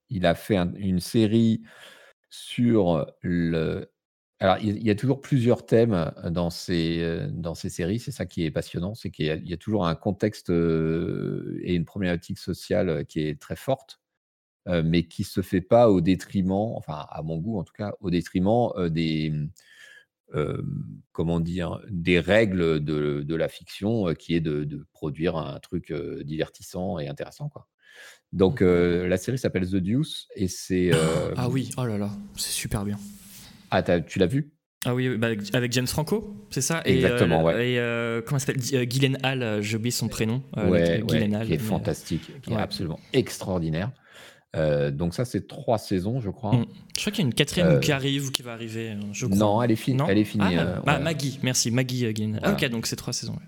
[0.09, 1.61] il a fait un- une série
[2.29, 3.89] sur le.
[4.43, 7.99] Alors, il y a toujours plusieurs thèmes dans ces, euh, dans ces séries.
[7.99, 10.49] C'est ça qui est passionnant, c'est qu'il y, a- il y a toujours un contexte
[10.49, 14.01] euh, et une problématique sociale qui est très forte,
[14.67, 17.93] euh, mais qui se fait pas au détriment, enfin à mon goût en tout cas,
[18.01, 19.31] au détriment euh, des,
[20.35, 20.61] euh,
[21.13, 25.57] comment dire, des règles de, de la fiction euh, qui est de, de produire un
[25.61, 27.47] truc euh, divertissant et intéressant.
[27.47, 27.69] Quoi.
[28.33, 30.93] Donc euh, la série s'appelle The Deuce et c'est...
[30.93, 32.99] euh, Ah oui, oh là là, c'est super bien.
[33.75, 34.51] Ah, tu l'as vu?
[34.85, 36.81] Ah oui, bah, avec James Franco, c'est ça?
[36.85, 37.69] Et, Exactement, euh, ouais.
[37.71, 38.61] Et euh, comment s'appelle?
[38.61, 40.43] Gy- Gyllenhaal, euh, j'ai oublié son prénom.
[40.57, 43.91] euh, Ouais, Gyllenhaal, qui est mais, euh, fantastique, qui est absolument extraordinaire.
[44.55, 46.57] Euh, donc ça, c'est trois saisons, je crois.
[46.57, 46.65] Mm.
[46.95, 48.91] Je crois qu'il y a une quatrième Euh, qui arrive ou qui va arriver.
[48.91, 49.37] euh, Je crois.
[49.37, 50.03] Non, elle est, finie.
[50.07, 50.55] Elle est finie.
[50.55, 51.03] Ah, euh, ah, ouais.
[51.03, 52.11] Maggie, merci, Maggie euh.
[52.35, 52.53] Ah, Voilà.
[52.53, 53.39] ok, donc c'est trois saisons.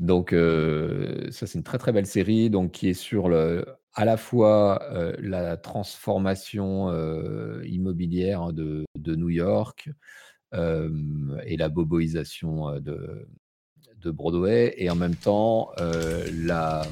[0.00, 3.64] Donc euh, ça, c'est une très très belle série, donc qui est sur le,
[3.98, 9.90] à la fois euh, la transformation euh, immobilière de, de New York
[10.54, 13.26] euh, et la boboisation de,
[13.96, 16.82] de Broadway, et en même temps la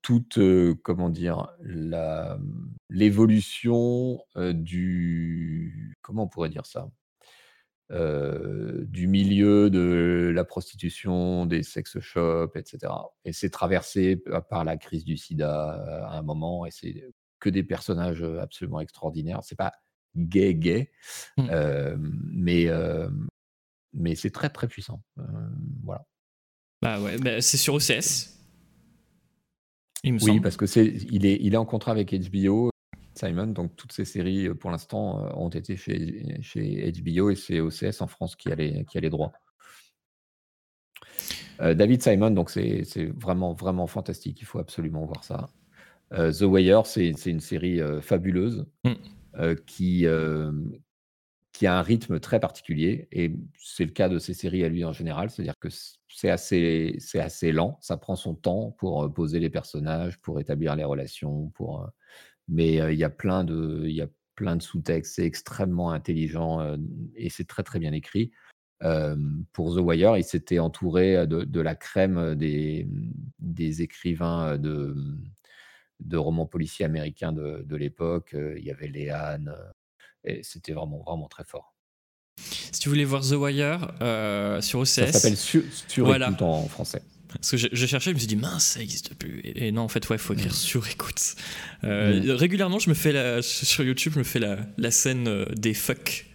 [0.00, 0.38] toute
[0.82, 1.48] comment dire
[2.88, 6.88] l'évolution du comment on pourrait dire ça?
[7.92, 12.92] Euh, du milieu de la prostitution, des sex shops, etc.
[13.24, 14.16] Et c'est traversé
[14.50, 17.04] par la crise du sida euh, à un moment, et c'est
[17.38, 19.40] que des personnages euh, absolument extraordinaires.
[19.42, 19.72] C'est pas
[20.16, 20.90] gay gay,
[21.36, 21.48] Mm.
[21.50, 23.08] euh, mais euh,
[23.92, 25.02] mais c'est très très puissant.
[25.84, 26.04] Voilà.
[26.82, 28.32] Bah ouais, bah, c'est sur OCS.
[30.04, 30.40] Il me Oui, semble.
[30.42, 32.70] parce que c'est il est il est en contrat avec HBO.
[33.18, 37.36] Simon, donc toutes ces séries euh, pour l'instant euh, ont été chez, chez HBO et
[37.36, 39.32] c'est OCS en France qui a les, qui a les droits.
[41.60, 42.84] Euh, David Simon, donc c'est
[43.16, 44.40] vraiment, vraiment fantastique.
[44.40, 45.48] Il faut absolument voir ça.
[46.12, 49.54] Euh, The Wire, c'est une série euh, fabuleuse Mm.
[49.66, 50.06] qui,
[51.52, 54.84] qui a un rythme très particulier et c'est le cas de ses séries à lui
[54.84, 55.28] en général.
[55.28, 55.68] C'est-à-dire que
[56.08, 57.78] c'est assez, c'est assez lent.
[57.82, 61.90] Ça prend son temps pour poser les personnages, pour établir les relations, pour.
[62.48, 65.14] Mais euh, il y a plein de, il y a plein de sous-textes.
[65.16, 66.76] C'est extrêmement intelligent euh,
[67.14, 68.30] et c'est très très bien écrit.
[68.82, 69.16] Euh,
[69.52, 72.86] pour The Wire, il s'était entouré de, de la crème des,
[73.38, 74.94] des écrivains de,
[76.00, 78.34] de romans policiers américains de, de l'époque.
[78.34, 79.54] Il y avait Léane,
[80.24, 81.74] et c'était vraiment, vraiment très fort.
[82.38, 83.94] Si tu voulais voir The Wire
[84.62, 84.86] sur OCS.
[84.86, 85.62] Ça s'appelle Sur,
[86.14, 87.00] écoute en français.
[87.40, 89.40] Parce que j'ai cherché, je me suis dit, mince, ça n'existe plus.
[89.44, 91.36] Et, non, en fait, ouais, il faut écrire sur écoute.
[91.82, 96.26] Régulièrement, je me fais la, sur YouTube, je me fais la, la scène des fuck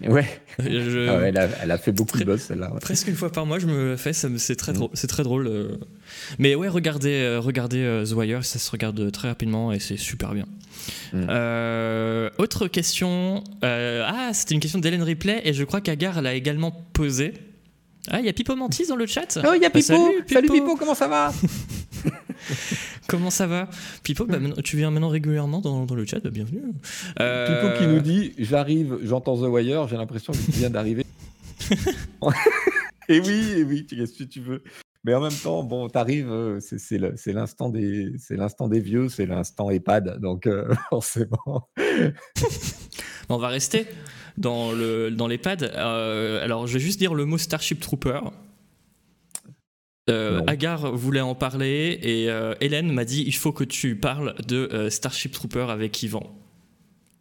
[0.00, 0.26] Ouais.
[0.58, 2.72] Ah elle, a, fait beaucoup de buzz celle-là.
[2.80, 4.74] Presque une fois par mois, je me fais, c'est très, mm.
[4.74, 5.46] drôle, c'est très drôle.
[5.46, 5.76] Euh.
[6.38, 9.96] Mais ouais, regardez, euh, regardez euh, The Wire, ça se regarde très rapidement et c'est
[9.96, 10.46] super bien.
[11.12, 12.30] Mm.
[12.38, 13.42] autre question.
[13.62, 17.34] ah, c'était une question d'Hélène Ripley et je crois qu'Agar l'a également posée.
[18.10, 20.12] Ah, il y a Pipo Mantis dans le chat Oh, il y a bah, Pipo.
[20.26, 21.32] salut, Pipo, comment ça va
[23.08, 23.68] Comment ça va
[24.02, 26.62] Pipo, bah, tu viens maintenant régulièrement dans, le chat, bah, bienvenue.
[27.20, 27.62] Euh...
[27.62, 31.06] Pipo qui nous dit J'arrive, j'entends The Wire, j'ai l'impression qu'il vient d'arriver.
[33.08, 34.62] et oui, et oui, qu'est-ce que tu veux
[35.06, 39.26] mais en même temps, bon, t'arrives, euh, c'est l'instant des, c'est l'instant des vieux, c'est
[39.26, 41.68] l'instant EHPAD, donc euh, forcément.
[43.28, 43.86] On va rester
[44.36, 45.62] dans le dans l'EHPAD.
[45.62, 48.20] Euh, alors, je vais juste dire le mot Starship Trooper.
[50.10, 54.34] Euh, Agar voulait en parler et euh, Hélène m'a dit il faut que tu parles
[54.46, 56.30] de euh, Starship Trooper avec Yvan.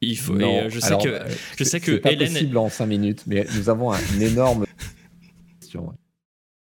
[0.02, 0.38] Il faut.
[0.38, 1.22] et, je sais que
[1.58, 2.34] je sais que pas Hélène.
[2.34, 4.66] possible en 5 minutes, mais nous avons une énorme.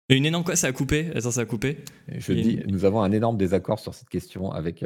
[0.07, 1.11] Une énorme quoi Ça a coupé?
[1.13, 1.79] Attends, ça a coupé.
[2.07, 4.85] Je dis, nous avons un énorme désaccord sur cette question avec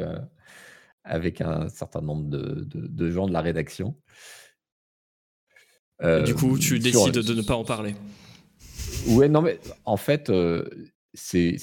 [1.04, 3.94] avec un certain nombre de, de, gens de la rédaction.
[6.24, 7.94] Du coup, tu décides de ne pas en parler.
[9.08, 10.30] Ouais, non, mais en fait,
[11.14, 11.56] c'est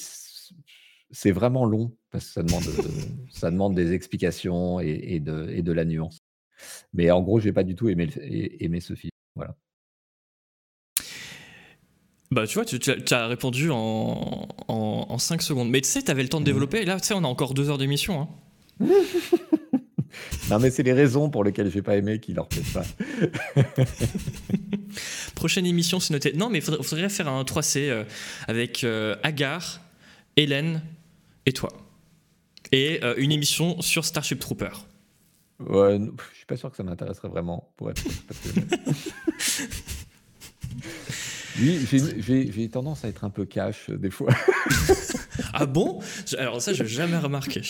[1.11, 2.63] c'est vraiment long parce que ça demande,
[3.31, 6.19] ça demande des explications et, de, et, de, la nuance.
[6.93, 8.09] Mais en gros, j'ai pas du tout aimé,
[8.59, 9.11] aimé ce film.
[9.35, 9.55] Voilà.
[12.31, 15.69] Bah, tu vois, tu, as répondu en, en, 5 secondes.
[15.69, 16.45] Mais tu sais, tu avais le temps de mmh.
[16.45, 16.81] développer.
[16.81, 18.27] Et là, tu sais, on a encore 2 heures d'émission.
[18.81, 18.87] Hein.
[20.49, 22.85] non, mais c'est les raisons pour lesquelles j'ai pas aimé qu'il leur plaise pas.
[25.35, 26.33] Prochaine émission, c'est noté.
[26.33, 28.03] Non, mais il faudrait, faire un 3C euh,
[28.47, 29.81] avec euh, Agar,
[30.37, 30.81] Hélène
[31.45, 31.69] et toi.
[32.71, 34.69] Et euh, une émission sur Starship Trooper.
[35.59, 35.99] Ouais,
[36.31, 38.03] je suis pas sûr que ça m'intéresserait vraiment, pour être
[41.59, 41.87] Oui,
[42.19, 44.33] j'ai tendance à être un peu cash des fois.
[45.53, 46.01] ah bon?
[46.37, 47.61] Alors ça, je n'ai jamais remarqué.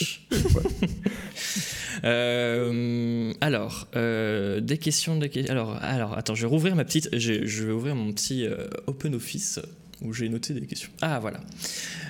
[2.03, 7.09] Euh, alors, euh, des questions, des Alors, alors, attends, je vais rouvrir ma petite.
[7.17, 9.59] Je vais ouvrir mon petit euh, Open Office
[10.01, 10.89] où j'ai noté des questions.
[11.01, 11.39] Ah voilà.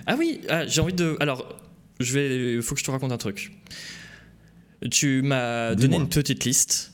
[0.07, 1.17] Ah oui, ah, j'ai envie de.
[1.19, 1.59] Alors,
[1.99, 2.55] je vais.
[2.55, 3.51] Il faut que je te raconte un truc.
[4.91, 6.91] Tu m'as donné une petite liste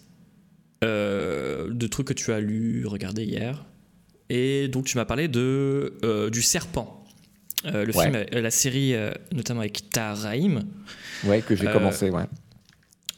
[0.82, 3.66] de trucs que tu as lu, regardé hier,
[4.30, 7.06] et donc tu m'as parlé de du serpent.
[7.66, 8.96] le film, la série,
[9.34, 10.62] notamment avec Taraim.
[11.26, 12.26] Ouais, que j'ai commencé, ouais.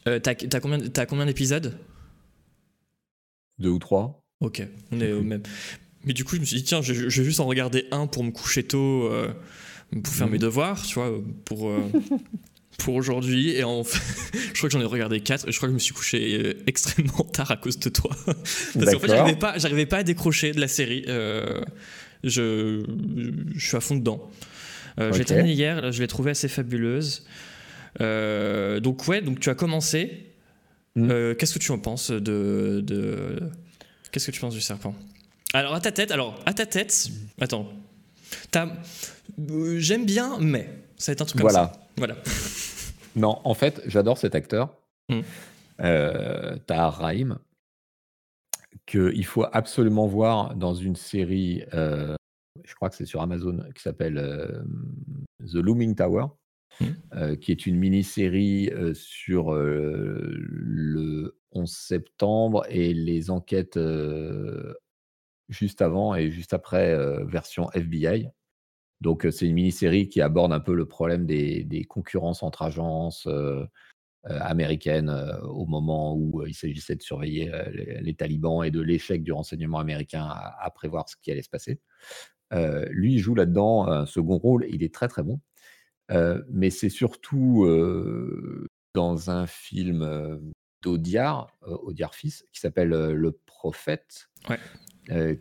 [0.06, 0.78] Euh, t'as, combien,
[1.08, 1.78] combien d'épisodes?
[3.58, 4.22] Deux ou trois.
[4.40, 4.62] Ok,
[4.92, 5.42] on est au même.
[6.04, 8.24] Mais du coup, je me suis dit, tiens, je, vais juste en regarder un pour
[8.24, 9.32] me coucher tôt, euh,
[10.02, 10.42] pour faire mes mhm.
[10.42, 11.10] devoirs, tu vois,
[11.46, 11.80] pour, euh,
[12.78, 13.50] pour aujourd'hui.
[13.50, 13.82] Et en
[14.52, 16.56] je crois que j'en ai regardé quatre, et je crois que je me suis couché
[16.66, 18.10] extrêmement tard à cause de toi.
[18.26, 21.04] Parce qu'en fait, j'arrivais pas, j'arrivais pas à décrocher de la série.
[21.06, 22.84] je,
[23.54, 24.30] je suis à fond dedans.
[25.12, 27.24] J'ai terminé hier, je l'ai trouvée assez fabuleuse.
[28.00, 30.34] Euh, donc ouais, donc tu as commencé.
[30.96, 31.10] Mm.
[31.10, 33.50] Euh, qu'est-ce que tu en penses de, de...
[34.12, 34.94] Qu'est-ce que tu penses du serpent?
[35.52, 37.08] Alors à ta tête, alors à ta tête,
[37.40, 37.68] attends,
[38.56, 41.72] euh, j'aime bien, mais ça va être un truc comme voilà.
[41.72, 41.88] ça.
[41.96, 42.16] Voilà.
[43.16, 44.76] non, en fait, j'adore cet acteur.
[45.08, 45.20] Mm.
[45.80, 47.38] Euh, Rahim,
[48.86, 54.64] qu'il faut absolument voir dans une série, je crois que c'est sur Amazon, qui s'appelle
[55.40, 56.26] The Looming Tower.
[56.80, 56.86] Mmh.
[57.14, 63.78] Euh, qui est une mini-série euh, sur euh, le 11 septembre et les enquêtes
[65.48, 66.96] juste avant et juste après,
[67.26, 68.28] version FBI.
[69.00, 73.28] Donc, c'est une mini-série qui aborde un peu le problème des, concurrences entre agences
[74.24, 75.10] américaines
[75.44, 77.52] au moment où il s'agissait de surveiller
[78.00, 81.78] les, talibans et de l'échec du renseignement américain à, prévoir ce qui allait se passer.
[82.90, 84.66] lui, joue là-dedans un second rôle.
[84.70, 85.38] Il est très très bon
[86.10, 87.66] mais c'est surtout
[88.94, 90.40] dans un film
[90.82, 94.28] d'Audiard, Audiard fils, qui s'appelle Le Prophète,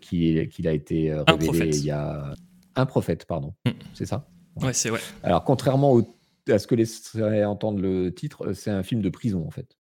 [0.01, 2.33] qu'il a été révélé il y a
[2.75, 3.71] un prophète, pardon, mmh.
[3.93, 4.27] c'est ça?
[4.55, 4.99] Ouais, c'est ouais.
[5.21, 5.99] Alors contrairement
[6.47, 9.77] à ce que laisserait entendre le titre, c'est un film de prison en fait,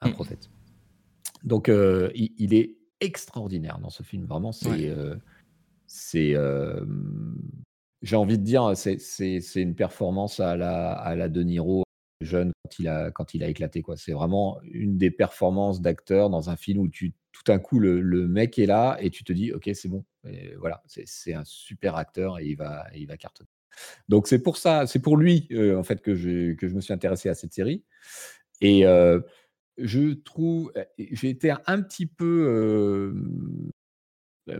[0.00, 0.12] un mmh.
[0.12, 0.50] prophète.
[1.44, 4.52] Donc il, est extraordinaire dans ce film, vraiment.
[4.52, 4.94] C'est
[5.86, 6.34] c'est
[8.02, 11.84] j'ai envie de dire, c'est une performance à la, à la De Niro
[12.20, 12.52] jeune
[13.14, 13.82] quand il a, éclaté.
[13.96, 18.58] C'est vraiment une des performances d'acteur dans un film où tout d'un coup, le, mec
[18.58, 20.04] est là et tu te dis, OK, c'est bon.
[20.58, 23.48] Voilà, c'est un super acteur et il va, cartonner.
[24.08, 27.28] Donc c'est pour ça, c'est pour lui euh, en fait que je, me suis intéressé
[27.28, 27.84] à cette série.
[28.60, 29.20] Et euh,
[29.78, 33.14] je trouve, j'ai été un petit peu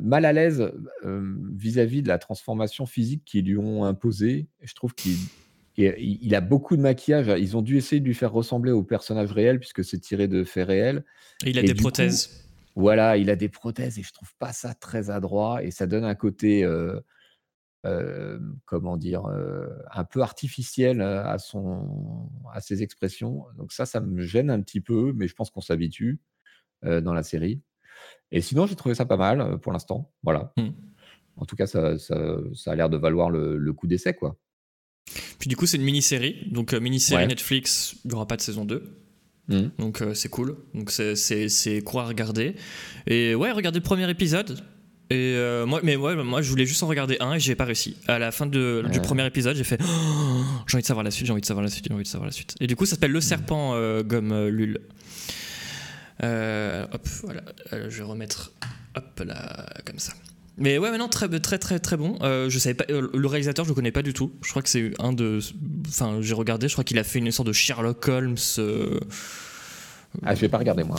[0.00, 0.72] mal à l'aise
[1.04, 4.48] vis-à-vis de la transformation physique qu'ils lui ont imposée.
[4.62, 5.16] Je trouve qu'il
[5.76, 7.28] il a beaucoup de maquillage.
[7.40, 10.44] Ils ont dû essayer de lui faire ressembler au personnage réel puisque c'est tiré de
[10.44, 11.04] faits réels.
[11.44, 12.46] il a des prothèses.
[12.76, 16.04] voilà, il a des prothèses et je trouve pas ça très adroit et ça donne
[16.04, 16.68] un côté,
[18.66, 19.24] comment dire,
[19.90, 23.46] un peu artificiel à son, à ses expressions.
[23.56, 26.20] Donc ça, ça me gêne un petit peu, mais je pense qu'on s'habitue
[26.82, 27.60] dans la série.
[28.32, 30.10] Et sinon, j'ai trouvé ça pas mal pour l'instant.
[30.22, 30.52] Voilà.
[30.56, 30.68] Mmh.
[31.36, 31.94] En tout cas, ça,
[32.66, 34.36] a l'air de valoir le coup d'essai, quoi.
[35.38, 36.46] Puis du coup, c'est une mini-série.
[36.50, 38.82] Donc, euh, mini-série Netflix, il n'y aura pas de saison 2.
[39.48, 39.68] Hmm.
[39.78, 40.56] Donc, euh, c'est cool.
[40.74, 42.54] Donc, c'est court à regarder.
[43.06, 44.62] Et ouais, regardez le premier épisode.
[45.10, 47.64] Et euh, moi, mais ouais, moi, je voulais juste en regarder un et j'ai pas
[47.64, 47.96] réussi.
[48.06, 51.10] À la fin de, du premier épisode, j'ai fait oh, j'ai envie de savoir la
[51.10, 52.54] suite, j'ai envie de savoir la suite, j'ai envie de savoir la suite.
[52.60, 54.80] Et du coup, ça s'appelle Le Serpent gomme Lul.
[56.20, 57.42] Hop, voilà.
[57.70, 58.52] je vais remettre
[58.94, 60.12] hop là, comme ça.
[60.58, 62.18] Mais ouais, non, très, très, très, très bon.
[62.20, 64.32] Euh, je savais pas, euh, le réalisateur, je le connais pas du tout.
[64.42, 65.38] Je crois que c'est un de.
[65.88, 68.36] Enfin, j'ai regardé, je crois qu'il a fait une sorte de Sherlock Holmes.
[68.58, 69.00] Euh,
[70.22, 70.98] ah, je vais pas regarder moi.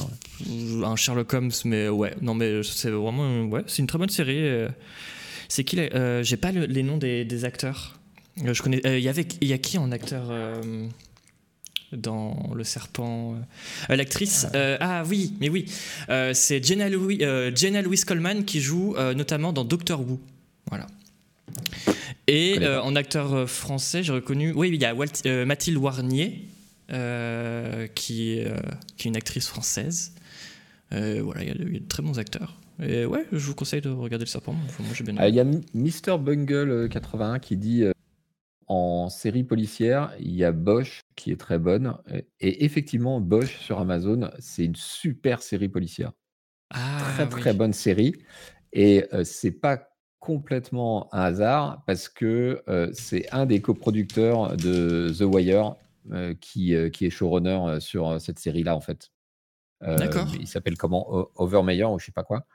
[0.83, 3.43] Un Sherlock Holmes, mais ouais, non, mais c'est vraiment.
[3.43, 4.67] Ouais, c'est une très bonne série.
[5.49, 7.99] C'est qui J'ai pas les noms des, des acteurs.
[8.43, 8.81] Je connais.
[8.83, 10.31] Il y avait, il y a qui en acteur
[11.95, 13.35] dans Le Serpent.
[13.89, 14.55] Euh, l'actrice, ah.
[14.55, 15.65] Euh, ah oui, mais oui,
[16.09, 17.19] euh, c'est Jenna, Louis,
[17.55, 20.19] Jenna Louise Coleman qui joue notamment dans Doctor Who.
[20.69, 20.87] Voilà.
[22.27, 24.53] Et en acteur français, j'ai reconnu.
[24.55, 26.45] Oui, il y a Mathilde Warnier,
[26.89, 30.13] qui, est, qui, est, une actrice française.
[30.91, 32.57] voilà, il y, a de, très bons acteurs.
[32.81, 34.55] Et ouais, je vous conseille de regarder le serpent.
[35.27, 36.17] Il y a Mr.
[36.19, 37.83] Bungle 81 qui dit
[38.73, 41.97] en série policière, il y a Bosch qui est très bonne.
[42.39, 46.11] Et effectivement, Bosch sur Amazon, c'est une super série policière.
[46.71, 48.15] Ah, très très bonne série.
[48.71, 49.89] Et c'est pas
[50.19, 52.63] complètement un hasard parce que
[52.93, 55.75] c'est un des coproducteurs de The Wire
[56.39, 59.11] qui, qui est showrunner sur cette série-là en fait.
[59.81, 60.27] D'accord.
[60.39, 61.27] Il s'appelle comment?
[61.35, 62.47] Overmeyer ou je sais pas quoi.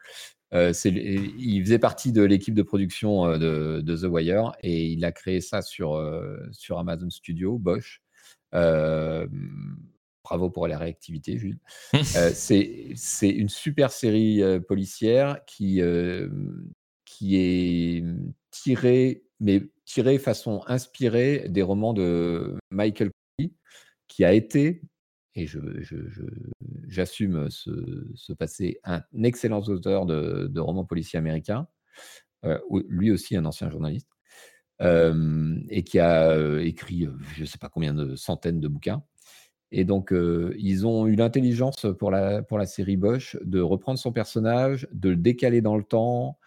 [0.54, 5.12] Euh, il faisait partie de l'équipe de production euh, de, The Wire et il a
[5.12, 8.02] créé ça sur, euh, sur Amazon Studio, Bosch.
[8.52, 11.60] bravo pour la réactivité, Jules.
[12.32, 15.82] c'est une super série policière qui,
[17.04, 18.04] qui est
[18.50, 23.52] tirée, mais tirée façon inspirée des romans de Michael Curry,
[24.06, 24.82] qui a été
[25.38, 25.48] et
[26.88, 31.68] j'assume ce, passé, un excellent auteur de, romans policiers américains,
[32.44, 32.58] euh,
[32.88, 34.08] lui aussi un ancien journaliste,
[34.80, 39.02] euh, et qui a euh, écrit je ne sais pas combien de centaines de bouquins.
[39.70, 40.14] Et donc,
[40.56, 45.60] ils ont eu l'intelligence pour la, série Bosch de reprendre son personnage, de le décaler
[45.60, 46.38] dans le temps,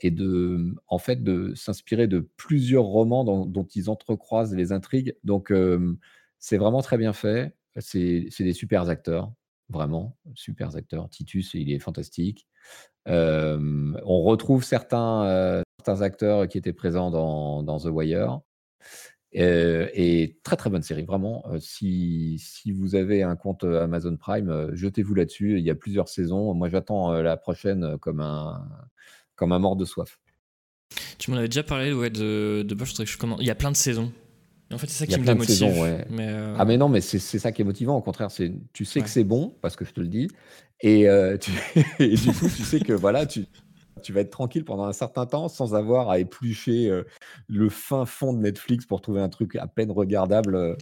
[0.00, 5.16] et de, en fait, de s'inspirer de plusieurs romans dont ils entrecroisent les intrigues.
[5.24, 5.52] Donc,
[6.38, 7.52] c'est vraiment très bien fait.
[7.78, 9.32] C'est des super acteurs,
[9.68, 11.08] vraiment, super acteurs.
[11.08, 12.46] Titus, il est fantastique.
[13.06, 18.40] on retrouve certains, acteurs qui étaient présents dans, The Wire.
[19.32, 21.44] et très très bonne série, vraiment.
[21.58, 22.38] si,
[22.74, 25.58] vous avez un compte Amazon Prime, jetez-vous là-dessus.
[25.58, 26.54] Il y a plusieurs saisons.
[26.54, 28.68] Moi, j'attends la prochaine comme un,
[29.34, 30.18] comme un mort de soif.
[31.18, 32.76] Tu m'en avais déjà parlé ouais, de, de
[33.40, 34.12] il y a plein de saisons.
[34.72, 36.04] En fait, c'est ça qui me motive.
[36.10, 37.96] mais euh, Ah mais non, mais c'est ça qui est motivant.
[37.96, 40.28] Au contraire, c'est tu sais que c'est bon parce que je te le dis,
[40.80, 41.36] et, euh,
[41.98, 43.46] et, du coup, tu sais que voilà, tu,
[44.02, 47.04] tu vas être tranquille pendant un certain temps sans avoir à éplucher euh,
[47.48, 50.76] le fin fond de Netflix pour trouver un truc à peine regardable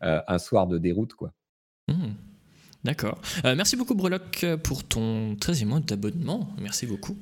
[0.00, 1.32] un soir de déroute, quoi.
[1.88, 2.14] Mmh.
[2.84, 3.20] D'accord.
[3.44, 6.48] Euh, merci beaucoup Breloc pour ton 13e mois d'abonnement.
[6.60, 7.16] Merci beaucoup.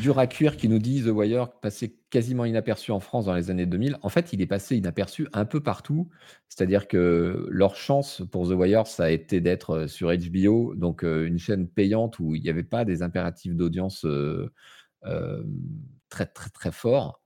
[0.00, 3.50] Dur à cuire qui nous dit The Wire passé quasiment inaperçu en France dans les
[3.50, 3.96] années 2000.
[4.02, 6.08] En fait, il est passé inaperçu un peu partout.
[6.48, 11.02] C'est-à-dire que leur chance pour The Wire, ça a été d'être euh, sur HBO, donc
[11.02, 14.06] euh, une chaîne payante où il n'y avait pas des impératifs d'audience
[16.08, 17.20] très très très forts.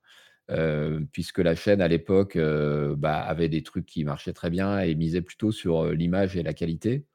[1.13, 5.23] puisque la chaîne à l'époque bah, avait des trucs qui marchaient très bien et misait
[5.23, 7.07] plutôt sur l'image et la qualité.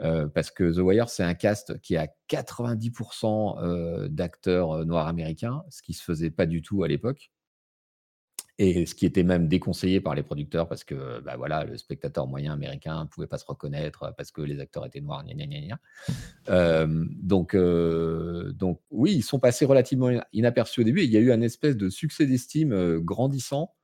[0.00, 5.82] Euh, parce que The Wire, c'est un cast qui a 90% d'acteurs noirs américains, ce
[5.82, 7.30] qui se faisait pas du tout à l'époque.
[8.58, 12.26] Et ce qui était même déconseillé par les producteurs parce que bah voilà, le spectateur
[12.26, 15.46] moyen américain ne pouvait pas se reconnaître parce que les acteurs étaient noirs, gna gna
[15.46, 15.80] gna gna.
[16.48, 21.02] Euh, donc, euh, donc oui, ils sont passés relativement inaperçus au début.
[21.02, 23.74] Il y a eu un espèce de succès d'estime euh, grandissant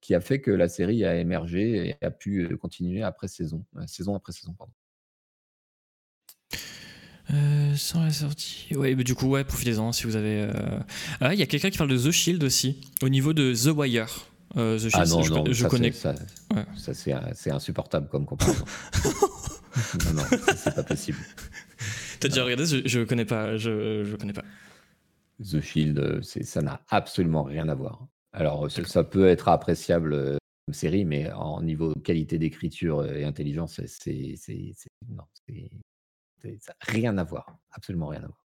[0.00, 4.14] qui a fait que la série a émergé et a pu continuer après saison, saison
[4.14, 4.54] après saison.
[4.54, 4.72] Pardon.
[7.76, 8.68] Sans la sortie.
[8.76, 10.48] Ouais, mais du coup, ouais, profitez-en si vous avez.
[11.20, 13.76] Ah, il y a quelqu'un qui parle de The Shield aussi, au niveau de The
[13.76, 14.32] Wire.
[14.56, 15.92] Euh, The ah non, je, non, je ça, connais.
[15.92, 16.14] Ça,
[16.76, 18.64] ça c'est insupportable comme comparaison.
[20.04, 20.22] non, non,
[20.56, 21.18] c'est pas possible.
[22.20, 23.56] T'as déjà regardé je, je connais pas.
[23.56, 24.44] Je, je connais pas.
[25.40, 28.06] The Shield, ça n'a absolument rien à voir.
[28.32, 30.36] Alors, ça peut être appréciable euh,
[30.66, 34.34] comme série, mais en niveau qualité d'écriture et intelligence, c'est
[35.08, 35.24] non,
[36.60, 38.44] ça rien à voir, absolument rien à voir.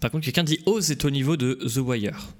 [0.00, 2.34] Par contre, quelqu'un dit Oz est au niveau de The Wire.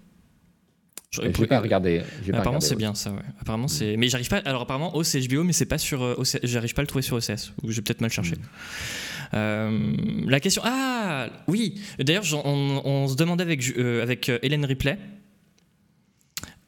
[1.10, 2.02] J'ai pas regardé.
[2.32, 3.22] apparemment, c'est bien ça, ouais.
[3.40, 3.96] Apparemment, c'est.
[3.96, 4.38] Mais j'arrive pas.
[4.38, 6.02] Alors, apparemment, OC HBO, mais c'est pas sur.
[6.02, 7.52] Euh, j'arrive pas à le trouver sur OCS.
[7.62, 8.34] Ou j'ai peut-être mal cherché.
[8.34, 9.34] Hmm.
[9.34, 9.96] Euh,
[10.26, 10.62] la question.
[10.64, 14.98] Ah Oui D'ailleurs, on, se demandait avec, euh, avec Hélène Ripley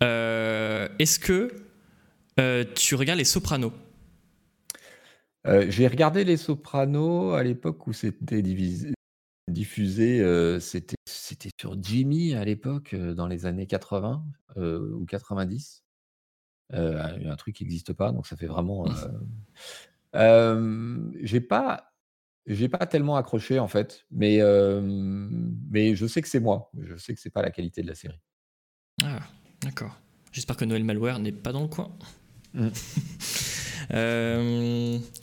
[0.00, 1.50] est-ce que
[2.74, 3.72] tu regardes Les Sopranos?
[5.68, 8.92] J'ai regardé Les Sopranos à l'époque où c'était divisé,
[9.48, 10.18] diffusé,
[10.60, 14.24] c'était c'était sur Jimmy à l'époque, dans les années 80
[14.56, 15.84] ou 90.
[16.72, 18.86] un truc qui n'existe pas, donc ça fait vraiment.
[20.14, 21.12] Mmh.
[21.22, 21.92] j'ai pas,
[22.46, 24.40] j'ai pas tellement accroché en fait, mais
[25.70, 26.70] mais je sais que c'est moi.
[26.78, 28.20] Je sais que c'est pas la qualité de la série.
[29.02, 29.20] Ah,
[29.62, 29.98] d'accord.
[30.32, 31.90] J'espère que Noël Malware n'est pas dans le coin.
[32.52, 32.68] Mmh.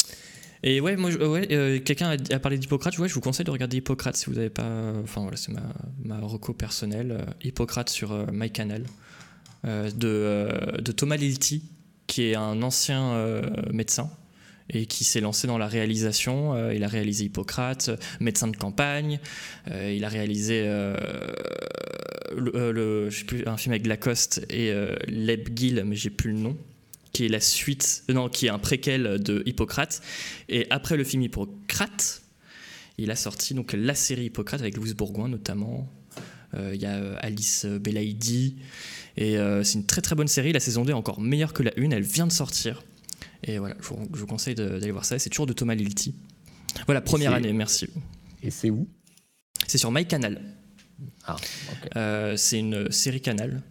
[0.67, 2.95] Et ouais, moi, ouais, euh, quelqu'un a, parlé d'Hippocrate.
[2.95, 4.93] Je vous conseille de regarder Hippocrate si vous n'avez pas.
[5.03, 5.61] Enfin voilà, c'est ma,
[6.03, 6.19] ma
[6.57, 7.11] personnelle.
[7.11, 8.83] Euh, Hippocrate sur euh, MyCanal
[9.63, 11.63] de, de, Thomas Lilti,
[12.05, 13.41] qui est un ancien
[13.73, 14.11] médecin
[14.69, 16.69] et qui s'est lancé dans la réalisation.
[16.69, 17.89] il a réalisé Hippocrate,
[18.19, 19.19] médecin de campagne.
[19.67, 20.97] il a réalisé un
[23.57, 24.71] film avec Lacoste et
[25.07, 26.55] Leb Gill, mais j'ai plus le nom
[27.15, 30.01] qui est la suite, euh, non, qui est un préquel de Hippocrate.
[30.49, 32.23] Et après le film Hippocrate,
[32.97, 35.89] il a sorti donc la série Hippocrate avec Louise Bourgoin notamment.
[36.55, 38.57] Euh, il y a euh, Alice Belaïdi.
[39.15, 40.51] Et c'est une très très bonne série.
[40.51, 41.91] La saison 2 est encore meilleure que la 1.
[41.91, 42.83] Elle vient de sortir.
[43.43, 45.17] Et voilà, je vous, conseille d'aller voir ça.
[45.17, 46.15] C'est toujours de Thomas Lilti.
[46.85, 47.87] Voilà, première année, merci.
[48.43, 48.89] Et c'est où?
[49.67, 50.41] C'est sur MyCanal.
[51.25, 51.37] Ah,
[52.35, 53.61] c'est une série Canal.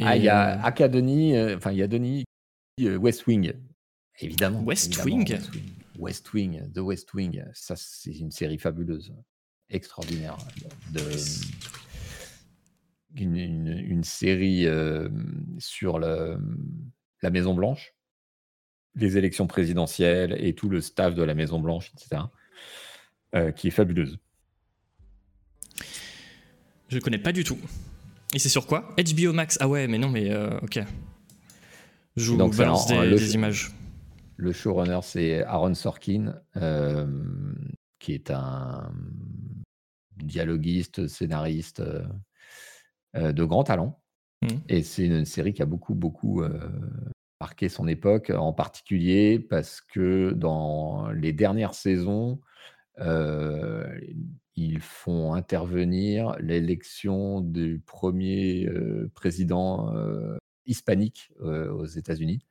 [0.00, 2.31] ah, il y a Academy, enfin, il y a Denis euh,
[2.78, 3.52] West Wing,
[4.20, 4.62] évidemment.
[4.62, 5.38] West Wing
[5.98, 9.12] West Wing, The West Wing, ça c'est une série fabuleuse,
[9.68, 10.36] extraordinaire.
[10.92, 11.02] De,
[13.14, 15.08] une, série euh,
[15.58, 16.38] sur le,
[17.20, 17.94] la Maison Blanche,
[18.94, 22.22] les élections présidentielles et tout le staff de la Maison Blanche, etc.,
[23.34, 24.18] euh, qui est fabuleuse.
[26.88, 27.58] Je connais pas du tout.
[28.34, 28.94] Et c'est sur quoi?
[28.96, 29.58] HBO Max?
[29.60, 30.80] Ah ouais, mais non, mais ok.
[32.16, 33.72] Je vous Donc, balance des, images.
[34.36, 37.06] Le showrunner, c'est Aaron Sorkin, euh,
[37.98, 38.92] qui est un
[40.16, 42.04] dialoguiste, scénariste euh,
[43.16, 44.02] euh, de grand talent.
[44.42, 44.48] Mmh.
[44.68, 46.42] Et c'est une série qui a beaucoup, beaucoup
[47.40, 52.40] marqué son époque, en particulier parce que dans les dernières saisons,
[52.98, 58.68] ils font intervenir l'élection du premier
[59.14, 59.92] président
[60.66, 62.44] hispanique aux États-Unis.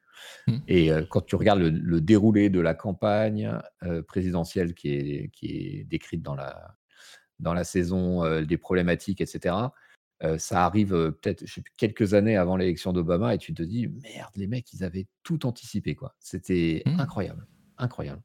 [0.47, 0.57] Mmh.
[0.67, 3.57] Et quand tu regardes le, déroulé de la campagne
[4.07, 6.77] présidentielle qui est, qui est décrite dans la,
[7.39, 9.55] dans la saison, des problématiques, etc.,
[10.38, 11.43] ça arrive peut-être
[11.77, 15.45] quelques années avant l'élection d'Obama et tu te dis, merde, les mecs, ils avaient tout
[15.47, 15.95] anticipé.
[15.95, 16.15] quoi.
[16.19, 16.99] C'était mmh.
[16.99, 17.47] incroyable.
[17.77, 18.21] Incroyable.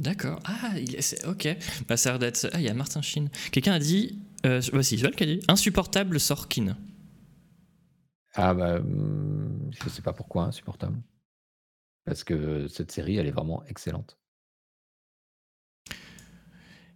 [0.00, 0.40] D'accord.
[0.44, 1.56] Ah, il est, ok.
[1.88, 2.48] Bah, ça a d'être.
[2.52, 3.30] Ah, il y a Martin Sheen.
[3.52, 4.18] Quelqu'un a dit.
[4.44, 6.76] Euh, voici, qui a dit Insupportable Sorkin.
[8.34, 11.00] Ah bah, mmh, je sais pas pourquoi insupportable.
[12.04, 14.18] Parce que cette série, elle est vraiment excellente.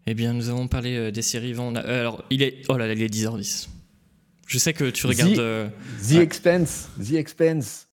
[0.07, 1.55] Eh bien, nous avons parlé des séries.
[1.55, 2.63] Euh, alors, il est.
[2.69, 3.69] Oh là là, il est 10h10.
[4.47, 5.35] Je sais que tu regardes.
[5.35, 5.71] The,
[6.09, 6.89] The Expense.
[6.99, 7.89] The Expense.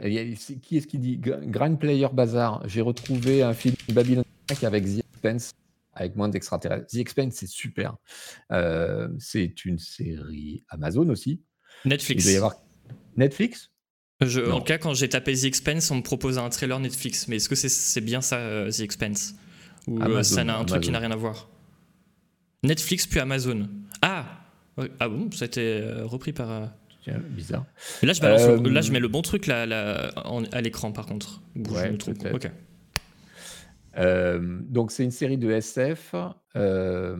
[0.00, 1.18] Qui est-ce qui dit?
[1.18, 2.62] Grand Player Bazar.
[2.68, 4.22] J'ai retrouvé un film Babylon
[4.62, 5.52] avec The Expense,
[5.92, 6.86] avec moins d'extraterrestres.
[6.86, 7.96] The Expense, c'est super.
[8.52, 11.42] Euh, c'est une série Amazon aussi.
[11.84, 12.24] Netflix.
[12.24, 12.67] Il doit y avoir
[13.18, 13.70] Netflix?
[14.24, 17.28] Je, En cas, quand j'ai tapé The Expense, on me propose un trailer Netflix.
[17.28, 19.34] Mais est-ce que c'est bien ça, euh, The Expense?
[19.86, 21.48] Ou euh, ça n'a un truc qui n'a rien à voir
[22.64, 23.68] Netflix puis Amazon.
[24.02, 24.24] Ah
[24.98, 25.30] Ah bon?
[25.32, 26.70] Ça a été euh, repris par.
[27.04, 27.64] Tiens, bizarre.
[28.02, 30.60] Là, je balance le- Euh, là, je mets le bon truc là, là, en- à
[30.60, 31.40] l'écran, par contre.
[31.56, 32.18] Ou je Ouais, me trompe.
[32.18, 32.34] peut-être.
[32.46, 32.50] Ok.
[33.96, 36.14] Euh, donc c'est une série de SF
[36.56, 37.16] euh,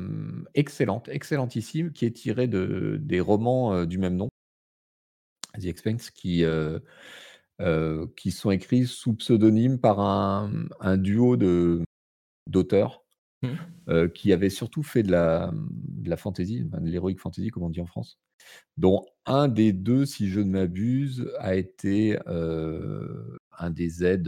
[0.55, 4.29] excellente, excellentissime, qui est tirée de, des romans euh, du même nom,
[5.61, 6.79] The Expanse, qui, euh,
[7.61, 11.83] euh, qui sont écrits sous pseudonyme par un, un duo de
[12.49, 13.05] d'auteurs
[13.43, 13.57] Mhm.
[13.89, 17.71] euh, qui avaient surtout fait de la, de la fantasy, de l'heroic fantasy, comme on
[17.71, 18.19] dit en France,
[18.77, 24.25] dont un des deux, si je ne m'abuse, a été un des aides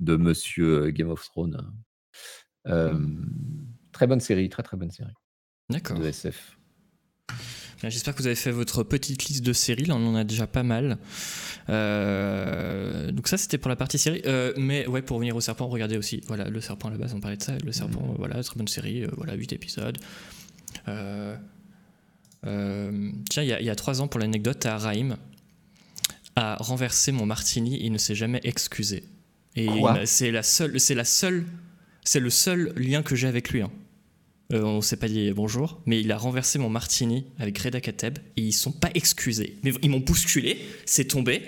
[0.00, 1.74] de Monsieur Game of Thrones.
[2.68, 2.98] Euh,
[3.92, 5.12] Très bonne série, très très bonne série
[5.68, 5.98] D'accord.
[5.98, 6.58] de SF.
[7.84, 9.84] Bien, J'espère que vous avez fait votre petite liste de séries.
[9.84, 10.96] Là, on en a déjà pas mal.
[11.68, 14.22] Euh, donc ça, c'était pour la partie série.
[14.24, 16.22] Euh, mais ouais, pour revenir au serpent, regardez aussi.
[16.26, 17.52] Voilà, le serpent à la base, on parlait de ça.
[17.62, 19.04] Le serpent, euh, voilà, très bonne série.
[19.04, 19.98] euh, voilà, 8 épisodes.
[20.88, 21.36] Euh,
[22.46, 25.16] euh, tiens, il y, a- il y a 3 ans, pour l'anecdote, Raïm
[26.36, 29.04] a renversé mon martini il ne s'est jamais excusé.
[29.56, 29.68] Et
[30.06, 31.44] c'est la seule, c'est la seule,
[32.02, 33.60] c'est le seul lien que j'ai avec lui.
[33.62, 33.70] hein.
[34.52, 38.18] Euh, on s'est pas dit bonjour, mais il a renversé mon martini avec Reda Kateb
[38.36, 39.58] et ils sont pas excusés.
[39.62, 41.42] Mais ils m'ont bousculé, c'est tombé.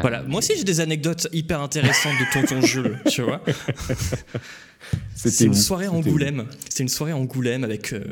[0.00, 3.42] Voilà, moi aussi j'ai des anecdotes hyper intéressantes de Tonton Jules, tu vois.
[5.14, 6.46] C'était C'est une soirée à Angoulême.
[6.68, 7.92] C'était une soirée à Angoulême avec.
[7.92, 8.04] euh,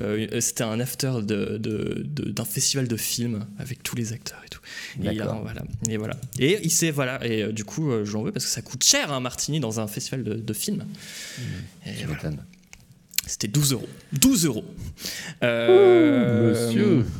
[0.00, 4.40] euh, c'était un after de- de- de- d'un festival de films avec tous les acteurs
[4.44, 4.60] et tout.
[5.02, 6.16] Et, voilà, et voilà.
[6.38, 7.24] Et il s'est voilà.
[7.24, 9.78] Et euh, du coup, euh, j'en veux parce que ça coûte cher un martini dans
[9.78, 10.84] un festival de, films.
[11.84, 12.14] Et Je voilà.
[12.14, 12.38] m'étonne.
[13.26, 13.88] C'était 12 euros.
[14.14, 14.64] 12 euros.
[15.42, 17.04] Monsieur.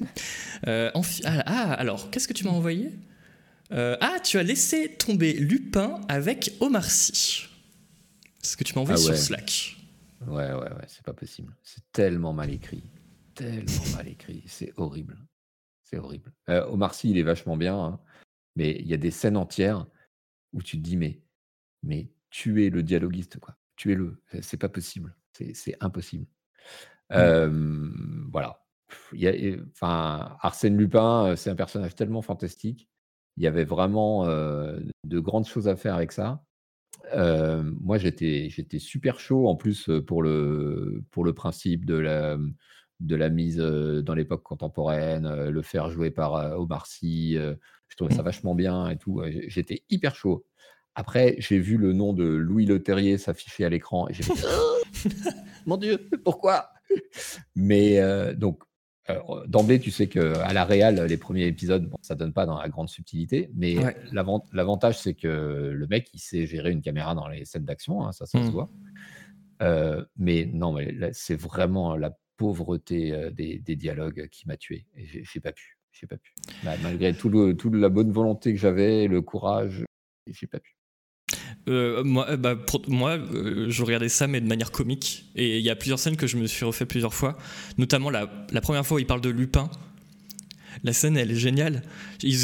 [0.66, 2.90] euh, ah, ah, alors, qu'est-ce que tu m'as envoyé
[3.72, 7.46] Euh, Ah, tu as laissé tomber Lupin avec Omar Sy.
[8.40, 9.16] C'est ce que tu m'as envoyé Ah sur.
[9.16, 9.76] Slack.
[10.26, 11.54] Ouais, ouais, ouais, c'est pas possible.
[11.62, 12.84] C'est tellement mal écrit.
[13.34, 14.42] Tellement mal écrit.
[14.46, 15.18] C'est horrible.
[15.82, 16.32] C'est horrible.
[16.48, 18.00] Euh, Omar Sy, il est vachement bien, hein,
[18.56, 19.86] mais il y a des scènes entières
[20.52, 21.20] où tu te dis, mais,
[21.82, 23.56] mais tuez le dialoguiste, quoi.
[23.76, 24.22] Tuez-le.
[24.30, 25.14] C'est- C'est pas possible.
[25.32, 26.26] C'est c'est impossible.
[27.12, 27.90] Euh,
[28.30, 28.63] voilà.
[28.94, 32.88] Pff, il y a- et- Enfin, Arsène Lupin, euh, c'est un personnage tellement fantastique.
[33.36, 36.42] Il y avait vraiment euh, de grandes choses à faire avec ça.
[37.14, 42.38] Euh, moi, j'étais j'étais super chaud en plus pour le, pour le principe de la,
[43.00, 47.34] de la mise dans l'époque contemporaine, le faire jouer par Omar Sy.
[47.34, 49.20] je trouvais ça vachement bien et tout.
[49.48, 50.46] J'étais hyper chaud.
[50.94, 54.34] Après, j'ai vu le nom de Louis Leterrier s'afficher à l'écran et j'ai fait
[55.66, 56.70] Mon Dieu, pourquoi?
[57.56, 58.62] Mais euh, donc,
[59.46, 62.68] d'emblée, tu sais qu'à la réal, les premiers épisodes, bon, ça donne pas dans la
[62.68, 63.96] grande subtilité, mais Ouais.
[64.12, 65.28] l'avantage, c'est que
[65.74, 68.48] le mec, il sait gérer une caméra dans les scènes d'action, hein, ça, ça se
[68.48, 68.50] Mm.
[68.50, 68.70] voit.
[69.62, 74.86] Euh, mais non, mais c'est vraiment la pauvreté euh, des, des dialogues qui m'a tué.
[74.96, 75.78] Et j'ai pas pu.
[75.92, 76.34] J'ai pas pu.
[76.64, 79.84] Bah, malgré tout toute la bonne volonté que j'avais, le courage,
[80.26, 80.74] j'ai pas pu.
[81.68, 85.24] Euh, moi, euh, bah, euh, je regardais ça, mais de manière comique.
[85.34, 87.38] Et il y a plusieurs scènes que je me suis refait plusieurs fois.
[87.78, 88.26] Notamment la,
[88.60, 89.70] première fois où il parle de Lupin.
[90.82, 91.82] La scène, elle est géniale.
[92.22, 92.36] Ils,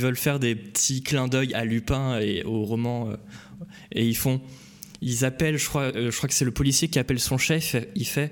[0.00, 3.12] veulent faire des petits clins d'œil à Lupin et au roman.
[3.92, 4.40] et ils font.
[5.02, 7.74] Ils appellent, je crois, je crois que c'est le policier qui appelle son chef.
[7.94, 8.30] Il fait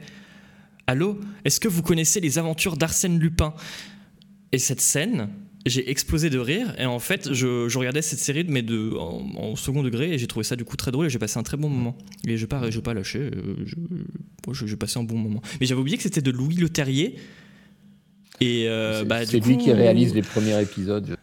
[0.87, 3.55] Allô, est-ce que vous connaissez les aventures d'Arsène Lupin?
[4.53, 5.29] Et cette scène,
[5.69, 6.74] j'ai explosé de rire.
[6.78, 10.19] Et en fait, je, je regardais cette série, mais de, en, en second degré, et
[10.19, 11.07] j'ai trouvé ça du coup très drôle.
[11.07, 11.97] Et j'ai passé un très bon moment.
[12.27, 13.19] Et je pas, j'ai pas lâché.
[13.19, 13.55] euh,
[14.53, 15.43] J'ai passé un bon moment.
[15.61, 17.16] Mais j'avais oublié que c'était de Louis Le Terrier.
[18.40, 21.16] Et euh, c'est bah, c'est lui coup- qui réalise les premiers épisodes.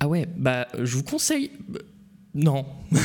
[0.00, 1.50] Ah ouais, bah je vous conseille.
[1.68, 1.78] bah,
[2.34, 2.66] Non.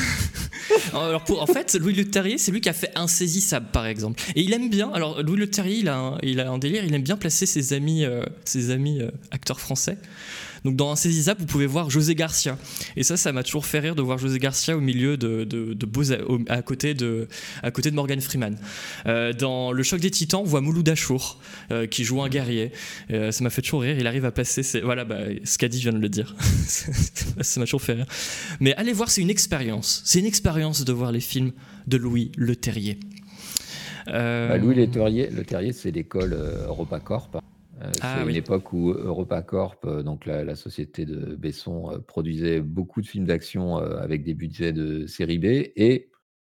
[1.26, 4.22] pour, en fait, Louis Le Terrier, c'est lui qui a fait Insaisissable par exemple.
[4.36, 4.92] Et il aime bien.
[4.94, 6.84] Alors Louis Le Terrier, il a un, il a un délire.
[6.84, 9.98] Il aime bien placer ses amis, euh, ses amis euh, acteurs français.
[10.64, 12.58] Donc dans Insaisissable, vous pouvez voir José Garcia.
[12.96, 15.86] Et ça, ça m'a toujours fait rire de voir José Garcia au milieu de, de,
[15.86, 17.28] beaux, au- à côté de,
[17.64, 18.58] à côté de Morgan Freeman.
[19.08, 21.40] Euh, dans Le Choc des Titans, on voit Mouloud Achour
[21.72, 22.72] euh, qui joue un guerrier.
[23.12, 23.98] Euh, ça m'a fait toujours rire.
[23.98, 24.64] Il arrive à placer.
[24.64, 24.82] Ses...
[24.82, 26.36] Voilà, bah, dit vient de le dire.
[26.68, 28.06] ça m'a toujours fait rire.
[28.60, 30.02] Mais allez voir, c'est une expérience.
[30.06, 31.52] C'est une expérience de voir les films
[31.88, 33.00] de Louis Le Terrier.
[34.06, 35.44] Bah, Louis Le Terrier, Le
[35.74, 37.42] c'est l'école EuropaCorp.
[37.82, 38.32] Euh, Ah c'est oui.
[38.32, 43.08] une époque où EuropaCorp, euh, donc la, la société de Besson, euh, produisait beaucoup de
[43.08, 45.46] films d'action euh, avec des budgets de série B.
[45.76, 46.10] Et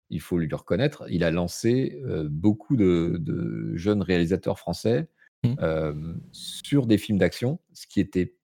[0.09, 5.07] il faut lui le reconnaître, il a lancé euh, beaucoup de, de jeunes réalisateurs français
[5.61, 8.35] euh, sur des films d'action, ce qui était,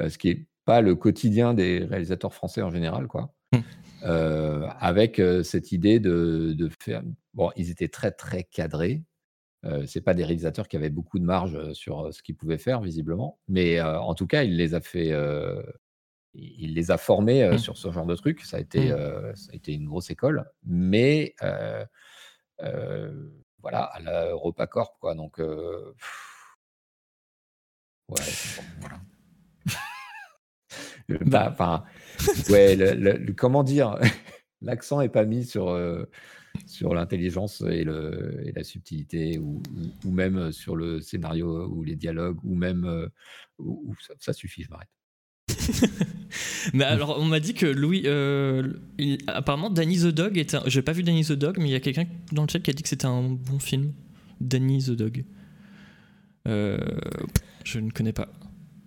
[0.00, 3.32] euh, ce qui est pas le quotidien des réalisateurs français en général, quoi.
[4.04, 7.02] Euh, avec euh, cette idée de, de faire.
[7.32, 9.02] Bon, ils étaient très très cadrés,
[9.64, 12.80] Euh, c'est pas des réalisateurs qui avaient beaucoup de marge sur ce qu'ils pouvaient faire
[12.80, 15.12] visiblement, mais en tout cas, il les a fait,
[16.34, 17.58] il les a formés mmh.
[17.58, 18.42] sur ce genre de truc.
[18.42, 19.34] Ça a été, mmh.
[19.34, 21.34] ça a été une grosse école, mais
[23.60, 25.14] voilà, à la EuropaCorp, quoi.
[25.14, 25.94] Donc, ouais,
[28.80, 29.00] voilà.
[31.56, 31.84] bah,
[32.50, 33.98] ouais, le, comment dire,
[34.60, 35.74] l'accent est pas mis sur
[36.66, 39.62] sur l'intelligence et, le, et la subtilité, ou,
[40.04, 43.08] ou, même sur le scénario ou les dialogues, ou même
[43.58, 44.88] où, ça, suffit, je m'arrête.
[46.74, 48.02] mais alors, on m'a dit que Louis.
[48.06, 48.74] Euh,
[49.26, 50.58] apparemment, Danny the Dog était.
[50.66, 52.70] J'ai pas vu Danny the Dog, mais il y a quelqu'un dans le chat qui
[52.70, 53.92] a dit que c'était un bon film.
[54.40, 55.24] Danny the Dog.
[56.46, 56.78] Euh,
[57.64, 58.28] je ne connais pas.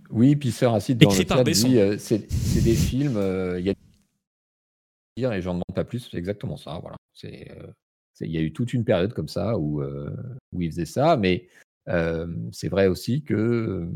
[0.10, 2.28] Oui, puis Sir Acid dans Écrit le chat dit euh, c'est
[2.64, 3.20] des films.
[3.58, 3.74] Il y a
[5.18, 6.10] et j'en demande pas plus.
[6.12, 6.80] C'est exactement ça.
[6.82, 6.98] Voilà.
[7.14, 7.52] C'est
[8.20, 11.50] il y a eu toute une période comme ça où, où il faisait ça, mais
[12.52, 13.90] c'est vrai aussi que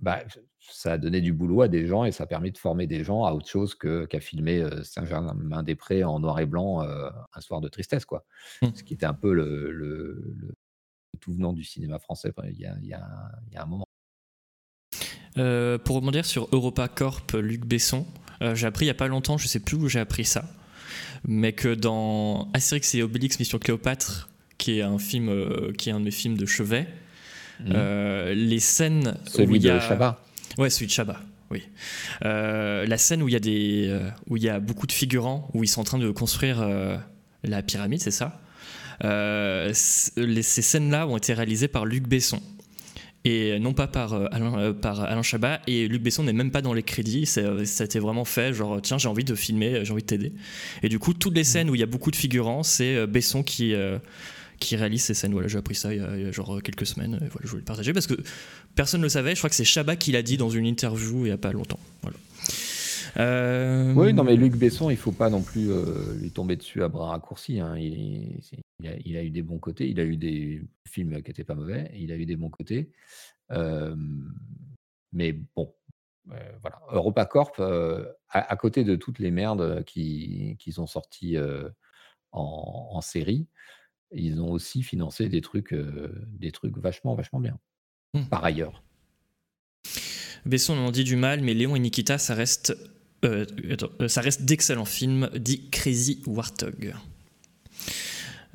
[0.00, 0.22] bah,
[0.58, 3.04] ça a donné du boulot à des gens et ça a permis de former des
[3.04, 8.04] gens à autre chose qu'à filmer Saint-Germain-des-Prés en noir et blanc un soir de tristesse,
[8.04, 8.26] quoi.
[8.60, 8.68] Mmh.
[8.74, 10.54] Ce qui était un peu le,
[11.20, 13.08] tout venant du cinéma français il y a, il y a,
[13.48, 13.86] il y a un moment.
[15.78, 18.06] pour rebondir sur Europa Corp, Luc Besson,
[18.54, 20.44] j'ai appris il n'y a pas longtemps, je sais plus où j'ai appris ça,
[21.26, 24.28] mais que dans Astérix et Obélix Mission Cléopâtre,
[24.58, 25.30] qui est un film,
[25.76, 26.86] qui est un de mes films de chevet,
[27.60, 27.72] mmh.
[28.32, 29.78] les scènes celui où il y a...
[29.78, 30.24] de Chabat
[30.58, 31.20] Ouais, celui de Chabat.
[31.52, 31.62] Oui.
[32.24, 34.92] Euh, la scène où il y a des, euh, où il y a beaucoup de
[34.92, 36.96] figurants, où ils sont en train de construire euh,
[37.44, 38.40] la pyramide, c'est ça.
[39.02, 42.40] Ces scènes-là ont été réalisées par Luc Besson
[43.24, 45.60] et non pas par Alain, par Alain Chabat.
[45.66, 47.26] Et Luc Besson n'est même pas dans les crédits.
[47.26, 47.42] Ça
[48.00, 50.32] vraiment fait, genre tiens, j'ai envie de filmer, j'ai envie de t'aider.
[50.82, 53.42] Et du coup, toutes les scènes où il y a beaucoup de figurants, c'est Besson
[53.42, 53.74] qui
[54.72, 55.32] réalise ces scènes.
[55.32, 57.16] Voilà, j'ai appris ça il y, a, genre quelques semaines.
[57.18, 58.14] Voilà, je voulais le partager parce que
[58.74, 59.34] personne ne le savait.
[59.34, 61.52] Je crois que c'est Chabat qui l'a dit dans une interview il n'y a pas
[61.52, 61.80] longtemps.
[62.02, 62.16] Voilà.
[63.18, 66.82] Euh, oui, non, mais Luc Besson, il faut pas non plus euh, lui tomber dessus
[66.82, 67.60] à bras raccourcis.
[67.60, 67.76] Hein.
[67.76, 68.40] Il,
[68.80, 71.90] il, a, eu des bons côtés, il a eu des films qui n'étaient pas mauvais,
[71.94, 72.90] il a eu des bons côtés.
[73.50, 73.94] Euh,
[75.12, 75.74] mais bon,
[76.26, 76.80] voilà.
[76.92, 77.60] EuropaCorp,
[78.28, 81.36] à, côté de toutes les merdes qui, qui sont sorties
[82.30, 83.46] en, en, série,
[84.10, 87.58] ils ont aussi financé des trucs, des trucs vachement, vachement bien.
[88.14, 88.24] Mmh.
[88.24, 88.82] Par ailleurs.
[90.44, 92.76] Besson en dit du mal, mais Léon et Nikita, ça reste,
[94.08, 96.94] ça reste d'excellents films, dit Crazy Warthog.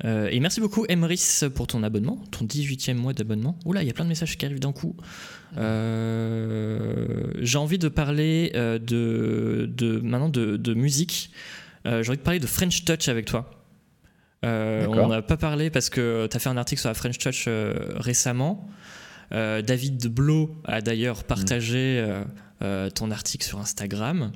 [0.04, 3.58] et merci beaucoup, Emrys, pour ton abonnement, ton 18e mois d'abonnement.
[3.64, 4.96] Oula, il y a plein de messages qui arrivent d'un coup.
[5.56, 11.30] J'ai envie de parler de, de, maintenant de, de musique.
[11.84, 13.58] J'ai envie de parler de French Touch avec toi.
[14.44, 16.94] Euh, on n'en a pas parlé parce que tu as fait un article sur la
[16.94, 18.68] French Touch euh, récemment.
[19.32, 22.04] Euh, David Blo a d'ailleurs partagé
[22.94, 24.32] ton article sur Instagram.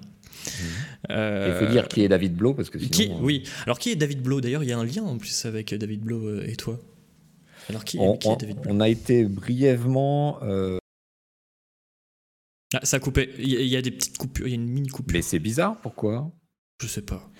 [1.09, 4.23] Il faut dire qui est David Blo parce que sinon, Oui, alors qui est David
[4.23, 6.81] Blo D'ailleurs, il y a un lien en plus avec David Blo et toi.
[7.69, 10.41] Alors qui, on, est David Blo On a été brièvement.
[12.75, 13.31] Ah, ça a coupé.
[13.39, 15.15] Il y, a des petites coupures, il y a une mini coupure.
[15.15, 16.33] Mais c'est bizarre, pourquoi?
[16.81, 17.31] Je sais pas.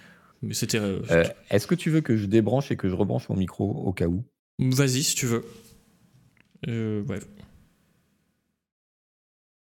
[0.43, 0.79] Mais c'était.
[0.79, 3.71] Euh, euh, est-ce que tu veux que je débranche et que je rebranche mon micro
[3.71, 4.25] au cas où?
[4.59, 5.45] Vas-y, si tu veux.
[6.69, 7.03] Euh,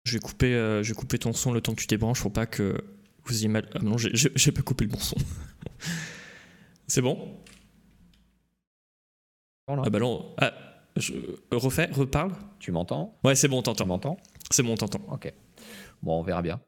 [0.06, 0.52] je vais, couper,
[0.82, 2.76] je vais couper ton son le temps que tu débranches pour pas que
[3.26, 3.70] vous mal.
[3.74, 5.18] Ah non, j'ai pas coupé le bon son.
[6.88, 7.40] C'est bon?
[9.68, 10.36] Ah bah non.
[10.40, 10.54] Ah,
[10.98, 11.14] je
[11.52, 12.34] refais, reparle.
[12.60, 13.18] Tu m'entends?
[13.24, 13.86] Ouais, c'est bon, t'entends.
[13.86, 14.18] M'entends?
[14.52, 15.02] C'est bon, t'entends.
[15.10, 15.34] Ok.
[16.02, 16.62] Bon, on verra bien.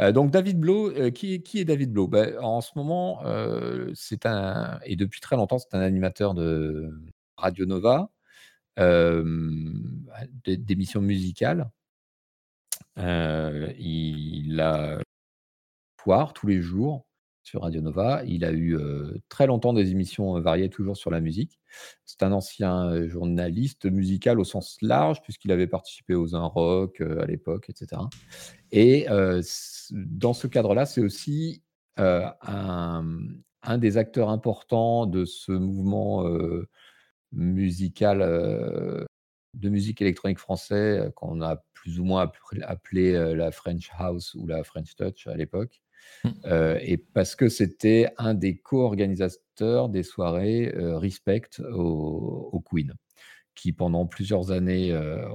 [0.00, 4.26] Euh, donc David Blo, euh, qui, est David Blo ben, En ce moment, euh, c'est
[4.26, 6.92] un, et depuis très longtemps, c'est un animateur de
[7.36, 8.10] Radio Nova,
[10.46, 11.70] d'émissions musicales.
[12.96, 14.98] il a
[16.34, 17.04] tous les jours
[17.42, 18.22] sur Radio Nova.
[18.26, 18.78] Il a eu
[19.28, 21.58] très longtemps des émissions variées, toujours sur la musique.
[22.04, 27.26] C'est un ancien journaliste musical au sens large, puisqu'il avait participé aux Un Rock à
[27.26, 28.02] l'époque, etc.
[28.70, 29.06] Et
[29.90, 31.62] dans ce cadre-là, c'est aussi
[31.96, 33.02] un,
[33.78, 36.24] des acteurs importants de ce mouvement
[37.32, 38.20] musical
[39.54, 42.30] de musique électronique français qu'on a plus ou moins
[42.62, 45.82] appelé la French House ou la French Touch à l'époque.
[46.24, 46.30] Mmh.
[46.46, 52.94] Euh, et parce que c'était un des co-organisateurs des soirées euh, Respect au, Queen,
[53.54, 55.28] qui pendant plusieurs années euh,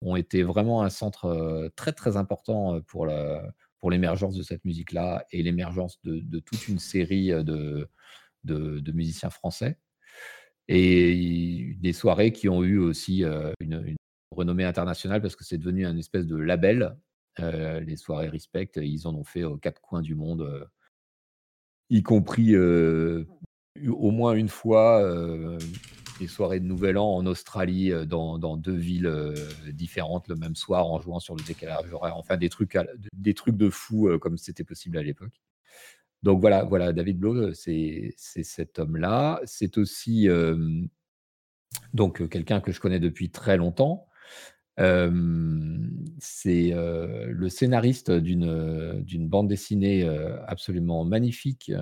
[0.00, 3.42] ont, été vraiment un centre très très important pour la,
[3.80, 7.88] pour l'émergence de cette musique-là et l'émergence de, toute une série de,
[8.44, 9.78] de, musiciens français.
[10.68, 13.24] Et des soirées qui ont eu aussi
[13.60, 13.96] une,
[14.32, 16.96] renommée internationale parce que c'est devenu un espèce de label.
[17.38, 20.68] Les soirées Respect, ils en ont fait aux quatre coins du monde,
[21.90, 25.02] y compris au moins une fois
[26.20, 29.34] des soirées de Nouvel An en Australie dans, deux villes
[29.72, 32.16] différentes le même soir en jouant sur le décalage horaire.
[32.16, 32.76] Enfin, des trucs,
[33.12, 35.40] des trucs de fou comme c'était possible à l'époque.
[36.22, 39.40] Donc voilà, voilà, David Blow, c'est cet homme-là.
[39.44, 40.28] C'est aussi
[41.94, 44.06] donc quelqu'un que je connais depuis très longtemps.
[44.78, 50.08] C'est le scénariste d'une bande dessinée
[50.46, 51.72] absolument magnifique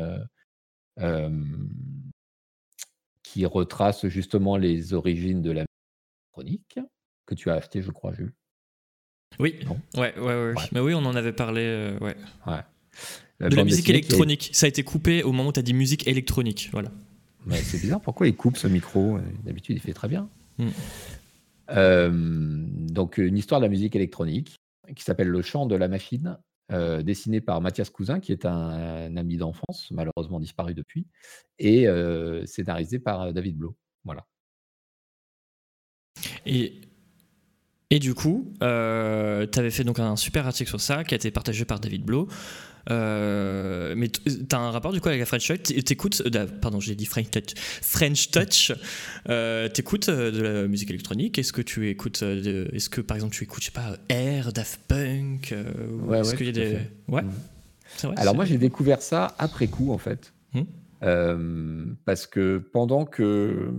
[3.23, 5.65] qui retrace justement les origines de la
[6.33, 6.79] chronique
[7.27, 8.33] que tu as acheté, je crois, Jules.
[9.39, 9.55] Oui,
[9.97, 12.17] ouais, ouais, ouais, Mais oui, on en avait parlé, ouais.
[12.47, 12.63] ouais
[13.49, 14.51] de la musique électronique.
[14.53, 16.69] Ça a été coupé au moment où tu as dit musique électronique.
[16.73, 16.91] Voilà.
[17.51, 19.19] c'est bizarre, pourquoi il coupe ce micro?
[19.45, 20.29] D'habitude, il fait très bien.
[20.59, 20.71] Hmm.
[21.71, 24.57] Donc, une histoire de la musique électronique
[24.95, 26.39] qui s'appelle Le chant de la machine,
[26.73, 31.07] euh, dessiné par Mathias Cousin, qui est un, ami d'enfance, malheureusement disparu depuis,
[31.59, 33.77] et euh, scénarisé par David Blo.
[34.05, 34.27] Voilà.
[36.47, 36.81] Et
[37.91, 41.17] et du coup, euh, tu avais fait donc un super article sur ça qui a
[41.17, 42.29] été partagé par David Blow.
[42.89, 44.23] Euh, mais tu
[44.53, 45.85] as un rapport du coup avec la French Touch?
[45.85, 47.55] T'écoutes, euh, pardon, j'ai dit French Touch.
[47.57, 48.73] French Touch.
[49.29, 51.39] Euh, t'écoutes de la musique électronique?
[51.39, 54.81] Est-ce que tu écoutes, est-ce que par exemple tu écoutes, je sais pas, Air, Daft
[54.87, 55.53] Punk
[56.05, 56.47] Ouais, ouais.
[56.47, 56.79] y des...
[57.09, 57.23] ouais.
[57.23, 57.31] Mmh.
[58.05, 60.33] Vrai, Alors moi j'ai découvert ça après coup en fait.
[60.55, 61.95] Mmh.
[62.05, 63.73] parce que pendant que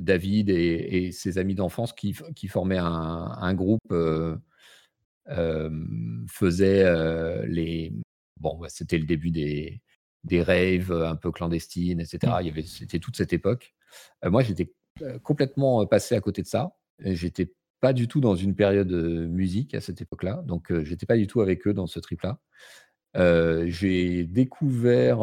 [0.00, 2.14] David et, ses amis d'enfance qui,
[2.48, 4.36] formaient un, groupe euh,
[6.28, 7.92] faisaient les.
[8.40, 9.80] Bon, c'était le début des,
[10.24, 12.18] des raves un peu clandestines, etc.
[12.24, 12.36] Mmh.
[12.40, 13.74] Il y avait, c'était toute cette époque.
[14.24, 14.72] moi, j'étais
[15.22, 16.76] complètement passé à côté de ça.
[17.00, 21.26] J'étais pas du tout dans une période musique à cette époque-là, donc j'étais pas du
[21.26, 22.40] tout avec eux dans ce trip-là.
[23.66, 25.22] j'ai découvert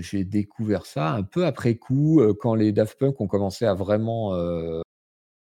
[0.00, 4.32] j'ai découvert ça un peu après coup, quand les Daft Punk ont commencé à vraiment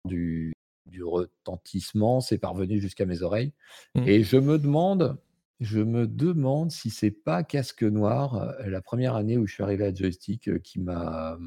[0.04, 0.52] du,
[0.86, 3.52] du retentissement, c'est parvenu jusqu'à mes oreilles.
[3.94, 4.02] Mmh.
[4.06, 5.18] Et je me demande,
[5.60, 9.84] je me demande si c'est pas Casque Noir, la première année où je suis arrivé
[9.84, 11.38] à Joystick, qui m'a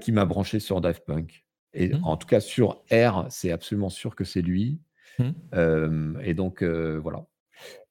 [0.00, 1.44] qui m'a branché sur Daft Punk.
[1.74, 2.04] Et mmh.
[2.04, 4.80] en tout cas sur R, c'est absolument sûr que c'est lui.
[5.18, 6.20] Mmh.
[6.22, 7.26] et donc voilà.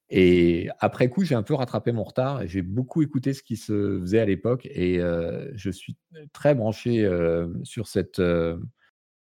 [0.09, 2.45] Et après coup, j'ai un peu rattrapé mon retard.
[2.45, 4.99] J'ai beaucoup écouté ce qui se faisait à l'époque et
[5.55, 5.97] je suis
[6.33, 7.09] très branché
[7.63, 8.21] sur cette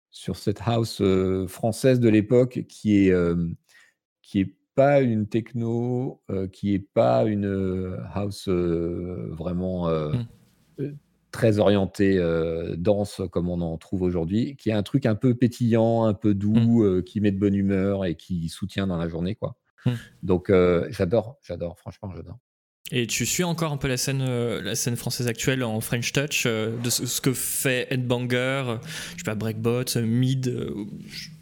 [0.09, 1.01] sur cette house
[1.47, 3.13] française de l'époque qui est
[4.21, 6.21] qui est pas une techno,
[6.51, 9.89] qui est pas une house vraiment
[11.31, 12.19] très orientée
[12.77, 16.31] danse comme on en trouve aujourd'hui, qui est un truc un peu pétillant, un peu
[16.31, 16.33] mmh.
[16.33, 19.55] doux, qui met de bonne humeur et qui soutient dans la journée quoi.
[19.85, 19.93] Hmm.
[20.23, 22.37] Donc euh, j'adore, j'adore, franchement, j'adore.
[22.91, 26.11] Et tu suis encore un peu la scène, euh, la scène française actuelle en French
[26.11, 28.79] Touch, euh, de ce, que fait Headbanger,
[29.13, 30.53] je sais pas, Breakbot, Mid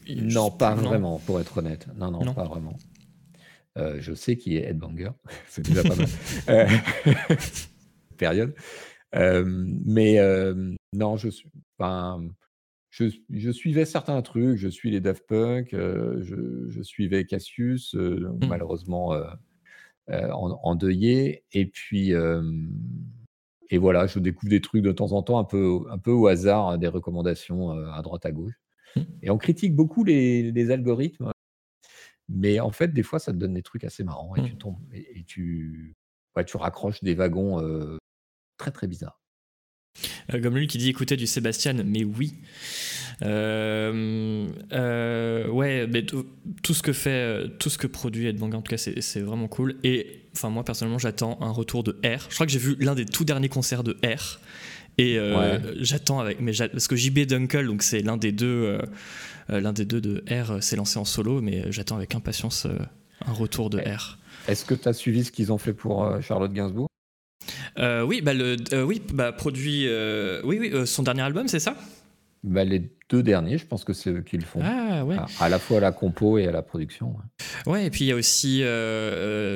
[0.07, 1.87] Non, pas vraiment, pour être honnête.
[1.95, 2.77] Non, non, pas vraiment.
[3.75, 5.11] je sais qui est Headbanger,
[5.47, 6.07] c'est déjà pas mal.
[8.17, 8.53] Période.
[9.13, 10.19] mais
[10.93, 11.49] non, je suis.
[11.77, 12.19] pas
[12.89, 18.47] je, suivais certains trucs, je suis les Daft Punk, euh, je, suivais Cassius, euh, mmh.
[18.47, 22.13] malheureusement euh, endeuillé, et puis
[23.71, 26.25] et voilà, je découvre des trucs de temps en temps, un peu, un peu au
[26.25, 28.55] hasard, hein, des recommandations à droite à gauche.
[28.95, 29.01] Mmh.
[29.21, 31.31] Et on critique beaucoup les, algorithmes,
[32.27, 34.57] mais en fait, des fois, ça te donne des trucs assez marrants et tu mmh.
[34.57, 35.95] tombes et, tu,
[36.47, 37.59] tu raccroches des wagons
[38.57, 39.18] très très bizarres.
[40.33, 42.33] Euh, comme lui qui dit écouter du Sébastien, mais oui.
[43.21, 48.69] Euh, euh, ouais, mais tout ce que fait, tout ce que produit Ed en tout
[48.69, 49.75] cas, c'est vraiment cool.
[49.83, 52.25] Et enfin, moi personnellement, j'attends un retour de R.
[52.29, 54.39] Je crois que j'ai vu l'un des tout derniers concerts de R.
[54.97, 55.17] Et
[55.79, 58.79] j'attends avec, mais parce que JB Dunkel, donc c'est l'un des deux,
[59.47, 62.67] l'un des deux de R, s'est lancé en solo, mais j'attends avec impatience
[63.25, 64.17] un retour de R.
[64.47, 66.89] Est-ce que tu as suivi ce qu'ils ont fait pour Charlotte Gainsbourg?
[67.79, 69.85] Euh, oui, bah, le, euh, oui, bah, produit.
[69.87, 71.75] Euh, oui, oui, son dernier album, c'est ça?
[72.43, 74.61] Bah, Les deux derniers, je pense que c'est eux qui le font.
[74.63, 75.17] Ah, ouais.
[75.39, 77.15] À, la fois à la compo et à la production.
[77.65, 78.63] Ouais, et puis il y a aussi.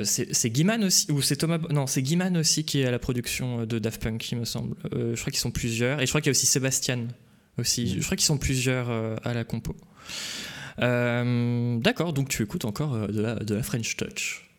[0.06, 1.60] c'est Guiman aussi, ou c'est Thomas.
[1.70, 4.76] Non, c'est Guiman aussi qui est à la production de Daft Punk, il me semble.
[4.91, 6.02] je crois qu'ils sont plusieurs.
[6.02, 7.08] Et je crois qu'il y a aussi Sébastien
[7.58, 7.84] aussi.
[7.84, 8.00] Mm.
[8.00, 9.76] Je crois qu'ils sont plusieurs à la compo.
[10.78, 14.53] D'accord, donc tu écoutes encore de la, de la French Touch.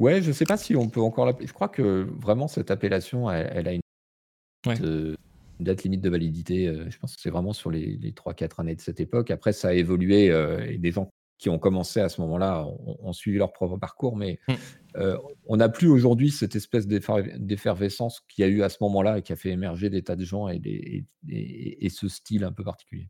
[0.00, 1.46] Ouais, je sais pas si on peut encore l'appeler.
[1.46, 3.80] Je crois que vraiment cette appellation, elle, elle a une,
[4.66, 4.74] Ouais.
[4.82, 5.14] euh,
[5.58, 6.66] une date limite de validité.
[6.68, 9.30] euh, je pense que c'est vraiment sur les, les 3-4 années de cette époque.
[9.30, 12.96] Après, ça a évolué euh, et des gens qui ont commencé à ce moment-là ont,
[13.00, 14.54] ont suivi leur propre parcours, mais Mm.
[14.96, 15.16] euh,
[15.46, 19.18] on n'a plus aujourd'hui cette espèce d'effer- d'effervescence qu'il y a eu à ce moment-là
[19.18, 22.08] et qui a fait émerger des tas de gens et, des- et- et- et ce
[22.08, 23.08] style un peu particulier.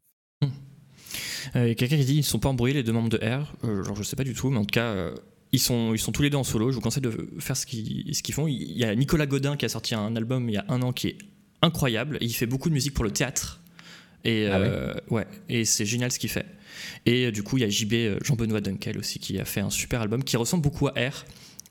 [1.57, 3.17] Euh, y a quelqu'un qui dit ils ne sont pas embrouillés les deux membres de
[3.19, 3.53] R.
[3.65, 5.15] Euh, genre je sais pas du tout, mais en tout cas euh,
[5.53, 6.71] ils sont ils sont tous les deux en solo.
[6.71, 8.47] Je vous conseille de faire ce qu'ils ce qu'ils font.
[8.47, 10.93] Il y a Nicolas Godin qui a sorti un album il y a un an
[10.93, 11.19] qui est
[11.63, 12.19] incroyable.
[12.21, 13.61] Il fait beaucoup de musique pour le théâtre
[14.25, 16.47] et Ah ouais euh, ouais et c'est génial ce qu'il fait.
[17.07, 19.61] Et euh, du coup il y a JB euh, Jean-Benoît Dunkel aussi qui a fait
[19.61, 21.25] un super album qui ressemble beaucoup à R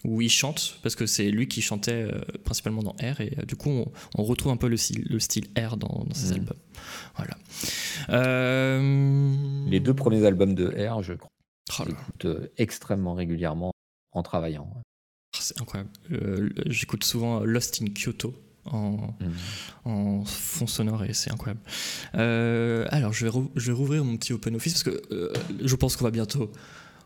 [0.06, 3.46] où il chante parce que c'est lui qui chantait euh, principalement dans R et euh,
[3.46, 6.30] du coup on, on retrouve un peu le style, le style R dans, dans ses
[6.30, 6.34] Mm.
[6.34, 6.58] albums.
[7.18, 7.38] Voilà.
[9.70, 11.30] Les deux premiers albums de R, je crois,
[11.80, 13.72] Oh j'écoute euh, extrêmement régulièrement
[14.12, 14.68] en travaillant.
[15.38, 15.90] c'est incroyable.
[16.12, 18.34] Euh, J'écoute souvent Lost in Kyoto
[18.66, 19.90] en, Mm.
[19.90, 21.62] en fond sonore et c'est incroyable.
[22.16, 25.32] Euh, alors je vais, rou- je vais rouvrir mon petit open office parce que euh,
[25.64, 26.52] je pense qu'on va bientôt.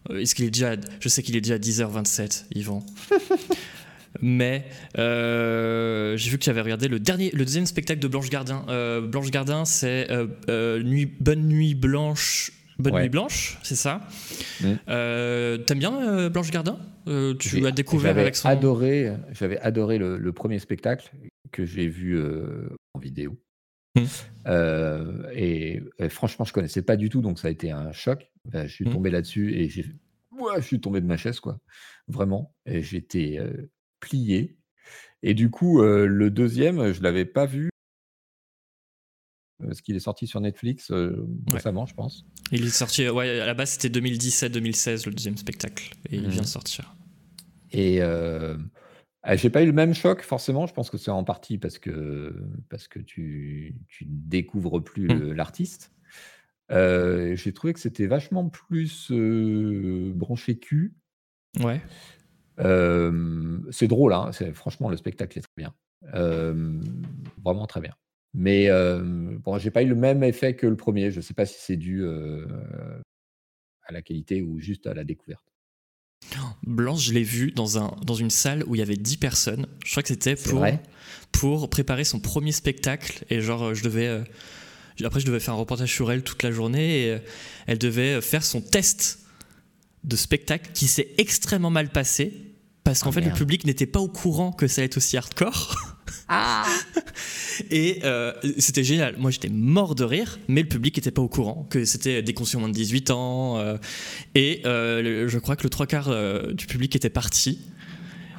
[0.10, 2.86] euh, Est-ce qu'il est déjà Je sais qu'il est déjà 10h27, Yvan.
[4.22, 4.66] Mais
[5.00, 8.64] euh, j'ai vu que tu avais regardé le dernier, le deuxième spectacle de Blanche Gardin.
[8.70, 12.52] Euh, Blanche Gardin, c'est euh, euh, nuit, Bonne Nuit Blanche.
[12.80, 13.02] Bonne Ouais.
[13.04, 14.02] Nuit Blanche, c'est ça.
[14.62, 14.66] Mm.
[14.90, 16.80] Euh, T'aimes bien euh, Blanche Gardin?
[17.08, 18.48] Euh, Tu as découvert avec son.
[18.50, 21.12] adoré, j'avais adoré le, le premier spectacle
[21.52, 22.20] que j'ai vu
[22.94, 23.38] en vidéo.
[23.96, 24.04] Mm.
[25.36, 28.32] Et, et franchement, je connaissais pas du tout, donc ça a été un choc.
[28.54, 28.92] Je suis Mm.
[28.92, 29.86] tombé là-dessus et j'ai,
[30.32, 31.60] ouais, je suis tombé de ma chaise, quoi.
[32.08, 32.56] Vraiment.
[32.66, 33.40] J'étais
[34.00, 34.58] plié.
[35.22, 37.70] Et du coup, le deuxième, je l'avais pas vu.
[39.62, 41.54] Parce qu'il est sorti sur Netflix euh, Ouais.
[41.54, 42.26] récemment, je pense.
[42.52, 46.42] Il est sorti, ouais, à la base c'était 2017-2016 le deuxième spectacle et il vient
[46.42, 46.96] de sortir.
[47.72, 48.58] Et euh,
[49.24, 50.68] ah, j'ai pas eu le même choc, forcément.
[50.68, 52.36] Je pense que c'est en partie parce que,
[52.70, 55.20] parce que tu, tu découvres plus Mm.
[55.20, 55.92] le- l'artiste.
[56.72, 60.94] Euh, j'ai trouvé que c'était vachement plus euh, branché cul.
[61.60, 61.82] Ouais.
[62.60, 65.74] Euh, c'est drôle, hein, franchement, le spectacle est très bien.
[66.14, 66.80] Euh,
[67.44, 67.94] vraiment très bien.
[68.34, 69.02] Mais euh,
[69.44, 71.12] bon, j'ai pas eu le même effet que le premier.
[71.12, 72.46] Je sais pas si c'est dû euh,
[73.86, 75.44] à la qualité ou juste à la découverte.
[76.66, 79.68] Blanche, je l'ai vu dans, un, dans une salle où il y avait 10 personnes.
[79.86, 80.66] Je crois que c'était pour,
[81.32, 83.24] pour préparer son premier spectacle.
[83.30, 84.08] Et genre, je devais.
[84.08, 84.24] euh,
[85.04, 87.08] après, je devais faire un reportage sur elle toute la journée.
[87.08, 87.18] Et
[87.68, 89.20] elle devait faire son test
[90.04, 92.34] de spectacle qui s'est extrêmement mal passé.
[92.84, 95.18] Parce qu'en Ah, fait, le public n'était pas au courant que ça allait être aussi
[95.18, 95.93] hardcore.
[97.70, 99.16] Et euh, c'était génial.
[99.18, 102.34] Moi, j'étais mort de rire, mais le public n'était pas au courant que c'était des
[102.34, 103.58] conscients moins de 18 ans.
[103.60, 103.78] euh,
[104.36, 106.12] et euh, le- je crois que le trois quarts
[106.54, 107.60] du public était parti.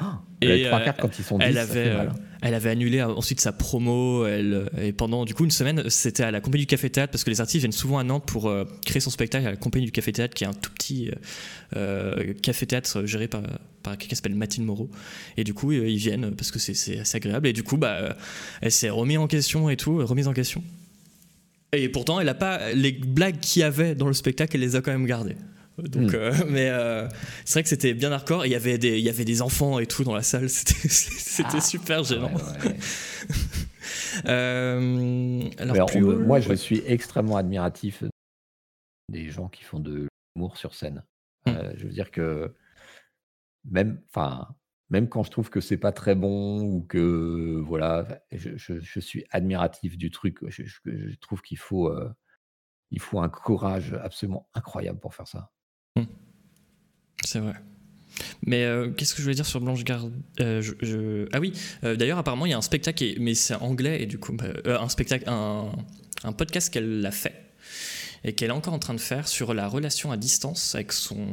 [0.01, 2.05] Les Et, trois euh, quarts, quand ils sont elle 10, ça avait, euh,
[2.43, 4.27] elle annulé euh, ensuite sa promo.
[4.27, 7.25] Elle, et pendant du coup une semaine, c'était à la Compagnie du Café Théâtre parce
[7.25, 9.87] que les artistes viennent souvent à Nantes pour euh, créer son spectacle à la Compagnie
[9.87, 11.15] du Café Théâtre, qui est un tout petit euh,
[11.77, 13.43] euh, café théâtre géré par,
[13.83, 14.91] par quelqu'un qui s'appelle Mathilde Moreau.
[15.37, 17.47] Et du coup, euh, ils viennent parce que c'est- assez agréable.
[17.49, 18.13] Et du coup, bah, euh,
[18.61, 20.63] elle s'est remise en question et tout, euh, remise en question.
[21.73, 24.77] Et pourtant, elle a pas les blagues qu'il y avait dans le spectacle, elle les
[24.77, 25.37] a quand même gardées.
[25.79, 26.15] Donc, Mm.
[26.15, 27.09] euh, mais euh,
[27.45, 28.45] c'est vrai que c'était bien hardcore.
[28.45, 30.49] et Il y avait des, il y avait des enfants et tout dans la salle.
[30.49, 32.33] C'était, c'était Ah, super gênant.
[32.35, 32.77] Ouais, ouais.
[34.27, 36.57] Euh, alors, on- haut, moi, je ouais.
[36.57, 38.05] suis extrêmement admiratif
[39.09, 40.07] des gens qui font de
[40.37, 41.05] l'humour sur scène.
[41.47, 41.51] Mm.
[41.51, 42.55] Euh, je veux dire que
[43.69, 44.49] même, enfin,
[44.91, 49.01] même quand je trouve que c'est pas très bon ou que voilà, je, je- je
[49.01, 50.39] suis admiratif du truc.
[50.49, 52.09] Je, je- je trouve qu'il faut, euh,
[52.91, 55.51] il faut un courage absolument incroyable pour faire ça.
[57.23, 57.55] C'est vrai.
[58.47, 61.53] Mais euh, qu'est-ce que je voulais dire sur Blanche Gardin Euh, je- je- Ah oui,
[61.83, 64.33] euh, d'ailleurs, apparemment, il y a un spectacle, est- mais c'est anglais, et du coup,
[64.33, 64.47] bah,
[64.81, 65.73] un spectacle, un,
[66.23, 67.35] un podcast qu'elle a fait
[68.27, 71.27] et qu'elle est encore en train de faire sur la relation à distance avec son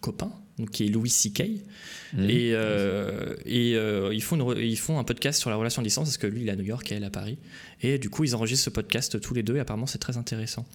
[0.00, 1.40] copain, donc, qui est Louis C.K.
[1.40, 6.06] Et, et euh, ils, font une ils font un podcast sur la relation à distance
[6.08, 7.38] parce que lui il est à New York et elle à Paris.
[7.82, 10.66] Et du coup ils enregistrent ce podcast tous les deux et apparemment c'est très intéressant.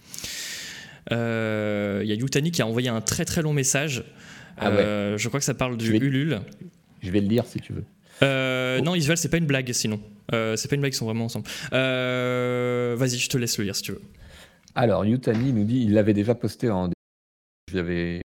[1.10, 4.02] Il y a Yutani qui a envoyé un très très long message.
[4.58, 4.76] Ah ouais.
[4.78, 6.40] Euh, je crois que ça parle du Je vais- Ulule.
[7.02, 7.84] Je vais le lire si tu veux.
[8.22, 8.82] Euh, Oh.
[8.84, 10.00] Non Isval c'est pas une blague sinon.
[10.32, 11.46] Euh, c'est pas une blague ils sont vraiment ensemble.
[11.72, 14.02] Euh, Vas-y je te laisse le lire si tu veux.
[14.74, 16.90] Alors, Yutani nous dit il l'avait déjà posté en.
[17.70, 18.20] Je l'avais.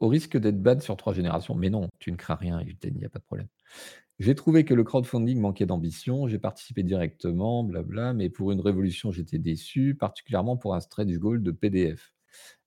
[0.00, 2.98] Au risque d'être bad sur trois générations, mais non, tu ne crains rien, Yutani, il
[3.00, 3.46] n'y a pas de problème.
[4.18, 9.10] J'ai trouvé que le crowdfunding manquait d'ambition, j'ai participé directement, blabla, mais pour une révolution,
[9.10, 12.12] j'étais déçu, particulièrement pour un stretch goal de PDF.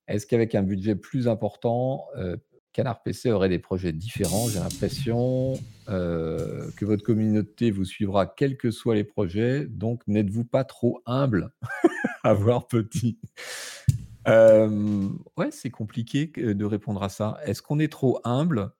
[0.07, 2.35] Est-ce qu'avec un budget plus important, euh,
[2.73, 4.47] Canard PC aurait des projets différents.
[4.47, 5.53] J'ai l'impression
[5.89, 9.65] euh, que votre communauté vous suivra quels que soient les projets.
[9.65, 11.51] Donc, n'êtes-vous pas trop humble
[12.23, 13.17] à voir petit?
[14.27, 17.39] Euh, Ouais, c'est compliqué de répondre à ça.
[17.43, 18.71] Est-ce qu'on est trop humble?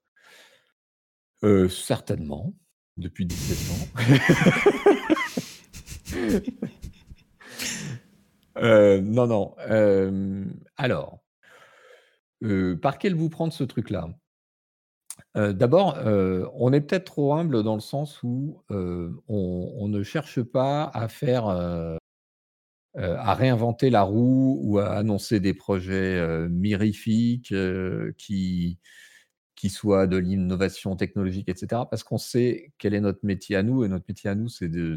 [1.44, 2.54] Euh, Certainement,
[2.98, 3.88] depuis 17 ans.
[9.02, 9.56] non, non.
[10.78, 11.20] alors,
[12.82, 14.10] par quel vous prendre ce truc-là?
[15.36, 15.98] D'abord,
[16.56, 21.48] on est peut-être trop humble dans le sens où on, ne cherche pas à faire,
[22.96, 27.54] à réinventer la roue ou à annoncer des projets mirifiques
[28.18, 28.80] qui,
[29.68, 31.84] soient de l'innovation technologique, etc.
[31.90, 34.70] Parce qu'on sait quel est notre métier à nous, et notre métier à nous, c'est
[34.70, 34.96] de,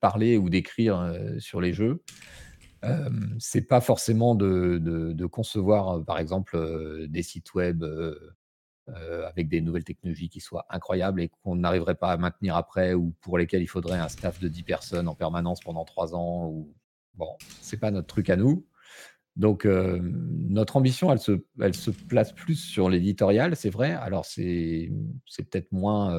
[0.00, 2.02] parler ou d'écrire sur les jeux.
[3.38, 7.84] C'est pas forcément de, concevoir, par exemple, des sites web
[9.26, 13.14] avec des nouvelles technologies qui soient incroyables et qu'on n'arriverait pas à maintenir après ou
[13.20, 16.46] pour lesquels il faudrait un staff de 10 personnes en permanence pendant 3 ans.
[16.48, 16.74] Ou...
[17.14, 18.66] Bon, c'est pas notre truc à nous.
[19.36, 21.20] Donc, notre ambition, elle
[21.74, 23.92] se, place plus sur l'éditorial, c'est vrai.
[23.92, 24.90] Alors, c'est
[25.36, 26.14] peut-être moins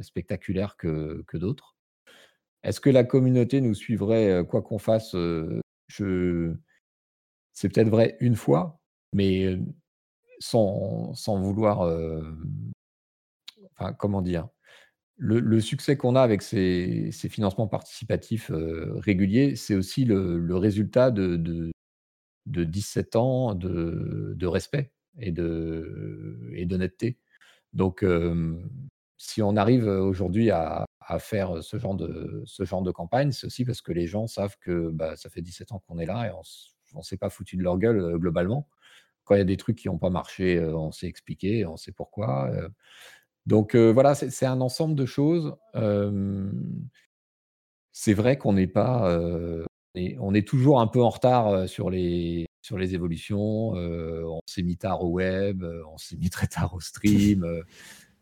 [0.00, 1.76] spectaculaire que d'autres.
[2.62, 5.16] Est-ce que la communauté nous suivrait, quoi qu'on fasse
[7.52, 8.80] c'est peut-être vrai une fois,
[9.12, 9.58] mais
[10.38, 11.80] sans, sans vouloir.
[13.72, 14.48] enfin, comment dire?
[15.18, 21.36] Le, succès qu'on a avec ces, ces financements participatifs réguliers, c'est aussi le, résultat de,
[21.36, 27.18] de, 17 ans de, de respect et d'honnêteté.
[27.72, 28.04] Donc,
[29.16, 33.46] si on arrive aujourd'hui à, à faire ce genre de, ce genre de campagne, c'est
[33.46, 36.26] aussi parce que les gens savent que bah, ça fait 17 ans qu'on est là
[36.26, 36.30] et
[36.94, 38.68] on ne s'est pas foutu de leur gueule globalement.
[39.24, 41.92] Quand il y a des trucs qui n'ont pas marché, on s'est expliqué, on sait
[41.92, 42.50] pourquoi.
[43.46, 45.54] donc voilà, c'est un ensemble de choses.
[47.92, 49.16] c'est vrai qu'on n'est pas,
[49.94, 53.72] on est toujours un peu en retard sur les, sur les évolutions.
[53.74, 57.46] on s'est mis tard au web, on s'est mis très tard au stream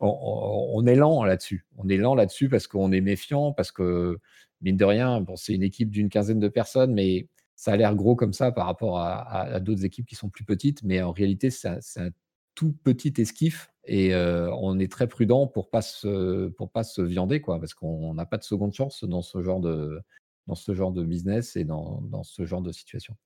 [0.01, 1.67] on, est lent là-dessus.
[1.77, 4.19] On est lent là-dessus parce qu'on est méfiant, parce que,
[4.61, 8.17] mine de rien, c'est une équipe d'une quinzaine de personnes, mais ça a l'air gros
[8.17, 10.83] comme ça par rapport à, d'autres équipes qui sont plus petites.
[10.83, 12.11] Mais en réalité, c'est un,
[12.57, 17.01] tout petit esquif et euh, on est très prudent pour pas se, pour pas se
[17.01, 20.03] viander, quoi, parce qu'on n'a pas de seconde chance dans ce genre de,
[20.47, 23.17] dans business et dans, ce genre de situation.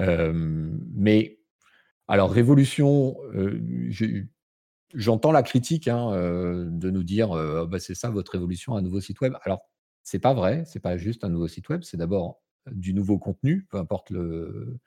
[0.00, 0.32] Euh,
[0.94, 1.40] mais
[2.06, 3.60] alors, révolution, euh,
[4.94, 9.00] J'entends la critique hein, de nous dire «Oh, bah, c'est ça votre évolution, un nouveau
[9.00, 9.34] site web.
[9.42, 9.68] Alors,
[10.02, 12.40] c'est pas vrai, c'est pas juste un nouveau site web, c'est d'abord
[12.70, 14.80] du nouveau contenu, peu importe le,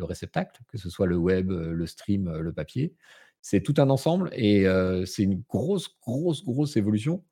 [0.00, 2.94] réceptacle, que ce soit le web, le stream, le papier.
[3.40, 4.66] C'est tout un ensemble et
[5.06, 7.24] c'est une grosse, grosse, grosse évolution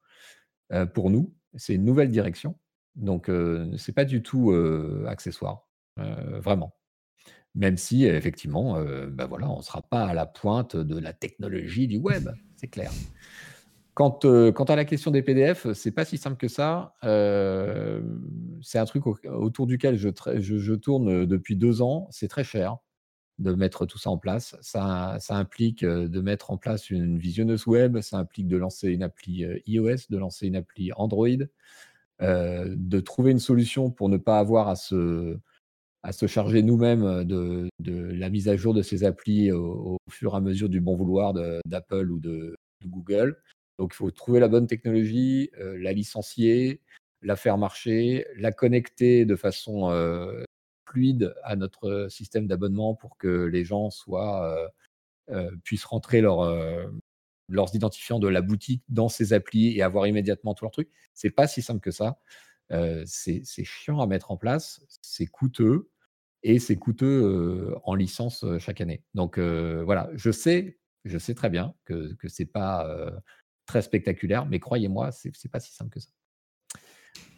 [0.95, 1.35] pour nous.
[1.57, 2.59] C'est une nouvelle direction.
[2.95, 3.31] Donc,
[3.77, 4.53] c'est pas du tout
[5.07, 6.75] accessoire, vraiment.
[7.55, 11.87] Même si, effectivement, bah, voilà, on ne sera pas à la pointe de la technologie
[11.87, 12.91] du web, c'est clair.
[13.95, 16.95] Quant, quant, à la question des PDF, c'est pas si simple que ça.
[17.03, 22.09] c'est un truc autour duquel je, tourne depuis deux ans.
[22.11, 22.79] C'est très cher
[23.39, 24.57] de mettre tout ça en place.
[24.63, 29.45] Ça, implique de mettre en place une visionneuse web, ça implique de lancer une appli
[29.67, 31.29] iOS, de lancer une appli Android,
[32.19, 35.39] de trouver une solution pour ne pas avoir à se
[36.03, 40.37] à se charger nous-mêmes de, la mise à jour de ces applis au, fur et
[40.37, 41.33] à mesure du bon vouloir
[41.65, 43.41] d'Apple ou de, Google.
[43.79, 46.81] Donc il faut trouver la bonne technologie, la licencier,
[47.23, 49.91] la faire marcher, la connecter de façon
[50.89, 54.73] fluide à notre système d'abonnement pour que les gens soient,
[55.63, 56.45] puissent rentrer leur,
[57.49, 60.91] leurs identifiants de la boutique dans ces applis et avoir immédiatement tout leur truc.
[61.15, 62.19] C'est pas si simple que ça.
[63.07, 65.92] c'est chiant à mettre en place, c'est coûteux
[66.43, 69.03] et c'est coûteux en licence chaque année.
[69.15, 73.13] Donc voilà, je sais, je sais très bien que que c'est pas
[73.67, 76.11] très spectaculaire, mais croyez-moi, c'est c'est pas si simple que ça.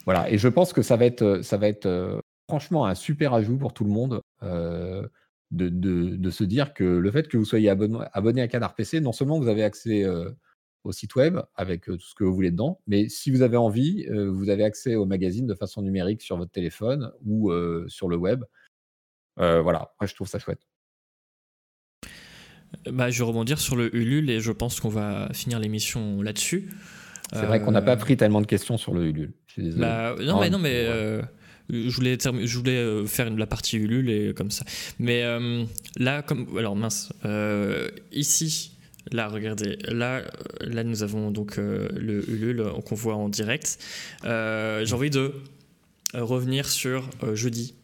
[0.05, 3.59] Voilà, et je pense que ça va être ça va être franchement un super ajout
[3.59, 4.20] pour tout le monde.
[5.51, 9.01] De, de, se dire que le fait que vous soyez abonné, abonné à Canard PC,
[9.01, 10.05] non seulement vous avez accès
[10.82, 14.06] au site web avec tout ce que vous voulez dedans, mais si vous avez envie,
[14.10, 17.52] vous avez accès au magazine de façon numérique sur votre téléphone ou
[17.89, 18.44] sur le web.
[19.40, 20.61] Euh, voilà, moi je trouve ça chouette.
[22.90, 26.70] Bah, je vais rebondir sur le Ulule et je pense qu'on va finir l'émission là-dessus.
[27.32, 29.32] C'est vrai qu'on n'a pas euh, pris tellement de questions sur le Ulule.
[29.77, 30.86] Bah, non, mais, non, mais
[31.70, 34.65] je voulais, je voulais faire la partie Ulule et comme ça.
[34.98, 35.24] Mais
[35.97, 36.56] là, comme.
[36.59, 37.12] Alors mince.
[38.12, 38.70] ici,
[39.12, 40.23] Là, regardez, là,
[40.62, 43.78] là nous avons donc le Ulule qu'on voit en direct.
[44.24, 45.32] J'ai envie de
[46.15, 47.74] revenir sur jeudi.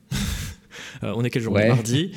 [1.02, 2.12] Euh, on est quel jour Mardi.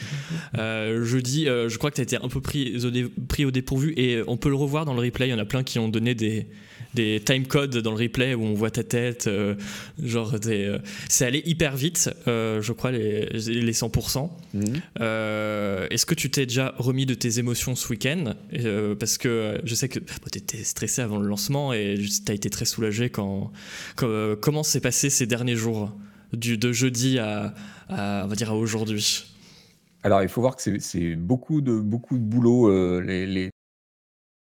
[0.58, 3.52] Euh, jeudi, euh, je crois que tu as été un peu pris au, pris au
[3.52, 5.28] dépourvu et on peut le revoir dans le replay.
[5.28, 6.48] Il y en a plein qui ont donné des,
[6.94, 9.30] des time codes dans le replay où on voit ta tête.
[10.02, 10.36] genre,
[11.10, 14.30] c'est allé hyper vite, je crois, les, les 100%.
[14.54, 14.64] Mhm.
[15.90, 18.36] Est-ce que tu t'es déjà remis de tes émotions ce week-end?
[19.00, 22.50] Parce que je sais que tu étais stressé avant le lancement et tu as été
[22.50, 23.52] très soulagé quand.
[23.96, 25.92] comment s'est passé ces derniers jours?
[26.34, 27.54] Du, de jeudi à,
[27.90, 29.26] on va dire à aujourd'hui
[30.04, 33.50] Alors, il faut voir que c'est beaucoup de, beaucoup de boulot, euh,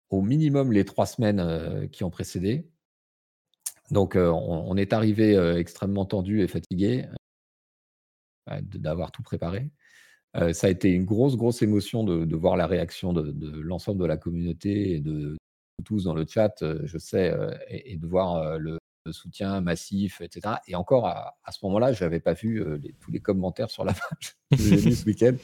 [0.10, 2.70] au minimum les trois semaines euh, qui ont précédé.
[3.92, 7.06] Donc, euh, on, est arrivé extrêmement tendu et fatigué
[8.62, 9.70] d'avoir tout préparé.
[10.54, 14.18] ça a été une grosse, grosse émotion de, voir la réaction de, l'ensemble de la
[14.18, 15.38] communauté et de
[15.84, 17.36] tous dans le chat, je sais,
[17.70, 20.56] et de voir le, de soutien massif, etc.
[20.68, 23.94] Et encore, à, ce moment-là, je n'avais pas vu euh, tous les commentaires sur la
[23.94, 25.36] page que j'ai ce week-end.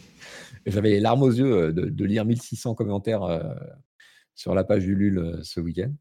[0.66, 3.54] J'avais les larmes aux yeux euh, de, lire 1600 commentaires euh,
[4.36, 5.94] sur la page Ulule ce week-end.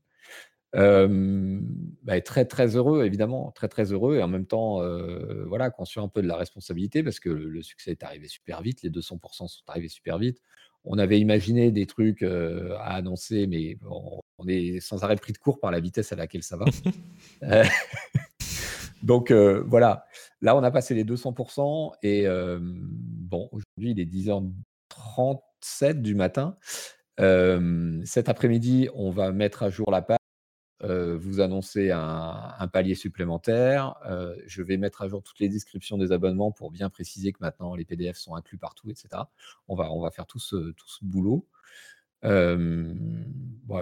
[0.73, 4.81] Bah, très très heureux évidemment, très très heureux et en même temps
[5.47, 8.83] voilà conscient un peu de la responsabilité parce que le, succès est arrivé super vite,
[8.83, 10.41] les 200% sont arrivés super vite.
[10.85, 15.61] On avait imaginé des trucs à annoncer, mais on, est sans arrêt pris de court
[15.61, 16.65] par la vitesse à laquelle ça va.
[17.43, 17.65] Euh,
[19.03, 20.05] donc voilà,
[20.43, 22.27] là on a passé les 200% et
[22.61, 26.57] bon, aujourd'hui il est 10h37 du matin.
[28.05, 30.20] cet après-midi, on va mettre à jour la page
[30.83, 33.97] vous annoncer un, palier supplémentaire.
[34.47, 37.75] je vais mettre à jour toutes les descriptions des abonnements pour bien préciser que maintenant
[37.75, 39.09] les PDF sont inclus partout, etc.
[39.69, 41.47] On va, on va faire tout ce, tout ce boulot.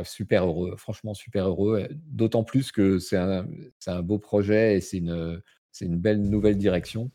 [0.05, 1.89] super heureux, franchement super heureux.
[2.07, 3.47] D'autant plus que c'est un,
[3.87, 5.41] un, beau projet et c'est une,
[5.81, 7.11] une belle nouvelle direction.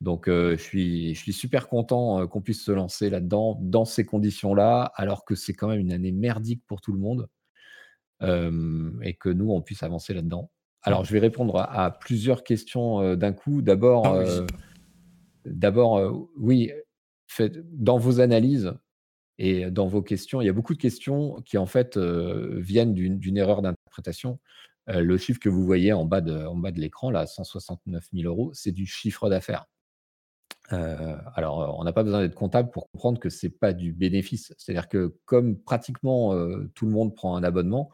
[0.00, 4.92] Donc, je, suis, je suis super content qu'on puisse se lancer là-dedans, dans ces conditions-là,
[4.94, 7.28] alors que c'est quand même une année merdique pour tout le monde
[8.22, 10.50] et que nous, on puisse avancer là-dedans.
[10.82, 13.62] Alors, je vais répondre à, plusieurs questions d'un coup.
[13.62, 14.46] D'abord, ah oui.
[15.44, 16.70] d'abord, oui,
[17.72, 18.72] dans vos analyses
[19.38, 23.36] et dans vos questions, il y a beaucoup de questions qui en fait viennent d'une
[23.36, 24.38] erreur d'interprétation.
[24.86, 28.28] le chiffre que vous voyez en bas de, en bas de l'écran, là, 169 000
[28.28, 29.66] euros, c'est du chiffre d'affaires.
[30.70, 34.54] Alors, on n'a pas besoin d'être comptable pour comprendre que ce n'est pas du bénéfice.
[34.58, 36.34] C'est-à-dire que comme pratiquement
[36.74, 37.90] tout le monde prend un abonnement,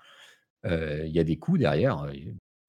[0.65, 2.07] il y a des coûts derrière.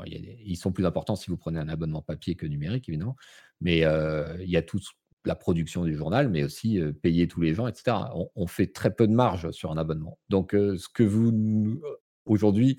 [0.06, 3.16] ils sont plus importants si vous prenez un abonnement papier que numérique, évidemment.
[3.62, 4.84] Mais il y a toute
[5.26, 7.98] la production du journal, mais aussi payer tous les gens, etc.
[8.36, 10.18] On, fait très peu de marge sur un abonnement.
[10.30, 11.82] Donc, ce que vous
[12.26, 12.78] aujourd'hui,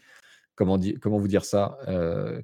[0.55, 1.79] comment, comment vous dire ça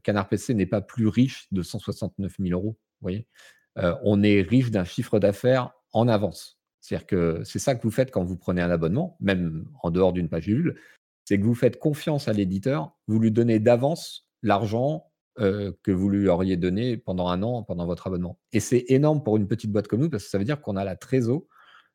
[0.02, 2.76] Canard PC n'est pas plus riche de 169 000 euros.
[3.00, 3.26] Vous voyez?
[3.76, 6.58] On est riche d'un chiffre d'affaires en avance.
[6.80, 10.12] C'est-à-dire que c'est ça que vous faites quand vous prenez un abonnement, même en dehors
[10.12, 10.76] d'une page Ulule
[11.24, 16.28] c'est que vous faites confiance à l'éditeur, vous lui donnez d'avance l'argent que vous lui
[16.28, 18.38] auriez donné pendant un an, pendant votre abonnement.
[18.52, 20.76] Et c'est énorme pour une petite boîte comme nous, parce que ça veut dire qu'on
[20.76, 21.42] a la trésor,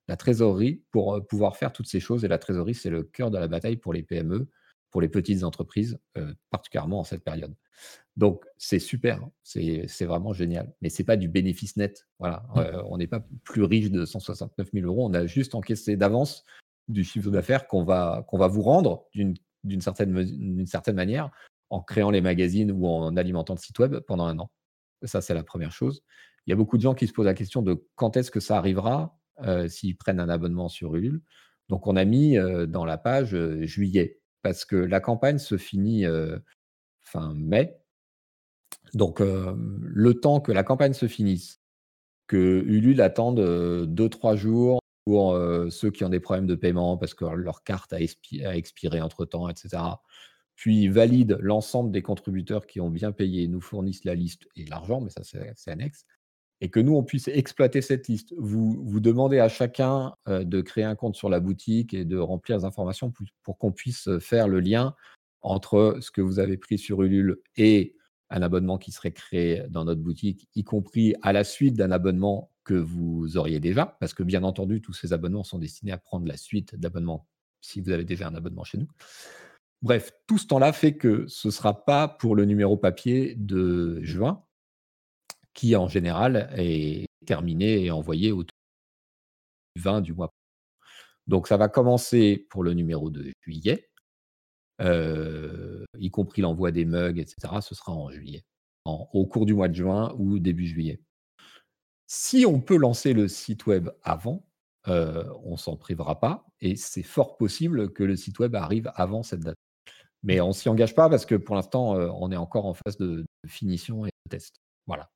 [0.10, 2.26] la trésorerie pour pouvoir faire toutes ces choses.
[2.26, 4.50] Et la trésorerie, c'est le cœur de la bataille pour les PME,
[4.92, 6.00] pour les petites entreprises,
[6.50, 7.54] particulièrement en cette période.
[8.18, 9.32] Donc, c'est super, hein.
[9.44, 10.74] c'est vraiment génial.
[10.82, 12.08] Mais ce n'est pas du bénéfice net.
[12.20, 12.44] Voilà.
[12.56, 12.62] Mmh.
[12.90, 15.06] on n'est pas plus riche de 169 000 euros.
[15.06, 16.44] On a juste encaissé d'avance
[16.90, 21.32] du chiffre d'affaires qu'on va, qu'on va vous rendre d'une certaine, certaine manière
[21.70, 24.52] en créant les magazines ou en alimentant le site web pendant un an.
[25.04, 26.04] Ça, c'est la première chose.
[26.46, 28.40] Il y a beaucoup de gens qui se posent la question de quand est-ce que
[28.40, 31.22] ça arrivera euh, s'ils prennent un abonnement sur Ulule.
[31.70, 35.58] Donc, on a mis euh, dans la page euh, juillet parce que la campagne se
[35.58, 36.06] finit
[37.02, 37.78] fin mai.
[38.94, 41.62] Donc, le temps que la campagne se finisse,
[42.28, 45.36] que Ulule attende 2-3 jours pour
[45.72, 49.82] ceux qui ont des problèmes de paiement parce que leur carte a, expiré entre-temps, etc.
[50.56, 55.02] Puis valide l'ensemble des contributeurs qui ont bien payé, nous fournissent la liste et l'argent,
[55.02, 56.06] mais ça c'est annexe,
[56.62, 58.34] et que nous, on puisse exploiter cette liste.
[58.38, 62.58] Vous, vous demandez à chacun de créer un compte sur la boutique et de remplir
[62.58, 64.96] les informations pour, pour qu'on puisse faire le lien
[65.42, 67.96] entre ce que vous avez pris sur Ulule et
[68.30, 72.52] un abonnement qui serait créé dans notre boutique, y compris à la suite d'un abonnement
[72.64, 76.28] que vous auriez déjà, parce que bien entendu, tous ces abonnements sont destinés à prendre
[76.28, 77.28] la suite d'abonnements
[77.62, 78.88] si vous avez déjà un abonnement chez nous.
[79.82, 84.02] Bref, tout ce temps-là fait que ce ne sera pas pour le numéro papier de
[84.04, 84.44] juin,
[85.54, 88.44] qui en général est terminé et envoyé au
[89.76, 90.30] 20 du mois.
[91.28, 93.90] Donc ça va commencer pour le numéro de juillet,
[94.80, 97.62] y compris l'envoi des mugs, etc.
[97.62, 98.44] Ce sera en juillet,
[98.86, 101.00] au cours du mois de juin ou début juillet.
[102.08, 104.46] Si on peut lancer le site web avant,
[104.88, 109.42] on s'en privera pas et c'est fort possible que le site web arrive avant cette
[109.42, 109.58] date.
[110.24, 113.26] Mais on s'y engage pas parce que pour l'instant, on est encore en phase de,
[113.48, 114.56] finition et de test.
[114.88, 115.10] Voilà.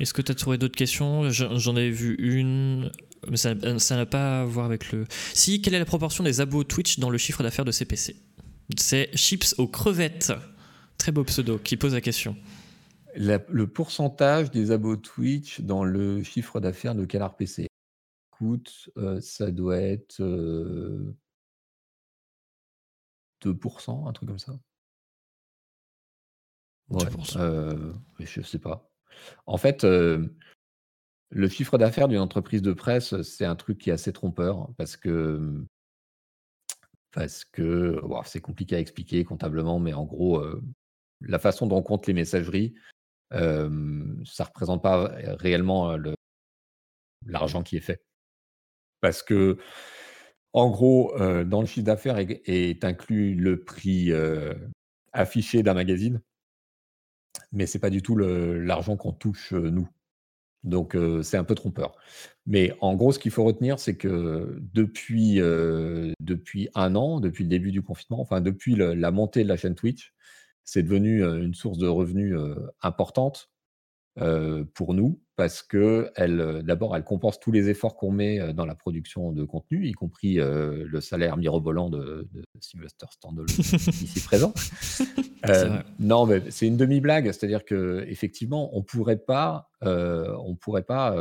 [0.00, 1.30] Est-ce que tu as trouvé d'autres questions?
[1.30, 2.90] J'en ai vu une,
[3.30, 5.06] mais ça n'a pas à voir avec le.
[5.32, 8.16] Si, quelle est la proportion des abos Twitch dans le chiffre d'affaires de CPC
[8.76, 10.32] C'est Chips aux crevettes.
[10.98, 12.36] Très beau pseudo qui pose la question.
[13.16, 17.68] le pourcentage des abos Twitch dans le chiffre d'affaires de Canard PC
[18.32, 20.20] Écoute, euh, ça doit être
[23.44, 24.58] 2%, un truc comme ça.
[26.88, 27.04] Ouais,
[27.36, 28.90] euh, je sais pas.
[29.46, 34.12] En fait, le chiffre d'affaires d'une entreprise de presse, c'est un truc qui est assez
[34.12, 35.64] trompeur parce que
[37.12, 40.44] parce que c'est compliqué à expliquer comptablement, mais en gros,
[41.20, 42.74] la façon dont on compte les messageries,
[43.30, 43.38] ça
[43.68, 45.96] ne représente pas réellement
[47.26, 48.04] l'argent qui est fait.
[49.00, 49.58] Parce que,
[50.52, 51.14] en gros,
[51.44, 54.12] dans le chiffre d'affaires est, inclus le prix
[55.12, 56.20] affiché d'un magazine
[57.54, 59.88] mais c'est pas du tout l'argent qu'on touche nous.
[60.62, 61.96] Donc c'est un peu trompeur.
[62.46, 65.36] Mais en gros, ce qu'il faut retenir, c'est que depuis,
[66.20, 69.74] depuis un an, depuis le début du confinement, enfin depuis la montée de la chaîne
[69.74, 70.12] Twitch,
[70.64, 72.36] c'est devenu une source de revenus
[72.82, 73.50] importante
[74.74, 78.74] pour nous parce que elle, d'abord, elle compense tous les efforts qu'on met dans la
[78.74, 84.52] production de contenu, y compris le salaire mirobolant de, de Sylvester Stallone ici présent.
[85.98, 91.16] non, mais c'est une demi-blague, c'est-à-dire que effectivement, on pourrait pas, on pourrait pas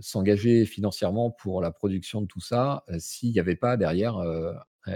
[0.00, 4.22] s'engager financièrement pour la production de tout ça s'il n'y avait pas derrière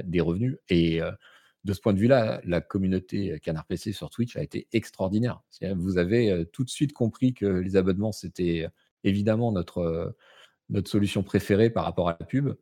[0.04, 0.56] des revenus.
[0.68, 1.00] Et
[1.64, 5.42] de ce point de vue-là, la communauté Canard PC sur Twitch a été extraordinaire.
[5.76, 8.66] Vous avez tout de suite compris que les abonnements, c'était
[9.04, 10.16] évidemment notre,
[10.70, 12.54] notre solution préférée par rapport à la pub.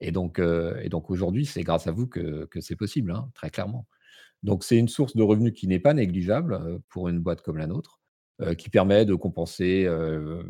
[0.00, 3.86] Et donc, et donc aujourd'hui, c'est grâce à vous que, c'est possible, hein, très clairement.
[4.44, 7.66] Donc c'est une source de revenus qui n'est pas négligeable pour une boîte comme la
[7.66, 8.00] nôtre,
[8.58, 9.88] qui permet de compenser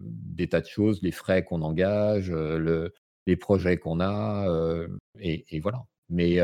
[0.03, 2.31] des tas de choses, les frais qu'on engage,
[3.27, 4.47] les projets qu'on a,
[5.21, 5.87] et, et, voilà.
[6.11, 6.39] Mais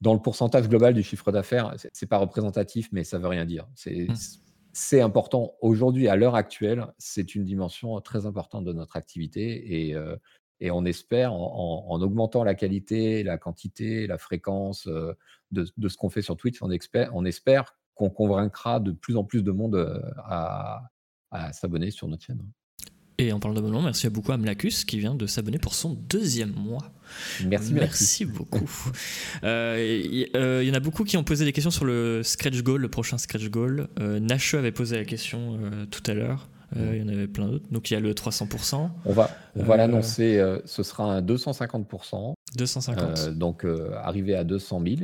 [0.00, 3.66] dans le pourcentage global du chiffre d'affaires, c'est pas représentatif, mais ça veut rien dire.
[3.86, 4.14] Mmh.
[4.72, 9.94] C'est important aujourd'hui, à l'heure actuelle, c'est une dimension très importante de notre activité et,
[9.94, 10.16] euh,
[10.60, 15.16] et on espère, en, augmentant la qualité, la quantité, la fréquence euh,
[15.50, 19.16] de, de, ce qu'on fait sur Twitch, on, espère, on espère qu'on convaincra de plus
[19.16, 20.82] en plus de monde euh, à,
[21.30, 22.42] à s'abonner sur notre chaîne.
[23.20, 25.94] Et en parlant d'abonnement, merci à beaucoup à Mlacus qui vient de s'abonner pour son
[26.08, 26.92] deuxième mois.
[27.44, 28.70] Merci, merci beaucoup.
[29.42, 32.62] Il euh, euh, y, en a beaucoup qui ont posé des questions sur le scratch
[32.62, 33.88] goal, le prochain scratch goal.
[33.98, 34.20] Euh,
[34.52, 36.48] avait posé la question euh, tout à l'heure.
[36.76, 37.66] Il y en avait plein d'autres.
[37.72, 38.88] Donc il y a le 300%.
[39.04, 40.40] On va, on va l'annoncer.
[40.64, 42.34] ce sera un 250%.
[42.56, 43.30] 250.
[43.30, 43.66] donc
[43.96, 44.96] arrivé à 200 000.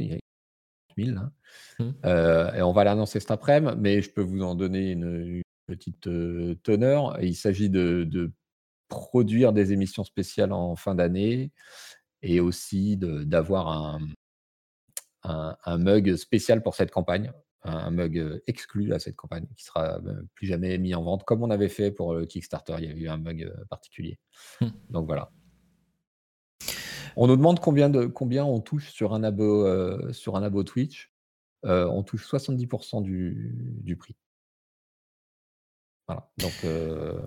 [0.96, 1.32] 000 hein.
[1.80, 2.56] mmh.
[2.58, 6.08] et on va l'annoncer cet après-midi, mais je peux vous en donner une, petite
[6.62, 7.20] teneur.
[7.22, 8.32] Il s'agit de,
[8.88, 11.50] produire des émissions spéciales en fin d'année
[12.22, 13.98] et aussi d'avoir un,
[15.22, 17.32] un, mug spécial pour cette campagne,
[17.62, 20.00] un, mug exclu à cette campagne qui sera
[20.34, 22.76] plus jamais mis en vente comme on avait fait pour le Kickstarter.
[22.78, 24.18] Il y a eu un mug particulier.
[24.60, 24.66] Mmh.
[24.90, 25.30] Donc voilà.
[27.16, 31.12] On nous demande combien, de, combien on touche sur un abo, sur un abo Twitch.
[31.62, 34.16] on touche 70% du, du prix.
[36.06, 36.30] Voilà.
[36.38, 37.18] Donc, euh,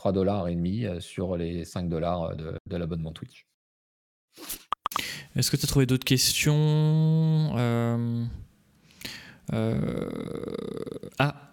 [0.00, 3.46] 3 dollars et demi euh, sur les 5 dollars de, l'abonnement Twitch.
[5.36, 7.52] Est-ce que tu as trouvé d'autres questions?
[7.56, 8.24] Euh,
[9.52, 10.08] euh,
[11.18, 11.50] Ah,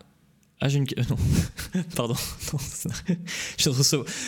[0.61, 1.17] ah j'ai une question.
[1.97, 2.15] Pardon.
[3.57, 3.69] je,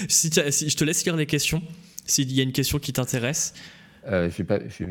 [0.10, 1.64] si, si, je te laisse lire les questions.
[2.06, 3.54] S'il y a une question qui t'intéresse.
[4.08, 4.30] Euh,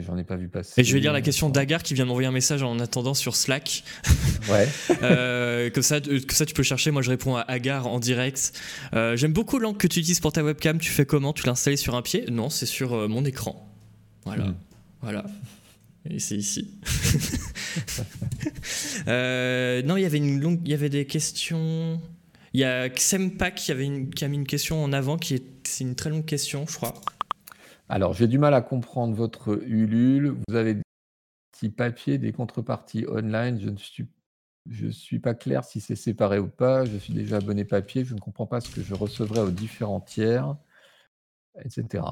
[0.06, 0.80] j'en ai, pas vu passer.
[0.80, 3.36] Et je vais lire la question d'Agar qui vient m'envoyer un message en attendant sur
[3.36, 3.84] Slack.
[4.48, 4.66] Ouais.
[5.02, 6.90] euh, comme, ça, tu peux chercher.
[6.90, 8.58] Moi, je réponds à Agar en direct.
[8.94, 10.78] Euh, j'aime beaucoup l'angle que tu utilises pour ta webcam.
[10.78, 11.34] Tu fais comment?
[11.34, 12.24] Tu l'as installé sur un pied?
[12.30, 13.70] Non, c'est sur euh, mon écran.
[14.24, 14.44] Voilà.
[14.44, 14.54] Hmm.
[15.02, 15.26] Voilà.
[16.08, 16.70] Et c'est ici.
[19.06, 22.00] non, il y avait une longue, il y avait des questions.
[22.54, 25.34] Il y a Xempak qui, avait une, qui a mis une question en avant qui
[25.34, 26.94] est, c'est une très longue question, je crois.
[27.88, 30.36] Alors, j'ai du mal à comprendre votre Ulule.
[30.48, 30.76] Vous avez
[31.62, 33.58] des papiers, des contreparties online.
[33.60, 36.84] Je ne suis pas clair si c'est séparé ou pas.
[36.84, 38.04] Je suis déjà abonné papier.
[38.04, 40.54] Je ne comprends pas ce que je recevrai aux différents tiers,
[41.64, 42.04] etc.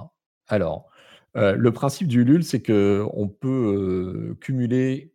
[0.49, 0.89] Alors,
[1.37, 5.13] euh, le principe du LUL, c'est qu'on peut euh, cumuler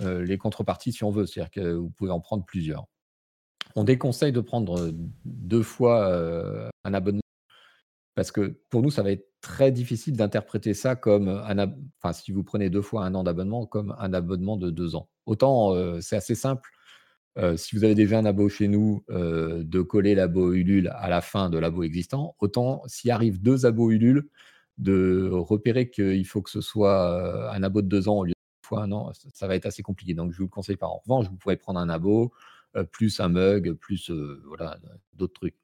[0.00, 1.26] euh, les contreparties si on veut.
[1.26, 2.86] C'est-à-dire que vous pouvez en prendre plusieurs.
[3.76, 4.90] On déconseille de prendre
[5.24, 6.12] deux fois
[6.84, 7.20] un abonnement
[8.20, 12.32] parce que pour nous, ça va être très difficile d'interpréter ça comme un, enfin, si
[12.32, 15.08] vous prenez deux fois un an d'abonnement, comme un abonnement de deux ans.
[15.24, 16.68] Autant c'est assez simple.
[17.56, 21.48] si vous avez déjà un abo chez nous, de coller l'abo Ulule à la fin
[21.48, 24.28] de l'abo existant, autant s'il arrive deux abos Ulule,
[24.76, 28.66] de repérer qu'il faut que ce soit un abo de deux ans au lieu de
[28.66, 30.12] fois un an, ça, va être assez compliqué.
[30.12, 30.88] Donc, je vous le conseille pas.
[30.88, 32.34] En revanche, vous pourrez prendre un abo,
[32.92, 34.10] plus un mug, plus
[34.44, 34.78] voilà,
[35.14, 35.56] d'autres trucs.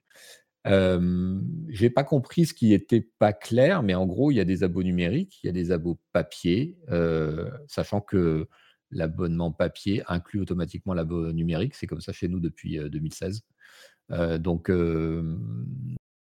[0.67, 4.63] J'ai pas compris ce qui était pas clair, mais en gros, il y a des
[4.65, 6.77] abos numériques, il y a des abos papier,
[7.69, 8.49] sachant que
[8.91, 11.75] l'abonnement papier inclut automatiquement l'abo numérique.
[11.75, 13.43] C'est comme ça chez nous depuis 2016.
[14.39, 14.71] donc,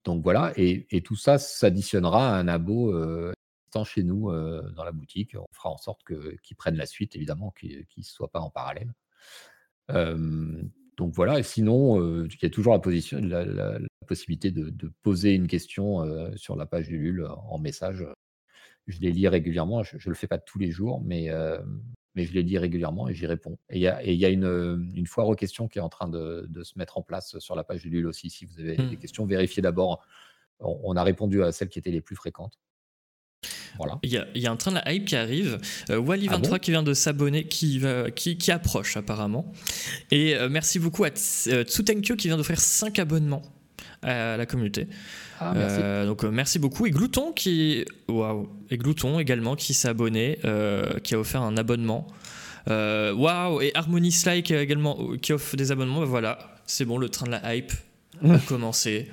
[0.04, 2.92] donc voilà, et, tout ça s'additionnera à un abo
[3.32, 5.36] existant chez nous dans la boutique.
[5.36, 8.92] On fera en sorte qu'ils prennent la suite, évidemment, qu'ils ne soient pas en parallèle.
[10.96, 15.46] Donc voilà, et sinon, il y a toujours la, position, la, possibilité de, poser une
[15.46, 16.04] question
[16.36, 18.06] sur la page du LUL en message.
[18.86, 21.30] Je les lis régulièrement, je ne le fais pas tous les jours, mais,
[22.14, 23.58] mais je les lis régulièrement et j'y réponds.
[23.70, 26.08] Et il y a, y a une, une, foire aux questions qui est en train
[26.08, 28.30] de, de, se mettre en place sur la page du LUL aussi.
[28.30, 28.98] Si vous avez des mmh.
[28.98, 30.04] questions, vérifiez d'abord.
[30.60, 32.58] On, a répondu à celles qui étaient les plus fréquentes.
[33.78, 33.98] Voilà.
[34.02, 35.58] Il, y a, il y, a un train de la hype qui arrive.
[35.90, 37.82] Euh, Wally23 ah qui vient de s'abonner, qui,
[38.14, 39.52] qui, qui, approche apparemment.
[40.10, 41.08] Et euh, merci beaucoup à
[41.48, 43.42] euh, Tsutenkyo qui vient d'offrir 5 abonnements
[44.02, 44.86] à la communauté.
[45.40, 45.78] Ah, merci.
[45.80, 46.86] Euh, donc merci beaucoup.
[46.86, 50.38] Et Glouton qui, waouh, et Glouton également qui s'est abonné,
[51.02, 52.06] qui a offert un abonnement.
[52.68, 56.00] Waouh, et Harmony Slike également qui offre des abonnements.
[56.00, 57.72] Ben voilà, c'est bon, le train de la hype
[58.30, 59.08] a commencé.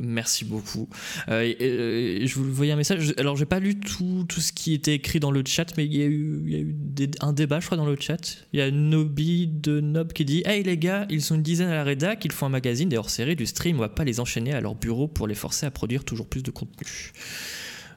[0.00, 0.88] Merci beaucoup.
[1.28, 3.14] Euh, euh, je vous voyais un message.
[3.18, 5.96] Alors, j'ai pas lu tout, tout, ce qui était écrit dans le chat, mais il
[5.96, 6.76] y a eu, il y a eu
[7.20, 8.38] un débat, je crois, dans le chat.
[8.52, 11.68] Il y a Nobi de Nob qui dit Hey les gars, ils sont une dizaine
[11.68, 14.20] à la rédac, ils font un magazine, des hors-série, du stream, on va pas les
[14.20, 17.12] enchaîner à leur bureau pour les forcer à produire toujours plus de contenu.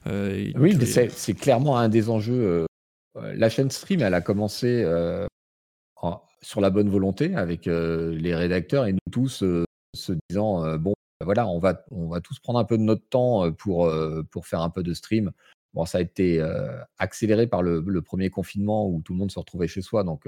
[0.07, 0.77] Euh, oui,
[1.15, 2.65] c'est clairement un des enjeux.
[3.15, 4.85] la chaîne stream, elle a commencé
[6.43, 9.43] sur la bonne volonté avec les rédacteurs et nous tous
[9.95, 13.07] se disant bon, bah, voilà, on va, on va tous prendre un peu de notre
[13.07, 13.91] temps pour,
[14.31, 15.31] pour faire un peu de stream.
[15.73, 16.43] Bon, ça a été
[16.97, 20.27] accéléré par le, premier confinement où tout le monde se retrouvait chez soi, donc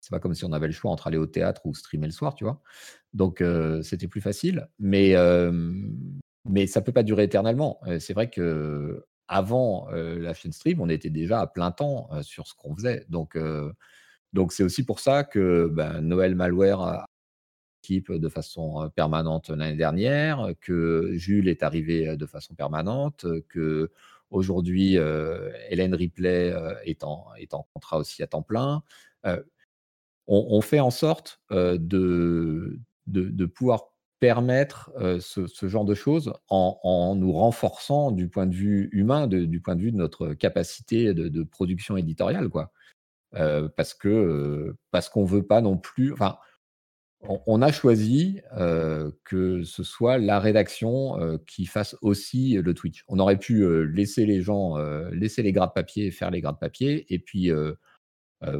[0.00, 2.12] c'est pas comme si on avait le choix entre aller au théâtre ou streamer le
[2.12, 2.60] soir, tu vois.
[3.12, 3.42] Donc
[3.82, 5.14] c'était plus facile, mais
[6.44, 7.80] mais ça peut pas durer éternellement.
[7.98, 12.54] c'est vrai que avant la chaîne stream, on était déjà à plein temps sur ce
[12.54, 13.36] qu'on faisait, donc
[14.32, 17.04] donc c'est aussi pour ça que ben, Noël Malware
[17.90, 23.90] de façon permanente l'année dernière, que Jules est arrivé de façon permanente, que
[24.30, 24.96] aujourd'hui
[25.68, 26.54] Hélène Ripley
[26.84, 28.82] est en, est en contrat aussi à temps plein.
[30.28, 38.12] On, fait en sorte de, de, pouvoir permettre ce, genre de choses en, nous renforçant
[38.12, 42.48] du point de vue humain, du point de vue de notre capacité de, production éditoriale,
[42.48, 42.72] quoi.
[43.32, 46.12] parce que parce qu'on veut pas non plus.
[46.12, 46.38] Enfin,
[47.22, 48.40] on, a choisi
[49.24, 53.04] que ce soit la rédaction qui fasse aussi le Twitch.
[53.08, 54.76] On aurait pu laisser les gens,
[55.12, 57.50] laisser les grades papier faire les grades papier et puis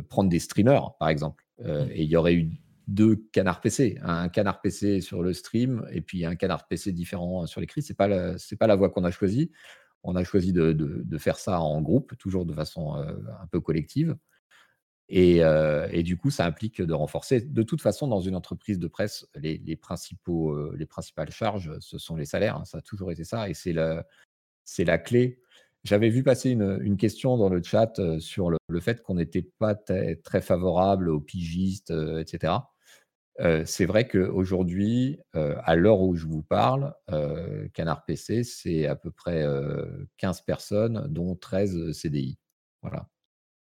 [0.09, 1.45] prendre des streamers, par exemple.
[1.59, 1.91] Mmh.
[1.93, 2.51] et il y aurait eu
[2.89, 7.47] deux canards PC, un canard PC sur le stream et puis un canard PC différent
[7.47, 7.83] sur l'écrit.
[7.83, 8.09] C'est pas
[8.59, 9.51] pas la voie qu'on a choisie.
[10.03, 14.17] On a choisi de, faire ça en groupe, toujours de façon un peu collective.
[15.15, 17.41] Euh, et, du coup, ça implique de renforcer.
[17.41, 21.99] De toute façon, dans une entreprise de presse, les, principaux, euh, les principales charges, ce
[21.99, 22.57] sont les salaires.
[22.57, 22.65] Hein.
[22.65, 23.49] ça a toujours été ça.
[23.49, 25.41] Et c'est la, clé.
[25.85, 29.75] J'avais vu passer une, question dans le chat euh, sur le, fait qu'on n'était pas
[29.75, 32.55] très favorable aux pigistes, etc.
[33.65, 36.95] c'est vrai qu'aujourd'hui, à l'heure où je vous parle,
[37.75, 39.45] Canard PC, c'est à peu près
[40.19, 42.39] 15 personnes, dont 13 CDI.
[42.83, 43.09] Voilà.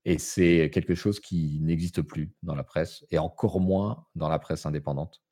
[0.09, 4.39] Et c'est quelque chose qui n'existe plus dans la presse, et encore moins dans la
[4.39, 5.23] presse indépendante.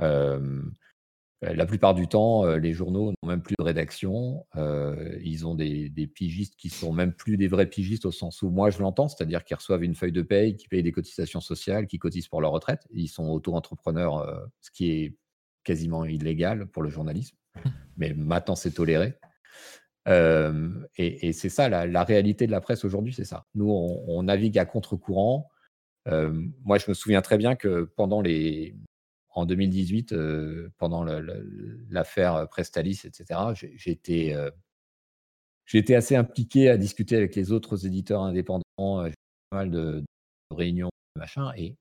[0.00, 4.44] la plupart du temps, les journaux n'ont même plus de rédaction.
[5.22, 8.70] ils ont des, pigistes qui sont même plus des vrais pigistes au sens où moi
[8.70, 12.00] je l'entends, c'est-à-dire qu'ils reçoivent une feuille de paye, qui payent des cotisations sociales, qui
[12.00, 12.88] cotisent pour leur retraite.
[12.90, 15.16] Ils sont auto-entrepreneurs, ce qui est
[15.62, 17.36] quasiment illégal pour le journalisme.
[17.54, 17.68] Mmh.
[17.98, 19.14] Mais maintenant, c'est toléré
[20.08, 23.46] et, c'est ça, la, réalité de la presse aujourd'hui, c'est ça.
[23.54, 25.50] Nous, on, navigue à contre-courant.
[26.06, 28.74] moi, je me souviens très bien que pendant les,
[29.30, 30.14] en 2018,
[30.78, 31.04] pendant
[31.90, 33.40] l'affaire Prestalis, etc.,
[33.76, 34.34] j'étais
[35.74, 39.14] été assez impliqué à discuter avec les autres éditeurs indépendants, j'ai
[39.50, 40.04] pas mal de,
[40.50, 41.76] réunions, machin, et,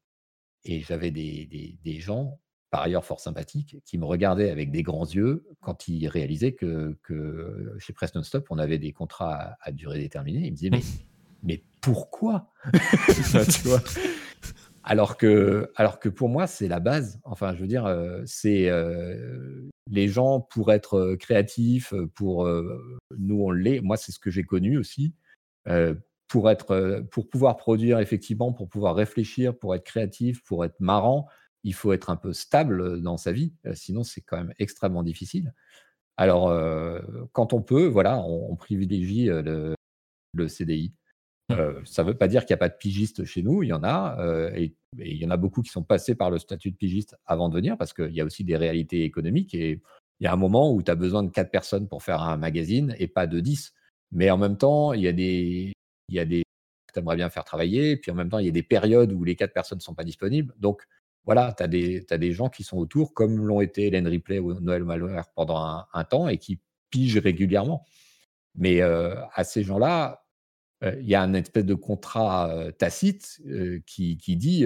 [0.63, 2.39] et j'avais des, des, gens,
[2.69, 6.97] par ailleurs fort sympathiques, qui me regardaient avec des grands yeux quand ils réalisaient que,
[7.03, 10.47] que chez Press Non-Stop, on avait des contrats à, durée déterminée.
[10.47, 10.83] Ils me disaient, mais,
[11.43, 12.51] mais pourquoi?
[12.73, 13.81] Tu vois
[14.83, 17.19] alors que, alors que pour moi, c'est la base.
[17.23, 17.87] Enfin, je veux dire,
[18.25, 18.69] c'est
[19.89, 22.47] les gens pour être créatifs, pour
[23.17, 23.81] nous on l'est.
[23.81, 25.13] Moi, c'est ce que j'ai connu aussi.
[26.27, 31.27] pour être, pour pouvoir produire effectivement, pour pouvoir réfléchir, pour être créatif, pour être marrant,
[31.67, 33.53] il faut être un peu stable dans sa vie.
[33.73, 35.53] sinon, c'est quand même extrêmement difficile.
[36.17, 36.51] Alors,
[37.33, 39.29] quand on peut, voilà, on, privilégie
[40.33, 40.93] le CDI.
[41.51, 43.67] Euh, ça ne veut pas dire qu'il n'y a pas de pigistes chez nous, il
[43.67, 46.39] y en a, euh, et, il y en a beaucoup qui sont passés par le
[46.39, 49.81] statut de pigiste avant de venir, parce qu'il y a aussi des réalités économiques, et
[50.19, 52.37] il y a un moment où tu as besoin de quatre personnes pour faire un
[52.37, 53.73] magazine et pas de 10.
[54.11, 55.73] Mais en même temps, il y a des,
[56.09, 56.43] il y a des
[56.87, 59.13] que tu aimerais bien faire travailler, puis en même temps, il y a des périodes
[59.13, 60.53] où les quatre personnes ne sont pas disponibles.
[60.57, 60.85] Donc
[61.27, 64.85] voilà, tu as, des gens qui sont autour, comme l'ont été Hélène Ripley ou Noël
[64.85, 67.85] Malheur pendant un, temps, et qui pigent régulièrement.
[68.55, 70.23] Mais euh, à ces gens-là,
[70.81, 73.41] il y a un espèce de contrat tacite
[73.85, 74.65] qui, dit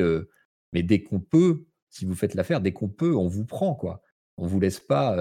[0.71, 4.03] mais dès qu'on peut, si vous faites l'affaire, dès qu'on peut, on vous prend quoi.
[4.37, 5.15] On vous laisse pas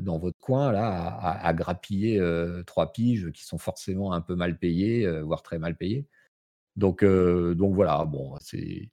[0.00, 2.20] dans votre coin là à, grappiller
[2.66, 6.08] trois piges qui sont forcément un peu mal payés, voire très mal payés.
[6.74, 8.90] Donc, donc voilà, bon, c'est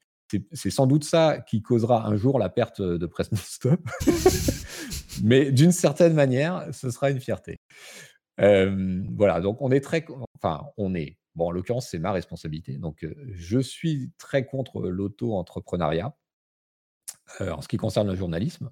[0.52, 3.82] c'est sans doute ça qui causera un jour la perte de Press Stop.
[5.24, 7.60] Mais d'une certaine manière, ce sera une fierté.
[8.38, 12.78] voilà, donc on est très, enfin, on est, Bon, en l'occurrence, c'est ma responsabilité.
[12.78, 16.14] Donc, je suis très contre l'auto-entrepreneuriat.
[17.40, 18.72] en ce qui concerne le journalisme,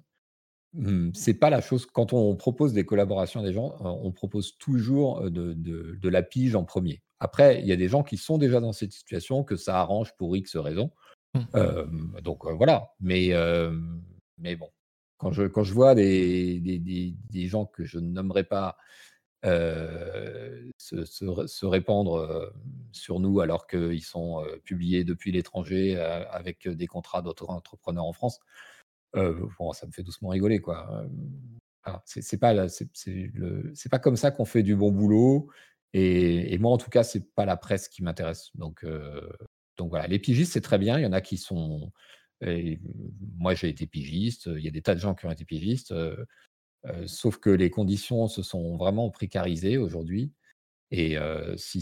[0.74, 1.86] mmh, c'est pas la chose.
[1.86, 6.64] Quand on propose des collaborations à des gens, on propose toujours de, la pige en
[6.64, 7.02] premier.
[7.20, 10.14] Après, il y a des gens qui sont déjà dans cette situation, que ça arrange
[10.16, 10.90] pour X raisons.
[11.34, 12.20] Mmh.
[12.22, 12.90] donc voilà.
[13.00, 13.32] Mais,
[14.38, 14.70] mais bon,
[15.18, 18.76] quand je, quand je vois des, des gens que je ne nommerai pas
[19.42, 20.64] se,
[21.66, 22.52] répandre
[22.92, 28.40] sur nous alors qu'ils sont publiés depuis l'étranger avec des contrats d'autres entrepreneurs en France.
[29.14, 31.06] bon, ça me fait doucement rigoler, quoi.
[32.04, 35.48] c'est pas, c'est pas comme ça qu'on fait du bon boulot.
[35.94, 38.50] Et, moi, en tout cas, c'est pas la presse qui m'intéresse.
[38.54, 38.84] Donc,
[39.78, 40.98] donc voilà, les pigistes, c'est très bien.
[40.98, 41.92] Il y en a qui sont.
[43.36, 44.50] moi, j'ai été pigiste.
[44.54, 45.94] Il y a des tas de gens qui ont été pigistes
[47.06, 50.32] sauf que les conditions se sont vraiment précarisées aujourd'hui.
[50.90, 51.16] Et
[51.56, 51.80] si,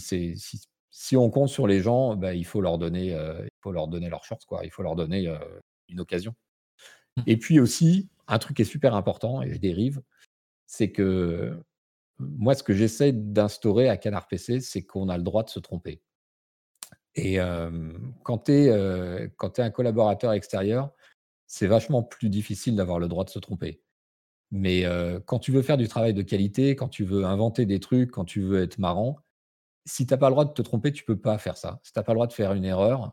[0.91, 4.09] si, on compte sur les gens, bah, il, faut leur donner, il faut leur donner
[4.09, 4.65] leur chance, quoi.
[4.65, 5.33] il faut leur donner
[5.89, 6.35] une occasion.
[7.17, 7.23] Mmh.
[7.27, 10.03] Et puis aussi, un truc qui est super important, et je dérive,
[10.67, 11.63] c'est que
[12.19, 15.61] moi, ce que j'essaie d'instaurer à Canard PC, c'est qu'on a le droit de se
[15.61, 16.03] tromper.
[17.17, 17.39] Et
[18.23, 20.93] quand tu es, un collaborateur extérieur,
[21.47, 23.81] c'est vachement plus difficile d'avoir le droit de se tromper.
[24.51, 24.85] Mais
[25.25, 28.27] quand tu veux faire du travail de qualité, quand tu veux inventer des trucs, quand
[28.27, 29.19] tu veux être marrant,
[29.87, 31.81] si tu n'as pas le droit de te tromper, tu peux pas faire ça.
[31.83, 33.13] Si tu n'as pas le droit de faire une erreur,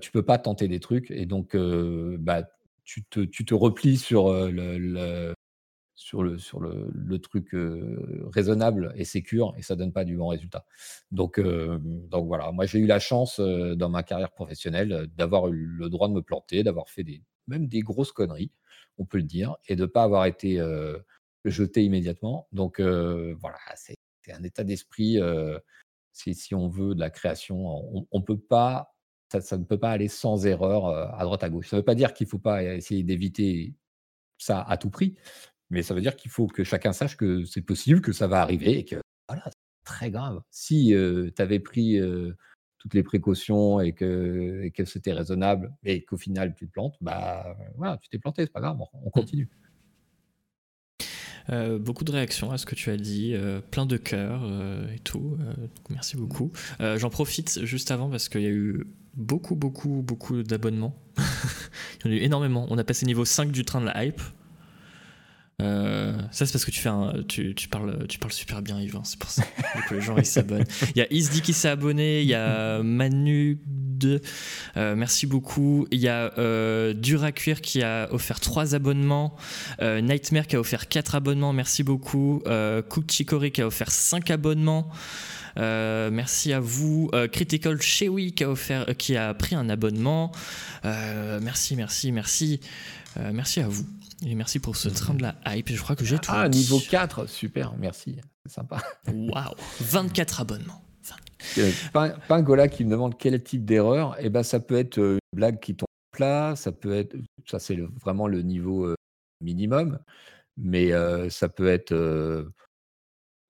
[0.00, 2.48] tu peux pas tenter des trucs et donc bah,
[2.84, 5.33] tu te replies sur le,
[5.94, 7.50] sur le, sur le, truc
[8.32, 10.66] raisonnable et sécure et ça donne pas du bon résultat.
[11.12, 15.88] Donc, donc voilà, moi j'ai eu la chance dans ma carrière professionnelle d'avoir eu le
[15.88, 17.04] droit de me planter, d'avoir fait
[17.46, 18.50] même des grosses conneries
[18.98, 20.60] on peut le dire, et de ne pas avoir été
[21.44, 22.48] jeté immédiatement.
[22.52, 23.96] Donc voilà, c'est
[24.30, 25.18] un état d'esprit,
[26.12, 28.94] si, on veut de la création, on, peut pas,
[29.40, 31.68] ça, ne peut pas aller sans erreur à droite à gauche.
[31.68, 33.74] Ça ne veut pas dire qu'il ne faut pas essayer d'éviter
[34.38, 35.14] ça à tout prix,
[35.74, 38.40] mais ça veut dire qu'il faut que chacun sache que c'est possible, que ça va
[38.40, 38.96] arriver et que
[39.28, 40.40] voilà, c'est très grave.
[40.50, 40.94] Si
[41.36, 42.00] tu avais pris
[42.84, 47.56] toutes les précautions et que, que c'était raisonnable et qu'au final tu te plantes, bah
[47.76, 49.48] voilà, tu t'es planté, c'est pas grave, on, continue.
[51.50, 54.86] Euh, beaucoup de réactions à ce que tu as dit, euh, plein de cœurs euh,
[54.94, 55.36] et tout.
[55.90, 56.52] merci beaucoup.
[56.78, 60.94] J'en profite juste avant parce qu'il y a eu beaucoup, beaucoup, beaucoup d'abonnements.
[62.04, 62.66] Il y en a eu énormément.
[62.68, 64.20] On a passé niveau 5 du train de la hype.
[65.62, 68.96] Euh, ça, c'est parce que tu, fais un, tu, parles, tu parles super bien, Yves.
[68.96, 69.42] Hein, c'est pour ça
[69.88, 70.66] que les gens ils s'abonnent.
[70.94, 73.58] Il y a Isdi qui s'est abonné, il y a Manu2
[73.94, 74.20] 2.
[74.96, 75.86] merci beaucoup.
[75.90, 76.32] Il y a
[76.94, 79.36] Duracuir qui a offert 3 abonnements.
[79.80, 81.52] Nightmare qui a offert 4 abonnements.
[81.52, 82.42] Merci beaucoup.
[82.88, 84.90] Cook qui a offert 5 abonnements.
[85.56, 87.10] merci à vous.
[87.32, 90.32] Critical Chewy qui a, offert, qui a pris un abonnement.
[90.82, 92.60] merci, merci, merci.
[93.32, 93.86] merci à vous.
[94.26, 95.68] Et merci pour ce train de la hype.
[95.68, 96.30] Je crois que j'ai tout.
[96.32, 98.16] Ah, niveau 4, super, merci.
[98.46, 98.78] C'est sympa.
[99.08, 100.80] Waouh, 24 abonnements.
[101.58, 101.70] Euh,
[102.26, 104.18] Pingola qui me demande quel type d'erreur.
[104.18, 107.16] Et eh ben, ça peut être euh, une blague qui tombe plat, ça peut être,
[107.46, 108.94] ça c'est vraiment le niveau euh,
[109.42, 109.98] minimum,
[110.56, 110.92] mais
[111.28, 111.92] ça peut être,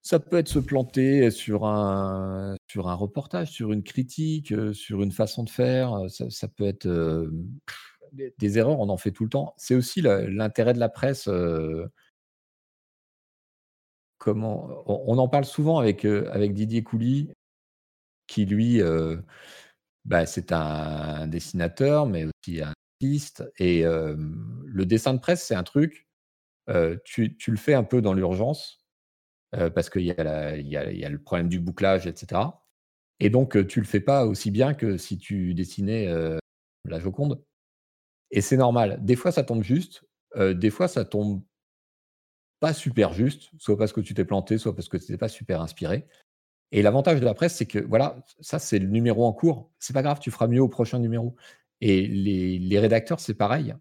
[0.02, 5.12] ça peut être se planter sur un, sur un reportage, sur une critique, sur une
[5.12, 5.92] façon de faire.
[6.08, 6.88] Ça, peut être
[8.14, 9.54] des, erreurs, on en fait tout le temps.
[9.56, 11.28] C'est aussi l'intérêt de la presse.
[14.18, 17.30] comment on, en parle souvent avec, avec Didier Couly,
[18.26, 18.80] qui lui,
[20.04, 23.44] bah, c'est un dessinateur, mais aussi un artiste.
[23.58, 26.06] Et le dessin de presse, c'est un truc,
[27.04, 28.86] tu, le fais un peu dans l'urgence,
[29.52, 32.40] parce qu'il y, a y a le problème du bouclage, etc.
[33.20, 36.08] Et donc, tu le fais pas aussi bien que si tu dessinais
[36.84, 37.42] la Joconde.
[38.30, 38.98] Et c'est normal.
[39.02, 40.04] Des fois, ça tombe juste.
[40.36, 41.42] des fois, ça tombe
[42.60, 45.28] pas super juste, soit parce que tu t'es planté, soit parce que tu n'étais pas
[45.28, 46.06] super inspiré.
[46.72, 49.70] Et l'avantage de la presse, c'est que voilà, ça c'est le numéro en cours.
[49.78, 51.36] C'est pas grave, tu feras mieux au prochain numéro.
[51.80, 53.74] Et les, rédacteurs, c'est pareil.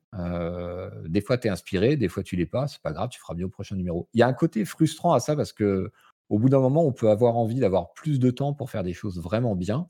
[1.08, 2.68] des fois, tu es inspiré, des fois, tu l'es pas.
[2.68, 4.10] C'est pas grave, tu feras mieux au prochain numéro.
[4.14, 5.92] Il y a un côté frustrant à ça parce que
[6.30, 8.94] au bout d'un moment, on peut avoir envie d'avoir plus de temps pour faire des
[8.94, 9.88] choses vraiment bien.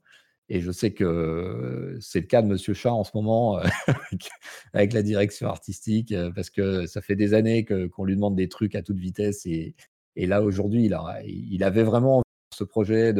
[0.50, 3.58] Et je sais que c'est le cas de Monsieur Chat en ce moment
[4.74, 8.76] avec, la direction artistique, parce que ça fait des années qu'on lui demande des trucs
[8.76, 9.46] à toute vitesse.
[9.46, 9.74] Et,
[10.16, 10.92] là, aujourd'hui,
[11.26, 12.22] il, avait vraiment
[12.54, 13.14] ce projet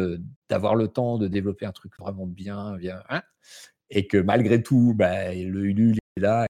[0.50, 2.78] d'avoir le temps de développer un truc vraiment bien,
[3.10, 3.22] hein,
[3.90, 6.46] et que malgré tout, bah, le Ulule est là,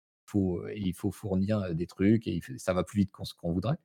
[0.75, 3.77] il faut, fournir des trucs, et ça va plus vite qu'on voudrait.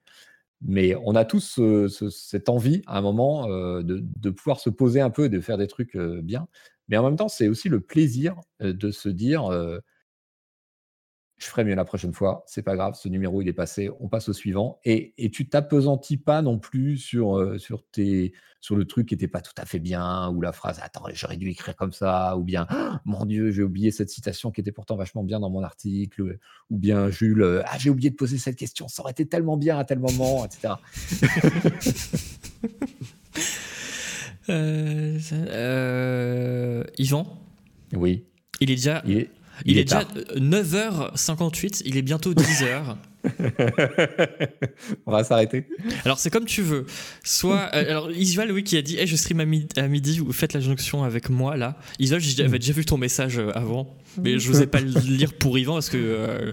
[0.62, 1.60] Mais on a tous
[2.10, 5.68] cette envie, à un moment, de, pouvoir se poser un peu et de faire des
[5.68, 6.49] trucs bien.
[6.89, 9.50] Mais en même temps, c'est aussi le plaisir de se dire
[11.39, 14.08] je ferai mieux la prochaine fois, c'est pas grave, ce numéro il est passé, on
[14.08, 14.81] passe au suivant.
[14.84, 17.84] Et, tu t'apesantis pas non plus sur, sur,
[18.76, 21.49] le truc qui n'était pas tout à fait bien, ou la phrase attends, j'aurais dû
[21.49, 22.67] écrire comme ça, ou bien
[23.05, 26.39] mon Dieu, j'ai oublié cette citation qui était pourtant vachement bien dans mon article,
[26.70, 29.78] ou bien Jules, ah, j'ai oublié de poser cette question, ça aurait été tellement bien
[29.78, 30.75] à tel moment, etc.
[34.49, 37.39] Euh, euh, Yvan
[37.94, 38.25] Oui.
[38.60, 39.02] Il est déjà.
[39.65, 40.05] Il est, déjà
[40.36, 42.97] 9h58, il est bientôt 10h.
[45.07, 45.67] On va s'arrêter.
[46.05, 46.86] Alors c'est comme tu veux.
[47.25, 50.52] Soit euh, alors Isual oui qui a dit hey, je stream à midi, vous faites
[50.52, 51.77] la jonction avec moi là.
[51.99, 55.75] Isual j'avais déjà vu ton message avant mais je n'osais pas le lire pour Yvan
[55.75, 56.52] parce que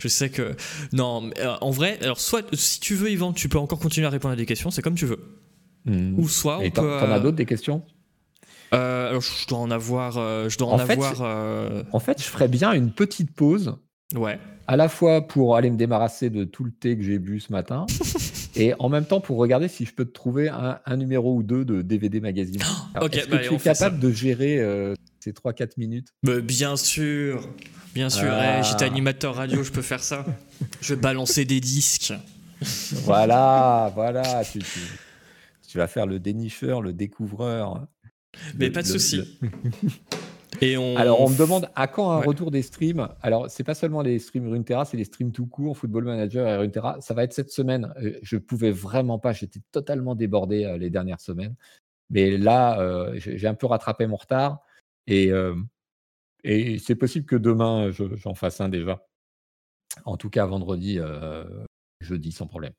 [0.00, 0.56] je sais que
[0.92, 1.30] non
[1.60, 4.36] en vrai alors soit si tu veux Yvan tu peux encore continuer à répondre à
[4.36, 5.20] des questions c'est comme tu veux.
[5.84, 6.18] Hmm.
[6.18, 7.82] Ou soit on t'en, as d'autres des questions?
[8.72, 10.16] Euh, alors, je dois en avoir.
[10.16, 11.20] Euh, je dois en, avoir.
[11.20, 13.76] Euh, en fait, je ferais bien une petite pause.
[14.14, 14.38] Ouais.
[14.68, 17.50] À la fois pour aller me débarrasser de tout le thé que j'ai bu ce
[17.52, 17.84] matin,
[18.54, 21.64] et en même temps pour regarder si je peux te trouver un, numéro ou deux
[21.64, 22.60] de DVD magazine.
[22.60, 24.64] est-ce que bah, tu es capable de gérer
[25.18, 26.08] ces 3-4 minutes?
[26.22, 27.48] Bah, Bien sûr,
[27.94, 28.30] bien sûr.
[28.30, 28.62] Ah.
[28.62, 30.24] j'étais animateur radio, je peux faire ça.
[30.80, 32.14] je vais balancer des disques.
[33.04, 34.44] voilà, voilà.
[34.44, 34.80] Tu, tu,
[35.72, 37.86] tu vas faire le dénicheur, le découvreur.
[38.56, 39.38] Mais pas de souci.
[40.60, 40.98] Et on...
[40.98, 43.08] Alors, on me demande à quand un retour des streams?
[43.22, 46.58] Alors, c'est pas seulement les streams Runeterra, c'est les streams tout court, Football Manager et
[46.58, 47.00] Runeterra.
[47.00, 47.90] Ça va être cette semaine.
[48.02, 51.54] Euh, je pouvais vraiment pas, j'étais totalement débordé euh, les dernières semaines.
[52.10, 54.60] Mais là, euh, j'ai un peu rattrapé mon retard.
[55.06, 55.30] Et,
[56.44, 59.06] et c'est possible que demain, j'en fasse un déjà.
[60.04, 60.98] En tout cas, vendredi,
[62.02, 62.74] jeudi, sans problème.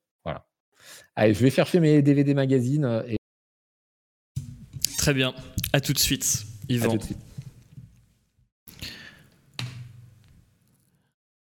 [1.15, 3.17] Allez, je vais chercher mes DVD magazines et
[5.03, 5.33] Très bien.
[5.73, 6.97] À tout de suite, Yvan.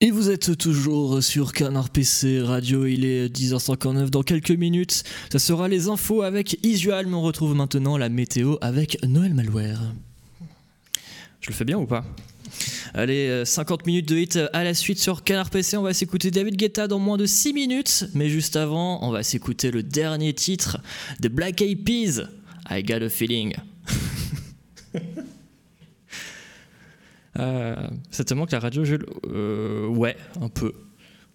[0.01, 5.03] Et vous êtes toujours sur Canard PC Radio, il est 10h59 dans quelques minutes.
[5.33, 9.95] Ça sera les infos avec Isual, mais on retrouve maintenant la météo avec Noël Malware.
[11.41, 12.05] Je le fais bien ou pas?
[12.95, 15.77] Allez, 50 euh, minutes de hit à la suite sur Canard PC.
[15.77, 18.07] On va s'écouter David Guetta dans moins de 6 minutes.
[18.15, 20.79] Mais juste avant, on va s'écouter le dernier titre
[21.21, 22.29] de Black Eyed Peas.
[22.71, 23.55] I got a feeling.
[27.39, 27.77] euh,
[28.11, 30.73] ça te manque la radio, Jules euh, Ouais, un peu.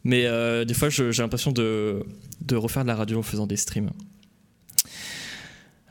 [0.04, 2.06] Mais euh, des fois, j'ai l'impression de,
[2.42, 3.92] de, refaire de la radio en faisant des streams.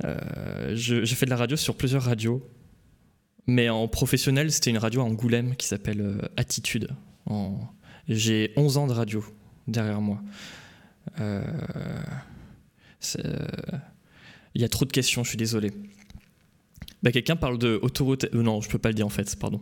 [0.05, 2.47] Euh, j'ai fait de la radio sur plusieurs radios.
[3.47, 6.91] Mais en professionnel, c'était une radio à Angoulême qui s'appelle euh, Attitude.
[8.09, 9.25] J'ai 11 ans de radio
[9.69, 10.21] derrière moi.
[11.21, 11.43] Euh,
[14.55, 15.73] il y a trop de questions, je suis désolé.
[17.03, 18.27] Bah, quelqu'un parle de autoroute.
[18.33, 19.61] Euh, non, je peux pas le dire en fait, pardon.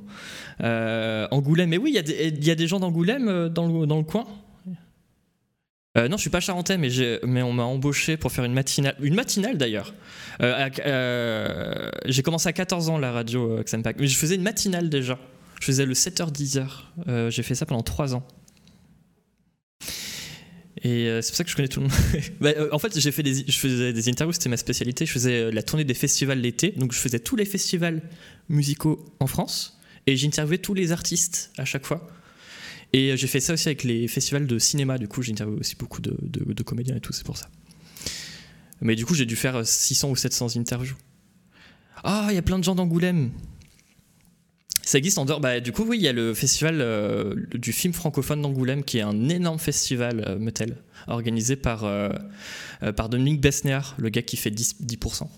[0.62, 4.26] Euh, Angoulême, mais oui, il y, a des gens d'Angoulême euh, dans le coin?
[5.96, 6.88] Non, je suis pas charentais, mais,
[7.24, 9.94] mais on m'a embauché pour faire une matinale, une matinale d'ailleurs.
[10.40, 15.18] j'ai commencé à 14 ans la radio Xenpack, mais je faisais une matinale déjà.
[15.60, 17.30] Je faisais le 7h-10h.
[17.30, 18.26] j'ai fait ça pendant 3 ans.
[20.82, 21.96] Et euh, c'est pour ça que je connais tout le monde.
[22.40, 25.04] Bah, euh, en fait, j'ai fait des, je faisais des interviews, c'était ma spécialité.
[25.04, 28.02] Je faisais euh, la tournée des festivals l'été, donc je faisais tous les festivals
[28.48, 32.06] musicaux en France et j'interviewais tous les artistes à chaque fois.
[32.92, 36.00] Et j'ai fait ça aussi avec les festivals de cinéma, du coup, j'interviewais aussi beaucoup
[36.00, 37.48] de, comédiens et tout, c'est pour ça.
[38.80, 40.96] Mais du coup, j'ai dû faire 600 ou 700 interviews.
[42.02, 43.30] Ah, il y a plein de gens d'Angoulême.
[44.82, 45.40] Ça existe en dehors.
[45.40, 48.98] Bah, du coup, oui, il y a le festival euh, du film francophone d'Angoulême, qui
[48.98, 52.08] est un énorme festival, euh, Metel, organisé par, euh,
[52.96, 54.82] par Dominique Bessner, le gars qui fait 10%.
[54.82, 55.28] 10%.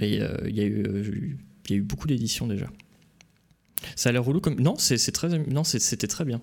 [0.00, 2.66] Et il y a eu beaucoup d'éditions déjà.
[3.96, 4.60] Ça a l'air relou comme.
[4.60, 5.28] Non, c'est très...
[5.28, 6.40] non c'était très bien.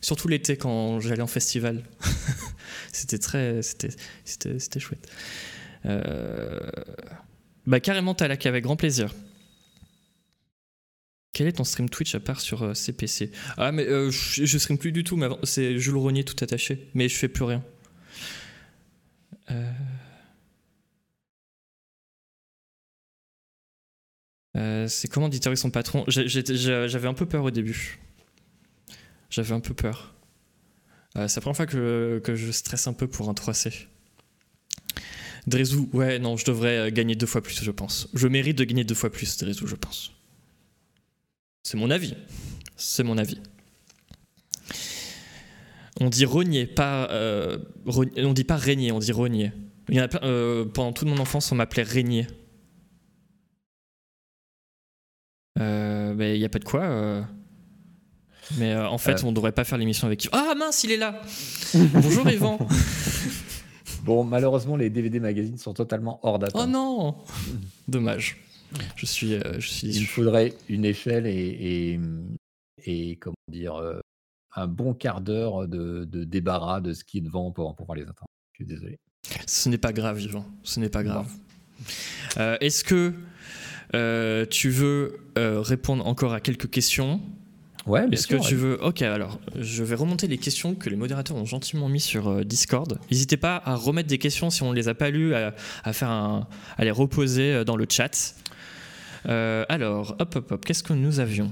[0.00, 1.84] Surtout l'été quand j'allais en festival.
[2.92, 3.60] c'était très.
[3.62, 5.08] C'était chouette.
[7.66, 9.14] Bah, carrément, Talak, avec grand plaisir.
[11.34, 14.78] Quel est ton stream Twitch à part sur CPC euh, Ah, mais euh, je, stream
[14.78, 17.62] plus du tout, mais c'est Jules Rognier tout attaché, mais je fais plus rien.
[19.50, 19.70] Euh,
[24.54, 27.98] c'est comment d'itériser son patron J'avais un peu peur au début.
[29.30, 30.14] J'avais un peu peur.
[31.14, 33.86] c'est la première fois que, je stresse un peu pour un 3C.
[35.46, 38.08] Drezou, ouais, non, je devrais gagner deux fois plus, je pense.
[38.14, 40.12] Je mérite de gagner deux fois plus, Drezou, je pense.
[41.62, 42.14] C'est mon avis.
[42.76, 43.40] C'est mon avis.
[46.00, 47.08] On dit rogner, pas.
[47.10, 49.52] Euh, on dit pas régner, on dit rogner.
[49.90, 52.26] Euh, pendant toute mon enfance, on m'appelait régner.
[55.60, 57.26] Euh, il n'y a pas de quoi.
[58.58, 60.28] Mais en fait, on devrait pas faire l'émission avec.
[60.32, 61.20] Ah mince, il est là
[61.74, 62.58] Bonjour Yvan
[64.04, 66.52] Bon, malheureusement, les DVD magazines sont totalement hors date.
[66.54, 67.16] Oh non
[67.88, 68.36] Dommage.
[68.96, 71.98] Je suis, euh, je suis Il faudrait une échelle et,
[72.84, 74.00] et, comment dire, euh,
[74.56, 78.28] un bon quart d'heure de, débarras de ce qui est devant pour pouvoir les atteindre.
[78.52, 78.98] Je suis désolé.
[79.46, 80.44] Ce n'est pas grave, Yvan.
[80.62, 81.30] Ce n'est pas grave.
[82.36, 83.14] Euh, est-ce que
[84.50, 87.20] tu veux répondre encore à quelques questions
[87.86, 91.36] Ouais, Est-ce que tu veux Ok, alors je vais remonter les questions que les modérateurs
[91.36, 92.98] ont gentiment mis sur Discord.
[93.10, 95.92] N'hésitez pas à remettre des questions si on ne les a pas lues, à, à
[95.92, 96.46] faire à
[96.78, 98.34] les reposer dans le chat.
[99.26, 101.50] Euh, alors, hop, hop, hop, qu'est-ce que nous avions?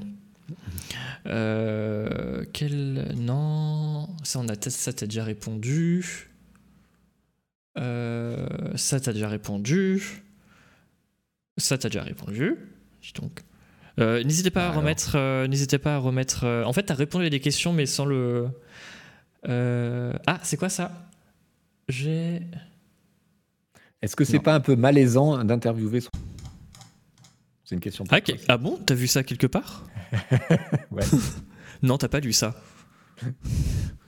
[1.26, 3.14] Euh, quel...
[3.16, 4.54] Non, ça, on a...
[4.68, 6.28] ça t'as déjà répondu.
[7.78, 8.46] Euh,
[8.76, 10.22] ça t'as déjà répondu.
[11.56, 12.56] Ça t'as déjà répondu.
[13.16, 13.42] donc.
[13.98, 15.46] n'hésitez pas, à remettre.
[15.46, 16.46] n'hésitez pas à remettre.
[16.46, 18.48] en fait, t'as répondu à des questions, mais sans le.
[19.46, 20.92] ah, c'est quoi ça?
[21.88, 22.42] J'ai.
[24.00, 26.10] Est-ce que c'est pas un peu malaisant d'interviewer son
[27.72, 28.04] c'est une question.
[28.10, 28.78] Ah, ah, bon?
[28.84, 29.86] T'as vu ça quelque part?
[30.90, 31.04] Ouais.
[31.82, 32.54] non, t'as pas lu ça.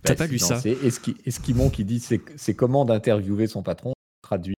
[0.02, 0.60] T'as bah, pas lu ça.
[0.60, 0.76] C'est
[1.24, 3.94] Esquimon qui dit c'est comment d'interviewer son patron?
[4.20, 4.53] Traduit.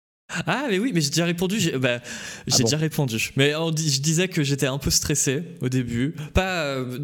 [0.46, 1.58] Ah mais oui, mais j'ai déjà répondu.
[1.60, 3.32] J'ai bah, ah déjà répondu.
[3.36, 6.14] Mais on je disais que j'étais un peu stressé au début.
[6.34, 6.62] Pas.
[6.64, 6.98] Euh,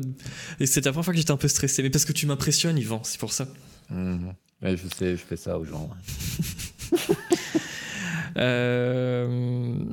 [0.60, 3.00] c'était la première fois que j'étais un peu stressé, mais parce que tu m'impressionnes, Yvan.
[3.04, 3.48] C'est pour ça.
[3.90, 4.30] Mmh.
[4.62, 5.90] je sais, je fais ça aux gens.
[8.38, 9.84] Euh,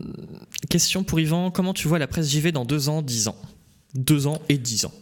[0.70, 3.36] question pour Yvan, comment tu vois la presse JV dans deux ans, dix ans?
[3.96, 4.94] Deux ans et dix ans.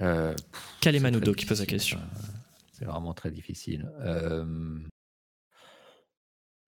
[0.00, 0.34] Euh,
[0.80, 1.98] Kalemanoudo qui pose la question?
[2.72, 3.90] C'est vraiment très difficile.
[4.00, 4.78] Euh,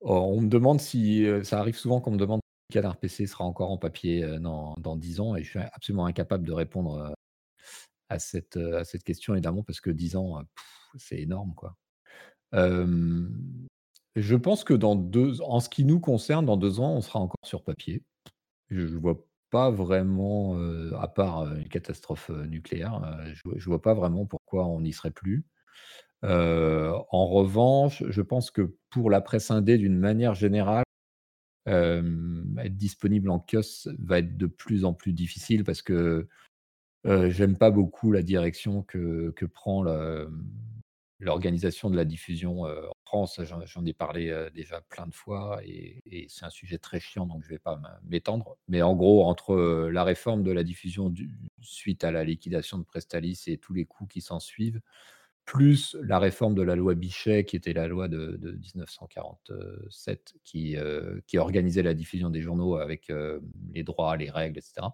[0.03, 2.41] on me demande si euh, ça arrive souvent qu'on me demande
[2.71, 6.07] si Canard PC sera encore en papier dans, dans 10 ans et je suis absolument
[6.07, 7.15] incapable de répondre
[8.09, 10.43] à cette, à cette question évidemment parce que 10 ans,
[10.97, 11.55] c'est énorme.
[14.15, 17.19] Je pense que dans deux en ce qui nous concerne, dans deux ans, on sera
[17.19, 18.03] encore sur papier.
[18.69, 23.01] Je ne vois pas vraiment, euh, à part, euh, une catastrophe, euh, nucléaire,
[23.35, 25.45] je ne vois pas vraiment pourquoi on n'y serait plus.
[26.23, 30.85] En revanche, je pense que pour la presse indé, d'une manière générale,
[31.67, 36.29] être disponible en kiosque va être de plus en plus difficile parce que,
[37.05, 39.85] j'aime pas beaucoup la direction que que prend
[41.19, 46.45] l'organisation de la diffusion en France, j'en ai parlé déjà plein de fois et, c'est
[46.45, 48.57] un sujet très chiant, donc je vais pas m'étendre.
[48.69, 51.13] Mais en gros, entre la réforme de la diffusion
[51.61, 54.81] suite à la liquidation de Prestalis et tous les coûts qui s'en suivent,
[55.45, 60.77] plus la réforme de la loi Bichet, qui était la loi de, 1947, qui,
[61.27, 63.13] qui organisait la diffusion des journaux avec
[63.73, 64.87] les droits, les règles, etc.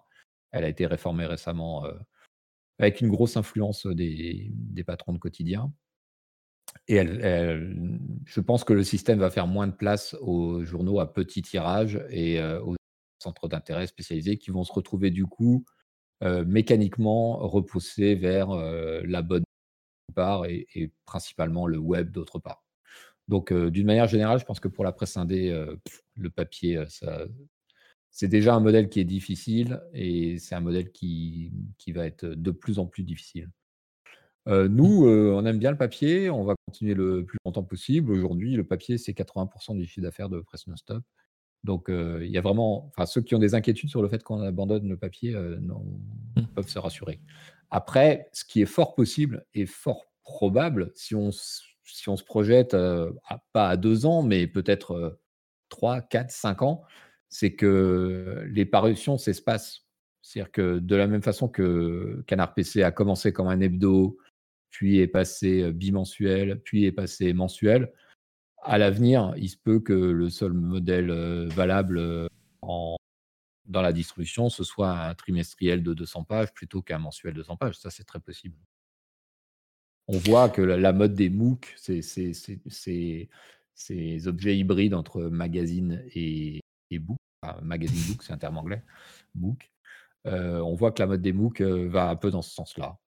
[0.51, 1.85] Elle a été réformée récemment
[2.79, 4.51] avec une grosse influence des,
[4.85, 5.71] patrons de quotidien.
[6.87, 11.41] Et je pense que le système va faire moins de place aux journaux à petit
[11.41, 12.75] tirage et aux
[13.21, 15.65] centres d'intérêt spécialisés qui vont se retrouver du coup
[16.21, 19.43] mécaniquement repoussés vers la bonne
[20.09, 22.63] part et, principalement le web d'autre part.
[23.27, 25.65] Donc d'une manière générale, je pense que pour la presse indé,
[26.15, 27.25] le papier, ça,
[28.11, 32.25] c'est déjà un modèle qui est difficile et c'est un modèle qui, qui, va être
[32.25, 33.49] de plus en plus difficile.
[34.47, 38.11] Euh, nous, euh, on aime bien le papier, on va continuer le plus longtemps possible.
[38.11, 41.03] Aujourd'hui, le papier, c'est 80% du chiffre d'affaires de Presse Non-Stop.
[41.63, 44.23] Donc, euh, il y a vraiment, enfin, ceux qui ont des inquiétudes sur le fait
[44.23, 45.83] qu'on abandonne le papier non,
[46.35, 46.41] mmh.
[46.55, 47.19] peuvent se rassurer.
[47.71, 52.75] Après, ce qui est fort possible et fort probable, si on, si on se projette,
[53.53, 55.19] pas à deux ans, mais peut-être
[55.69, 56.83] trois, quatre, cinq ans,
[57.29, 59.85] c'est que les parutions s'espacent.
[60.21, 64.17] C'est-à-dire que de la même façon que Canard PC a commencé comme un hebdo,
[64.69, 67.91] puis est passé bimensuel, puis est passé mensuel,
[68.61, 71.11] à l'avenir, il se peut que le seul modèle
[71.49, 72.27] valable
[73.69, 77.55] dans la distribution, ce soit un trimestriel de 200 pages plutôt qu'un mensuel de 100
[77.55, 77.77] pages.
[77.77, 78.57] Ça, c'est très possible.
[80.07, 83.29] On voit que la, mode des MOOC, c'est ces
[84.27, 87.17] objets hybrides entre magazine et, et book,
[87.61, 88.83] magazine book, c'est un terme anglais,
[89.35, 89.71] book.
[90.25, 92.97] Euh, on voit que la mode des MOOC euh, va un peu dans ce sens-là.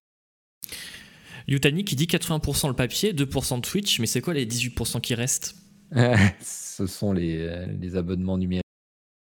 [1.49, 5.15] Yutani qui dit 80% le papier, 2% de Twitch, mais c'est quoi les 18% qui
[5.15, 5.57] restent?
[6.41, 8.63] Ce sont les, euh, les, abonnements numériques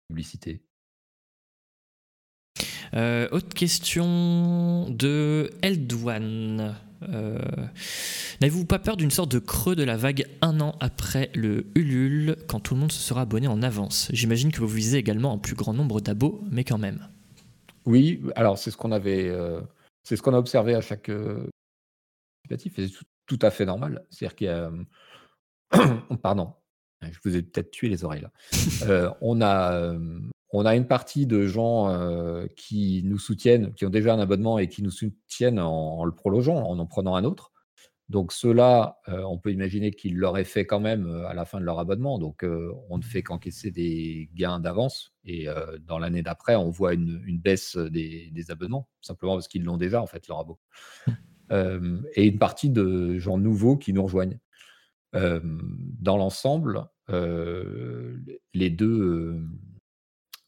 [0.10, 0.62] publicité.
[2.94, 6.76] Autre question de Eldouane.
[7.08, 7.40] Euh,
[8.42, 12.36] n'avez-vous pas peur d'une sorte de creux de la vague un an après le Ulule,
[12.48, 14.10] quand tout le monde se sera abonné en avance?
[14.12, 17.08] J'imagine que vous visez également un plus grand nombre d'abos, mais quand même.
[17.86, 19.62] Oui, alors c'est ce qu'on avait, euh,
[20.04, 21.48] c'est ce qu'on a observé à chaque euh,
[22.50, 22.90] c'est
[23.28, 24.06] tout, à fait normal.
[24.10, 24.72] C'est-à-dire qu'il y a,
[26.22, 26.54] pardon,
[27.02, 29.16] je vous ai peut-être tué les oreilles là.
[29.22, 29.94] on a,
[30.52, 34.68] on a une partie de gens qui nous soutiennent, qui ont déjà un abonnement et
[34.68, 37.52] qui nous soutiennent en, le prolongeant, en en prenant un autre.
[38.10, 41.78] Donc ceux-là, on peut imaginer qu'ils l'auraient fait quand même à la fin de leur
[41.78, 42.18] abonnement.
[42.18, 42.44] Donc
[42.90, 45.14] on ne fait qu'encaisser des gains d'avance.
[45.24, 45.48] Et
[45.86, 50.08] dans l'année d'après, on voit une, baisse des, abonnements, simplement parce qu'ils l'ont déjà, en
[50.08, 50.60] fait, leur abo.
[51.52, 54.40] et une partie de gens nouveaux qui nous rejoignent.
[55.14, 59.40] dans l'ensemble, les deux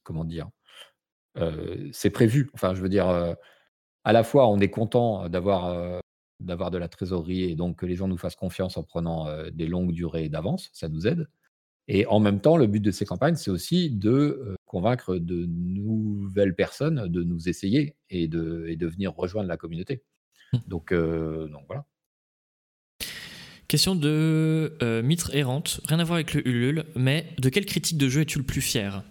[0.04, 0.50] comment dire,
[1.92, 2.50] c'est prévu.
[2.54, 3.08] Enfin, je veux dire,
[4.04, 6.02] à la fois, on est content d'avoir
[6.40, 9.68] d'avoir de la trésorerie et donc que les gens nous fassent confiance en prenant des
[9.68, 11.28] longues durées d'avance, ça nous aide.
[11.88, 16.56] Et en même temps, le but de ces campagnes, c'est aussi de convaincre de nouvelles
[16.56, 20.04] personnes de nous essayer et de, et de venir rejoindre la communauté.
[20.54, 20.58] Mmh.
[20.68, 21.86] Donc, donc voilà.
[23.68, 28.10] Question de Mitre Errante, rien à voir avec le Ulule, mais de quelle critique de
[28.10, 29.04] jeu es-tu le plus fier?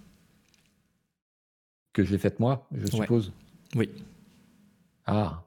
[1.93, 3.33] Que j'ai faite moi, je suppose.
[3.75, 3.91] Oui.
[5.07, 5.45] Ah.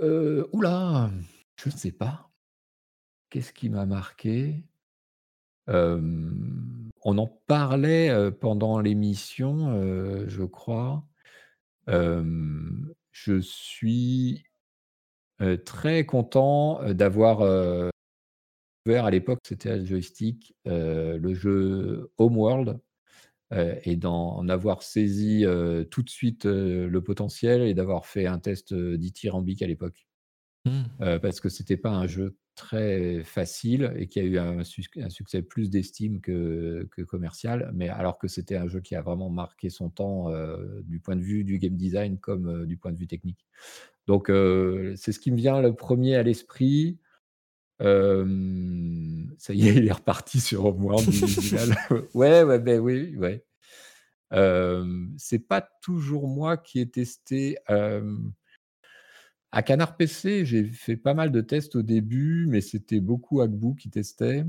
[0.00, 1.10] Euh, oula,
[1.56, 2.30] je ne sais pas.
[3.30, 4.64] Qu'est-ce qui m'a marqué?
[5.68, 11.04] On en parlait pendant l'émission, je crois.
[11.88, 14.44] je suis
[15.64, 17.40] très content d'avoir
[18.86, 22.80] ouvert à l'époque, c'était à joystick, le jeu Homeworld
[23.52, 25.44] et d'en avoir saisi
[25.90, 30.06] tout de suite le potentiel et d'avoir fait un test dithyrambique à l'époque.
[30.64, 31.18] Mmh.
[31.22, 35.70] parce que c'était pas un jeu très facile et qui a eu un, succès plus
[35.70, 40.28] d'estime que, commercial, mais alors que c'était un jeu qui a vraiment marqué son temps
[40.82, 43.46] du point de vue du game design comme du point de vue technique.
[44.08, 46.98] Donc c'est ce qui me vient le premier à l'esprit.
[47.80, 51.06] Ça y est, il est reparti sur Homeworld
[52.14, 53.44] ouais, ouais, ben oui, ouais.
[55.18, 57.58] c'est pas toujours moi qui ai testé.
[59.52, 63.76] à Canard PC, j'ai fait pas mal de tests au début, mais c'était beaucoup Agbu
[63.76, 64.44] qui testait.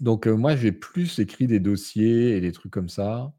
[0.00, 3.32] Donc moi, j'ai plus écrit des dossiers et des trucs comme ça.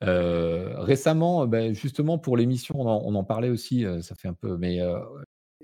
[0.00, 4.80] récemment, ben, justement pour l'émission, on, en parlait aussi, ça fait un peu, mais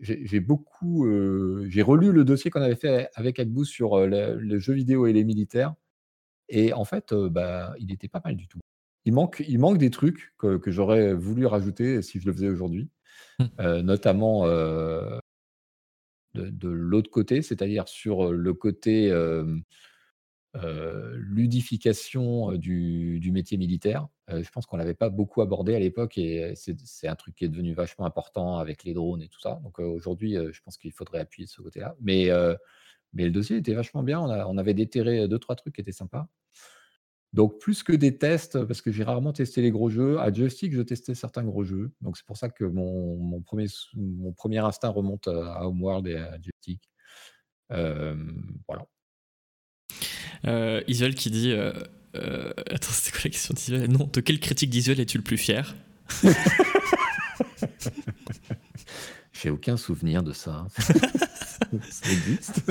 [0.01, 1.07] j'ai beaucoup,
[1.68, 5.25] j'ai relu le dossier qu'on avait fait avec Agbou sur le, jeu vidéo et les
[5.25, 5.75] militaires.
[6.49, 8.60] Et en fait, bah, il était pas mal du tout.
[9.05, 12.91] Il manque, il manque des trucs que, j'aurais voulu rajouter si je le faisais aujourd'hui,
[13.39, 13.81] mmh.
[13.81, 14.47] notamment
[16.35, 19.10] de, l'autre côté, c'est-à-dire sur le côté
[21.15, 24.09] ludification du, métier militaire.
[24.28, 27.49] je pense qu'on l'avait pas beaucoup abordé à l'époque et c'est un truc qui est
[27.49, 29.61] devenu vachement important avec les drones et tout ça.
[29.62, 31.97] Donc aujourd'hui, je pense qu'il faudrait appuyer de ce côté-là.
[32.01, 32.31] Mais,
[33.12, 34.20] mais le dossier était vachement bien.
[34.20, 36.28] On, on avait déterré deux, trois trucs qui étaient sympas.
[37.35, 40.73] Donc, plus que des tests, parce que j'ai rarement testé les gros jeux, à Joystick,
[40.73, 41.93] je testais certains gros jeux.
[42.01, 46.39] Donc, c'est pour ça que mon, premier, mon premier instinct remonte à Homeworld et à
[46.41, 46.91] Joystick.
[47.70, 48.87] voilà.
[50.47, 51.73] Euh, Isuel qui dit euh,
[52.15, 55.39] euh, Attends, c'était quoi la question d'Isuel Non, de quelle critique d'Isuel es-tu le plus
[55.39, 55.76] fier?
[59.41, 60.67] J'ai aucun souvenir de ça.
[60.78, 62.62] ça existe.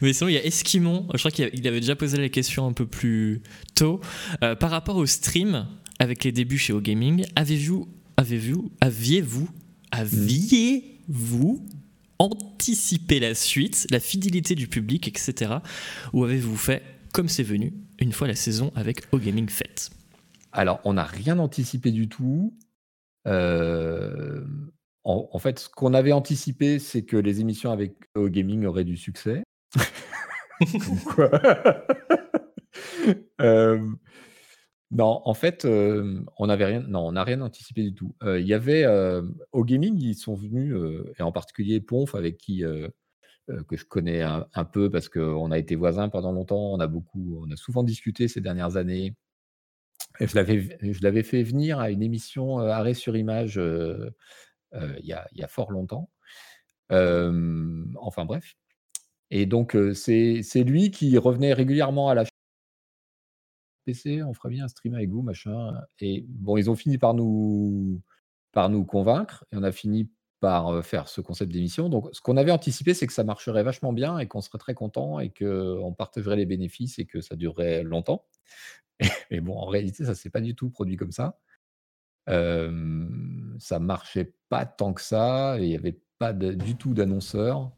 [0.00, 1.08] Mais sinon, il y a Esquimon.
[1.14, 3.42] Je crois qu'il avait déjà posé la question un peu plus
[3.74, 4.00] tôt.
[4.42, 5.66] Euh, par rapport au stream,
[5.98, 9.48] avec les débuts chez O-Gaming, avez-vous, avez-vous, aviez-vous,
[9.90, 11.66] aviez-vous
[12.18, 15.56] anticipé la suite, la fidélité du public, etc.
[16.12, 16.82] Ou avez-vous fait
[17.12, 19.90] comme c'est venu une fois la saison avec O-Gaming faite?
[20.52, 22.56] Alors, on n'a rien anticipé du tout.
[23.26, 24.44] Euh,
[25.04, 28.96] en, en, fait, ce qu'on avait anticipé, c'est que les émissions avec O-Gaming auraient du
[28.96, 29.42] succès.
[34.90, 38.14] non, en fait, on n'avait rien non, on n'a rien anticipé du tout.
[38.22, 38.86] il y avait,
[39.52, 40.74] au gaming, ils sont venus,
[41.18, 42.62] et en particulier Ponf avec qui,
[43.68, 46.72] que je connais un peu parce qu'on a été voisins pendant longtemps.
[46.72, 49.14] On a beaucoup on a souvent discuté ces dernières années
[50.20, 53.60] je l'avais je l'avais fait venir à une émission, Arrêt sur image,
[54.72, 56.10] il y a fort longtemps.
[56.90, 58.54] enfin bref
[59.30, 62.24] et donc, c'est lui qui revenait régulièrement à la
[64.22, 65.72] On ferait bien un stream avec vous, machin.
[66.00, 68.00] Et bon, ils ont fini par nous,
[68.52, 70.10] par nous convaincre et on a fini
[70.40, 71.88] par faire ce concept d'émission.
[71.88, 74.74] Donc, ce qu'on avait anticipé, c'est que ça marcherait vachement bien et qu'on serait très
[74.74, 78.24] content et qu'on partagerait les bénéfices et que ça durerait longtemps.
[79.30, 81.40] Mais bon, en réalité, ça ne s'est pas du tout produit comme ça.
[82.28, 83.08] Euh,
[83.58, 87.72] ça marchait pas tant que ça il n'y avait pas du tout d'annonceurs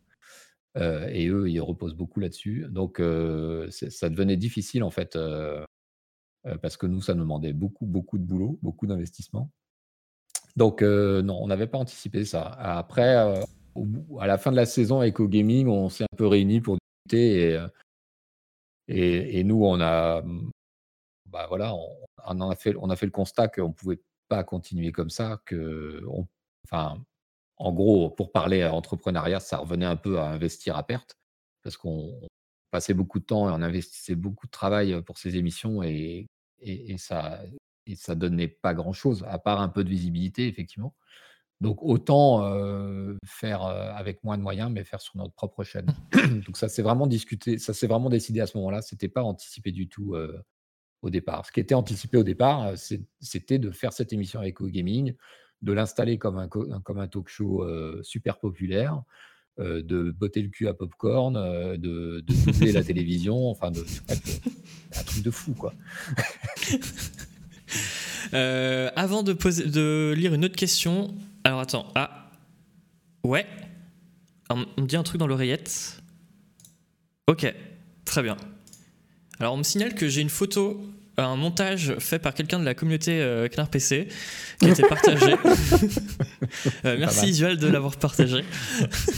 [0.77, 2.67] et eux, ils reposent beaucoup là-dessus.
[2.71, 2.99] Donc,
[3.71, 5.17] ça devenait difficile, en fait,
[6.63, 9.51] parce que nous, ça nous demandait beaucoup, beaucoup de boulot, beaucoup d'investissement.
[10.57, 12.43] Donc, non, on n'avait pas anticipé ça.
[12.43, 16.77] Après, à la fin de la saison avec Gaming, on s'est un peu réunis pour
[16.77, 17.61] discuter
[18.93, 20.51] et, et, nous, on a, mmh,
[21.27, 21.75] bah voilà,
[22.27, 25.41] on, a fait, on a fait le constat qu'on ne pouvait pas continuer comme ça,
[25.47, 26.05] que,
[26.65, 27.01] enfin,
[27.57, 31.15] en gros, pour parler entrepreneuriat, ça revenait un peu à investir à perte,
[31.63, 32.21] parce qu'on
[32.71, 36.29] passait beaucoup de temps et on investissait beaucoup de travail pour ces émissions et,
[36.99, 37.41] ça
[37.87, 40.95] et ça donnait pas grand-chose, à part un peu de visibilité, effectivement.
[41.61, 42.43] Donc autant
[43.25, 45.87] faire avec moins de moyens, mais faire sur notre propre chaîne.
[46.15, 46.41] Mmh.
[46.47, 48.83] Donc ça s'est vraiment discuté, ça s'est vraiment décidé à ce moment-là.
[48.83, 50.17] C'était pas anticipé du tout
[51.03, 51.47] au départ.
[51.47, 52.73] Ce qui était anticipé au départ,
[53.21, 55.15] c'était de faire cette émission avec Gaming,
[55.63, 57.67] de l'installer comme un, comme un talk show
[58.03, 59.03] super populaire,
[59.61, 65.23] de botter le cul à popcorn, de, de doubler la télévision, enfin, de, un truc
[65.23, 65.75] de fou, quoi.
[68.33, 71.15] avant de, poser, de lire une autre question,
[71.45, 72.31] alors attends, ah,
[73.25, 73.47] ouais,
[74.51, 76.03] on me dit un truc dans l'oreillette.
[77.27, 77.53] Ok,
[78.05, 78.37] très bien.
[79.39, 80.85] Alors on me signale que j'ai une photo
[81.27, 84.09] un montage fait par quelqu'un de la communauté euh, PC
[84.59, 85.35] qui a été partagé.
[86.85, 88.45] Euh, merci Isuel de l'avoir partagé.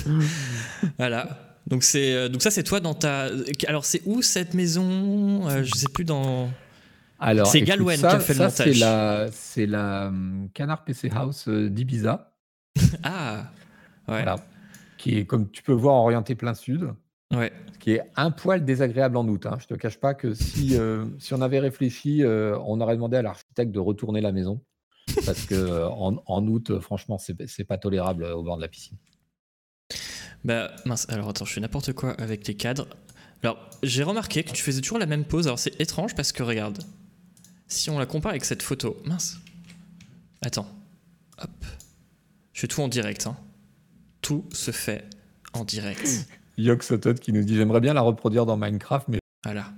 [0.99, 1.57] voilà.
[1.67, 3.29] Donc c'est euh, donc ça c'est toi dans ta
[3.67, 6.51] alors c'est où cette maison euh, je sais plus dans
[7.19, 8.67] alors c'est Galwen qui a fait le montage.
[8.67, 12.33] C'est la c'est la hum, Canard PC House d'Ibiza.
[13.05, 13.51] ah
[14.09, 14.25] ouais.
[14.99, 16.93] Qui est comme tu peux voir orienté plein sud.
[17.33, 17.53] Ouais.
[17.73, 19.47] Ce qui est un poil désagréable en août.
[19.47, 19.59] Hein.
[19.61, 23.17] Je te cache pas que si, euh, si on avait réfléchi, euh, on aurait demandé
[23.17, 24.61] à l'architecte de retourner la maison.
[25.27, 28.97] Parce que euh, en, août, franchement, c'est pas tolérable au bord de la piscine.
[30.45, 32.87] Bah mince, alors attends, je fais n'importe quoi avec les cadres.
[33.43, 35.47] Alors, j'ai remarqué que tu faisais toujours la même pose.
[35.47, 36.79] Alors, c'est étrange parce que regarde,
[37.67, 39.39] si on la compare avec cette photo, mince.
[40.41, 40.69] Attends,
[41.39, 41.51] hop.
[42.53, 43.27] Je fais tout en direct.
[43.27, 43.37] Hein.
[44.21, 45.05] Tout se fait
[45.53, 46.09] en direct.
[46.59, 49.19] Yoxotot qui nous dit J'aimerais bien la reproduire dans Minecraft, mais.
[49.45, 49.73] Voilà.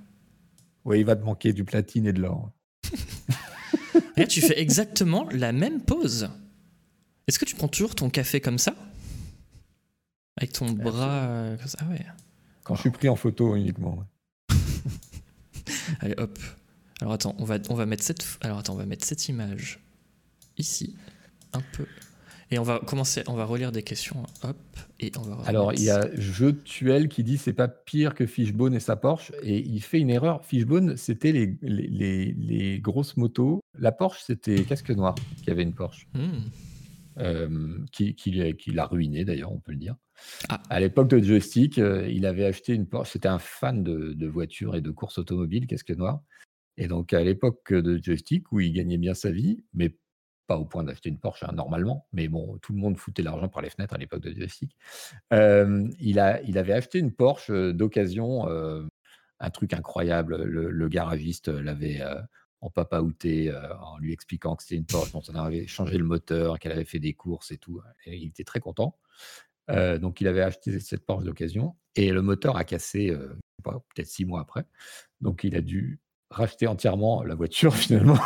[0.84, 2.50] Oui, il va te manquer du platine et de l'or.
[4.16, 6.28] Là, tu fais exactement la même pose.
[7.26, 8.74] Est-ce que tu prends toujours ton café comme ça?
[10.36, 11.24] Avec ton bras.
[11.24, 11.78] euh, comme ça.
[11.80, 12.04] Ah ouais.
[12.64, 13.98] Quand je suis pris en photo uniquement.
[14.50, 14.56] ouais.
[16.00, 16.38] Allez, hop.
[17.00, 18.24] Alors attends, on va, on va mettre cette.
[18.42, 19.80] Alors attends, on va mettre cette image
[20.58, 20.96] ici,
[21.52, 21.86] un peu.
[22.54, 24.22] Et on va commencer, on va relire des questions.
[24.44, 24.56] Hop.
[25.00, 25.42] Et on va.
[25.44, 28.94] Alors, il y a Jeu Tuel qui dit c'est pas pire que Fishbone et sa
[28.94, 29.32] Porsche.
[29.42, 30.44] Et il fait une erreur.
[30.44, 33.60] Fishbone, c'était les, les, les- les grosses motos.
[33.76, 36.06] La Porsche, c'était Casque Noir qui avait une Porsche.
[36.14, 36.44] Hmm.
[37.18, 38.30] euh, qui, qui
[38.70, 39.96] l'a ruiné d'ailleurs, on peut le dire.
[40.48, 40.62] Ah.
[40.70, 43.10] À l'époque de joystick, euh, il avait acheté une Porsche.
[43.14, 46.20] C'était un fan de, de voitures et de courses automobiles, casque noir.
[46.76, 49.96] Et donc à l'époque de joystick, où il gagnait bien sa vie, mais
[50.46, 53.48] pas au point d'acheter une Porsche hein, normalement, mais bon, tout le monde foutait l'argent
[53.48, 54.76] par les fenêtres à l'époque de joystick.
[55.30, 58.46] il, avait acheté une Porsche d'occasion,
[59.40, 60.42] un truc incroyable.
[60.42, 62.20] Le, garagiste l'avait euh,
[62.60, 66.58] en papaouté en lui expliquant que c'était une Porsche dont on avait changé le moteur,
[66.58, 67.80] qu'elle avait fait des courses et tout.
[68.06, 68.98] Et il était très content.
[69.68, 73.14] Donc il avait acheté cette Porsche d'occasion et le moteur a cassé
[73.62, 74.66] peut-être six mois après.
[75.20, 78.18] Donc il a dû racheter entièrement la voiture finalement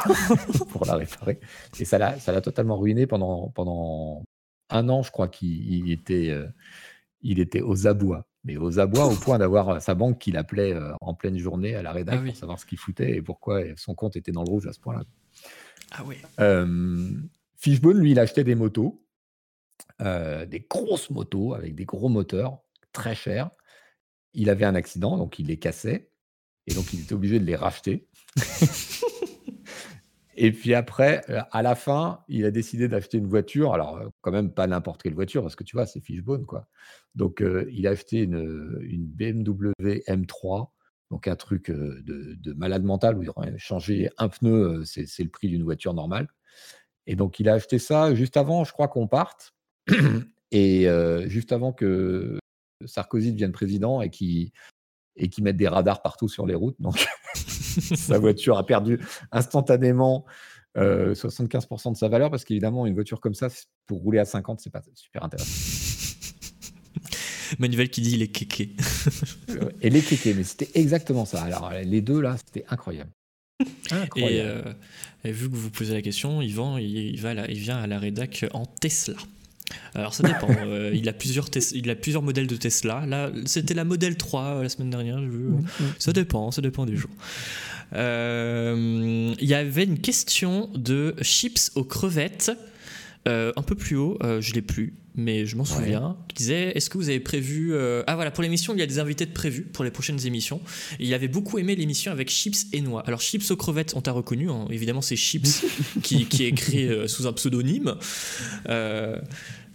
[0.70, 1.40] pour la réparer.
[1.78, 4.24] Et ça l'a, ça l'a totalement ruiné pendant, pendant
[4.70, 6.46] un an, je crois qu'il il était, euh,
[7.22, 8.26] il était aux abois.
[8.44, 11.74] Mais aux abois au point d'avoir euh, sa banque qui l'appelait euh, en pleine journée
[11.74, 12.30] à la rédac Ah oui.
[12.30, 14.80] pour savoir ce qu'il foutait et pourquoi son compte était dans le rouge à ce
[14.80, 15.02] point-là.
[15.90, 16.04] Ah.
[16.40, 17.10] Euh,
[17.56, 19.04] Fishbone, lui, il achetait des motos,
[20.00, 22.58] des grosses motos avec des gros moteurs,
[22.92, 23.50] très chers.
[24.34, 26.10] Il avait un accident, donc il les cassait,
[26.68, 28.06] et donc il était obligé de les racheter.
[30.36, 34.08] et puis après, euh, à la fin, il a décidé d'acheter une voiture, alors euh,
[34.20, 36.68] quand même pas n'importe quelle voiture, parce que tu vois, c'est Fishbone, quoi.
[37.14, 38.78] Donc euh, il a acheté une,
[39.16, 39.72] BMW
[40.06, 40.68] M3,
[41.10, 45.30] donc un truc de, de malade mental où il aurait changé un pneu, c'est le
[45.30, 46.28] prix d'une voiture normale.
[47.06, 49.55] Et donc, il a acheté ça juste avant, je crois, qu'on parte.
[50.50, 50.86] Et
[51.26, 52.38] juste avant que
[52.86, 54.50] Sarkozy devienne président et qu'il
[55.18, 56.76] et qu'il mette des radars partout sur les routes.
[56.80, 59.00] Donc, sa voiture a perdu
[59.32, 60.24] instantanément
[60.76, 63.48] euh, 75% de sa valeur parce qu'évidemment, une voiture comme ça,
[63.86, 65.50] pour rouler à 50, c'est pas super intéressant.
[67.58, 68.76] Manuel qui dit il est kéké.
[69.50, 71.42] Euh, Et les kékés, mais c'était exactement ça.
[71.42, 73.10] Alors, les deux là, c'était incroyable.
[73.60, 73.64] Et,
[73.94, 74.62] Incroyable.
[74.66, 74.72] euh,
[75.24, 77.78] et vu que vous posez la question, Yvan, il, il va à la- il vient
[77.78, 79.14] à la rédac en Tesla.
[79.94, 80.48] Alors ça dépend.
[80.66, 83.05] euh, il, a plusieurs Tes- il a plusieurs modèles de Tesla.
[83.06, 85.18] Là, c'était la modèle 3 euh, la semaine dernière.
[85.20, 85.44] j'ai vu.
[85.98, 87.10] Ça dépend, ça dépend des jours.
[87.94, 92.52] Euh, Il y avait une question de chips aux crevettes.
[93.26, 95.68] un peu plus haut, je l'ai plus, mais je m'en Ouais.
[95.68, 96.16] souviens.
[96.28, 97.74] Qui disait Est-ce que vous avez prévu
[98.06, 100.60] Ah voilà, pour l'émission, il y a des invités de prévus pour les prochaines émissions.
[100.98, 103.02] Et il avait beaucoup aimé l'émission avec chips et noix.
[103.06, 104.48] Alors chips aux crevettes, on t'a reconnu.
[104.50, 104.66] hein.
[104.70, 105.64] Évidemment, c'est chips
[106.02, 107.97] qui, qui est écrit sous un pseudonyme.
[108.68, 109.18] Euh,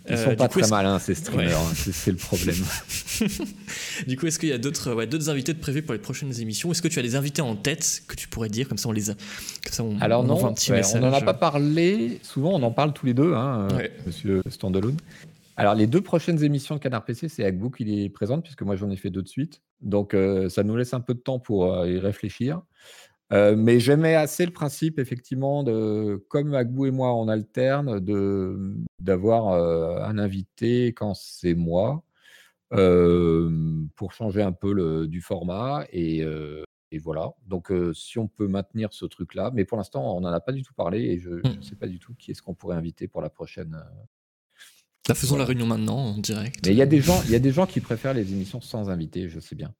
[0.08, 1.48] Ils euh, sont du pas coup, très malins, ces streamers.
[1.48, 1.54] Ouais.
[1.54, 2.56] hein, c'est le problème.
[4.08, 6.38] Du coup, est-ce qu'il y a d'autres ouais, d'autres invités de prévus pour les prochaines
[6.42, 6.72] émissions?
[6.72, 8.68] Est-ce que tu as des invités en tête que tu pourrais dire?
[8.68, 9.14] Comme ça, on les a.
[9.14, 11.02] Comme ça, on, Alors on non, un petit ouais, message.
[11.02, 12.20] on n'en a pas parlé.
[12.24, 13.88] Souvent, on en parle tous les deux, hein, euh.
[14.06, 14.98] Monsieur Standalone.
[15.56, 18.76] Alors, les deux prochaines émissions de Canard PC, c'est Agbo qui les présente, puisque moi,
[18.76, 19.62] j'en ai fait deux de suite.
[19.82, 22.62] Donc, euh, ça nous laisse un peu de temps pour euh, y réfléchir.
[23.34, 28.76] Euh, mais j'aimais assez le principe, effectivement, de, comme Agbou et moi, on alterne, de,
[29.02, 32.04] d'avoir euh, un invité quand c'est moi,
[32.74, 33.50] euh,
[33.96, 35.86] pour changer un peu le, du format.
[35.92, 36.20] Et,
[36.92, 37.32] et voilà.
[37.48, 40.62] Donc, si on peut maintenir ce truc-là, mais pour l'instant, on n'en a pas du
[40.62, 41.62] tout parlé et je ne Mm.
[41.64, 43.74] sais pas du tout qui est-ce qu'on pourrait inviter pour la prochaine.
[43.76, 44.04] euh.
[45.08, 45.44] Bah, faisons Voilà.
[45.46, 46.66] la réunion maintenant en direct.
[46.66, 48.62] Mais il y a des gens, il y a des gens qui préfèrent les émissions
[48.62, 49.74] sans invité, je sais bien.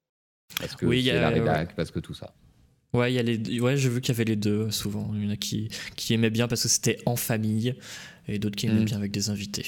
[0.60, 2.34] Parce que Oui, il y c'est a- la rédac, parce que tout ça.
[2.94, 5.12] Ouais, il y a les, ouais, j'ai vu qu'il y avait les deux souvent.
[5.16, 7.76] Il y en a qui, qui aimaient bien parce que c'était en famille
[8.28, 8.86] et d'autres qui aimaient Mm.
[8.86, 9.66] bien avec des invités.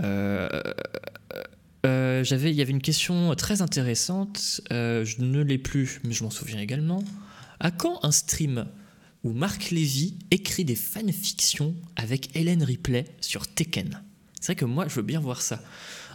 [0.00, 0.48] Euh,
[1.86, 4.60] euh, j'avais, il y avait une question très intéressante.
[4.70, 7.02] euh, je ne l'ai plus, mais je m'en souviens également.
[7.58, 8.66] À quand un stream
[9.24, 14.02] où Marc Lévy écrit des fanfictions avec Hélène Ripley sur Tekken?
[14.40, 15.62] C'est vrai que moi, je veux bien voir ça.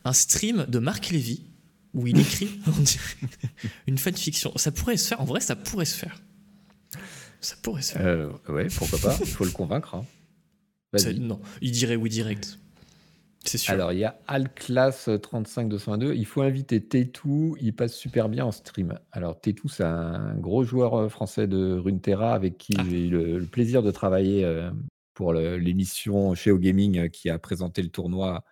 [0.05, 1.41] Un stream de Marc Lévy
[1.95, 2.49] où il écrit
[3.87, 4.51] une fanfiction.
[4.57, 5.21] Ça pourrait se faire.
[5.21, 6.21] En vrai, ça pourrait se faire.
[7.41, 8.05] Ça pourrait se faire.
[8.05, 9.95] Euh, ouais, pourquoi pas Il faut le convaincre.
[9.95, 10.05] hein.
[10.95, 12.59] Ça- non, il dirait oui direct.
[13.43, 13.73] C'est sûr.
[13.73, 16.13] Alors, il y a Alclass 35222.
[16.15, 17.55] Il faut inviter Tétou.
[17.61, 18.97] Il passe super bien en stream.
[19.11, 22.83] Alors, Tétou, c'est un gros joueur euh, français de Runeterra avec qui Ah.
[22.89, 24.71] j'ai eu le, le plaisir de travailler euh,
[25.13, 28.43] pour l'émission chez Gaming euh, qui a présenté le tournoi,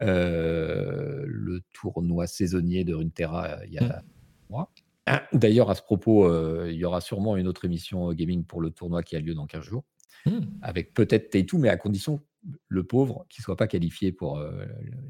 [0.00, 3.90] le tournoi saisonnier de Runeterra euh, il y a Mm.
[3.92, 4.02] un
[4.50, 4.72] mois.
[5.06, 8.44] Ah, D'ailleurs, à ce propos, euh, il y aura sûrement une autre émission euh, gaming
[8.44, 9.84] pour le tournoi qui a lieu dans 15 jours
[10.26, 10.40] Hmm.
[10.62, 12.22] avec peut-être Teitou, mais à condition
[12.68, 14.42] le pauvre, qui soit pas qualifié pour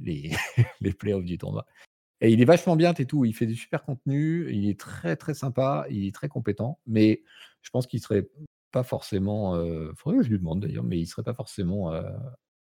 [0.00, 0.30] les,
[0.80, 1.66] les playoffs du tournoi.
[2.20, 3.24] Et il est vachement bien, tout.
[3.24, 4.50] Il fait du super contenu.
[4.52, 5.86] Il est très, très sympa.
[5.88, 6.80] Il est très compétent.
[6.86, 7.22] Mais
[7.62, 8.28] je pense qu'il serait
[8.72, 9.56] pas forcément.
[9.64, 11.92] Il faudrait que je lui demande d'ailleurs, mais il serait pas forcément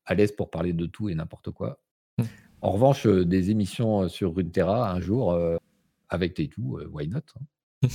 [0.05, 1.81] à l'aise pour parler de tout et n'importe quoi.
[2.17, 2.23] Mmh.
[2.61, 5.37] En revanche, des émissions sur Runeterra un jour
[6.09, 7.19] avec tout, why not
[7.81, 7.87] hein.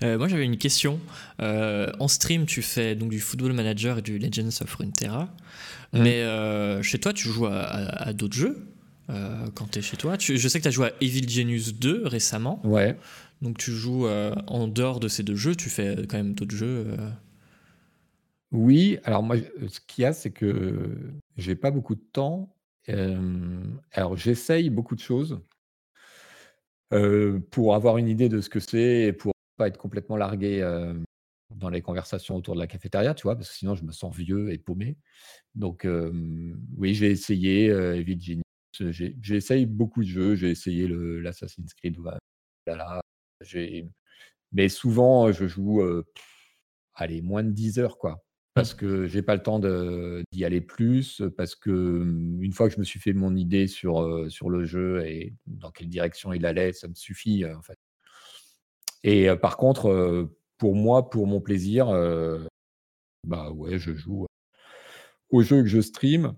[0.18, 1.00] moi j'avais une question.
[1.40, 5.24] en stream, tu fais donc du Football Manager et du Legends of Runeterra,
[5.92, 6.02] mmh.
[6.02, 8.68] mais chez toi, tu joues à d'autres jeux
[9.10, 10.16] euh, quand tu es chez toi.
[10.18, 12.60] je sais que tu as joué à Evil Genius 2 récemment.
[12.64, 12.96] Ouais.
[13.42, 16.56] Donc tu joues euh, en dehors de ces deux jeux, tu fais quand même d'autres
[16.56, 16.86] jeux.
[16.88, 17.10] Euh.
[18.52, 19.36] Oui, alors moi,
[19.68, 20.96] ce qu'il y a, c'est que
[21.36, 22.53] j'ai pas beaucoup de temps.
[23.92, 25.40] Alors j'essaye beaucoup de choses
[27.50, 30.60] pour avoir une idée de ce que c'est et pour pas être complètement largué
[31.54, 34.14] dans les conversations autour de la cafétéria, tu vois, parce que sinon je me sens
[34.14, 34.96] vieux et paumé.
[35.54, 35.86] Donc
[36.76, 37.72] oui, j'ai essayé
[38.80, 41.96] j'ai essayé beaucoup de jeux, j'ai essayé l'Assassin's Creed
[44.52, 45.82] mais souvent je joue,
[46.94, 48.24] allez, moins de 10 heures, quoi.
[48.54, 48.60] Mmh.
[48.60, 52.74] Parce que j'ai pas le temps d'y aller plus, parce que mmh, une fois que
[52.74, 56.46] je me suis fait mon idée sur, sur le jeu et dans quelle direction il
[56.46, 57.78] allait, ça me suffit, en fait.
[59.02, 61.88] Et par contre, pour moi, pour mon plaisir,
[63.24, 64.26] bah ouais, je joue
[65.30, 66.34] aux jeux que je stream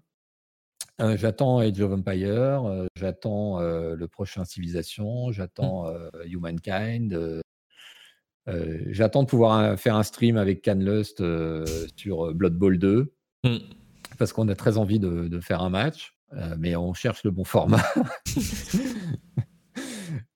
[1.17, 5.33] j'attends Age of Empires, j'attends le prochain Civilization, mmh.
[5.33, 5.93] j'attends
[6.25, 7.43] Humankind.
[8.89, 11.23] J'attends de pouvoir faire un stream avec Canlust
[11.97, 13.13] sur Blood Bowl 2
[13.45, 13.57] mmh.
[14.19, 16.17] parce qu'on a très envie de, faire un match,
[16.59, 17.85] mais on cherche le bon format.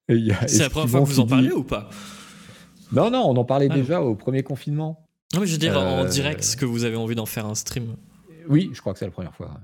[0.09, 1.89] C'est la première fois que vous en parlez ou pas?
[2.93, 5.07] Non, non, on en parlait ah déjà au premier confinement.
[5.33, 7.55] Non, mais je veux dire en direct, ce que vous avez envie d'en faire un
[7.55, 7.97] stream?
[8.49, 9.61] Oui, je crois que c'est la première fois.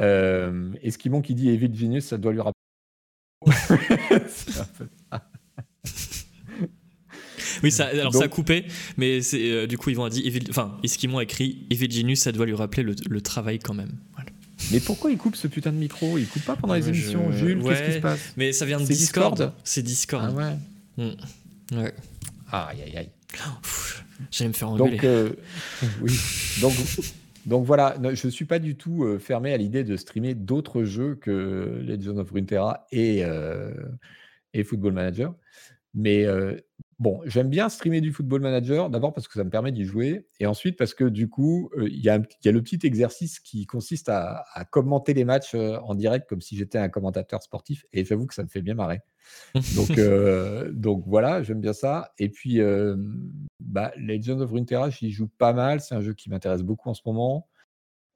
[0.00, 2.54] Euh, Esquimon qui dit Evil Genius, ça doit lui rappeler.
[7.64, 8.66] oui, ça, alors ça a coupé,
[8.98, 12.44] mais c'est, euh, du coup, ils vont Evil, enfin, a écrit Evil Genius, ça doit
[12.44, 13.92] lui rappeler le, travail quand même.
[14.70, 16.18] Mais pourquoi il coupe ce putain de micro?
[16.18, 18.34] Il coupe pas pendant les émissions, Jules Qu'est-ce qui se passe?
[18.36, 19.52] Mais ça vient de Discord.
[19.64, 20.34] C'est Discord.
[20.38, 20.56] Ah
[20.98, 21.06] ouais.
[21.72, 21.78] Mm.
[21.78, 21.94] ouais.
[22.52, 23.10] Aïe aïe aïe.
[24.30, 24.92] J'allais me faire engueuler.
[24.92, 25.30] Donc, euh,
[26.02, 26.12] oui.
[26.60, 26.74] Donc,
[27.46, 31.14] donc voilà, je ne suis pas du tout fermé à l'idée de streamer d'autres jeux
[31.14, 33.22] que Legend of Runeterra et,
[34.52, 35.34] et Football Manager.
[35.94, 36.26] Mais
[36.98, 40.26] bon, j'aime bien streamer du Football Manager, d'abord parce que ça me permet d'y jouer,
[40.40, 44.44] et ensuite parce que du coup, il y, a le petit exercice qui consiste à,
[44.70, 48.42] commenter les matchs en direct comme si j'étais un commentateur sportif, et j'avoue que ça
[48.42, 49.00] me fait bien marrer.
[49.76, 49.98] Donc,
[50.72, 52.12] donc voilà, j'aime bien ça.
[52.18, 52.60] Et puis,
[53.60, 56.94] bah, Legend of Runeterra, j'y joue pas mal, c'est un jeu qui m'intéresse beaucoup en
[56.94, 57.48] ce moment,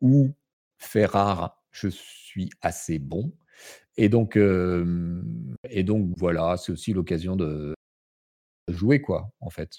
[0.00, 0.31] où,
[0.78, 3.32] fait rare, je suis assez bon.
[3.97, 7.74] Et donc, et donc voilà, c'est aussi l'occasion de
[8.68, 9.78] jouer, quoi, en fait.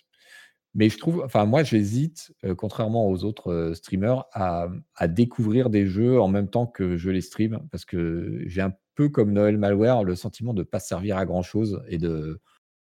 [0.75, 6.21] Mais je trouve, enfin, moi, j'hésite, contrairement aux autres streamers, à, à, découvrir des jeux
[6.21, 10.03] en même temps que je les stream, parce que j'ai un peu comme Noël Malware
[10.03, 12.41] le sentiment de ne pas servir à grand chose et de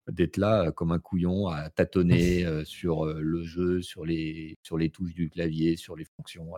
[0.09, 5.13] d'être là comme un couillon à tâtonner sur le jeu, sur les, sur les touches
[5.13, 6.49] du clavier, sur les fonctions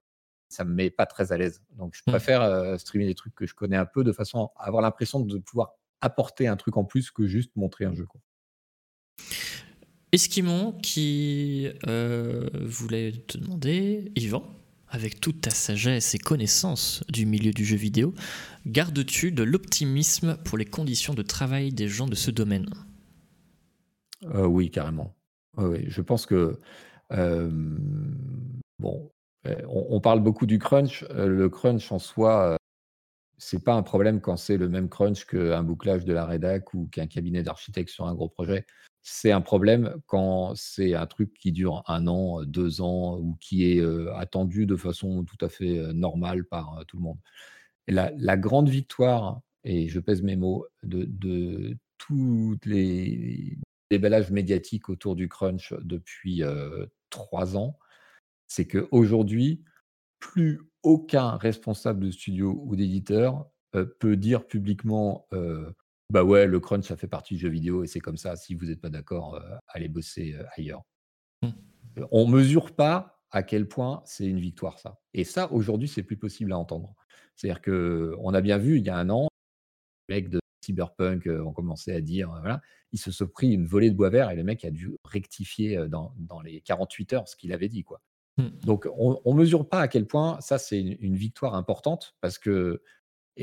[0.49, 1.61] ça me met pas très à l'aise.
[1.77, 2.11] Donc, je mmh.
[2.11, 5.37] préfère streamer des trucs que je connais un peu de façon à avoir l'impression de
[5.37, 8.05] pouvoir apporter un truc en plus que juste montrer un jeu.
[8.05, 8.19] Quoi.
[10.11, 14.43] Esquimon qui euh, voulait te demander, Yvan,
[14.87, 18.15] avec toute ta sagesse et connaissance du milieu du jeu vidéo,
[18.65, 22.69] gardes-tu de l'optimisme pour les conditions de travail des gens de ce domaine?
[24.23, 25.15] Euh, Oui, carrément.
[25.57, 26.59] je pense que
[28.79, 29.11] bon,
[29.67, 31.05] on, parle beaucoup du crunch.
[31.11, 32.57] le crunch en soi,
[33.37, 36.87] c'est pas un problème quand c'est le même crunch qu'un bouclage de la rédac ou
[36.91, 38.65] qu'un cabinet d'architecte sur un gros projet.
[39.11, 43.65] C'est un problème quand c'est un truc qui dure un an, deux ans ou qui
[43.65, 43.83] est
[44.15, 47.17] attendu de façon tout à fait normale par tout le monde.
[47.87, 53.57] la, grande victoire, et je pèse mes mots, de, de tous les
[53.89, 56.43] déballages médiatiques autour du crunch depuis
[57.09, 57.79] trois ans,
[58.47, 59.63] c'est qu'aujourd'hui,
[60.19, 63.49] plus aucun responsable de studio ou d'éditeur
[63.99, 65.27] peut dire publiquement
[66.11, 68.35] bah ouais, le crunch, ça fait partie du jeu vidéo et c'est comme ça.
[68.35, 70.83] Si vous n'êtes pas d'accord, allez bosser ailleurs.
[71.43, 71.49] Mmh.
[72.11, 74.99] On ne mesure pas à quel point c'est une victoire, ça.
[75.13, 76.95] Et ça, aujourd'hui, c'est plus possible à entendre.
[77.35, 79.27] C'est-à-dire qu'on a bien vu, il y a un an,
[80.07, 83.91] les mecs de Cyberpunk ont commencé à dire, voilà, ils se sont pris une volée
[83.91, 87.35] de bois vert et le mec a dû rectifier dans, dans les 48 heures ce
[87.35, 88.01] qu'il avait dit, quoi.
[88.37, 88.47] Mmh.
[88.65, 92.81] Donc on ne mesure pas à quel point ça, c'est une victoire importante parce que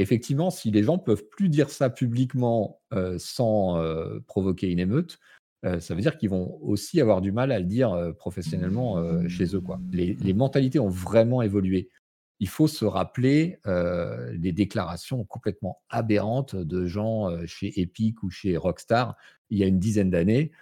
[0.01, 2.81] effectivement, si les gens peuvent plus dire ça publiquement,
[3.19, 3.83] sans,
[4.27, 5.19] provoquer une émeute,
[5.63, 9.63] ça veut dire qu'ils vont aussi avoir du mal à le dire, professionnellement, chez eux,
[9.93, 11.91] les mentalités ont vraiment évolué.
[12.39, 19.17] Il faut se rappeler, les déclarations complètement aberrantes de gens, chez Epic ou chez Rockstar,
[19.51, 20.53] il y a une dizaine d'années,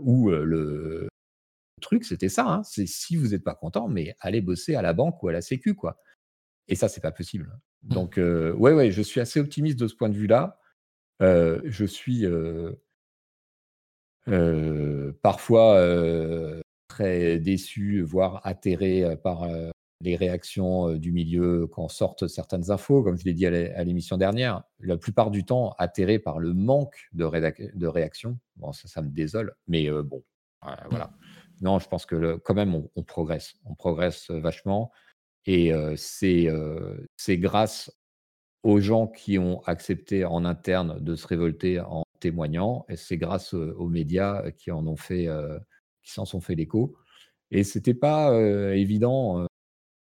[0.00, 1.08] où, le
[1.80, 4.94] truc, c'était ça, hein, c'est si vous n'êtes pas content, mais allez bosser à la
[4.94, 5.98] banque ou à la sécu, quoi.
[6.66, 7.58] Et ça, c'est pas possible.
[7.84, 7.94] Mmh.
[7.94, 10.58] Donc, ouais, ouais, je suis assez optimiste de ce point de vue-là.
[11.20, 12.26] je suis
[15.22, 19.46] parfois très déçu, voire atterré par
[20.00, 24.62] les réactions du milieu quand sortent certaines infos, comme je l'ai dit à l'émission dernière.
[24.80, 27.24] La plupart du temps, atterré par le manque de,
[27.74, 28.38] de réactions.
[28.56, 30.22] Bon, ça, ça me désole, mais bon,
[30.90, 31.10] voilà.
[31.60, 33.54] Non, je pense que quand même, on, progresse.
[33.64, 34.90] On progresse vachement.
[35.46, 36.48] Et c'est
[37.38, 37.92] grâce
[38.62, 43.52] aux gens qui ont accepté en interne de se révolter en témoignant, et c'est grâce
[43.52, 45.28] aux médias qui en ont fait,
[46.02, 46.96] qui s'en sont fait l'écho.
[47.50, 48.34] Et c'était pas
[48.74, 49.46] évident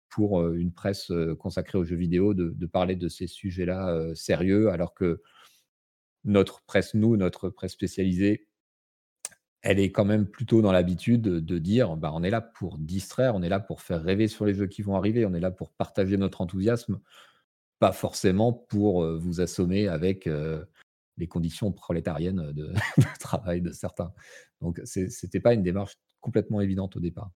[0.08, 5.20] pour une presse consacrée aux jeux vidéo de, parler de ces sujets-là sérieux, alors que
[6.22, 8.46] notre presse, nous, notre presse spécialisée,
[9.64, 13.34] elle est quand même plutôt dans l'habitude de dire bah, on est là pour distraire,
[13.34, 15.50] on est là pour faire rêver sur les jeux qui vont arriver, on est là
[15.50, 17.00] pour partager notre enthousiasme,
[17.78, 20.28] pas forcément pour vous assommer avec
[21.16, 22.72] les conditions prolétariennes de,
[23.20, 24.12] travail de certains.
[24.60, 27.30] Donc, ce n'était pas une démarche complètement évidente au départ.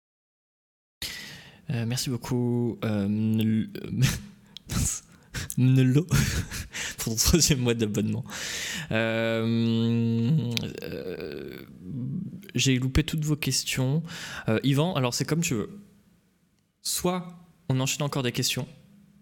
[1.70, 2.78] Euh, merci beaucoup.
[2.84, 3.66] Euh,
[7.04, 8.24] pour ton troisième mois d'abonnement.
[8.90, 10.52] Euh,
[10.82, 11.56] euh,
[12.54, 14.02] j'ai loupé toutes vos questions.
[14.48, 15.70] Euh, Yvan, alors c'est comme tu veux.
[16.82, 17.26] Soit
[17.68, 18.66] on enchaîne encore des questions,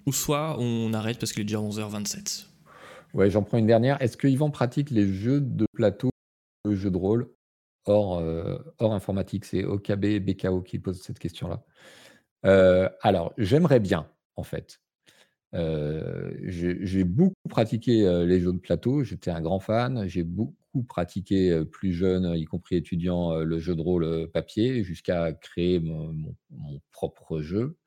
[0.06, 2.46] ou soit on arrête parce qu'il est déjà 11h27.
[3.14, 4.00] Ouais, j'en prends une dernière.
[4.00, 6.10] Est-ce que Yvan pratique les jeux de plateau,
[6.64, 7.30] les jeux de rôle
[7.86, 8.22] hors,
[8.78, 9.44] hors informatique?
[9.44, 11.64] C'est OKB BKO qui pose cette question-là.
[13.02, 14.80] alors, j'aimerais bien, en fait.
[16.42, 20.06] J'ai beaucoup pratiqué les jeux de plateau, j'étais un grand fan.
[20.08, 25.80] J'ai beaucoup pratiqué plus jeune, y compris étudiant, le jeu de rôle papier, jusqu'à créer
[25.80, 26.14] mon,
[26.92, 27.78] propre jeu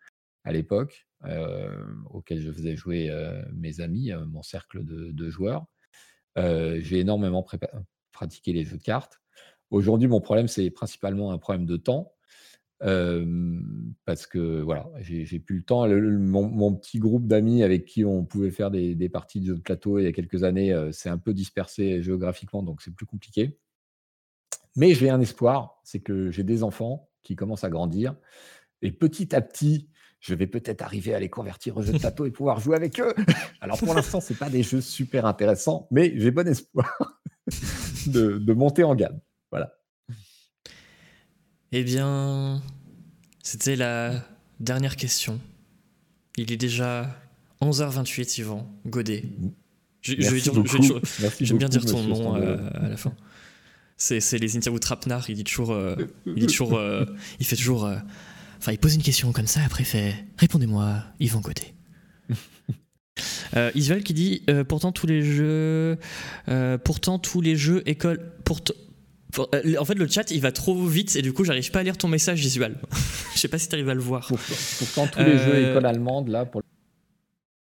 [0.44, 1.08] à l'époque,
[2.10, 3.12] auquel je faisais jouer
[3.54, 5.66] mes amis, mon cercle de, joueurs.
[6.36, 7.46] j'ai énormément
[8.12, 9.20] pratiqué les jeux de cartes.
[9.70, 12.14] Aujourd'hui, mon problème, c'est principalement un problème de temps
[12.80, 15.88] parce que voilà, j'ai plus le temps.
[15.88, 20.00] mon, petit groupe d'amis avec qui on pouvait faire des, parties de jeux de plateau
[20.00, 23.58] il y a quelques années, c'est un peu dispersé géographiquement, donc c'est plus compliqué.
[24.76, 28.16] Mais j'ai un espoir, c'est que j'ai des enfants qui commencent à grandir.
[28.82, 32.26] Et petit à petit, je vais peut-être arriver à les convertir aux jeux de plateau
[32.26, 33.14] et pouvoir jouer avec eux.
[33.62, 37.22] Alors pour l'instant, ce pas des jeux super intéressants, mais j'ai bon espoir
[38.08, 39.20] de, de monter en gamme.
[41.72, 42.62] Eh bien,
[43.44, 44.26] c'était la
[44.60, 45.40] dernière question.
[46.38, 47.16] Il est déjà
[47.62, 49.26] 11h28, Yvan Godet.
[50.02, 50.16] Je,
[51.42, 53.14] J'aime bien dire ton nom euh, à la fin.
[53.98, 55.72] C'est les interviews Trapnar, il dit toujours.
[55.72, 57.06] Euh, il, dit toujours euh,
[57.40, 57.84] il fait toujours.
[58.58, 61.76] Enfin, il pose une question comme ça, après il fait Répondez-moi, Yvan Godet.
[63.76, 66.00] Isval qui dit Pourtant, tous les jeux.
[66.84, 68.32] pourtant, tous les jeux école.
[68.44, 68.74] Pourtant
[69.38, 71.98] en fait, le chat, il va trop vite et du coup, j'arrive pas à lire
[71.98, 72.78] ton message visuel.
[73.34, 74.28] Je sais pas si tu arrives à le voir.
[74.80, 76.62] Pourtant, tous les jeux euh, école allemande, là, pour...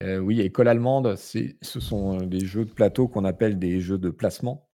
[0.03, 4.11] Euh, oui, école allemande, ce sont des jeux de plateau qu'on appelle des jeux de
[4.11, 4.69] placement.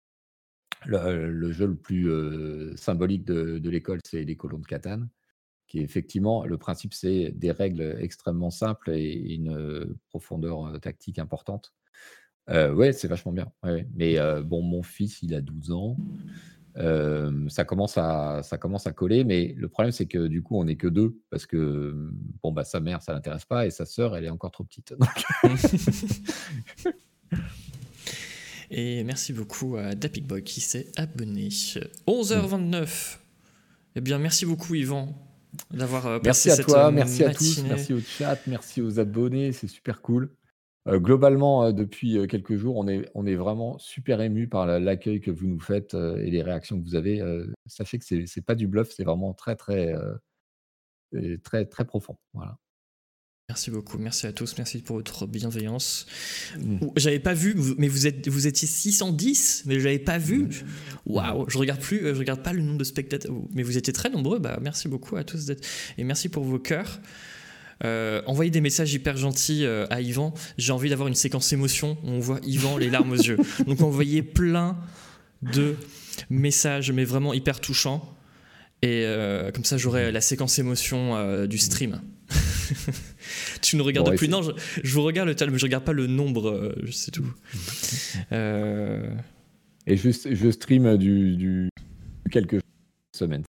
[0.86, 2.10] Le, jeu le plus
[2.76, 5.08] symbolique de, l'école, c'est les colons de Catane,
[5.68, 11.74] qui effectivement, le principe, c'est des règles extrêmement simples et une profondeur tactique importante.
[12.48, 13.52] ouais, c'est vachement bien.
[13.94, 15.96] Mais bon, mon fils, il a 12 ans
[16.76, 20.64] ça, commence à, ça commence à coller, mais le problème, c'est que du coup, on
[20.64, 22.10] n'est que deux, parce que
[22.42, 24.94] bon, bah, sa mère, ça l'intéresse pas, et sa sœur, elle est encore trop petite.
[28.70, 31.48] et merci beaucoup à Dapic Boy qui s'est abonné.
[31.48, 33.18] 11h29.
[33.96, 35.14] Eh bien, merci beaucoup, Yvan,
[35.72, 40.00] d'avoir Merci à toi, merci à tous, merci au chat, merci aux abonnés, c'est super
[40.00, 40.30] cool
[40.88, 45.46] globalement, depuis, quelques jours, on est on est vraiment super ému par l'accueil que vous
[45.46, 47.22] nous faites, et les réactions que vous avez,
[47.66, 49.94] sachez que c'est c'est pas du bluff, c'est vraiment très, très,
[51.42, 52.16] très, très profond.
[52.32, 52.58] Voilà.
[53.50, 56.06] Merci beaucoup, merci à tous, merci pour votre bienveillance.
[56.56, 56.86] Mm.
[56.94, 60.48] J'avais pas vu, mais vous êtes, vous étiez 610, mais je l'avais pas vu.
[61.04, 64.08] Waouh, je regarde plus, je regarde pas le nombre de spectateurs, mais vous étiez très
[64.08, 64.38] nombreux.
[64.38, 65.50] Bah, merci beaucoup à tous
[65.98, 67.00] et merci pour vos cœurs.
[67.84, 70.34] Euh, envoyez des messages hyper gentils euh, à Yvan.
[70.58, 73.38] J'ai envie d'avoir une séquence émotion où on voit Yvan les larmes aux yeux.
[73.66, 74.76] Donc envoyez plein
[75.42, 75.76] de
[76.28, 78.14] messages, mais vraiment hyper touchants.
[78.82, 82.00] Et euh, comme ça, j'aurai la séquence émotion du stream.
[83.62, 84.28] tu ne regardes plus.
[84.28, 87.30] Non, je, vous regarde le tel, mais je regarde pas le nombre, je sais tout.
[89.86, 91.68] Et je stream du, du
[92.30, 92.60] quelques
[93.16, 93.44] semaines.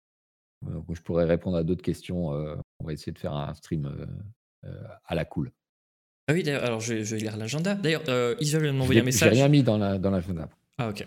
[0.64, 2.28] Je pourrais répondre à d'autres questions.
[2.28, 3.90] on va essayer de faire un stream
[5.06, 5.52] à la cool.
[6.28, 7.74] Ah oui, d'ailleurs, alors je vais, lire l'agenda.
[7.74, 9.32] D'ailleurs, euh, Isval vient de m'envoyer un message.
[9.32, 9.98] J'ai rien mis dans l'agenda.
[10.32, 11.06] Dans ah, ok.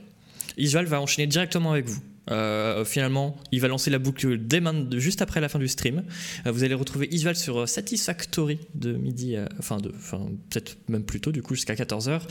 [0.57, 2.01] Isval va enchaîner directement avec vous.
[2.31, 4.61] Euh, finalement, il va lancer la boucle dès
[4.93, 6.03] juste après la fin du stream.
[6.45, 11.19] Euh, vous allez retrouver Isval sur Satisfactory de midi, enfin, de, enfin peut-être même plus
[11.19, 12.21] tôt, du coup, jusqu'à 14h.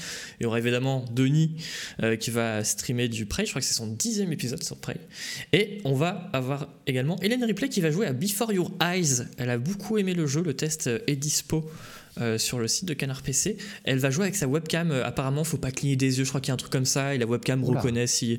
[0.41, 1.57] Il y aura évidemment Denis
[2.19, 3.45] qui va streamer du Prey.
[3.45, 4.97] Je crois que c'est son dixième épisode sur Prey.
[5.53, 9.27] Et on va avoir également Hélène Ripley qui va jouer à Before Your Eyes.
[9.39, 10.43] Elle a beaucoup aimé le jeu.
[10.43, 11.71] Le test est dispo
[12.21, 13.57] euh, sur le site de Canard PC.
[13.85, 14.91] Elle va jouer avec sa webcam.
[14.91, 16.25] Euh, apparemment, faut pas cligner des yeux.
[16.25, 18.39] Je crois qu'il y a un truc comme ça et la webcam reconnaît si.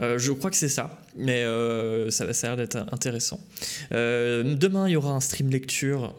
[0.00, 1.44] Euh, je crois que c'est ça, mais
[2.10, 3.40] ça, ça, a l'air d'être intéressant.
[3.90, 6.14] demain, il y aura un stream lecture.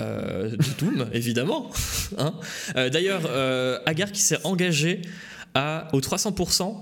[0.00, 1.70] de Doom, évidemment.
[2.18, 2.34] Hein.
[2.74, 3.28] D'ailleurs,
[3.86, 5.02] Agar qui s'est engagé
[5.54, 6.74] à, au 300%,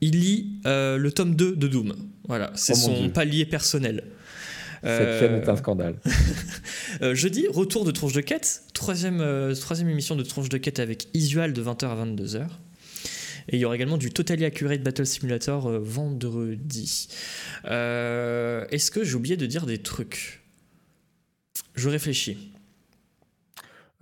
[0.00, 1.94] il lit le tome 2 de Doom.
[2.28, 4.04] Voilà, c'est oh son palier personnel.
[4.82, 5.96] Cette chaîne est un scandale.
[7.00, 10.78] Euh, jeudi, retour de Tronche de Quête, troisième, euh, troisième émission de Tronche de Quête
[10.78, 12.42] avec Isual de 20h à 22h.
[13.48, 17.08] Et il y aura également du Totally Accurate Battle Simulator euh, vendredi.
[17.64, 20.42] Est-ce que j'ai oublié de dire des trucs?
[21.74, 22.52] Je réfléchis.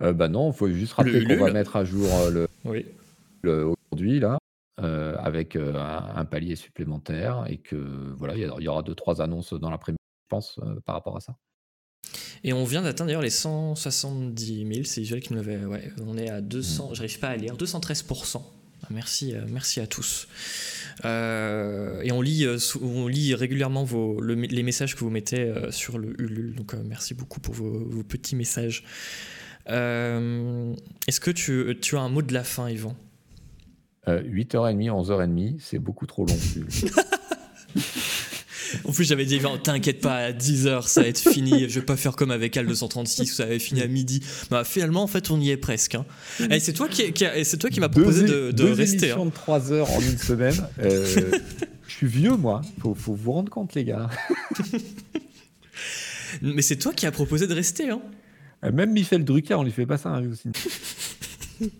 [0.01, 2.47] bah non, il faut juste rappeler qu'on va mettre à jour le,
[3.41, 4.37] le aujourd'hui là.
[4.77, 7.77] avec un, palier supplémentaire et que
[8.17, 10.00] voilà, il y, aura deux trois annonces dans l'après-midi
[10.31, 11.35] pense, euh, par rapport à ça?
[12.43, 15.63] Et on vient d'atteindre d'ailleurs les 170 000, c'est Visuel qui me l'avait.
[15.65, 16.95] Ouais, on est à 200, mmh.
[16.95, 18.41] j'arrive pas à lire, 213%.
[18.89, 20.27] Merci, euh, merci à tous.
[21.05, 22.47] Euh, et on lit,
[22.81, 27.39] on lit régulièrement vos, les messages que vous mettez sur le Ulule, donc merci beaucoup
[27.39, 28.83] pour vos, petits messages.
[29.67, 32.95] Est-ce que tu, tu, as un mot de la fin, Yvan?
[34.07, 36.37] 8h30, 11h30, c'est beaucoup trop long.
[38.85, 41.69] En plus, j'avais dit, t'inquiète pas, à 10h, ça va être fini.
[41.69, 44.21] Je vais pas faire comme avec Al 236 où ça avait fini à midi.
[44.49, 45.95] Bah, finalement, en fait, on y est presque.
[45.95, 46.05] Hein.
[46.49, 49.11] Et c'est toi qui, c'est toi qui m'as proposé de, de deux rester.
[49.11, 49.25] Hein.
[49.25, 50.55] de 3 heures en une semaine.
[50.79, 51.05] Euh,
[51.87, 52.61] je suis vieux, moi.
[52.81, 54.09] Faut, faut vous rendre compte, les gars.
[56.41, 57.89] Mais c'est toi qui as proposé de rester.
[57.89, 58.01] Hein.
[58.63, 60.49] Euh, même Michel Drucker, on lui fait pas ça hein, aussi.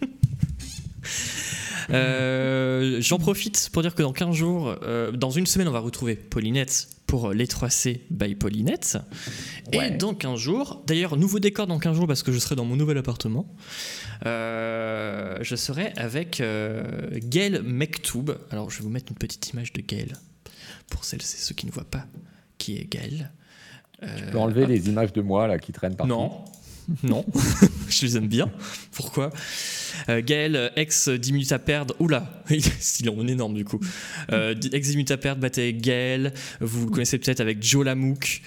[1.91, 5.79] Euh, j'en profite pour dire que dans 15 jours, euh, dans une semaine, on va
[5.79, 8.97] retrouver Paulinette pour les 3C by Paulinette.
[9.73, 12.65] Et dans 15 jours, d'ailleurs, nouveau décor dans 15 jours parce que je serai dans
[12.65, 13.53] mon nouvel appartement.
[14.25, 18.37] Euh, je serai avec Gail Mektoub.
[18.51, 20.13] Alors, je vais vous mettre une petite image de Gail
[20.89, 22.05] pour celles et ceux qui ne voient pas
[22.57, 23.29] qui est Gail.
[24.01, 26.13] tu peux enlever les images de moi là qui traînent partout.
[26.13, 26.45] Non,
[27.03, 27.25] non,
[27.89, 28.49] je les aime bien.
[28.91, 29.31] Pourquoi?
[30.09, 31.95] Euh, Gaël, ex 10 minutes à perdre.
[31.99, 33.79] Oula, il est énorme du coup.
[34.31, 36.33] Euh, ex 10 minutes à perdre, battait Gaël.
[36.59, 38.41] Vous le connaissez peut-être avec Joe Lamouk.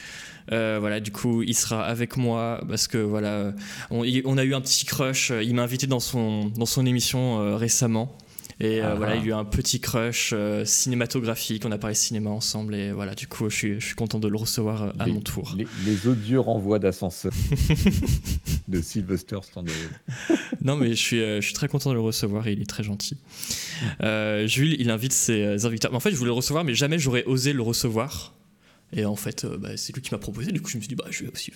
[0.53, 3.55] Euh, voilà, du coup, il sera avec moi parce que voilà,
[3.91, 5.33] on, a eu un petit crush.
[5.43, 8.17] Il m'a invité dans son, dans son émission récemment.
[8.61, 11.65] Et euh, voilà, il y a eu un petit crush euh, cinématographique.
[11.67, 12.75] On a parlé cinéma ensemble.
[12.75, 15.21] Et voilà, du coup, je suis, je suis content de le recevoir euh, à mon
[15.21, 15.55] tour.
[15.57, 17.33] Les, les odieux renvois d'ascenseur
[18.69, 19.73] de Sylvester Stallone.
[20.63, 22.85] non, mais je suis, je suis très content de le recevoir et il est très
[22.85, 23.17] gentil.
[24.01, 25.89] Jules, il invite ses invités.
[25.89, 28.35] En fait, je voulais le recevoir, mais jamais j'aurais osé le recevoir.
[28.97, 30.53] Et en fait, bah, c'est lui qui m'a proposé.
[30.53, 31.53] Du coup, je me suis dit, bah, je vais aussi.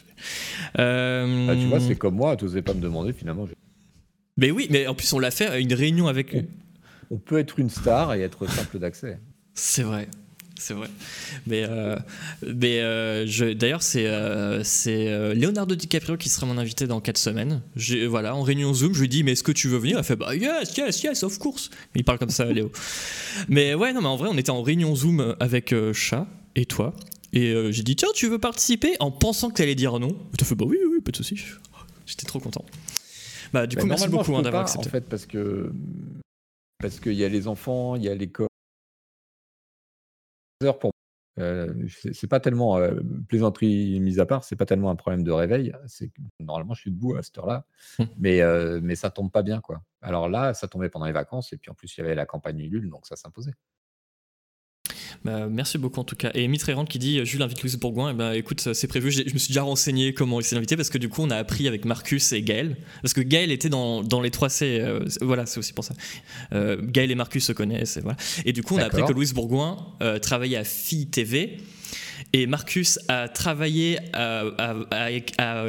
[0.75, 2.37] Ah, tu vois, c'est comme moi.
[2.37, 3.47] Tu n'osais pas me demander finalement.
[4.37, 6.35] Mais oui, mais en plus, on l'a fait à une réunion avec
[7.11, 9.19] on peut être une star et être simple d'accès.
[9.55, 10.09] C'est vrai.
[10.59, 10.89] C'est vrai.
[11.47, 11.97] Mais, euh,
[12.43, 17.63] mais euh, d'ailleurs, c'est euh, c'est Leonardo DiCaprio qui sera mon invité dans 4 semaines.
[18.09, 19.99] Voilà, en réunion Zoom, je lui dis Mais est-ce que tu veux venir?
[19.99, 21.71] Il fait Bah, yes, yes, yes, of course.
[21.95, 22.73] Il parle comme ça, Léo.
[23.49, 26.93] mais ouais, non, mais en vrai, on était en réunion Zoom avec Chat et toi.
[27.33, 28.97] Et j'ai dit Tiens, tu veux participer?
[28.99, 30.17] En pensant que tu allais dire non.
[30.37, 31.39] Tu as fait Bah oui, oui, pas de soucis.
[32.05, 32.65] J'étais trop content.
[33.53, 34.89] Bah, du coup, merci beaucoup hein, d'avoir accepté.
[34.89, 35.71] En fait, parce que
[36.79, 38.49] parce qu'il y a les enfants, il y a l'école.
[40.81, 40.91] Pour
[41.39, 45.31] Euh, c'est pas tellement, euh, plaisanterie mise à part, c'est pas tellement un problème de
[45.31, 45.73] réveil.
[45.87, 47.65] C'est normalement, je suis debout à cette heure-là,
[48.19, 49.83] mais, euh, mais ça tombe pas bien, quoi.
[50.03, 52.27] Alors là, ça tombait pendant les vacances, et puis en plus, il y avait la
[52.27, 53.55] campagne Ulule, donc ça s'imposait.
[55.25, 56.31] Bah, merci beaucoup en tout cas.
[56.35, 58.11] Et Mitrérand qui dit Jules invite Louis Bourgoin.
[58.11, 59.11] Et bah, écoute, c'est prévu.
[59.11, 61.37] Je me suis déjà renseigné comment il s'est invité parce que du coup, on a
[61.37, 62.77] appris avec Marcus et Gaël.
[63.03, 65.19] Parce que Gaël était dans, dans les 3C.
[65.23, 65.95] voilà, c'est aussi pour ça.
[66.53, 67.97] Gaël et Marcus se connaissent.
[67.97, 68.17] Et, voilà.
[68.45, 69.77] et du coup, on a appris que Louis Bourgoin
[70.21, 71.59] travaillait à Phi TV
[72.33, 75.11] et Marcus a travaillé, à,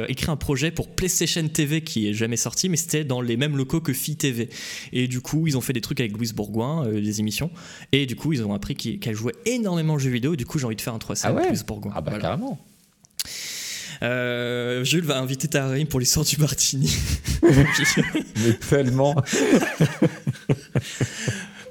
[0.08, 3.56] écrire un projet pour PlayStation TV qui est jamais sorti, mais c'était dans les mêmes
[3.56, 4.50] locaux que Phi TV.
[4.92, 7.50] Et du coup, ils ont fait des trucs avec Louise Bourgoin, euh, des émissions.
[7.92, 10.36] Et du coup, ils ont appris qu'elle jouait énormément aux jeux vidéo.
[10.36, 11.92] Du coup, j'ai envie de faire un 3 ah avec Louise Bourgoin.
[11.94, 12.58] Ah bah carrément.
[14.02, 16.90] Euh, Jules va inviter Tarim pour l'histoire du Martini.
[17.42, 19.14] Mais tellement.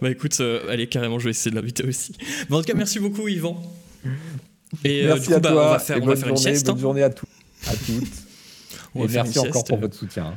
[0.02, 2.14] bah écoute, euh, allez carrément, je vais essayer de l'inviter aussi.
[2.52, 3.60] en tout cas, merci beaucoup, Yvan.
[4.84, 5.68] Et euh, merci à bah, toi.
[5.68, 6.66] on va faire, on va faire journée, une sieste.
[6.68, 6.82] Bonne hein.
[6.82, 7.26] journée à, tout,
[7.68, 8.04] à toutes.
[8.96, 10.26] et merci encore pour votre soutien.
[10.28, 10.36] Hein.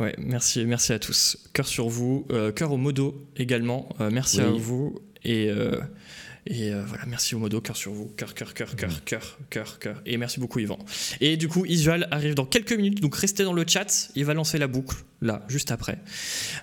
[0.00, 1.36] Ouais, merci, merci à tous.
[1.52, 3.88] Cœur sur vous, euh, cœur au modo également.
[4.00, 5.50] Euh, merci à vous et
[6.46, 10.02] et voilà, merci au modo, cœur sur vous, cœur, cœur, cœur, cœur, cœur, cœur, cœur.
[10.04, 10.78] Et merci beaucoup Yvan.
[11.22, 14.10] Et du coup, Isual arrive dans quelques minutes, donc restez dans le chat.
[14.14, 15.98] Il va lancer la boucle là, juste après.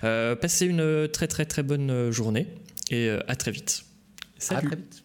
[0.00, 2.46] passez une très très très bonne journée
[2.92, 3.84] et à très vite.
[4.38, 4.68] Salut.
[4.68, 5.01] À très vite.